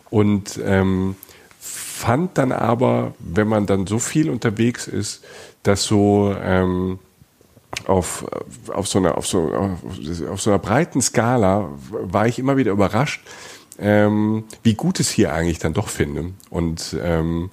und 0.09 0.59
ähm, 0.65 1.15
fand 1.59 2.37
dann 2.37 2.51
aber, 2.51 3.13
wenn 3.19 3.47
man 3.47 3.67
dann 3.67 3.87
so 3.87 3.99
viel 3.99 4.29
unterwegs 4.29 4.87
ist, 4.87 5.23
dass 5.63 5.85
so 5.85 6.35
ähm, 6.43 6.99
auf, 7.87 8.25
auf, 8.73 8.87
so 8.87 8.99
einer, 8.99 9.17
auf, 9.17 9.27
so, 9.27 9.49
auf 10.29 10.41
so 10.41 10.49
einer 10.49 10.59
breiten 10.59 11.01
Skala 11.01 11.69
war 11.89 12.27
ich 12.27 12.37
immer 12.37 12.57
wieder 12.57 12.73
überrascht, 12.73 13.21
ähm, 13.83 14.45
wie 14.63 14.73
gut 14.73 14.99
es 14.99 15.09
hier 15.09 15.33
eigentlich 15.33 15.59
dann 15.59 15.73
doch 15.73 15.89
finde. 15.89 16.31
Und 16.49 16.95
ähm, 17.03 17.51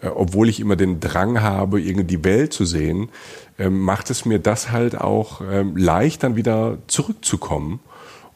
äh, 0.00 0.08
obwohl 0.08 0.48
ich 0.48 0.60
immer 0.60 0.76
den 0.76 1.00
Drang 1.00 1.42
habe, 1.42 1.80
irgendwie 1.80 2.16
die 2.16 2.24
Welt 2.24 2.52
zu 2.52 2.64
sehen, 2.64 3.10
ähm, 3.58 3.80
macht 3.80 4.10
es 4.10 4.24
mir 4.24 4.38
das 4.38 4.70
halt 4.70 4.98
auch 4.98 5.40
ähm, 5.40 5.76
leicht, 5.76 6.22
dann 6.22 6.36
wieder 6.36 6.78
zurückzukommen 6.86 7.80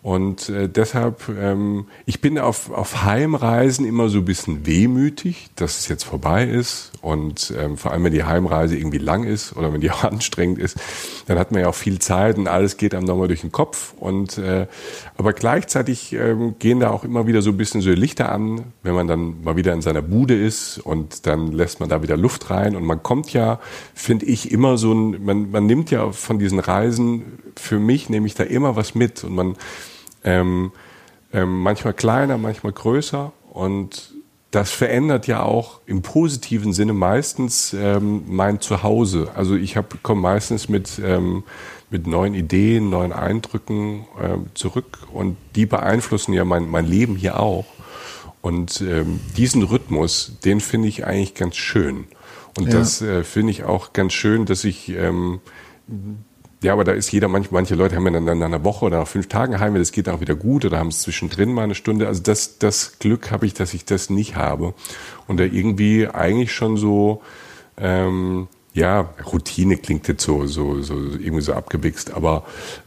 und 0.07 0.51
äh, 0.51 0.69
deshalb, 0.69 1.29
ähm, 1.37 1.89
ich 2.05 2.21
bin 2.21 2.39
auf, 2.39 2.71
auf 2.71 3.03
Heimreisen 3.03 3.85
immer 3.85 4.09
so 4.09 4.19
ein 4.19 4.25
bisschen 4.25 4.65
wehmütig, 4.65 5.49
dass 5.57 5.81
es 5.81 5.89
jetzt 5.89 6.05
vorbei 6.05 6.45
ist. 6.45 6.93
Und 7.03 7.53
ähm, 7.59 7.77
vor 7.77 7.91
allem, 7.91 8.05
wenn 8.05 8.13
die 8.13 8.23
Heimreise 8.23 8.77
irgendwie 8.77 8.99
lang 8.99 9.25
ist 9.25 9.57
oder 9.57 9.73
wenn 9.73 9.81
die 9.81 9.91
auch 9.91 10.05
anstrengend 10.05 10.61
ist, 10.61 10.77
dann 11.27 11.41
hat 11.41 11.51
man 11.51 11.63
ja 11.63 11.69
auch 11.69 11.75
viel 11.75 11.99
Zeit 11.99 12.39
und 12.39 12.47
alles 12.47 12.77
geht 12.77 12.95
einem 12.95 13.05
nochmal 13.05 13.27
durch 13.27 13.41
den 13.41 13.51
Kopf. 13.51 13.95
Und 13.99 14.39
äh, 14.39 14.69
aber 15.17 15.33
gleichzeitig 15.33 16.13
ähm, 16.13 16.55
gehen 16.61 16.79
da 16.79 16.91
auch 16.91 17.03
immer 17.03 17.27
wieder 17.27 17.43
so 17.43 17.51
ein 17.51 17.57
bisschen 17.57 17.81
so 17.81 17.91
Lichter 17.91 18.31
an, 18.31 18.63
wenn 18.85 18.95
man 18.95 19.09
dann 19.09 19.43
mal 19.43 19.57
wieder 19.57 19.73
in 19.73 19.83
seiner 19.83 20.03
Bude 20.03 20.41
ist 20.41 20.79
und 20.79 21.27
dann 21.27 21.51
lässt 21.51 21.81
man 21.81 21.89
da 21.89 22.05
wieder 22.05 22.17
Luft 22.17 22.49
rein. 22.51 22.77
Und 22.77 22.85
man 22.85 23.03
kommt 23.03 23.33
ja, 23.33 23.59
finde 23.93 24.27
ich, 24.27 24.53
immer 24.53 24.79
so 24.79 24.93
ein, 24.93 25.25
man, 25.25 25.51
man 25.51 25.67
nimmt 25.67 25.91
ja 25.91 26.13
von 26.13 26.39
diesen 26.39 26.61
Reisen, 26.61 27.41
für 27.57 27.81
mich 27.81 28.09
nehme 28.09 28.29
ich 28.29 28.37
da 28.37 28.45
immer 28.45 28.77
was 28.77 28.95
mit 28.95 29.25
und 29.25 29.35
man 29.35 29.57
Ähm, 30.27 30.73
ähm, 31.33 31.63
manchmal 31.63 31.95
kleiner, 31.95 32.37
manchmal 32.37 32.73
größer 32.73 33.33
und 33.51 34.15
das 34.51 34.71
verändert 34.71 35.27
ja 35.27 35.43
auch 35.43 35.81
im 35.87 36.03
positiven 36.03 36.73
Sinne 36.73 36.93
meistens 36.93 37.75
ähm, 37.79 38.25
mein 38.27 38.61
Zuhause. 38.61 39.31
Also 39.35 39.55
ich 39.55 39.77
komme 40.03 40.21
meistens 40.21 40.69
mit, 40.69 41.01
ähm, 41.05 41.45
mit 41.91 42.07
neuen 42.07 42.35
Ideen, 42.35 42.89
neuen 42.89 43.13
Eindrücken 43.13 44.07
ähm, 44.23 44.47
zurück 44.55 44.99
und 45.13 45.37
die 45.57 45.67
beeinflussen 45.67 46.33
ja 46.33 46.45
mein, 46.45 46.71
mein 46.71 46.87
Leben 46.87 47.17
hier 47.17 47.41
auch. 47.41 47.67
Und 48.41 48.81
ähm, 48.81 49.21
diesen 49.37 49.63
Rhythmus, 49.63 50.39
den 50.45 50.61
finde 50.61 50.89
ich 50.89 51.05
eigentlich 51.05 51.35
ganz 51.35 51.57
schön. 51.57 52.07
Und 52.57 52.69
ja. 52.69 52.79
das 52.79 53.03
äh, 53.03 53.25
finde 53.25 53.51
ich 53.51 53.65
auch 53.65 53.93
ganz 53.93 54.13
schön, 54.13 54.47
dass 54.47 54.65
ich 54.65 54.89
ähm, 54.89 55.41
ja, 56.63 56.73
aber 56.73 56.85
da 56.85 56.93
ist 56.93 57.13
jeder, 57.13 57.29
manche, 57.29 57.51
manche 57.53 57.75
Leute 57.75 57.97
haben 57.97 58.13
dann 58.13 58.25
nach 58.25 58.47
einer 58.47 58.65
Woche 58.65 58.87
oder 58.87 59.01
nach 59.01 59.09
fünf 59.09 59.29
Tagen 59.29 59.61
Heimweh, 59.61 59.79
das 59.79 59.93
geht 59.93 60.09
auch 60.09 60.21
wieder 60.21 60.35
gut 60.35 60.65
oder 60.65 60.79
haben 60.79 60.89
es 60.89 61.03
zwischendrin 61.03 61.53
mal 61.53 61.63
eine 61.63 61.75
Stunde. 61.75 62.09
Also 62.09 62.23
das, 62.23 62.59
das 62.59 62.99
Glück 62.99 63.31
habe 63.31 63.47
ich, 63.47 63.55
dass 63.55 63.75
ich 63.75 63.85
das 63.85 64.09
nicht 64.09 64.37
habe. 64.37 64.75
Und 65.27 65.39
da 65.39 65.45
irgendwie 65.45 66.09
eigentlich 66.09 66.53
schon 66.53 66.77
so, 66.77 67.23
ähm, 67.77 68.49
ja, 68.73 69.11
Routine 69.33 69.77
klingt 69.77 70.09
jetzt 70.09 70.25
so, 70.25 70.47
so, 70.47 70.81
so 70.83 70.95
irgendwie 70.95 71.43
so 71.43 71.53
abgewichst, 71.53 72.13
aber 72.13 72.45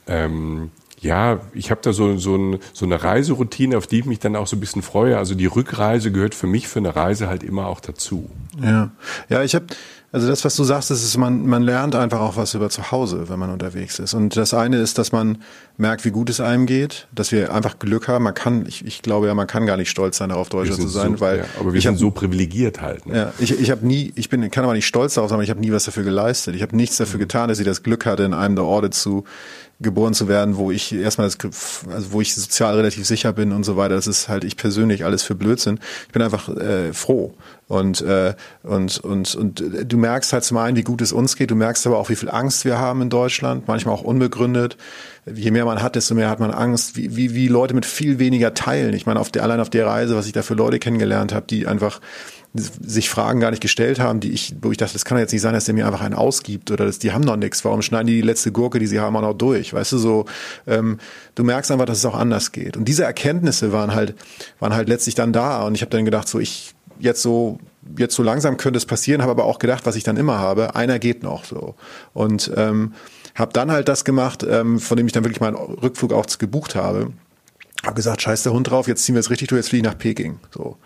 ähm, 0.07 0.71
ja, 1.01 1.39
ich 1.53 1.71
habe 1.71 1.81
da 1.81 1.93
so, 1.93 2.17
so, 2.17 2.35
ein, 2.35 2.59
so 2.73 2.85
eine 2.85 3.01
Reiseroutine, 3.01 3.77
auf 3.77 3.87
die 3.87 3.99
ich 3.99 4.05
mich 4.05 4.19
dann 4.19 4.35
auch 4.35 4.47
so 4.47 4.57
ein 4.57 4.59
bisschen 4.59 4.81
freue. 4.81 5.17
Also 5.17 5.35
die 5.35 5.45
Rückreise 5.45 6.11
gehört 6.11 6.35
für 6.35 6.47
mich 6.47 6.67
für 6.67 6.79
eine 6.79 6.95
Reise 6.95 7.29
halt 7.29 7.43
immer 7.43 7.67
auch 7.67 7.79
dazu. 7.79 8.29
Ja, 8.61 8.91
ja, 9.29 9.43
ich 9.43 9.55
habe 9.55 9.67
also 10.11 10.27
das, 10.27 10.43
was 10.43 10.55
du 10.55 10.63
sagst, 10.63 10.89
ist, 10.89 11.17
man, 11.17 11.45
man 11.45 11.61
lernt 11.61 11.93
einfach 11.93 12.19
auch 12.19 12.35
was 12.35 12.55
über 12.55 12.69
zu 12.69 12.91
Hause, 12.91 13.29
wenn 13.29 13.37
man 13.37 13.51
unterwegs 13.51 13.99
ist. 13.99 14.15
Und 14.15 14.35
das 14.35 14.55
eine 14.55 14.77
ist, 14.77 14.97
dass 14.97 15.11
man 15.11 15.37
merkt, 15.77 16.03
wie 16.03 16.09
gut 16.09 16.31
es 16.31 16.39
einem 16.39 16.65
geht, 16.65 17.07
dass 17.13 17.31
wir 17.31 17.53
einfach 17.53 17.77
Glück 17.77 18.07
haben. 18.07 18.23
Man 18.23 18.33
kann, 18.33 18.65
ich, 18.65 18.83
ich 18.85 19.03
glaube 19.03 19.27
ja, 19.27 19.35
man 19.35 19.45
kann 19.45 19.67
gar 19.67 19.77
nicht 19.77 19.91
stolz 19.91 20.17
sein, 20.17 20.29
darauf 20.29 20.49
Deutscher 20.49 20.73
zu 20.73 20.87
sein, 20.87 21.13
so, 21.13 21.19
weil 21.19 21.39
ja, 21.39 21.43
aber 21.59 21.73
wir 21.73 21.81
sind 21.81 21.91
hab, 21.91 21.99
so 21.99 22.09
privilegiert 22.09 22.81
halt. 22.81 23.05
Ne? 23.05 23.15
Ja, 23.15 23.33
ich, 23.37 23.59
ich 23.59 23.69
habe 23.69 23.85
nie, 23.85 24.11
ich 24.15 24.29
bin, 24.29 24.49
kann 24.49 24.63
aber 24.63 24.73
nicht 24.73 24.87
stolz 24.87 25.13
darauf 25.13 25.29
sein, 25.29 25.35
aber 25.35 25.43
ich 25.43 25.51
habe 25.51 25.59
nie 25.59 25.71
was 25.71 25.83
dafür 25.83 26.03
geleistet. 26.03 26.55
Ich 26.55 26.63
habe 26.63 26.75
nichts 26.75 26.97
dafür 26.97 27.17
mhm. 27.17 27.21
getan, 27.21 27.49
dass 27.49 27.59
ich 27.59 27.65
das 27.65 27.83
Glück 27.83 28.07
hatte, 28.07 28.23
in 28.23 28.33
einem 28.33 28.55
der 28.55 28.65
Orte 28.65 28.89
zu 28.89 29.25
geboren 29.81 30.13
zu 30.13 30.27
werden, 30.27 30.57
wo 30.57 30.71
ich 30.71 30.93
erstmal 30.93 31.27
das, 31.27 31.37
also 31.89 32.11
wo 32.11 32.19
ich 32.19 32.35
sozial 32.35 32.75
relativ 32.75 33.05
sicher 33.05 33.31
bin 33.31 33.53
und 33.53 33.63
so 33.63 33.77
weiter. 33.77 33.95
Das 33.95 34.07
ist 34.07 34.27
halt 34.27 34.43
ich 34.43 34.57
persönlich 34.57 35.05
alles 35.05 35.23
für 35.23 35.35
Blödsinn. 35.35 35.79
Ich 36.07 36.11
bin 36.13 36.21
einfach 36.21 36.49
äh, 36.49 36.91
froh 36.91 37.33
und 37.67 38.01
äh, 38.01 38.33
und 38.63 38.99
und 38.99 39.35
und 39.35 39.63
du 39.87 39.97
merkst 39.97 40.33
halt 40.33 40.43
zum 40.43 40.57
einen, 40.57 40.75
wie 40.75 40.83
gut 40.83 41.01
es 41.01 41.13
uns 41.13 41.37
geht. 41.37 41.51
Du 41.51 41.55
merkst 41.55 41.87
aber 41.87 41.97
auch, 41.97 42.09
wie 42.09 42.17
viel 42.17 42.29
Angst 42.29 42.65
wir 42.65 42.77
haben 42.77 43.01
in 43.01 43.09
Deutschland, 43.09 43.67
manchmal 43.67 43.95
auch 43.95 44.03
unbegründet. 44.03 44.75
Je 45.33 45.51
mehr 45.51 45.63
man 45.63 45.81
hat, 45.81 45.95
desto 45.95 46.13
mehr 46.13 46.29
hat 46.29 46.41
man 46.41 46.51
Angst, 46.51 46.97
wie 46.97 47.15
wie, 47.15 47.33
wie 47.33 47.47
Leute 47.47 47.73
mit 47.73 47.85
viel 47.85 48.19
weniger 48.19 48.53
teilen. 48.53 48.93
Ich 48.93 49.05
meine, 49.05 49.19
auf 49.21 49.31
der 49.31 49.43
allein 49.43 49.61
auf 49.61 49.69
der 49.69 49.85
Reise, 49.87 50.15
was 50.17 50.25
ich 50.25 50.33
da 50.33 50.41
für 50.41 50.55
Leute 50.55 50.79
kennengelernt 50.79 51.33
habe, 51.33 51.45
die 51.47 51.67
einfach 51.67 52.01
sich 52.53 53.09
Fragen 53.09 53.39
gar 53.39 53.51
nicht 53.51 53.61
gestellt 53.61 53.99
haben, 53.99 54.19
die 54.19 54.31
ich, 54.31 54.55
wo 54.61 54.71
ich 54.71 54.77
dachte, 54.77 54.93
das 54.93 55.05
kann 55.05 55.17
jetzt 55.19 55.31
nicht 55.31 55.41
sein, 55.41 55.53
dass 55.53 55.65
der 55.65 55.75
mir 55.75 55.85
einfach 55.85 56.01
einen 56.01 56.15
ausgibt 56.15 56.71
oder 56.71 56.85
dass 56.85 56.97
die 56.97 57.11
haben 57.11 57.23
noch 57.23 57.35
nichts. 57.35 57.63
Warum 57.63 57.81
schneiden 57.81 58.07
die 58.07 58.15
die 58.15 58.21
letzte 58.21 58.51
Gurke, 58.51 58.79
die 58.79 58.87
sie 58.87 58.99
haben, 58.99 59.15
auch 59.15 59.21
noch 59.21 59.33
durch? 59.33 59.73
Weißt 59.73 59.91
du 59.91 59.97
so? 59.97 60.25
Ähm, 60.65 60.97
du 61.35 61.43
merkst 61.43 61.71
einfach, 61.71 61.85
dass 61.85 61.99
es 61.99 62.05
auch 62.05 62.15
anders 62.15 62.51
geht. 62.51 62.75
Und 62.75 62.85
diese 62.85 63.03
Erkenntnisse 63.03 63.71
waren 63.71 63.93
halt, 63.93 64.15
waren 64.59 64.73
halt 64.73 64.89
letztlich 64.89 65.15
dann 65.15 65.31
da. 65.31 65.61
Und 65.63 65.75
ich 65.75 65.81
habe 65.81 65.91
dann 65.91 66.05
gedacht, 66.05 66.27
so 66.27 66.39
ich 66.39 66.73
jetzt 66.99 67.21
so 67.21 67.59
jetzt 67.97 68.15
so 68.15 68.23
langsam 68.23 68.57
könnte 68.57 68.77
es 68.77 68.85
passieren, 68.85 69.21
habe 69.21 69.31
aber 69.31 69.45
auch 69.45 69.59
gedacht, 69.59 69.85
was 69.85 69.95
ich 69.95 70.03
dann 70.03 70.17
immer 70.17 70.37
habe, 70.37 70.75
einer 70.75 70.99
geht 70.99 71.23
noch 71.23 71.45
so. 71.45 71.75
Und 72.13 72.51
ähm, 72.55 72.93
habe 73.35 73.53
dann 73.53 73.71
halt 73.71 73.87
das 73.87 74.05
gemacht, 74.05 74.45
ähm, 74.47 74.79
von 74.79 74.97
dem 74.97 75.07
ich 75.07 75.13
dann 75.13 75.23
wirklich 75.23 75.41
meinen 75.41 75.55
Rückflug 75.55 76.13
auch 76.13 76.25
gebucht 76.37 76.75
habe. 76.75 77.11
Hab 77.85 77.95
gesagt, 77.95 78.21
scheiß 78.21 78.43
der 78.43 78.51
Hund 78.51 78.69
drauf, 78.69 78.89
jetzt 78.89 79.05
ziehen 79.05 79.15
wir 79.15 79.21
es 79.21 79.29
richtig 79.29 79.47
durch, 79.47 79.59
jetzt 79.59 79.69
fliege 79.69 79.87
ich 79.87 79.93
nach 79.93 79.97
Peking. 79.97 80.39
So. 80.53 80.77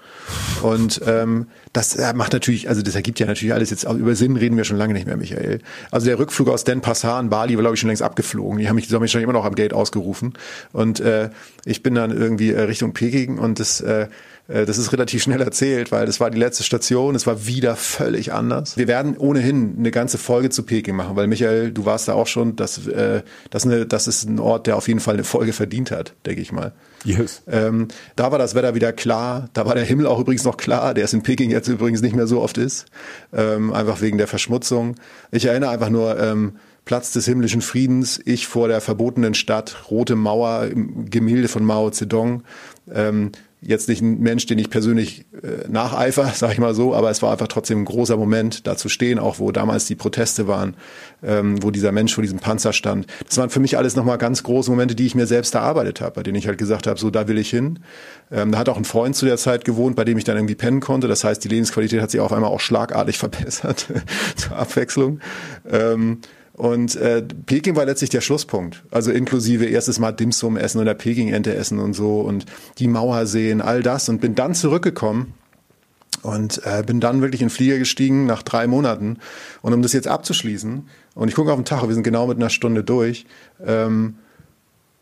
Und 0.61 1.01
ähm, 1.07 1.47
das 1.73 1.97
macht 2.13 2.33
natürlich, 2.33 2.69
also 2.69 2.83
das 2.83 2.93
ergibt 2.93 3.19
ja 3.19 3.25
natürlich 3.25 3.53
alles 3.53 3.71
jetzt, 3.71 3.83
über 3.85 4.13
Sinn 4.15 4.37
reden 4.37 4.57
wir 4.57 4.63
schon 4.63 4.77
lange 4.77 4.93
nicht 4.93 5.07
mehr, 5.07 5.17
Michael. 5.17 5.59
Also 5.89 6.05
der 6.05 6.19
Rückflug 6.19 6.49
aus 6.49 6.65
Den 6.65 6.81
Passar 6.81 7.19
in 7.19 7.29
Bali 7.29 7.55
war, 7.55 7.63
glaube 7.63 7.73
ich, 7.73 7.79
schon 7.79 7.87
längst 7.87 8.03
abgeflogen. 8.03 8.59
Die 8.59 8.69
haben 8.69 8.75
mich, 8.75 8.87
die 8.87 8.93
haben 8.93 9.01
mich 9.01 9.11
schon 9.11 9.21
immer 9.21 9.33
noch 9.33 9.45
am 9.45 9.55
Gate 9.55 9.73
ausgerufen. 9.73 10.33
Und 10.71 10.99
äh, 10.99 11.31
ich 11.65 11.81
bin 11.81 11.95
dann 11.95 12.11
irgendwie 12.11 12.51
äh, 12.51 12.61
Richtung 12.61 12.93
Peking 12.93 13.39
und 13.39 13.59
das 13.59 13.81
äh, 13.81 13.93
äh, 13.93 14.07
das 14.47 14.77
ist 14.77 14.91
relativ 14.91 15.23
schnell 15.23 15.41
erzählt, 15.41 15.91
weil 15.91 16.05
das 16.05 16.19
war 16.19 16.29
die 16.29 16.37
letzte 16.37 16.63
Station, 16.63 17.15
es 17.15 17.25
war 17.25 17.47
wieder 17.47 17.77
völlig 17.77 18.33
anders. 18.33 18.75
Wir 18.75 18.87
werden 18.87 19.17
ohnehin 19.17 19.75
eine 19.77 19.91
ganze 19.91 20.17
Folge 20.17 20.49
zu 20.49 20.63
Peking 20.63 20.95
machen, 20.95 21.15
weil 21.15 21.27
Michael, 21.27 21.71
du 21.71 21.85
warst 21.85 22.09
da 22.09 22.13
auch 22.13 22.27
schon, 22.27 22.57
das, 22.57 22.87
äh, 22.87 23.21
das, 23.49 23.65
eine, 23.65 23.85
das 23.85 24.07
ist 24.07 24.27
ein 24.27 24.39
Ort, 24.39 24.67
der 24.67 24.75
auf 24.75 24.87
jeden 24.89 24.99
Fall 24.99 25.13
eine 25.13 25.23
Folge 25.23 25.53
verdient 25.53 25.91
hat, 25.91 26.13
denke 26.25 26.41
ich 26.41 26.51
mal. 26.51 26.73
Yes. 27.05 27.41
Ähm, 27.47 27.87
da 28.15 28.31
war 28.31 28.37
das 28.37 28.53
Wetter 28.53 28.75
wieder 28.75 28.91
klar, 28.91 29.49
da 29.53 29.65
war 29.65 29.75
der 29.75 29.85
Himmel 29.85 30.07
auch 30.07 30.19
übrigens 30.19 30.43
noch 30.43 30.57
klar, 30.57 30.93
der 30.93 31.05
es 31.05 31.13
in 31.13 31.23
Peking 31.23 31.49
jetzt 31.49 31.69
übrigens 31.69 32.01
nicht 32.01 32.15
mehr 32.15 32.27
so 32.27 32.41
oft 32.41 32.57
ist, 32.57 32.85
ähm, 33.31 33.71
einfach 33.71 34.01
wegen 34.01 34.17
der 34.17 34.27
Verschmutzung. 34.27 34.95
Ich 35.31 35.45
erinnere 35.45 35.69
einfach 35.69 35.89
nur, 35.89 36.19
ähm, 36.19 36.57
Platz 36.85 37.13
des 37.13 37.25
himmlischen 37.25 37.61
Friedens, 37.61 38.19
ich 38.25 38.47
vor 38.47 38.67
der 38.67 38.81
verbotenen 38.81 39.35
Stadt, 39.35 39.89
rote 39.89 40.15
Mauer, 40.15 40.67
Gemälde 40.73 41.47
von 41.47 41.63
Mao 41.63 41.89
Zedong, 41.89 42.43
ähm, 42.93 43.31
jetzt 43.65 43.89
nicht 43.89 44.01
ein 44.01 44.19
Mensch, 44.19 44.45
den 44.45 44.59
ich 44.59 44.69
persönlich 44.69 45.25
äh, 45.41 45.67
nacheifer, 45.69 46.25
sag 46.35 46.51
ich 46.51 46.59
mal 46.59 46.75
so, 46.75 46.93
aber 46.93 47.09
es 47.09 47.21
war 47.21 47.31
einfach 47.31 47.47
trotzdem 47.47 47.81
ein 47.81 47.85
großer 47.85 48.17
Moment, 48.17 48.67
da 48.67 48.75
zu 48.75 48.89
stehen, 48.89 49.19
auch 49.19 49.39
wo 49.39 49.51
damals 49.51 49.85
die 49.85 49.95
Proteste 49.95 50.47
waren, 50.47 50.75
ähm, 51.23 51.61
wo 51.63 51.71
dieser 51.71 51.91
Mensch 51.91 52.13
vor 52.13 52.21
diesem 52.21 52.39
Panzer 52.39 52.73
stand. 52.73 53.07
Das 53.27 53.37
waren 53.37 53.49
für 53.49 53.59
mich 53.59 53.77
alles 53.77 53.95
nochmal 53.95 54.17
ganz 54.17 54.43
große 54.43 54.69
Momente, 54.69 54.95
die 54.95 55.05
ich 55.05 55.15
mir 55.15 55.27
selbst 55.27 55.55
erarbeitet 55.55 56.01
habe, 56.01 56.15
bei 56.15 56.23
denen 56.23 56.37
ich 56.37 56.47
halt 56.47 56.57
gesagt 56.57 56.87
habe, 56.87 56.99
so 56.99 57.09
da 57.09 57.27
will 57.27 57.37
ich 57.37 57.49
hin. 57.49 57.79
Ähm, 58.31 58.51
da 58.51 58.57
hat 58.57 58.69
auch 58.69 58.77
ein 58.77 58.85
Freund 58.85 59.15
zu 59.15 59.25
der 59.25 59.37
Zeit 59.37 59.65
gewohnt, 59.65 59.95
bei 59.95 60.03
dem 60.03 60.17
ich 60.17 60.23
dann 60.23 60.37
irgendwie 60.37 60.55
pennen 60.55 60.79
konnte. 60.79 61.07
Das 61.07 61.23
heißt, 61.23 61.43
die 61.43 61.49
Lebensqualität 61.49 62.01
hat 62.01 62.11
sich 62.11 62.19
auf 62.19 62.33
einmal 62.33 62.51
auch 62.51 62.59
schlagartig 62.59 63.17
verbessert, 63.19 63.87
zur 64.35 64.55
Abwechslung. 64.55 65.19
Ähm, 65.69 66.19
und 66.53 66.95
äh, 66.95 67.23
Peking 67.23 67.75
war 67.75 67.85
letztlich 67.85 68.11
der 68.11 68.21
Schlusspunkt. 68.21 68.83
Also 68.91 69.11
inklusive 69.11 69.65
erstes 69.65 69.99
Mal 69.99 70.11
Dimsum 70.11 70.55
essen 70.55 70.79
oder 70.79 70.93
Peking-Ente 70.93 71.53
essen 71.55 71.79
und 71.79 71.93
so 71.93 72.21
und 72.21 72.45
die 72.77 72.87
Mauer 72.87 73.25
sehen, 73.25 73.59
all 73.59 73.81
das. 73.81 74.07
Und 74.07 74.21
bin 74.21 74.35
dann 74.35 74.53
zurückgekommen 74.53 75.33
und 76.21 76.61
äh, 76.63 76.83
bin 76.85 76.99
dann 76.99 77.21
wirklich 77.21 77.41
in 77.41 77.47
den 77.47 77.53
Flieger 77.53 77.79
gestiegen 77.79 78.27
nach 78.27 78.43
drei 78.43 78.67
Monaten. 78.67 79.17
Und 79.63 79.73
um 79.73 79.81
das 79.81 79.93
jetzt 79.93 80.07
abzuschließen, 80.07 80.87
und 81.15 81.27
ich 81.27 81.35
gucke 81.35 81.51
auf 81.51 81.57
den 81.57 81.65
Tag, 81.65 81.87
wir 81.87 81.93
sind 81.93 82.03
genau 82.03 82.27
mit 82.27 82.37
einer 82.37 82.49
Stunde 82.49 82.83
durch, 82.83 83.25
ähm, 83.65 84.15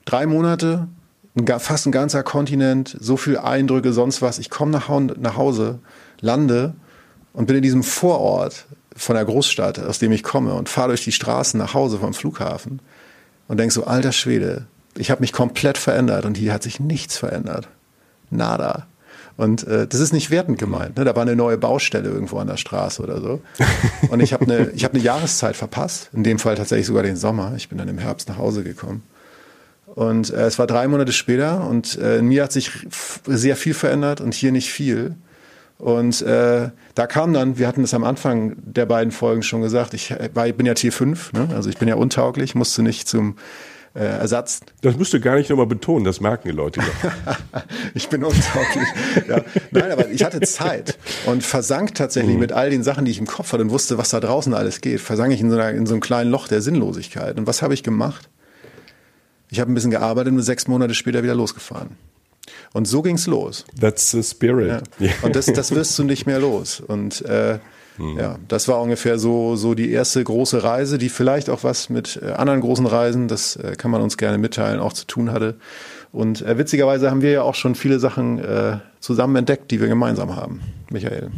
drei 0.06 0.26
Monate, 0.28 0.88
ein, 1.36 1.45
fast 1.60 1.86
ein 1.86 1.91
ganzer 1.91 2.24
Kontinent, 2.24 2.95
so 2.99 3.18
viel 3.18 3.38
Eindrücke, 3.38 3.91
sonst 3.91 4.22
was. 4.22 4.39
Ich 4.39 4.49
komme 4.49 4.72
nach, 4.72 4.89
nach 5.18 5.36
Hause, 5.36 5.80
lande 6.22 6.76
und 7.34 7.47
bin 7.47 7.58
in 7.58 7.62
diesem 7.62 7.84
Vorort 7.84 8.68
von 8.95 9.15
der 9.15 9.25
Großstadt, 9.25 9.79
aus 9.79 9.99
dem 9.99 10.11
ich 10.11 10.23
komme 10.23 10.53
und 10.53 10.69
fahre 10.69 10.89
durch 10.89 11.03
die 11.03 11.11
Straßen 11.11 11.57
nach 11.57 11.73
Hause 11.73 11.99
vom 11.99 12.13
Flughafen 12.13 12.81
und 13.47 13.57
denke 13.57 13.73
so, 13.73 13.85
alter 13.85 14.11
Schwede, 14.11 14.65
ich 14.97 15.11
habe 15.11 15.21
mich 15.21 15.33
komplett 15.33 15.77
verändert 15.77 16.25
und 16.25 16.37
hier 16.37 16.53
hat 16.53 16.63
sich 16.63 16.79
nichts 16.79 17.17
verändert. 17.17 17.67
Nada. 18.29 18.87
Und 19.37 19.65
äh, 19.65 19.87
das 19.87 19.99
ist 19.99 20.13
nicht 20.13 20.29
wertend 20.29 20.59
gemeint. 20.59 20.97
Ne? 20.97 21.05
Da 21.05 21.15
war 21.15 21.21
eine 21.21 21.35
neue 21.35 21.57
Baustelle 21.57 22.09
irgendwo 22.09 22.37
an 22.37 22.47
der 22.47 22.57
Straße 22.57 23.01
oder 23.01 23.21
so. 23.21 23.41
Und 24.09 24.19
ich 24.19 24.33
habe 24.33 24.45
eine 24.45 24.69
ich 24.75 24.83
hab 24.83 24.93
eine 24.93 25.01
Jahreszeit 25.01 25.55
verpasst. 25.55 26.09
In 26.13 26.23
dem 26.23 26.37
Fall 26.37 26.55
tatsächlich 26.55 26.87
sogar 26.87 27.03
den 27.03 27.15
Sommer. 27.15 27.53
Ich 27.55 27.69
bin 27.69 27.77
dann 27.77 27.87
im 27.87 27.97
Herbst 27.97 28.29
nach 28.29 28.37
Hause 28.37 28.63
gekommen. 28.63 29.03
Und 29.85 30.31
äh, 30.31 30.45
es 30.45 30.59
war 30.59 30.67
drei 30.67 30.87
Monate 30.87 31.11
später 31.11 31.67
und 31.67 31.97
äh, 31.97 32.19
in 32.19 32.27
mir 32.27 32.43
hat 32.43 32.51
sich 32.51 32.71
sehr 33.25 33.55
viel 33.55 33.73
verändert 33.73 34.21
und 34.21 34.33
hier 34.33 34.51
nicht 34.51 34.71
viel. 34.71 35.15
Und 35.82 36.21
äh, 36.21 36.69
da 36.93 37.07
kam 37.07 37.34
dann, 37.34 37.57
wir 37.57 37.67
hatten 37.67 37.84
es 37.84 37.95
am 37.95 38.03
Anfang 38.03 38.55
der 38.57 38.86
beiden 38.86 39.11
Folgen 39.11 39.41
schon 39.41 39.63
gesagt, 39.63 39.95
ich, 39.95 40.13
war, 40.36 40.45
ich 40.45 40.53
bin 40.53 40.67
ja 40.67 40.75
Tier 40.75 40.91
5, 40.91 41.34
ne? 41.34 41.49
also 41.55 41.71
ich 41.71 41.77
bin 41.79 41.88
ja 41.88 41.95
untauglich, 41.95 42.53
musste 42.53 42.84
nicht 42.84 43.07
zum 43.07 43.36
äh, 43.95 44.03
Ersatz. 44.03 44.59
Das 44.82 44.95
musst 44.95 45.11
du 45.11 45.19
gar 45.19 45.38
nicht 45.38 45.49
nochmal 45.49 45.65
betonen, 45.65 46.05
das 46.05 46.21
merken 46.21 46.49
die 46.49 46.53
Leute 46.53 46.82
ich 47.95 48.09
bin 48.09 48.23
untauglich. 48.23 48.88
ja. 49.27 49.41
Nein, 49.71 49.91
aber 49.91 50.07
ich 50.09 50.23
hatte 50.23 50.39
Zeit 50.41 50.99
und 51.25 51.43
versank 51.43 51.95
tatsächlich 51.95 52.36
mhm. 52.36 52.41
mit 52.41 52.51
all 52.51 52.69
den 52.69 52.84
Sachen, 52.84 53.05
die 53.05 53.11
ich 53.11 53.17
im 53.17 53.25
Kopf 53.25 53.51
hatte 53.51 53.63
und 53.63 53.71
wusste, 53.71 53.97
was 53.97 54.09
da 54.09 54.19
draußen 54.19 54.53
alles 54.53 54.82
geht, 54.82 55.01
versank 55.01 55.34
ich 55.34 55.41
in 55.41 55.49
so, 55.49 55.57
einer, 55.57 55.71
in 55.71 55.88
so 55.88 55.95
einem 55.95 56.01
kleinen 56.01 56.29
Loch 56.29 56.47
der 56.47 56.61
Sinnlosigkeit. 56.61 57.39
Und 57.39 57.47
was 57.47 57.63
habe 57.63 57.73
ich 57.73 57.82
gemacht? 57.82 58.29
Ich 59.49 59.59
habe 59.59 59.71
ein 59.71 59.73
bisschen 59.73 59.89
gearbeitet 59.89 60.32
und 60.32 60.43
sechs 60.43 60.67
Monate 60.67 60.93
später 60.93 61.23
wieder 61.23 61.34
losgefahren. 61.34 61.97
Und 62.73 62.87
so 62.87 63.01
ging's 63.01 63.27
los. 63.27 63.65
That's 63.79 64.11
the 64.11 64.23
spirit. 64.23 64.83
Ja. 64.99 65.09
Und 65.21 65.35
das, 65.35 65.45
das 65.47 65.73
wirst 65.73 65.97
du 65.99 66.03
nicht 66.03 66.25
mehr 66.25 66.39
los. 66.39 66.79
Und 66.79 67.23
äh, 67.25 67.59
mhm. 67.97 68.17
ja, 68.17 68.37
das 68.47 68.67
war 68.67 68.81
ungefähr 68.81 69.19
so, 69.19 69.55
so 69.55 69.73
die 69.73 69.91
erste 69.91 70.23
große 70.23 70.63
Reise, 70.63 70.97
die 70.97 71.09
vielleicht 71.09 71.49
auch 71.49 71.63
was 71.63 71.89
mit 71.89 72.19
äh, 72.21 72.31
anderen 72.31 72.61
großen 72.61 72.85
Reisen, 72.85 73.27
das 73.27 73.55
äh, 73.55 73.75
kann 73.77 73.91
man 73.91 74.01
uns 74.01 74.17
gerne 74.17 74.37
mitteilen, 74.37 74.79
auch 74.79 74.93
zu 74.93 75.05
tun 75.05 75.31
hatte. 75.31 75.55
Und 76.11 76.41
äh, 76.41 76.57
witzigerweise 76.57 77.09
haben 77.09 77.21
wir 77.21 77.31
ja 77.31 77.41
auch 77.43 77.55
schon 77.55 77.75
viele 77.75 77.99
Sachen 77.99 78.39
äh, 78.39 78.79
zusammen 78.99 79.35
entdeckt, 79.35 79.71
die 79.71 79.79
wir 79.79 79.87
gemeinsam 79.87 80.35
haben, 80.35 80.61
Michael. 80.89 81.31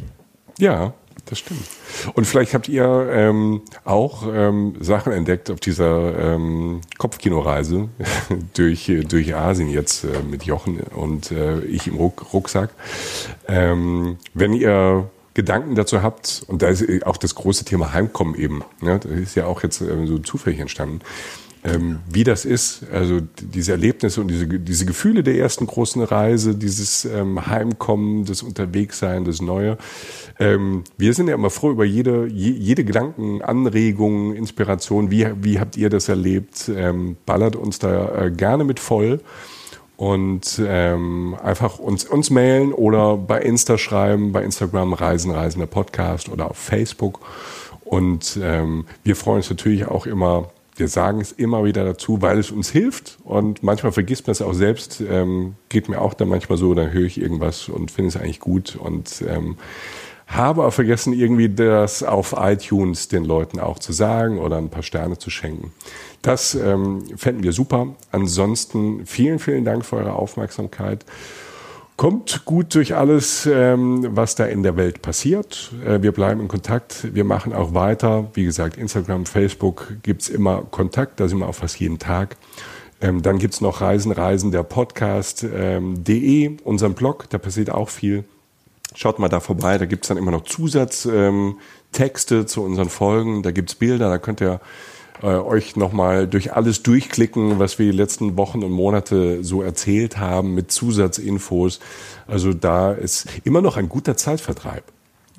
Ja, 0.57 0.93
das 1.26 1.39
stimmt. 1.39 1.65
Und 2.13 2.26
vielleicht 2.26 2.53
habt 2.53 2.67
ihr 2.67 3.09
ähm, 3.11 3.61
auch 3.86 4.24
ähm, 4.32 4.76
Sachen 4.80 5.13
entdeckt 5.13 5.49
auf 5.49 5.59
dieser 5.59 6.17
ähm, 6.19 6.82
Kopfkinoreise 6.97 7.89
durch, 8.55 8.91
durch 9.07 9.36
Asien 9.36 9.69
jetzt 9.69 10.03
äh, 10.03 10.21
mit 10.30 10.43
Jochen 10.43 10.82
und 10.82 11.32
äh, 11.32 11.61
ich 11.61 11.88
im 11.88 11.95
Ruck 11.95 12.34
Rucksack. 12.34 12.71
Ähm, 13.47 14.17
wenn 14.34 14.53
ihr 14.53 15.09
Gedanken 15.34 15.76
dazu 15.76 16.03
habt, 16.03 16.43
und 16.47 16.61
da 16.61 16.67
ist 16.67 17.05
auch 17.05 17.17
das 17.17 17.36
große 17.36 17.65
Thema 17.65 17.93
Heimkommen 17.93 18.36
eben, 18.36 18.63
ne, 18.82 18.99
das 18.99 19.11
ist 19.11 19.36
ja 19.36 19.45
auch 19.45 19.63
jetzt 19.63 19.82
äh, 19.82 20.05
so 20.05 20.19
zufällig 20.19 20.59
entstanden, 20.59 20.99
ähm, 21.64 21.99
wie 22.09 22.24
das 22.24 22.45
ist, 22.45 22.86
also 22.91 23.22
diese 23.41 23.72
Erlebnisse 23.72 24.20
und 24.22 24.28
diese, 24.28 24.47
diese 24.47 24.86
Gefühle 24.86 25.24
der 25.24 25.38
ersten 25.38 25.66
großen 25.66 26.01
Reise, 26.03 26.55
dieses 26.55 27.05
ähm, 27.05 27.47
Heimkommen, 27.47 28.26
das 28.26 28.43
Unterwegssein, 28.43 29.24
das 29.24 29.41
Neue. 29.41 29.78
Ähm, 30.39 30.84
wir 30.97 31.14
sind 31.14 31.30
ja 31.30 31.36
immer 31.36 31.49
froh 31.49 31.72
über 31.72 31.86
jede, 31.86 32.28
jede 32.28 32.84
Gedanken, 32.84 33.41
Anregung, 33.41 34.36
Inspiration. 34.36 35.09
Wie, 35.09 35.26
wie 35.41 35.59
habt 35.59 35.78
ihr 35.78 35.89
das 35.89 36.09
erlebt? 36.09 36.70
Ähm, 36.76 37.16
ballert 37.26 37.55
uns 37.55 37.80
da 37.80 38.26
äh, 38.26 38.32
gerne 38.32 38.64
mit 38.64 38.80
voll 38.80 39.22
und 39.95 40.61
ähm, 40.66 41.36
einfach 41.41 41.80
uns, 41.80 42.03
uns 42.03 42.30
mailen 42.30 42.74
oder 42.74 43.16
bei 43.16 43.41
Insta 43.41 43.78
schreiben, 43.78 44.34
bei 44.34 44.43
Instagram 44.43 44.93
Reisen, 44.93 45.32
Reisender 45.32 45.68
Podcast 45.68 46.30
oder 46.30 46.51
auf 46.51 46.57
Facebook. 46.57 47.22
Und 47.86 48.39
ähm, 48.41 48.86
wir 49.03 49.16
freuen 49.16 49.38
uns 49.38 49.49
natürlich 49.49 49.86
auch 49.86 50.05
immer, 50.05 50.49
wir 50.76 50.88
sagen 50.88 51.21
es 51.21 51.32
immer 51.32 51.63
wieder 51.63 51.86
dazu, 51.86 52.21
weil 52.21 52.39
es 52.39 52.51
uns 52.51 52.69
hilft 52.69 53.19
und 53.24 53.63
manchmal 53.63 53.91
vergisst 53.91 54.28
man 54.28 54.32
es 54.32 54.41
auch 54.41 54.53
selbst. 54.53 55.01
Ähm, 55.07 55.55
geht 55.69 55.89
mir 55.89 56.01
auch 56.01 56.13
dann 56.13 56.30
manchmal 56.30 56.57
so, 56.57 56.74
dann 56.74 56.91
höre 56.91 57.05
ich 57.05 57.21
irgendwas 57.21 57.69
und 57.69 57.91
finde 57.91 58.09
es 58.09 58.17
eigentlich 58.17 58.39
gut 58.39 58.76
und 58.76 59.24
ähm, 59.28 59.57
habe 60.28 60.65
auch 60.65 60.74
vergessen, 60.74 61.13
irgendwie 61.13 61.49
das 61.49 62.01
auf 62.01 62.36
iTunes 62.38 63.07
den 63.07 63.24
Leuten 63.24 63.59
auch 63.59 63.78
zu 63.78 63.93
sagen 63.93 64.39
oder 64.39 64.57
ein 64.57 64.69
paar 64.69 64.84
Sterne 64.84 65.17
zu 65.17 65.30
schenken. 65.30 65.74
Das 66.21 66.55
ähm, 66.55 67.03
fänden 67.17 67.43
wir 67.43 67.51
super. 67.51 67.95
Ansonsten 68.11 69.05
vielen, 69.05 69.39
vielen 69.39 69.65
Dank 69.65 69.86
für 69.86 69.97
eure 69.97 70.13
Aufmerksamkeit. 70.13 71.05
Kommt 71.95 72.45
gut 72.45 72.73
durch 72.73 72.95
alles, 72.95 73.45
ähm, 73.45 74.07
was 74.09 74.33
da 74.33 74.45
in 74.45 74.63
der 74.63 74.77
Welt 74.77 75.03
passiert. 75.03 75.71
Äh, 75.85 76.01
wir 76.01 76.11
bleiben 76.11 76.41
in 76.41 76.47
Kontakt. 76.47 77.13
Wir 77.13 77.23
machen 77.23 77.53
auch 77.53 77.75
weiter. 77.75 78.31
Wie 78.33 78.45
gesagt, 78.45 78.77
Instagram, 78.77 79.27
Facebook 79.27 79.97
gibt's 80.01 80.27
immer 80.27 80.63
Kontakt. 80.63 81.19
Da 81.19 81.27
sind 81.27 81.37
wir 81.37 81.47
auch 81.47 81.55
fast 81.55 81.79
jeden 81.79 81.99
Tag. 81.99 82.35
Ähm, 82.99 83.21
dann 83.21 83.37
gibt's 83.37 83.61
noch 83.61 83.81
Reisen, 83.81 84.11
Reisen, 84.11 84.51
der 84.51 84.63
Podcast.de, 84.63 86.45
ähm, 86.45 86.57
unseren 86.63 86.95
Blog. 86.95 87.29
Da 87.29 87.37
passiert 87.37 87.69
auch 87.69 87.89
viel. 87.89 88.23
Schaut 88.95 89.19
mal 89.19 89.29
da 89.29 89.39
vorbei. 89.39 89.77
Da 89.77 89.85
gibt's 89.85 90.07
dann 90.07 90.17
immer 90.17 90.31
noch 90.31 90.45
Zusatztexte 90.45 92.47
zu 92.47 92.63
unseren 92.63 92.89
Folgen. 92.89 93.43
Da 93.43 93.51
gibt's 93.51 93.75
Bilder. 93.75 94.09
Da 94.09 94.17
könnt 94.17 94.41
ihr 94.41 94.61
äh, 95.24 95.28
euch 95.28 95.76
nochmal 95.76 96.28
durch 96.28 96.53
alles 96.53 96.84
durchklicken, 96.84 97.57
was 97.57 97.80
wir 97.80 97.91
die 97.91 97.97
letzten 97.97 98.38
Wochen 98.38 98.63
und 98.63 98.71
Monate 98.71 99.43
so 99.43 99.61
erzählt 99.63 100.17
haben 100.17 100.53
mit 100.53 100.71
Zusatzinfos. 100.71 101.80
Also 102.28 102.53
da 102.53 102.91
ist 102.91 103.28
immer 103.43 103.61
noch 103.61 103.78
ein 103.78 103.89
guter 103.89 104.17
Zeitvertreib. 104.17 104.84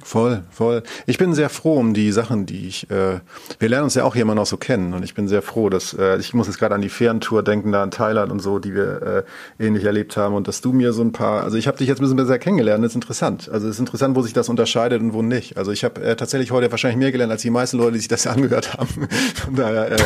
Voll, 0.04 0.42
voll. 0.50 0.82
Ich 1.06 1.16
bin 1.16 1.32
sehr 1.32 1.48
froh 1.48 1.78
um 1.78 1.94
die 1.94 2.12
Sachen, 2.12 2.44
die 2.44 2.68
ich. 2.68 2.90
Äh, 2.90 3.20
wir 3.58 3.68
lernen 3.70 3.84
uns 3.84 3.94
ja 3.94 4.04
auch 4.04 4.12
hier 4.12 4.20
immer 4.22 4.34
noch 4.34 4.44
so 4.44 4.58
kennen 4.58 4.92
und 4.92 5.02
ich 5.02 5.14
bin 5.14 5.28
sehr 5.28 5.40
froh, 5.40 5.70
dass 5.70 5.94
äh, 5.94 6.18
ich 6.18 6.34
muss 6.34 6.46
jetzt 6.46 6.58
gerade 6.58 6.74
an 6.74 6.82
die 6.82 6.90
Ferntour 6.90 7.42
denken, 7.42 7.72
da 7.72 7.82
an 7.82 7.90
Thailand 7.90 8.30
und 8.30 8.40
so, 8.40 8.58
die 8.58 8.74
wir 8.74 9.24
äh, 9.58 9.66
ähnlich 9.66 9.84
erlebt 9.84 10.18
haben 10.18 10.34
und 10.34 10.46
dass 10.46 10.60
du 10.60 10.74
mir 10.74 10.92
so 10.92 11.00
ein 11.00 11.12
paar. 11.12 11.42
Also 11.42 11.56
ich 11.56 11.66
habe 11.66 11.78
dich 11.78 11.88
jetzt 11.88 12.00
ein 12.00 12.02
bisschen 12.02 12.18
besser 12.18 12.38
kennengelernt. 12.38 12.84
Das 12.84 12.92
ist 12.92 12.96
interessant. 12.96 13.48
Also 13.50 13.66
es 13.66 13.76
ist 13.76 13.80
interessant, 13.80 14.14
wo 14.14 14.20
sich 14.20 14.34
das 14.34 14.50
unterscheidet 14.50 15.00
und 15.00 15.14
wo 15.14 15.22
nicht. 15.22 15.56
Also 15.56 15.72
ich 15.72 15.84
habe 15.84 16.02
äh, 16.02 16.16
tatsächlich 16.16 16.50
heute 16.50 16.70
wahrscheinlich 16.70 16.98
mehr 16.98 17.10
gelernt 17.10 17.32
als 17.32 17.40
die 17.40 17.48
meisten 17.48 17.78
Leute, 17.78 17.92
die 17.92 18.00
sich 18.00 18.08
das 18.08 18.26
angehört 18.26 18.74
haben. 18.74 19.08
Von 19.42 19.56
daher 19.56 19.90
äh, 19.90 19.96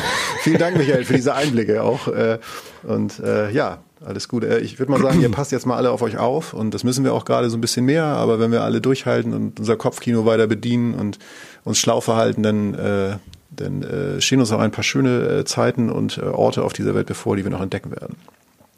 vielen 0.42 0.59
Dank, 0.59 0.76
Michael, 0.76 1.05
für 1.07 1.14
diese 1.14 1.34
Einblicke 1.34 1.82
auch. 1.82 2.07
Äh, 2.07 2.38
und 2.84 3.18
äh, 3.18 3.51
ja, 3.51 3.78
alles 4.05 4.28
gut. 4.28 4.44
Äh, 4.44 4.61
ich 4.61 4.78
würde 4.78 4.92
mal 4.92 5.01
sagen, 5.01 5.20
ihr 5.20 5.30
passt 5.30 5.53
jetzt 5.53 5.66
mal 5.66 5.76
alle 5.76 5.90
auf 5.90 6.03
euch 6.03 6.18
auf 6.18 6.55
und 6.55 6.74
das 6.74 6.84
müssen 6.84 7.05
wir 7.05 7.14
auch 7.14 7.24
gerade 7.24 7.51
so 7.51 7.57
ein 7.57 7.61
bisschen 7.61 7.84
mehr, 7.84 8.05
aber 8.05 8.38
wenn 8.38 8.53
wir 8.53 8.62
alle 8.62 8.80
durchhalten 8.80 9.32
und 9.34 9.59
unser 9.59 9.76
Kopfkino 9.76 10.24
weiter 10.24 10.46
bedienen 10.46 10.94
und 10.94 11.18
uns 11.64 11.78
schlau 11.78 12.01
verhalten, 12.01 12.42
dann, 12.42 12.74
äh, 12.74 13.16
dann 13.51 13.82
äh, 13.82 14.20
stehen 14.20 14.40
uns 14.40 14.53
auch 14.53 14.61
ein 14.61 14.70
paar 14.70 14.84
schöne 14.84 15.40
äh, 15.40 15.44
Zeiten 15.44 15.90
und 15.90 16.18
äh, 16.18 16.22
Orte 16.22 16.62
auf 16.62 16.72
dieser 16.72 16.94
Welt 16.94 17.07
bevor, 17.07 17.36
die 17.36 17.44
wir 17.44 17.51
noch 17.51 17.62
entdecken 17.62 17.90
werden. 17.90 18.16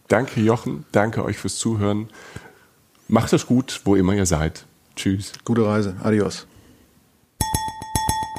Danke 0.09 0.41
Jochen, 0.41 0.85
danke 0.93 1.25
euch 1.25 1.39
fürs 1.39 1.57
Zuhören. 1.57 2.09
Macht 3.09 3.33
es 3.33 3.47
gut, 3.47 3.83
wo 3.85 3.97
immer 3.97 4.15
ihr 4.15 4.27
seid. 4.27 4.65
Tschüss. 4.97 5.33
Gute 5.45 5.65
Reise. 5.65 5.97
Adios. 6.03 6.47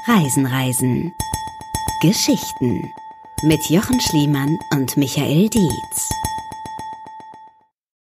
Reisen, 0.07 0.45
Reisen. 0.45 1.11
Geschichten 2.01 2.81
mit 3.43 3.59
Jochen 3.69 3.99
Schliemann 3.99 4.57
und 4.71 4.97
Michael 4.97 5.49
Dietz. 5.49 6.09